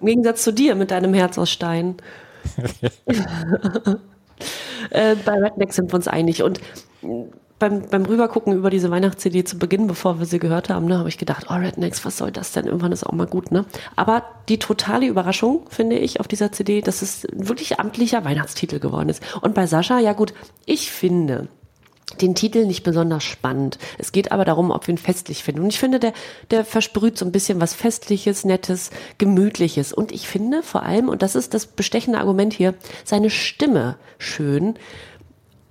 Im 0.00 0.06
Gegensatz 0.06 0.42
zu 0.42 0.52
dir 0.52 0.74
mit 0.74 0.90
deinem 0.90 1.14
Herz 1.14 1.38
aus 1.38 1.50
Stein. 1.50 1.96
äh, 4.90 5.16
bei 5.16 5.32
Redneck 5.32 5.72
sind 5.72 5.92
wir 5.92 5.96
uns 5.96 6.08
einig. 6.08 6.42
Und 6.42 6.60
beim, 7.58 7.82
beim 7.88 8.04
Rübergucken 8.04 8.52
über 8.52 8.70
diese 8.70 8.90
Weihnachts-CD 8.90 9.44
zu 9.44 9.58
Beginn, 9.58 9.86
bevor 9.86 10.18
wir 10.18 10.26
sie 10.26 10.38
gehört 10.38 10.68
haben, 10.68 10.86
ne, 10.86 10.98
habe 10.98 11.08
ich 11.08 11.18
gedacht, 11.18 11.46
oh 11.48 11.54
Rednecks, 11.54 12.04
was 12.04 12.16
soll 12.16 12.30
das 12.30 12.52
denn? 12.52 12.66
Irgendwann 12.66 12.92
ist 12.92 13.04
auch 13.04 13.12
mal 13.12 13.26
gut, 13.26 13.52
ne? 13.52 13.64
Aber 13.96 14.24
die 14.48 14.58
totale 14.58 15.06
Überraschung, 15.06 15.66
finde 15.70 15.96
ich, 15.96 16.20
auf 16.20 16.28
dieser 16.28 16.52
CD, 16.52 16.80
dass 16.80 17.02
es 17.02 17.26
wirklich 17.32 17.78
amtlicher 17.78 18.24
Weihnachtstitel 18.24 18.80
geworden 18.80 19.08
ist. 19.08 19.22
Und 19.40 19.54
bei 19.54 19.66
Sascha, 19.66 19.98
ja 19.98 20.12
gut, 20.12 20.34
ich 20.66 20.90
finde, 20.90 21.48
den 22.20 22.34
Titel 22.34 22.66
nicht 22.66 22.82
besonders 22.82 23.24
spannend. 23.24 23.78
Es 23.98 24.12
geht 24.12 24.30
aber 24.32 24.44
darum, 24.44 24.70
ob 24.70 24.86
wir 24.86 24.94
ihn 24.94 24.98
festlich 24.98 25.42
finden. 25.42 25.62
Und 25.62 25.72
ich 25.72 25.78
finde, 25.78 25.98
der, 25.98 26.12
der 26.50 26.64
versprüht 26.64 27.18
so 27.18 27.24
ein 27.24 27.32
bisschen 27.32 27.60
was 27.60 27.74
Festliches, 27.74 28.44
Nettes, 28.44 28.90
Gemütliches. 29.18 29.92
Und 29.92 30.12
ich 30.12 30.28
finde 30.28 30.62
vor 30.62 30.82
allem, 30.82 31.08
und 31.08 31.22
das 31.22 31.34
ist 31.34 31.54
das 31.54 31.66
bestechende 31.66 32.18
Argument 32.18 32.52
hier, 32.52 32.74
seine 33.04 33.30
Stimme 33.30 33.96
schön. 34.18 34.74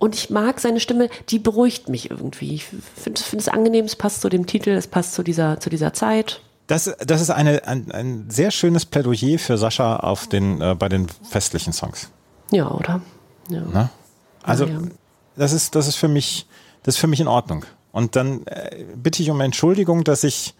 Und 0.04 0.14
ich 0.14 0.28
mag 0.28 0.60
seine 0.60 0.80
Stimme, 0.80 1.08
die 1.30 1.38
beruhigt 1.38 1.88
mich 1.88 2.10
irgendwie. 2.10 2.56
Ich 2.56 2.64
finde 2.66 3.22
find 3.22 3.40
es 3.40 3.48
angenehm, 3.48 3.86
es 3.86 3.96
passt 3.96 4.20
zu 4.20 4.28
dem 4.28 4.44
Titel, 4.44 4.68
es 4.68 4.86
passt 4.86 5.14
zu 5.14 5.22
dieser, 5.22 5.58
zu 5.60 5.70
dieser 5.70 5.94
Zeit. 5.94 6.42
Das, 6.66 6.94
das 6.98 7.22
ist 7.22 7.30
eine, 7.30 7.66
ein, 7.66 7.90
ein 7.90 8.26
sehr 8.28 8.50
schönes 8.50 8.84
Plädoyer 8.84 9.38
für 9.38 9.56
Sascha 9.56 9.96
auf 9.96 10.26
den, 10.26 10.60
äh, 10.60 10.74
bei 10.78 10.90
den 10.90 11.06
festlichen 11.08 11.72
Songs. 11.72 12.10
Ja, 12.50 12.70
oder? 12.70 13.00
Ja. 13.48 13.62
Ne? 13.62 13.88
Also, 14.42 14.66
Ja, 14.66 14.72
ja. 14.72 14.80
das 15.36 15.54
ist, 15.54 15.74
das 15.74 15.88
ist 15.88 15.96
für 15.96 16.08
mich, 16.08 16.46
das 16.82 16.96
ist 16.96 17.00
für 17.00 17.06
mich 17.06 17.20
in 17.20 17.28
Ordnung. 17.28 17.64
Und 17.90 18.14
dann 18.14 18.46
äh, 18.46 18.84
bitte 18.96 19.22
ich 19.22 19.30
um 19.30 19.40
Entschuldigung, 19.40 20.04
dass 20.04 20.22
ich 20.22 20.54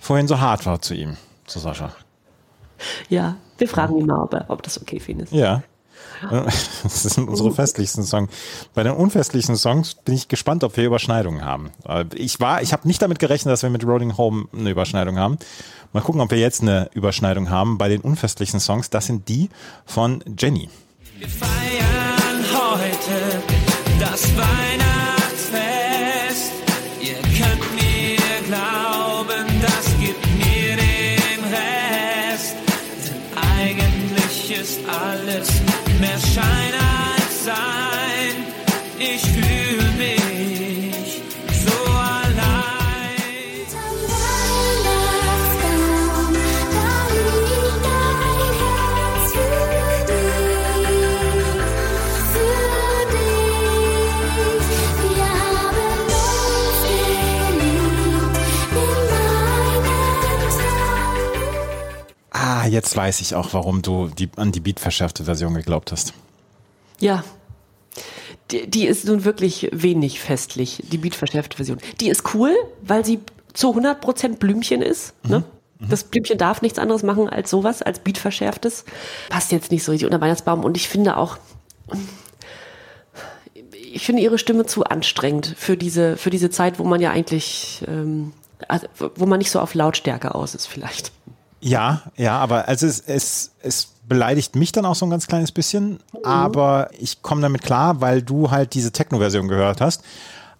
vorhin 0.00 0.26
so 0.26 0.40
hart 0.40 0.66
war 0.66 0.82
zu 0.82 0.94
ihm, 0.94 1.16
zu 1.46 1.60
Sascha. 1.60 1.92
Ja, 3.08 3.36
wir 3.58 3.68
fragen 3.68 3.96
ihn 3.96 4.06
mal, 4.06 4.24
ob, 4.24 4.34
er, 4.34 4.46
ob 4.48 4.64
das 4.64 4.82
okay 4.82 4.98
für 4.98 5.12
ihn 5.12 5.20
ist. 5.20 5.32
Ja. 5.32 5.62
Das 6.82 7.02
sind 7.02 7.28
unsere 7.28 7.52
festlichsten 7.52 8.04
Songs. 8.04 8.30
Bei 8.74 8.82
den 8.82 8.92
unfestlichen 8.92 9.56
Songs 9.56 9.94
bin 9.94 10.14
ich 10.14 10.28
gespannt, 10.28 10.64
ob 10.64 10.76
wir 10.76 10.84
Überschneidungen 10.84 11.44
haben. 11.44 11.70
Äh, 11.86 12.04
Ich 12.14 12.40
war, 12.40 12.62
ich 12.62 12.72
habe 12.72 12.86
nicht 12.88 13.02
damit 13.02 13.18
gerechnet, 13.18 13.52
dass 13.52 13.62
wir 13.62 13.70
mit 13.70 13.84
Rolling 13.84 14.16
Home 14.16 14.46
eine 14.52 14.70
Überschneidung 14.70 15.18
haben. 15.18 15.38
Mal 15.92 16.00
gucken, 16.02 16.20
ob 16.20 16.30
wir 16.30 16.38
jetzt 16.38 16.62
eine 16.62 16.90
Überschneidung 16.94 17.50
haben 17.50 17.78
bei 17.78 17.88
den 17.88 18.00
unfestlichen 18.02 18.60
Songs. 18.60 18.90
Das 18.90 19.06
sind 19.06 19.28
die 19.28 19.48
von 19.86 20.22
Jenny. 20.38 20.68
Wir 21.18 21.28
feiern 21.28 22.44
heute 22.52 23.42
das 23.98 24.24
Weihnachtsfest. 24.36 26.52
Ihr 27.00 27.14
könnt 27.14 27.74
mir 27.74 28.18
glauben, 28.46 29.46
das 29.62 29.86
gibt 30.00 30.26
mir 30.36 30.76
den 30.76 31.44
Rest. 31.52 32.54
Denn 33.06 33.22
eigentlich 33.60 34.50
ist 34.60 34.78
alles 34.88 35.48
mehr 35.98 36.18
Schein 36.18 36.77
jetzt 62.68 62.96
weiß 62.96 63.20
ich 63.20 63.34
auch, 63.34 63.52
warum 63.52 63.82
du 63.82 64.08
die, 64.08 64.28
an 64.36 64.52
die 64.52 64.60
beatverschärfte 64.60 65.24
Version 65.24 65.54
geglaubt 65.54 65.92
hast. 65.92 66.12
Ja. 67.00 67.24
Die, 68.50 68.68
die 68.68 68.86
ist 68.86 69.04
nun 69.04 69.24
wirklich 69.24 69.68
wenig 69.72 70.20
festlich, 70.20 70.82
die 70.90 70.98
beatverschärfte 70.98 71.56
Version. 71.56 71.78
Die 72.00 72.08
ist 72.08 72.34
cool, 72.34 72.54
weil 72.82 73.04
sie 73.04 73.20
zu 73.52 73.76
100% 73.76 74.36
Blümchen 74.36 74.82
ist. 74.82 75.14
Ne? 75.24 75.44
Das 75.80 76.04
Blümchen 76.04 76.38
darf 76.38 76.60
nichts 76.60 76.78
anderes 76.78 77.02
machen 77.02 77.28
als 77.28 77.50
sowas, 77.50 77.82
als 77.82 78.00
beatverschärftes. 78.00 78.84
Passt 79.28 79.52
jetzt 79.52 79.70
nicht 79.70 79.84
so 79.84 79.92
richtig 79.92 80.06
unter 80.06 80.20
Weihnachtsbaum. 80.20 80.64
Und 80.64 80.76
ich 80.76 80.88
finde 80.88 81.16
auch, 81.16 81.38
ich 83.72 84.04
finde 84.04 84.22
ihre 84.22 84.38
Stimme 84.38 84.66
zu 84.66 84.84
anstrengend 84.84 85.54
für 85.56 85.76
diese, 85.76 86.16
für 86.16 86.30
diese 86.30 86.50
Zeit, 86.50 86.78
wo 86.78 86.84
man 86.84 87.00
ja 87.00 87.10
eigentlich, 87.10 87.84
ähm, 87.86 88.32
also, 88.66 88.86
wo 89.14 89.26
man 89.26 89.38
nicht 89.38 89.52
so 89.52 89.60
auf 89.60 89.74
Lautstärke 89.74 90.34
aus 90.34 90.56
ist 90.56 90.66
vielleicht. 90.66 91.12
Ja, 91.60 92.02
ja, 92.16 92.38
aber 92.38 92.68
also 92.68 92.86
es, 92.86 93.00
es, 93.00 93.52
es 93.62 93.88
beleidigt 94.08 94.56
mich 94.56 94.72
dann 94.72 94.86
auch 94.86 94.94
so 94.94 95.06
ein 95.06 95.10
ganz 95.10 95.26
kleines 95.26 95.52
bisschen, 95.52 95.98
aber 96.24 96.90
ich 96.98 97.22
komme 97.22 97.42
damit 97.42 97.62
klar, 97.62 98.00
weil 98.00 98.22
du 98.22 98.50
halt 98.50 98.74
diese 98.74 98.92
Techno-Version 98.92 99.48
gehört 99.48 99.80
hast. 99.80 100.02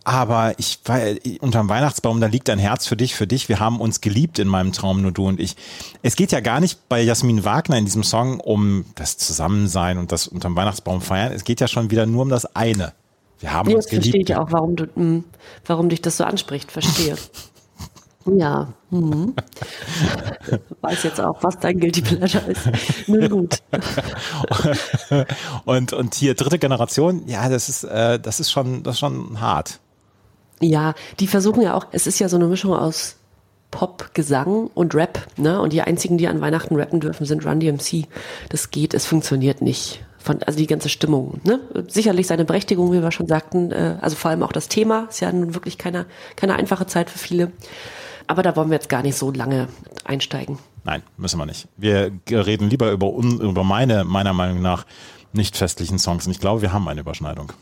Aber 0.05 0.55
ich 0.59 0.79
weil 0.87 1.21
unterm 1.41 1.69
Weihnachtsbaum, 1.69 2.19
da 2.21 2.29
liegt 2.29 2.49
ein 2.49 2.59
Herz 2.59 2.87
für 2.87 2.97
dich, 2.97 3.15
für 3.15 3.27
dich. 3.27 3.51
Wir 3.51 3.61
haben 3.61 3.79
uns 3.79 4.01
geliebt 4.01 4.39
in 4.39 4.49
meinem 4.49 4.73
Traum, 4.73 5.03
nur 5.03 5.13
du 5.13 5.27
und 5.29 5.39
ich. 5.39 5.55
Es 6.03 6.17
geht 6.17 6.33
ja 6.33 6.41
gar 6.41 6.61
nicht 6.61 6.89
bei 6.89 7.03
Jasmin 7.03 7.45
Wagner 7.45 7.77
in 7.77 7.85
diesem 7.85 8.03
Song 8.05 8.41
um 8.41 8.87
das 8.95 9.19
Zusammensein 9.19 9.99
und 9.99 10.11
das 10.11 10.27
unterm 10.27 10.57
Weihnachtsbaum 10.57 11.03
feiern. 11.03 11.33
Es 11.33 11.45
geht 11.45 11.61
ja 11.61 11.69
schon 11.69 11.91
wieder 11.91 12.07
nur 12.07 12.23
um 12.23 12.31
das 12.31 12.57
eine. 12.57 12.95
Wir 13.41 13.53
haben 13.53 13.69
uns 13.73 13.85
Jetzt 13.85 13.91
verstehe 13.91 14.13
geliebt. 14.13 14.31
ich 14.31 14.37
auch, 14.37 14.51
warum, 14.51 14.77
du, 14.77 14.89
mh, 14.95 15.25
warum 15.67 15.91
dich 15.91 16.01
das 16.01 16.17
so 16.17 16.25
anspricht. 16.25 16.73
Verstehe. 16.73 17.17
ja. 18.37 18.69
Mhm. 18.91 19.35
Weiß 20.81 21.03
jetzt 21.05 21.21
auch, 21.21 21.43
was 21.43 21.59
dein 21.59 21.79
Guilty 21.79 22.03
Pleasure 22.03 22.45
ist. 22.51 23.09
Nun 23.09 23.29
gut. 23.29 23.59
und, 25.65 25.93
und 25.93 26.15
hier 26.15 26.35
dritte 26.35 26.59
Generation, 26.59 27.23
ja, 27.27 27.49
das 27.49 27.69
ist, 27.69 27.85
äh, 27.85 28.19
das 28.19 28.41
ist 28.41 28.51
schon, 28.51 28.83
das 28.83 28.95
ist 28.95 29.01
schon 29.01 29.41
hart. 29.41 29.81
Ja, 30.61 30.95
die 31.21 31.27
versuchen 31.27 31.63
ja 31.63 31.75
auch, 31.75 31.87
es 31.93 32.07
ist 32.07 32.19
ja 32.19 32.29
so 32.29 32.37
eine 32.37 32.47
Mischung 32.47 32.75
aus 32.75 33.17
Pop, 33.71 34.11
Gesang 34.15 34.71
und 34.75 34.95
Rap, 34.95 35.27
ne? 35.37 35.61
Und 35.61 35.73
die 35.73 35.83
einzigen, 35.83 36.17
die 36.17 36.27
an 36.27 36.41
Weihnachten 36.41 36.77
rappen 36.77 37.01
dürfen, 37.01 37.27
sind 37.27 37.45
Run 37.45 37.61
DMC. 37.61 38.07
Das 38.49 38.71
geht, 38.71 38.95
es 38.95 39.05
funktioniert 39.05 39.61
nicht. 39.61 40.03
Von, 40.19 40.43
also 40.43 40.59
die 40.59 40.67
ganze 40.67 40.89
Stimmung, 40.89 41.41
ne? 41.45 41.61
Sicherlich 41.87 42.27
seine 42.27 42.45
Berechtigung, 42.45 42.93
wie 42.93 43.03
wir 43.03 43.13
schon 43.13 43.29
sagten, 43.29 43.71
äh, 43.71 43.97
also 44.01 44.17
vor 44.17 44.31
allem 44.31 44.43
auch 44.43 44.53
das 44.53 44.69
Thema, 44.69 45.07
ist 45.11 45.21
ja 45.21 45.31
nun 45.31 45.55
wirklich 45.55 45.77
keine, 45.79 46.07
keine 46.35 46.55
einfache 46.55 46.87
Zeit 46.87 47.11
für 47.11 47.19
viele. 47.19 47.53
Aber 48.29 48.43
da 48.43 48.55
wollen 48.55 48.69
wir 48.69 48.77
jetzt 48.77 48.89
gar 48.91 49.03
nicht 49.03 49.17
so 49.17 49.33
lange 49.33 49.69
einsteigen. 50.05 50.59
Nein, 50.85 51.03
müssen 51.17 51.39
wir 51.39 51.47
nicht. 51.47 51.67
Wir 51.77 52.13
reden 52.31 52.71
lieber 52.71 52.93
über, 52.93 53.09
über 53.09 53.65
meine, 53.65 54.05
meiner 54.05 54.33
Meinung 54.35 54.63
nach, 54.63 54.85
nicht 55.33 55.57
festlichen 55.57 55.99
Songs. 55.99 56.27
Und 56.27 56.33
ich 56.33 56.41
glaube, 56.41 56.63
wir 56.63 56.73
haben 56.73 56.87
eine 56.89 57.01
Überschneidung. 57.01 57.53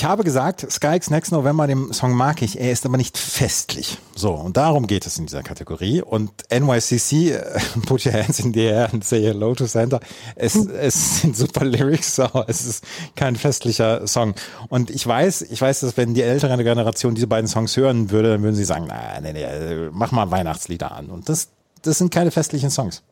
Ich 0.00 0.06
habe 0.06 0.24
gesagt, 0.24 0.66
Skyx 0.72 1.10
Next 1.10 1.30
November, 1.30 1.66
dem 1.66 1.92
Song 1.92 2.14
mag 2.14 2.40
ich, 2.40 2.58
er 2.58 2.72
ist 2.72 2.86
aber 2.86 2.96
nicht 2.96 3.18
festlich. 3.18 3.98
So, 4.16 4.32
und 4.32 4.56
darum 4.56 4.86
geht 4.86 5.06
es 5.06 5.18
in 5.18 5.26
dieser 5.26 5.42
Kategorie. 5.42 6.00
Und 6.00 6.30
NYCC, 6.50 7.32
äh, 7.32 7.60
Put 7.86 8.06
Your 8.06 8.14
Hands 8.14 8.40
in 8.40 8.54
the 8.54 8.64
Air 8.64 8.88
and 8.94 9.04
Say 9.04 9.22
Hello 9.22 9.54
to 9.54 9.66
Santa, 9.66 10.00
es, 10.36 10.54
es 10.54 11.20
sind 11.20 11.36
super 11.36 11.66
Lyrics, 11.66 12.18
aber 12.18 12.48
es 12.48 12.64
ist 12.64 12.84
kein 13.14 13.36
festlicher 13.36 14.06
Song. 14.06 14.34
Und 14.70 14.88
ich 14.88 15.06
weiß, 15.06 15.42
ich 15.42 15.60
weiß, 15.60 15.80
dass 15.80 15.98
wenn 15.98 16.14
die 16.14 16.22
ältere 16.22 16.56
Generation 16.64 17.14
diese 17.14 17.26
beiden 17.26 17.46
Songs 17.46 17.76
hören 17.76 18.10
würde, 18.10 18.30
dann 18.30 18.42
würden 18.42 18.56
sie 18.56 18.64
sagen, 18.64 18.86
na, 18.88 19.20
nee, 19.20 19.34
nee, 19.34 19.90
mach 19.92 20.12
mal 20.12 20.30
Weihnachtslieder 20.30 20.92
an. 20.92 21.10
Und 21.10 21.28
das, 21.28 21.48
das 21.82 21.98
sind 21.98 22.10
keine 22.10 22.30
festlichen 22.30 22.70
Songs. 22.70 23.02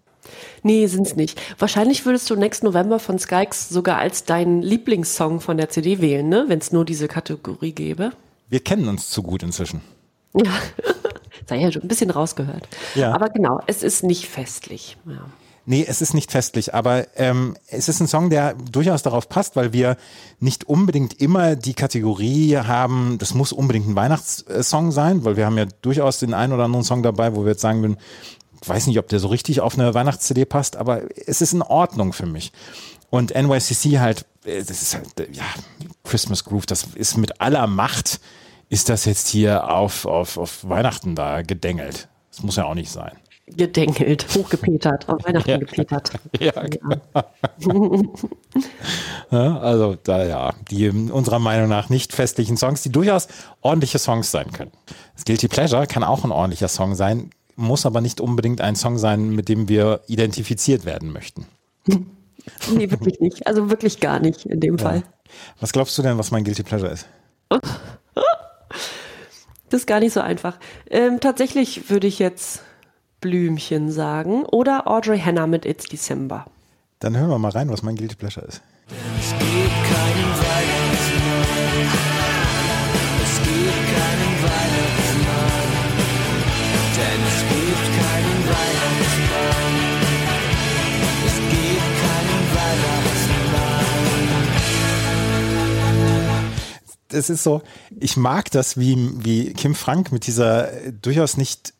Nee, 0.62 0.86
sind's 0.86 1.16
nicht. 1.16 1.40
Wahrscheinlich 1.58 2.04
würdest 2.06 2.28
du 2.30 2.36
Next 2.36 2.62
November 2.62 2.98
von 2.98 3.18
Skykes 3.18 3.68
sogar 3.68 3.98
als 3.98 4.24
deinen 4.24 4.62
Lieblingssong 4.62 5.40
von 5.40 5.56
der 5.56 5.68
CD 5.68 6.00
wählen, 6.00 6.28
ne? 6.28 6.44
Wenn 6.48 6.58
es 6.58 6.72
nur 6.72 6.84
diese 6.84 7.08
Kategorie 7.08 7.72
gäbe. 7.72 8.12
Wir 8.48 8.60
kennen 8.60 8.88
uns 8.88 9.10
zu 9.10 9.22
gut 9.22 9.42
inzwischen. 9.42 9.80
Ja. 10.34 10.52
Sei 11.46 11.56
ja 11.58 11.72
schon 11.72 11.82
ein 11.82 11.88
bisschen 11.88 12.10
rausgehört. 12.10 12.68
Ja. 12.94 13.12
Aber 13.12 13.30
genau, 13.30 13.60
es 13.66 13.82
ist 13.82 14.02
nicht 14.02 14.26
festlich. 14.26 14.96
Ja. 15.06 15.26
Nee, 15.70 15.84
es 15.86 16.00
ist 16.00 16.14
nicht 16.14 16.32
festlich, 16.32 16.72
aber 16.72 17.08
ähm, 17.16 17.54
es 17.66 17.90
ist 17.90 18.00
ein 18.00 18.06
Song, 18.06 18.30
der 18.30 18.54
durchaus 18.54 19.02
darauf 19.02 19.28
passt, 19.28 19.54
weil 19.54 19.74
wir 19.74 19.98
nicht 20.40 20.64
unbedingt 20.64 21.20
immer 21.20 21.56
die 21.56 21.74
Kategorie 21.74 22.56
haben, 22.56 23.18
das 23.18 23.34
muss 23.34 23.52
unbedingt 23.52 23.86
ein 23.86 23.94
Weihnachtssong 23.94 24.92
sein, 24.92 25.26
weil 25.26 25.36
wir 25.36 25.44
haben 25.44 25.58
ja 25.58 25.66
durchaus 25.82 26.20
den 26.20 26.32
einen 26.32 26.54
oder 26.54 26.64
anderen 26.64 26.84
Song 26.84 27.02
dabei, 27.02 27.36
wo 27.36 27.42
wir 27.44 27.50
jetzt 27.50 27.60
sagen 27.60 27.82
würden, 27.82 27.98
ich 28.62 28.68
weiß 28.68 28.86
nicht, 28.86 28.98
ob 28.98 29.08
der 29.08 29.18
so 29.20 29.28
richtig 29.28 29.60
auf 29.60 29.74
eine 29.78 29.94
Weihnachts-CD 29.94 30.44
passt, 30.44 30.76
aber 30.76 31.02
es 31.26 31.40
ist 31.40 31.52
in 31.52 31.62
Ordnung 31.62 32.12
für 32.12 32.26
mich. 32.26 32.52
Und 33.10 33.34
NYCC 33.34 33.98
halt, 34.00 34.26
äh, 34.44 34.58
das 34.62 34.82
ist 34.82 34.94
halt, 34.94 35.20
äh, 35.20 35.28
ja, 35.32 35.44
Christmas 36.04 36.44
Groove, 36.44 36.66
das 36.66 36.84
ist 36.94 37.16
mit 37.16 37.40
aller 37.40 37.66
Macht, 37.66 38.20
ist 38.68 38.88
das 38.88 39.04
jetzt 39.06 39.28
hier 39.28 39.70
auf, 39.70 40.04
auf, 40.04 40.36
auf 40.36 40.68
Weihnachten 40.68 41.14
da 41.14 41.42
gedengelt. 41.42 42.08
Das 42.30 42.42
muss 42.42 42.56
ja 42.56 42.64
auch 42.64 42.74
nicht 42.74 42.90
sein. 42.90 43.12
Gedenkelt, 43.56 44.26
hochgepetert, 44.34 45.08
auf 45.08 45.24
Weihnachten 45.24 45.50
Ja. 45.50 45.56
gepetert. 45.58 46.12
Ja, 46.40 46.52
Ja, 49.30 49.58
also 49.58 49.94
da 50.02 50.24
ja, 50.24 50.54
die 50.70 50.88
unserer 50.90 51.38
Meinung 51.38 51.68
nach 51.68 51.88
nicht 51.88 52.12
festlichen 52.12 52.56
Songs, 52.56 52.82
die 52.82 52.90
durchaus 52.92 53.28
ordentliche 53.60 53.98
Songs 53.98 54.30
sein 54.30 54.52
können. 54.52 54.72
Das 55.14 55.24
Guilty 55.24 55.48
Pleasure 55.48 55.86
kann 55.86 56.04
auch 56.04 56.24
ein 56.24 56.32
ordentlicher 56.32 56.68
Song 56.68 56.94
sein, 56.94 57.30
muss 57.58 57.84
aber 57.84 58.00
nicht 58.00 58.20
unbedingt 58.20 58.60
ein 58.60 58.76
Song 58.76 58.98
sein, 58.98 59.30
mit 59.30 59.48
dem 59.48 59.68
wir 59.68 60.00
identifiziert 60.06 60.84
werden 60.84 61.12
möchten. 61.12 61.46
Nee, 62.72 62.90
wirklich 62.90 63.20
nicht. 63.20 63.46
Also 63.46 63.68
wirklich 63.68 64.00
gar 64.00 64.20
nicht 64.20 64.46
in 64.46 64.58
dem 64.58 64.78
Fall. 64.78 65.02
Was 65.60 65.72
glaubst 65.72 65.98
du 65.98 66.02
denn, 66.02 66.16
was 66.16 66.30
mein 66.30 66.44
Guilty 66.44 66.62
Pleasure 66.62 66.90
ist? 66.90 67.06
Das 69.70 69.82
ist 69.82 69.86
gar 69.86 70.00
nicht 70.00 70.14
so 70.14 70.20
einfach. 70.20 70.58
Ähm, 70.88 71.20
tatsächlich 71.20 71.90
würde 71.90 72.06
ich 72.06 72.18
jetzt 72.18 72.62
Blümchen 73.20 73.90
sagen 73.90 74.44
oder 74.46 74.86
Audrey 74.86 75.20
Hannah 75.20 75.46
mit 75.46 75.66
It's 75.66 75.84
December. 75.84 76.46
Dann 77.00 77.18
hören 77.18 77.28
wir 77.28 77.38
mal 77.38 77.50
rein, 77.50 77.68
was 77.68 77.82
mein 77.82 77.94
Guilty 77.94 78.16
Pleasure 78.16 78.46
ist. 78.46 78.62
Das 97.08 97.30
ist 97.30 97.42
so, 97.42 97.62
ich 97.98 98.16
mag 98.16 98.50
das, 98.50 98.78
wie, 98.78 99.10
wie 99.24 99.52
Kim 99.54 99.74
Frank 99.74 100.12
mit 100.12 100.26
dieser 100.26 100.72
äh, 100.72 100.92
durchaus 100.92 101.36
nicht 101.36 101.72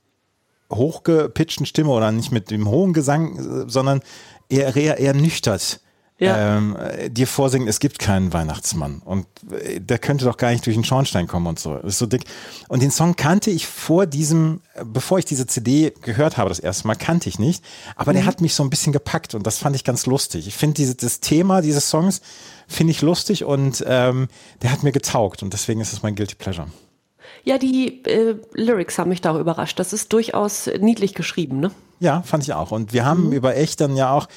hochgepitchten 0.73 1.67
Stimme 1.67 1.91
oder 1.91 2.13
nicht 2.13 2.33
mit 2.33 2.51
dem 2.51 2.69
hohen 2.69 2.93
Gesang, 2.93 3.37
äh, 3.67 3.71
sondern 3.71 4.01
eher, 4.49 4.75
eher, 4.75 4.99
eher 4.99 5.15
nüchtert 5.15 5.81
Ja. 6.19 6.57
ähm, 6.57 6.77
äh, 6.77 7.11
dir 7.11 7.27
vorsingen, 7.27 7.69
es 7.69 7.79
gibt 7.79 7.99
keinen 7.99 8.33
Weihnachtsmann 8.33 9.01
und 9.05 9.27
der 9.79 9.99
könnte 9.99 10.25
doch 10.25 10.37
gar 10.37 10.51
nicht 10.51 10.65
durch 10.67 10.77
den 10.77 10.85
Schornstein 10.85 11.27
kommen 11.27 11.47
und 11.47 11.59
so. 11.59 11.75
Das 11.75 11.93
ist 11.93 11.99
so 11.99 12.07
dick. 12.07 12.25
Und 12.69 12.83
den 12.83 12.91
Song 12.91 13.15
kannte 13.15 13.51
ich 13.51 13.67
vor 13.67 14.07
diesem, 14.07 14.61
bevor 14.85 15.19
ich 15.19 15.25
diese 15.27 15.47
CD 15.47 15.93
gehört 16.03 16.37
habe, 16.39 16.49
das 16.49 16.59
erste 16.59 16.87
Mal 16.87 16.97
kannte 16.97 17.29
ich 17.29 17.39
nicht, 17.39 17.63
aber 17.97 18.13
der 18.15 18.25
hat 18.27 18.41
mich 18.41 18.55
so 18.55 18.63
ein 18.63 18.71
bisschen 18.71 18.93
gepackt 18.93 19.35
und 19.35 19.47
das 19.47 19.59
fand 19.59 19.77
ich 19.77 19.85
ganz 19.85 20.07
lustig. 20.07 20.49
Ich 20.49 20.55
finde 20.57 20.75
diese, 20.75 20.95
das 20.95 21.21
Thema 21.21 21.61
dieses 21.61 21.89
Songs 21.89 22.21
finde 22.69 22.93
ich 22.93 23.03
lustig 23.03 23.45
und 23.45 23.85
ähm, 23.87 24.29
der 24.63 24.71
hat 24.71 24.83
mir 24.83 24.93
getaugt 24.93 25.43
und 25.43 25.53
deswegen 25.53 25.81
ist 25.81 25.93
es 25.93 26.03
mein 26.03 26.15
Guilty 26.15 26.37
Pleasure. 26.37 26.69
Ja, 27.45 27.59
die 27.59 28.05
äh, 28.05 28.37
Lyrics 28.53 28.99
haben 28.99 29.09
mich 29.09 29.21
da 29.21 29.33
auch 29.33 29.41
überrascht. 29.41 29.79
Das 29.79 29.93
ist 29.93 30.13
durchaus 30.13 30.69
niedlich 30.81 31.15
geschrieben, 31.15 31.61
ne? 31.61 31.71
Ja, 32.01 32.23
fand 32.23 32.45
ich 32.45 32.53
auch. 32.53 32.71
Und 32.71 32.93
wir 32.93 33.05
haben 33.05 33.33
über 33.33 33.57
echt 33.57 33.81
dann 33.81 33.97
ja 33.97 34.13
auch, 34.13 34.29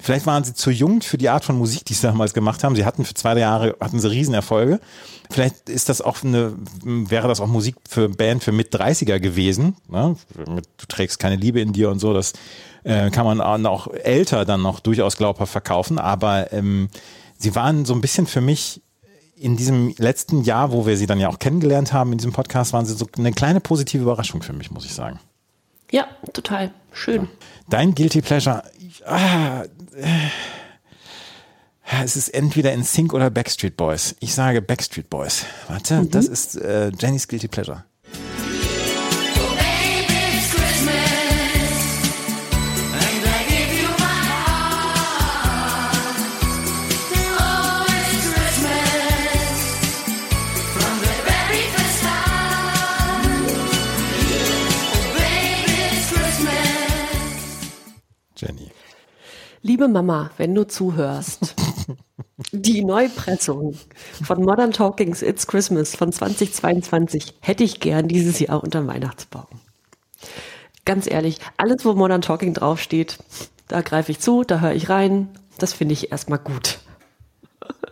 vielleicht 0.00 0.26
waren 0.26 0.42
sie 0.44 0.54
zu 0.54 0.70
jung 0.70 1.02
für 1.02 1.18
die 1.18 1.28
Art 1.28 1.44
von 1.44 1.58
Musik, 1.58 1.84
die 1.84 1.94
sie 1.94 2.06
damals 2.06 2.32
gemacht 2.32 2.64
haben. 2.64 2.76
Sie 2.76 2.84
hatten 2.84 3.04
für 3.04 3.14
zwei 3.14 3.34
drei 3.34 3.40
Jahre, 3.40 3.76
hatten 3.80 4.00
sie 4.00 4.10
Riesenerfolge. 4.10 4.80
Vielleicht 5.30 5.68
ist 5.68 5.88
das 5.88 6.00
auch 6.00 6.22
eine, 6.22 6.54
wäre 6.82 7.28
das 7.28 7.40
auch 7.40 7.46
Musik 7.46 7.76
für 7.88 8.08
Band 8.08 8.42
für 8.42 8.52
mit 8.52 8.74
30er 8.74 9.20
gewesen. 9.20 9.76
Ne? 9.88 10.16
Du 10.46 10.86
trägst 10.88 11.18
keine 11.18 11.36
Liebe 11.36 11.60
in 11.60 11.72
dir 11.72 11.90
und 11.90 11.98
so. 11.98 12.14
Das 12.14 12.32
äh, 12.84 13.10
kann 13.10 13.26
man 13.26 13.66
auch 13.66 13.88
älter 13.88 14.44
dann 14.44 14.62
noch 14.62 14.80
durchaus 14.80 15.16
glaubhaft 15.16 15.52
verkaufen. 15.52 15.98
Aber 15.98 16.52
ähm, 16.52 16.88
sie 17.40 17.54
waren 17.54 17.84
so 17.84 17.94
ein 17.94 18.00
bisschen 18.00 18.26
für 18.26 18.40
mich 18.40 18.82
in 19.36 19.56
diesem 19.56 19.94
letzten 19.96 20.42
Jahr, 20.42 20.70
wo 20.70 20.86
wir 20.86 20.96
sie 20.96 21.06
dann 21.06 21.18
ja 21.18 21.28
auch 21.28 21.38
kennengelernt 21.38 21.92
haben 21.92 22.12
in 22.12 22.18
diesem 22.18 22.32
Podcast, 22.32 22.72
waren 22.72 22.84
sie 22.84 22.94
so 22.94 23.06
eine 23.16 23.32
kleine 23.32 23.60
positive 23.60 24.02
Überraschung 24.02 24.42
für 24.42 24.52
mich, 24.52 24.70
muss 24.70 24.84
ich 24.84 24.94
sagen. 24.94 25.18
Ja, 25.90 26.06
total 26.32 26.72
schön. 26.92 27.28
Dein 27.68 27.94
Guilty 27.94 28.20
Pleasure, 28.20 28.62
ah, 29.06 29.64
äh, 29.96 30.28
es 32.04 32.16
ist 32.16 32.28
entweder 32.28 32.72
in 32.72 32.84
Sync 32.84 33.12
oder 33.14 33.30
Backstreet 33.30 33.76
Boys. 33.76 34.14
Ich 34.20 34.34
sage 34.34 34.62
Backstreet 34.62 35.10
Boys. 35.10 35.46
Warte, 35.68 36.06
das 36.06 36.26
ist 36.26 36.56
äh, 36.56 36.92
Jennys 36.96 37.26
Guilty 37.26 37.48
Pleasure. 37.48 37.84
Liebe 59.62 59.88
Mama, 59.88 60.30
wenn 60.38 60.54
du 60.54 60.66
zuhörst, 60.66 61.54
die 62.52 62.82
Neupressung 62.82 63.76
von 64.24 64.42
Modern 64.42 64.72
Talkings 64.72 65.20
It's 65.20 65.46
Christmas 65.46 65.94
von 65.94 66.12
2022 66.12 67.34
hätte 67.40 67.64
ich 67.64 67.78
gern 67.78 68.08
dieses 68.08 68.40
Jahr 68.40 68.62
unter 68.62 68.80
dem 68.80 68.88
Weihnachtsbaum. 68.88 69.44
Ganz 70.86 71.06
ehrlich, 71.06 71.40
alles, 71.58 71.84
wo 71.84 71.92
Modern 71.92 72.22
Talking 72.22 72.54
draufsteht, 72.54 73.18
da 73.68 73.82
greife 73.82 74.12
ich 74.12 74.20
zu, 74.20 74.44
da 74.44 74.60
höre 74.60 74.72
ich 74.72 74.88
rein. 74.88 75.28
Das 75.58 75.74
finde 75.74 75.92
ich 75.92 76.10
erstmal 76.10 76.38
gut. 76.38 76.78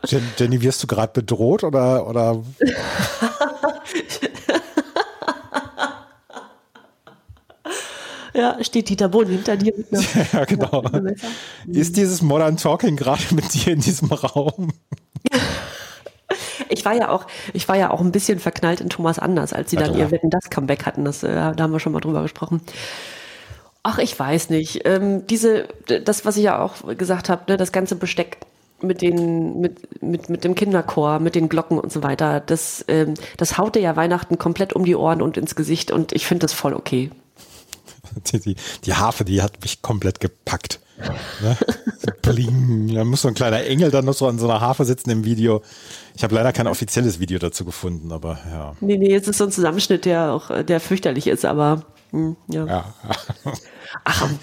Jen, 0.07 0.23
Jenny, 0.39 0.63
wirst 0.63 0.83
du 0.83 0.87
gerade 0.87 1.13
bedroht 1.13 1.65
oder, 1.65 2.07
oder 2.07 2.43
Ja, 8.39 8.63
steht 8.63 8.89
Dieter 8.89 9.09
Bohlen 9.09 9.31
hinter 9.31 9.57
dir 9.57 9.73
mit 9.77 9.93
einer 9.93 10.01
ja 10.33 10.45
genau. 10.45 10.85
Ist 11.67 11.97
dieses 11.97 12.23
Modern 12.23 12.57
Talking 12.57 12.95
gerade 12.95 13.23
mit 13.35 13.53
dir 13.53 13.73
in 13.73 13.81
diesem 13.81 14.13
Raum? 14.13 14.73
Ich 16.69 16.85
war 16.85 16.95
ja 16.95 17.09
auch, 17.09 17.27
ich 17.53 17.67
war 17.67 17.77
ja 17.77 17.91
auch 17.91 18.01
ein 18.01 18.13
bisschen 18.13 18.39
verknallt 18.39 18.81
in 18.81 18.91
Thomas 18.91 19.19
Anders, 19.19 19.53
als 19.53 19.71
sie 19.71 19.77
dann 19.77 19.99
ihr 19.99 20.13
Wetten 20.13 20.31
das 20.31 20.51
Comeback 20.51 20.87
hatten. 20.87 21.05
Das, 21.05 21.25
äh, 21.25 21.35
da 21.35 21.57
haben 21.59 21.73
wir 21.73 21.81
schon 21.81 21.93
mal 21.93 21.99
drüber 21.99 22.23
gesprochen. 22.23 22.61
Ach, 23.83 23.99
ich 23.99 24.17
weiß 24.17 24.51
nicht. 24.51 24.83
Ähm, 24.85 25.27
diese, 25.27 25.67
das, 26.05 26.25
was 26.25 26.37
ich 26.37 26.45
ja 26.45 26.63
auch 26.63 26.97
gesagt 26.97 27.29
habe, 27.29 27.43
ne, 27.49 27.57
das 27.57 27.73
ganze 27.73 27.97
Besteck 27.97 28.39
mit 28.81 29.03
den, 29.03 29.61
mit, 29.61 30.01
mit, 30.01 30.31
mit 30.31 30.45
dem 30.45 30.55
Kinderchor, 30.55 31.19
mit 31.19 31.35
den 31.35 31.49
Glocken 31.49 31.81
und 31.81 31.91
so 31.91 32.05
weiter, 32.05 32.39
das, 32.39 32.85
ähm, 32.87 33.15
das 33.37 33.59
haut 33.59 33.75
dir 33.75 33.83
ja 33.83 33.97
Weihnachten 33.97 34.39
komplett 34.39 34.75
um 34.75 34.85
die 34.85 34.95
Ohren 34.95 35.23
und 35.23 35.37
ins 35.37 35.57
Gesicht 35.57 35.91
und 35.91 36.13
ich 36.13 36.25
finde 36.25 36.43
das 36.43 36.53
voll 36.53 36.75
okay. 36.75 37.11
Die, 38.33 38.41
die, 38.41 38.57
die 38.85 38.95
Harfe, 38.95 39.25
die 39.25 39.43
hat 39.43 39.61
mich 39.63 39.83
komplett 39.83 40.21
gepackt. 40.21 40.81
Ne? 41.43 41.57
Bling. 42.23 42.93
Da 42.95 43.05
muss 43.05 43.23
so 43.23 43.29
ein 43.29 43.35
kleiner 43.35 43.65
Engel 43.65 43.91
dann 43.91 44.05
noch 44.05 44.15
so 44.15 44.27
an 44.27 44.39
so 44.39 44.49
einer 44.49 44.61
Harfe 44.61 44.85
sitzen 44.85 45.11
im 45.11 45.25
Video. 45.25 45.63
Ich 46.17 46.25
habe 46.25 46.35
leider 46.35 46.53
kein 46.53 46.67
offizielles 46.67 47.21
Video 47.21 47.39
dazu 47.39 47.65
gefunden, 47.65 48.13
aber 48.13 48.39
ja. 48.51 48.75
Nee, 48.81 48.97
nee, 48.97 49.15
es 49.15 49.29
ist 49.29 49.39
so 49.39 49.45
ein 49.45 49.53
Zusammenschnitt, 49.53 50.05
der 50.05 50.33
auch, 50.33 50.63
der 50.65 50.81
fürchterlich 50.81 51.27
ist, 51.27 51.45
aber 51.45 51.85
hm, 52.11 52.37
ja. 52.49 52.67
ja. 52.67 52.95
Ach, 54.05 54.23
ähm, 54.23 54.39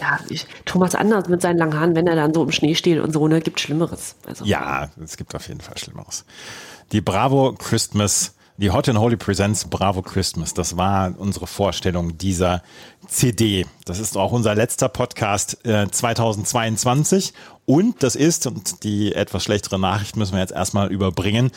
ja, 0.00 0.20
ich, 0.28 0.46
Thomas 0.64 0.94
Anders 0.94 1.28
mit 1.28 1.40
seinen 1.40 1.58
langen 1.58 1.78
Haaren, 1.78 1.94
wenn 1.94 2.06
er 2.06 2.16
dann 2.16 2.34
so 2.34 2.42
im 2.42 2.52
Schnee 2.52 2.74
steht 2.74 3.00
und 3.00 3.12
so, 3.12 3.26
ne, 3.28 3.40
gibt 3.40 3.60
Schlimmeres. 3.60 4.16
Also, 4.26 4.44
Ja, 4.44 4.90
es 5.02 5.16
gibt 5.16 5.34
auf 5.34 5.48
jeden 5.48 5.60
Fall 5.60 5.78
Schlimmeres. 5.78 6.24
Die 6.92 7.00
Bravo 7.00 7.54
Christmas, 7.58 8.35
die 8.58 8.70
Hot 8.70 8.88
and 8.88 8.98
Holy 8.98 9.16
Presents 9.16 9.66
Bravo 9.66 10.02
Christmas, 10.02 10.54
das 10.54 10.76
war 10.76 11.14
unsere 11.18 11.46
Vorstellung 11.46 12.16
dieser 12.16 12.62
CD. 13.06 13.66
Das 13.84 13.98
ist 13.98 14.16
auch 14.16 14.32
unser 14.32 14.54
letzter 14.54 14.88
Podcast 14.88 15.64
äh, 15.66 15.86
2022 15.90 17.34
und 17.66 18.02
das 18.02 18.16
ist, 18.16 18.46
und 18.46 18.82
die 18.84 19.14
etwas 19.14 19.44
schlechtere 19.44 19.78
Nachricht 19.78 20.16
müssen 20.16 20.32
wir 20.32 20.40
jetzt 20.40 20.52
erstmal 20.52 20.90
überbringen, 20.90 21.50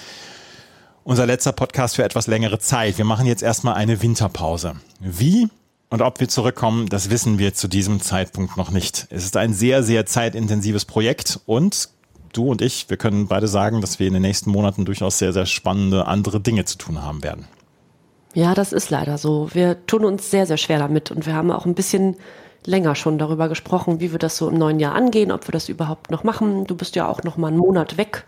unser 1.03 1.25
letzter 1.25 1.53
Podcast 1.53 1.95
für 1.95 2.03
etwas 2.03 2.27
längere 2.27 2.59
Zeit. 2.59 2.97
Wir 2.97 3.05
machen 3.05 3.25
jetzt 3.25 3.43
erstmal 3.43 3.75
eine 3.75 4.01
Winterpause. 4.01 4.75
Wie 4.99 5.47
und 5.89 6.03
ob 6.03 6.19
wir 6.19 6.27
zurückkommen, 6.27 6.87
das 6.87 7.09
wissen 7.09 7.39
wir 7.39 7.55
zu 7.55 7.67
diesem 7.67 7.99
Zeitpunkt 7.99 8.57
noch 8.57 8.69
nicht. 8.69 9.07
Es 9.09 9.25
ist 9.25 9.37
ein 9.37 9.53
sehr, 9.53 9.81
sehr 9.81 10.05
zeitintensives 10.05 10.85
Projekt 10.85 11.39
und 11.47 11.89
du 12.33 12.49
und 12.49 12.61
ich, 12.61 12.89
wir 12.89 12.97
können 12.97 13.27
beide 13.27 13.47
sagen, 13.47 13.81
dass 13.81 13.99
wir 13.99 14.07
in 14.07 14.13
den 14.13 14.21
nächsten 14.21 14.51
Monaten 14.51 14.85
durchaus 14.85 15.19
sehr, 15.19 15.33
sehr 15.33 15.45
spannende 15.45 16.07
andere 16.07 16.39
Dinge 16.39 16.65
zu 16.65 16.77
tun 16.77 17.03
haben 17.03 17.23
werden. 17.23 17.47
Ja, 18.33 18.53
das 18.53 18.73
ist 18.73 18.89
leider 18.89 19.17
so. 19.17 19.49
Wir 19.53 19.85
tun 19.87 20.05
uns 20.05 20.29
sehr, 20.29 20.45
sehr 20.45 20.57
schwer 20.57 20.79
damit 20.79 21.11
und 21.11 21.25
wir 21.25 21.33
haben 21.33 21.51
auch 21.51 21.65
ein 21.65 21.75
bisschen 21.75 22.15
länger 22.65 22.95
schon 22.95 23.17
darüber 23.17 23.49
gesprochen, 23.49 23.99
wie 23.99 24.11
wir 24.11 24.19
das 24.19 24.37
so 24.37 24.49
im 24.49 24.57
neuen 24.57 24.79
Jahr 24.79 24.95
angehen, 24.95 25.31
ob 25.31 25.47
wir 25.47 25.51
das 25.51 25.69
überhaupt 25.69 26.11
noch 26.11 26.23
machen. 26.23 26.65
Du 26.65 26.75
bist 26.75 26.95
ja 26.95 27.07
auch 27.07 27.23
noch 27.23 27.37
mal 27.37 27.47
einen 27.47 27.57
Monat 27.57 27.97
weg. 27.97 28.25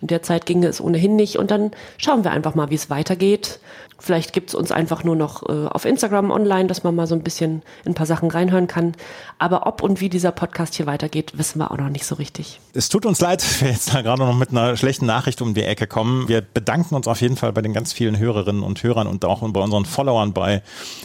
In 0.00 0.08
der 0.08 0.22
Zeit 0.22 0.46
ginge 0.46 0.66
es 0.66 0.80
ohnehin 0.80 1.16
nicht 1.16 1.38
und 1.38 1.50
dann 1.50 1.70
schauen 1.98 2.24
wir 2.24 2.30
einfach 2.30 2.54
mal, 2.54 2.70
wie 2.70 2.74
es 2.74 2.90
weitergeht. 2.90 3.60
Vielleicht 3.98 4.32
gibt's 4.32 4.54
uns 4.54 4.72
einfach 4.72 5.04
nur 5.04 5.14
noch 5.14 5.48
äh, 5.48 5.66
auf 5.66 5.84
Instagram 5.84 6.30
online, 6.30 6.66
dass 6.66 6.82
man 6.82 6.94
mal 6.94 7.06
so 7.06 7.14
ein 7.14 7.22
bisschen 7.22 7.62
in 7.84 7.92
ein 7.92 7.94
paar 7.94 8.06
Sachen 8.06 8.30
reinhören 8.30 8.66
kann. 8.66 8.92
Aber 9.38 9.66
ob 9.66 9.82
und 9.82 10.00
wie 10.00 10.08
dieser 10.08 10.32
Podcast 10.32 10.74
hier 10.74 10.86
weitergeht, 10.86 11.38
wissen 11.38 11.58
wir 11.58 11.70
auch 11.70 11.78
noch 11.78 11.88
nicht 11.88 12.04
so 12.04 12.16
richtig. 12.16 12.60
Es 12.74 12.88
tut 12.88 13.06
uns 13.06 13.20
leid, 13.20 13.42
wir 13.60 13.70
jetzt 13.70 13.94
da 13.94 14.02
gerade 14.02 14.22
noch 14.22 14.34
mit 14.34 14.50
einer 14.50 14.76
schlechten 14.76 15.06
Nachricht 15.06 15.40
um 15.40 15.54
die 15.54 15.62
Ecke 15.62 15.86
kommen. 15.86 16.28
Wir 16.28 16.42
bedanken 16.42 16.96
uns 16.96 17.06
auf 17.06 17.20
jeden 17.20 17.36
Fall 17.36 17.52
bei 17.52 17.62
den 17.62 17.72
ganz 17.72 17.92
vielen 17.92 18.18
Hörerinnen 18.18 18.62
und 18.62 18.82
Hörern 18.82 19.06
und 19.06 19.24
auch 19.24 19.40
bei 19.48 19.60
unseren 19.60 19.84
Followern 19.84 20.32
bei 20.32 20.62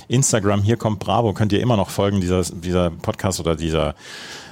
Instagram. 0.07 0.63
Hier 0.63 0.75
kommt 0.75 0.99
Bravo, 0.99 1.33
könnt 1.33 1.53
ihr 1.53 1.61
immer 1.61 1.77
noch 1.77 1.91
folgen. 1.91 2.19
Dieser, 2.19 2.43
dieser 2.69 2.91
Podcast 2.91 3.39
oder 3.39 3.55
dieser, 3.55 3.95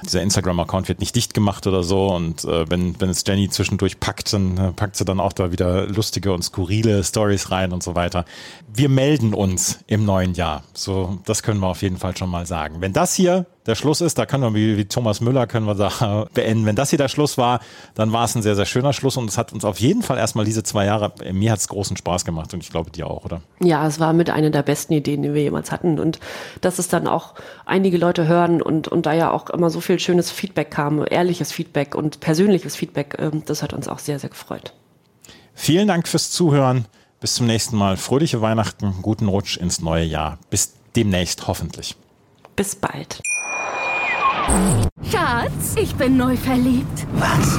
dieser 0.04 0.22
Instagram-Account 0.22 0.88
wird 0.88 1.00
nicht 1.00 1.14
dicht 1.14 1.34
gemacht 1.34 1.66
oder 1.66 1.82
so. 1.82 2.08
Und 2.08 2.44
äh, 2.44 2.68
wenn, 2.70 3.00
wenn 3.00 3.10
es 3.10 3.24
Jenny 3.26 3.48
zwischendurch 3.48 4.00
packt, 4.00 4.32
dann 4.32 4.56
äh, 4.56 4.72
packt 4.72 4.96
sie 4.96 5.04
dann 5.04 5.20
auch 5.20 5.32
da 5.32 5.52
wieder 5.52 5.86
lustige 5.86 6.32
und 6.32 6.42
skurrile 6.42 7.04
Stories 7.04 7.50
rein 7.50 7.72
und 7.72 7.82
so 7.82 7.94
weiter. 7.94 8.24
Wir 8.72 8.88
melden 8.88 9.34
uns 9.34 9.80
im 9.86 10.04
neuen 10.04 10.34
Jahr. 10.34 10.62
So, 10.74 11.18
das 11.24 11.42
können 11.42 11.60
wir 11.60 11.68
auf 11.68 11.82
jeden 11.82 11.96
Fall 11.96 12.16
schon 12.16 12.30
mal 12.30 12.46
sagen. 12.46 12.80
Wenn 12.80 12.92
das 12.92 13.14
hier 13.14 13.46
der 13.68 13.74
Schluss 13.74 14.00
ist, 14.00 14.18
da 14.18 14.24
können 14.24 14.42
wir 14.42 14.54
wie, 14.54 14.78
wie 14.78 14.86
Thomas 14.86 15.20
Müller 15.20 15.46
können 15.46 15.66
wir 15.66 15.74
da 15.74 16.26
beenden. 16.34 16.64
Wenn 16.64 16.74
das 16.74 16.88
hier 16.88 16.98
der 16.98 17.08
Schluss 17.08 17.36
war, 17.36 17.60
dann 17.94 18.12
war 18.12 18.24
es 18.24 18.34
ein 18.34 18.40
sehr, 18.40 18.56
sehr 18.56 18.64
schöner 18.64 18.94
Schluss 18.94 19.18
und 19.18 19.28
es 19.28 19.36
hat 19.36 19.52
uns 19.52 19.64
auf 19.64 19.78
jeden 19.78 20.02
Fall 20.02 20.16
erstmal 20.16 20.46
diese 20.46 20.62
zwei 20.62 20.86
Jahre, 20.86 21.12
mir 21.32 21.52
hat 21.52 21.58
es 21.58 21.68
großen 21.68 21.96
Spaß 21.96 22.24
gemacht 22.24 22.54
und 22.54 22.62
ich 22.62 22.70
glaube 22.70 22.90
dir 22.90 23.06
auch, 23.06 23.26
oder? 23.26 23.42
Ja, 23.60 23.86
es 23.86 24.00
war 24.00 24.14
mit 24.14 24.30
einer 24.30 24.48
der 24.48 24.62
besten 24.62 24.94
Ideen, 24.94 25.22
die 25.22 25.34
wir 25.34 25.42
jemals 25.42 25.70
hatten. 25.70 25.98
Und 25.98 26.18
dass 26.62 26.78
es 26.78 26.88
dann 26.88 27.06
auch 27.06 27.34
einige 27.66 27.98
Leute 27.98 28.26
hören 28.26 28.62
und, 28.62 28.88
und 28.88 29.04
da 29.04 29.12
ja 29.12 29.30
auch 29.30 29.50
immer 29.50 29.68
so 29.68 29.80
viel 29.80 29.87
schönes 29.98 30.30
Feedback 30.30 30.70
kam, 30.70 31.04
ehrliches 31.08 31.52
Feedback 31.52 31.94
und 31.94 32.20
persönliches 32.20 32.76
Feedback, 32.76 33.16
ähm, 33.18 33.42
das 33.46 33.62
hat 33.62 33.72
uns 33.72 33.88
auch 33.88 33.98
sehr, 33.98 34.18
sehr 34.18 34.30
gefreut. 34.30 34.74
Vielen 35.54 35.88
Dank 35.88 36.06
fürs 36.06 36.30
Zuhören. 36.30 36.84
Bis 37.20 37.34
zum 37.34 37.46
nächsten 37.46 37.76
Mal. 37.76 37.96
Fröhliche 37.96 38.40
Weihnachten, 38.40 38.96
guten 39.02 39.26
Rutsch 39.26 39.56
ins 39.56 39.80
neue 39.80 40.04
Jahr. 40.04 40.38
Bis 40.50 40.74
demnächst 40.94 41.48
hoffentlich. 41.48 41.96
Bis 42.54 42.76
bald. 42.76 43.20
Schatz, 45.10 45.74
ich 45.76 45.94
bin 45.96 46.16
neu 46.16 46.36
verliebt. 46.36 47.06
Was? 47.14 47.58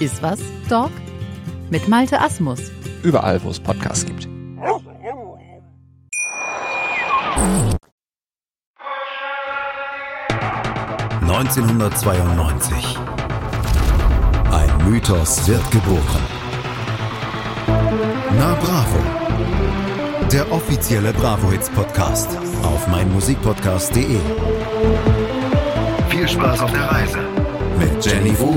Iswas, 0.00 0.40
Dog? 0.68 0.90
Mit 1.70 1.88
Malte 1.88 2.20
Asmus. 2.20 2.60
Überall, 3.02 3.42
wo 3.42 3.50
es 3.50 3.60
Podcasts 3.60 4.06
gibt. 4.06 4.28
...1992. 11.20 12.96
Ein 14.50 14.90
Mythos 14.90 15.46
wird 15.46 15.70
geboren. 15.70 16.22
Na 18.38 18.54
Bravo. 18.54 18.98
Der 20.32 20.50
offizielle 20.52 21.12
Bravo 21.12 21.50
Hits 21.50 21.70
Podcast 21.70 22.28
auf 22.62 22.88
meinmusikpodcast.de. 22.88 24.18
Viel 26.08 26.28
Spaß 26.28 26.60
auf 26.60 26.72
der 26.72 26.90
Reise. 26.90 27.18
Mit 27.78 28.04
Jenny 28.04 28.38
Wu 28.38 28.56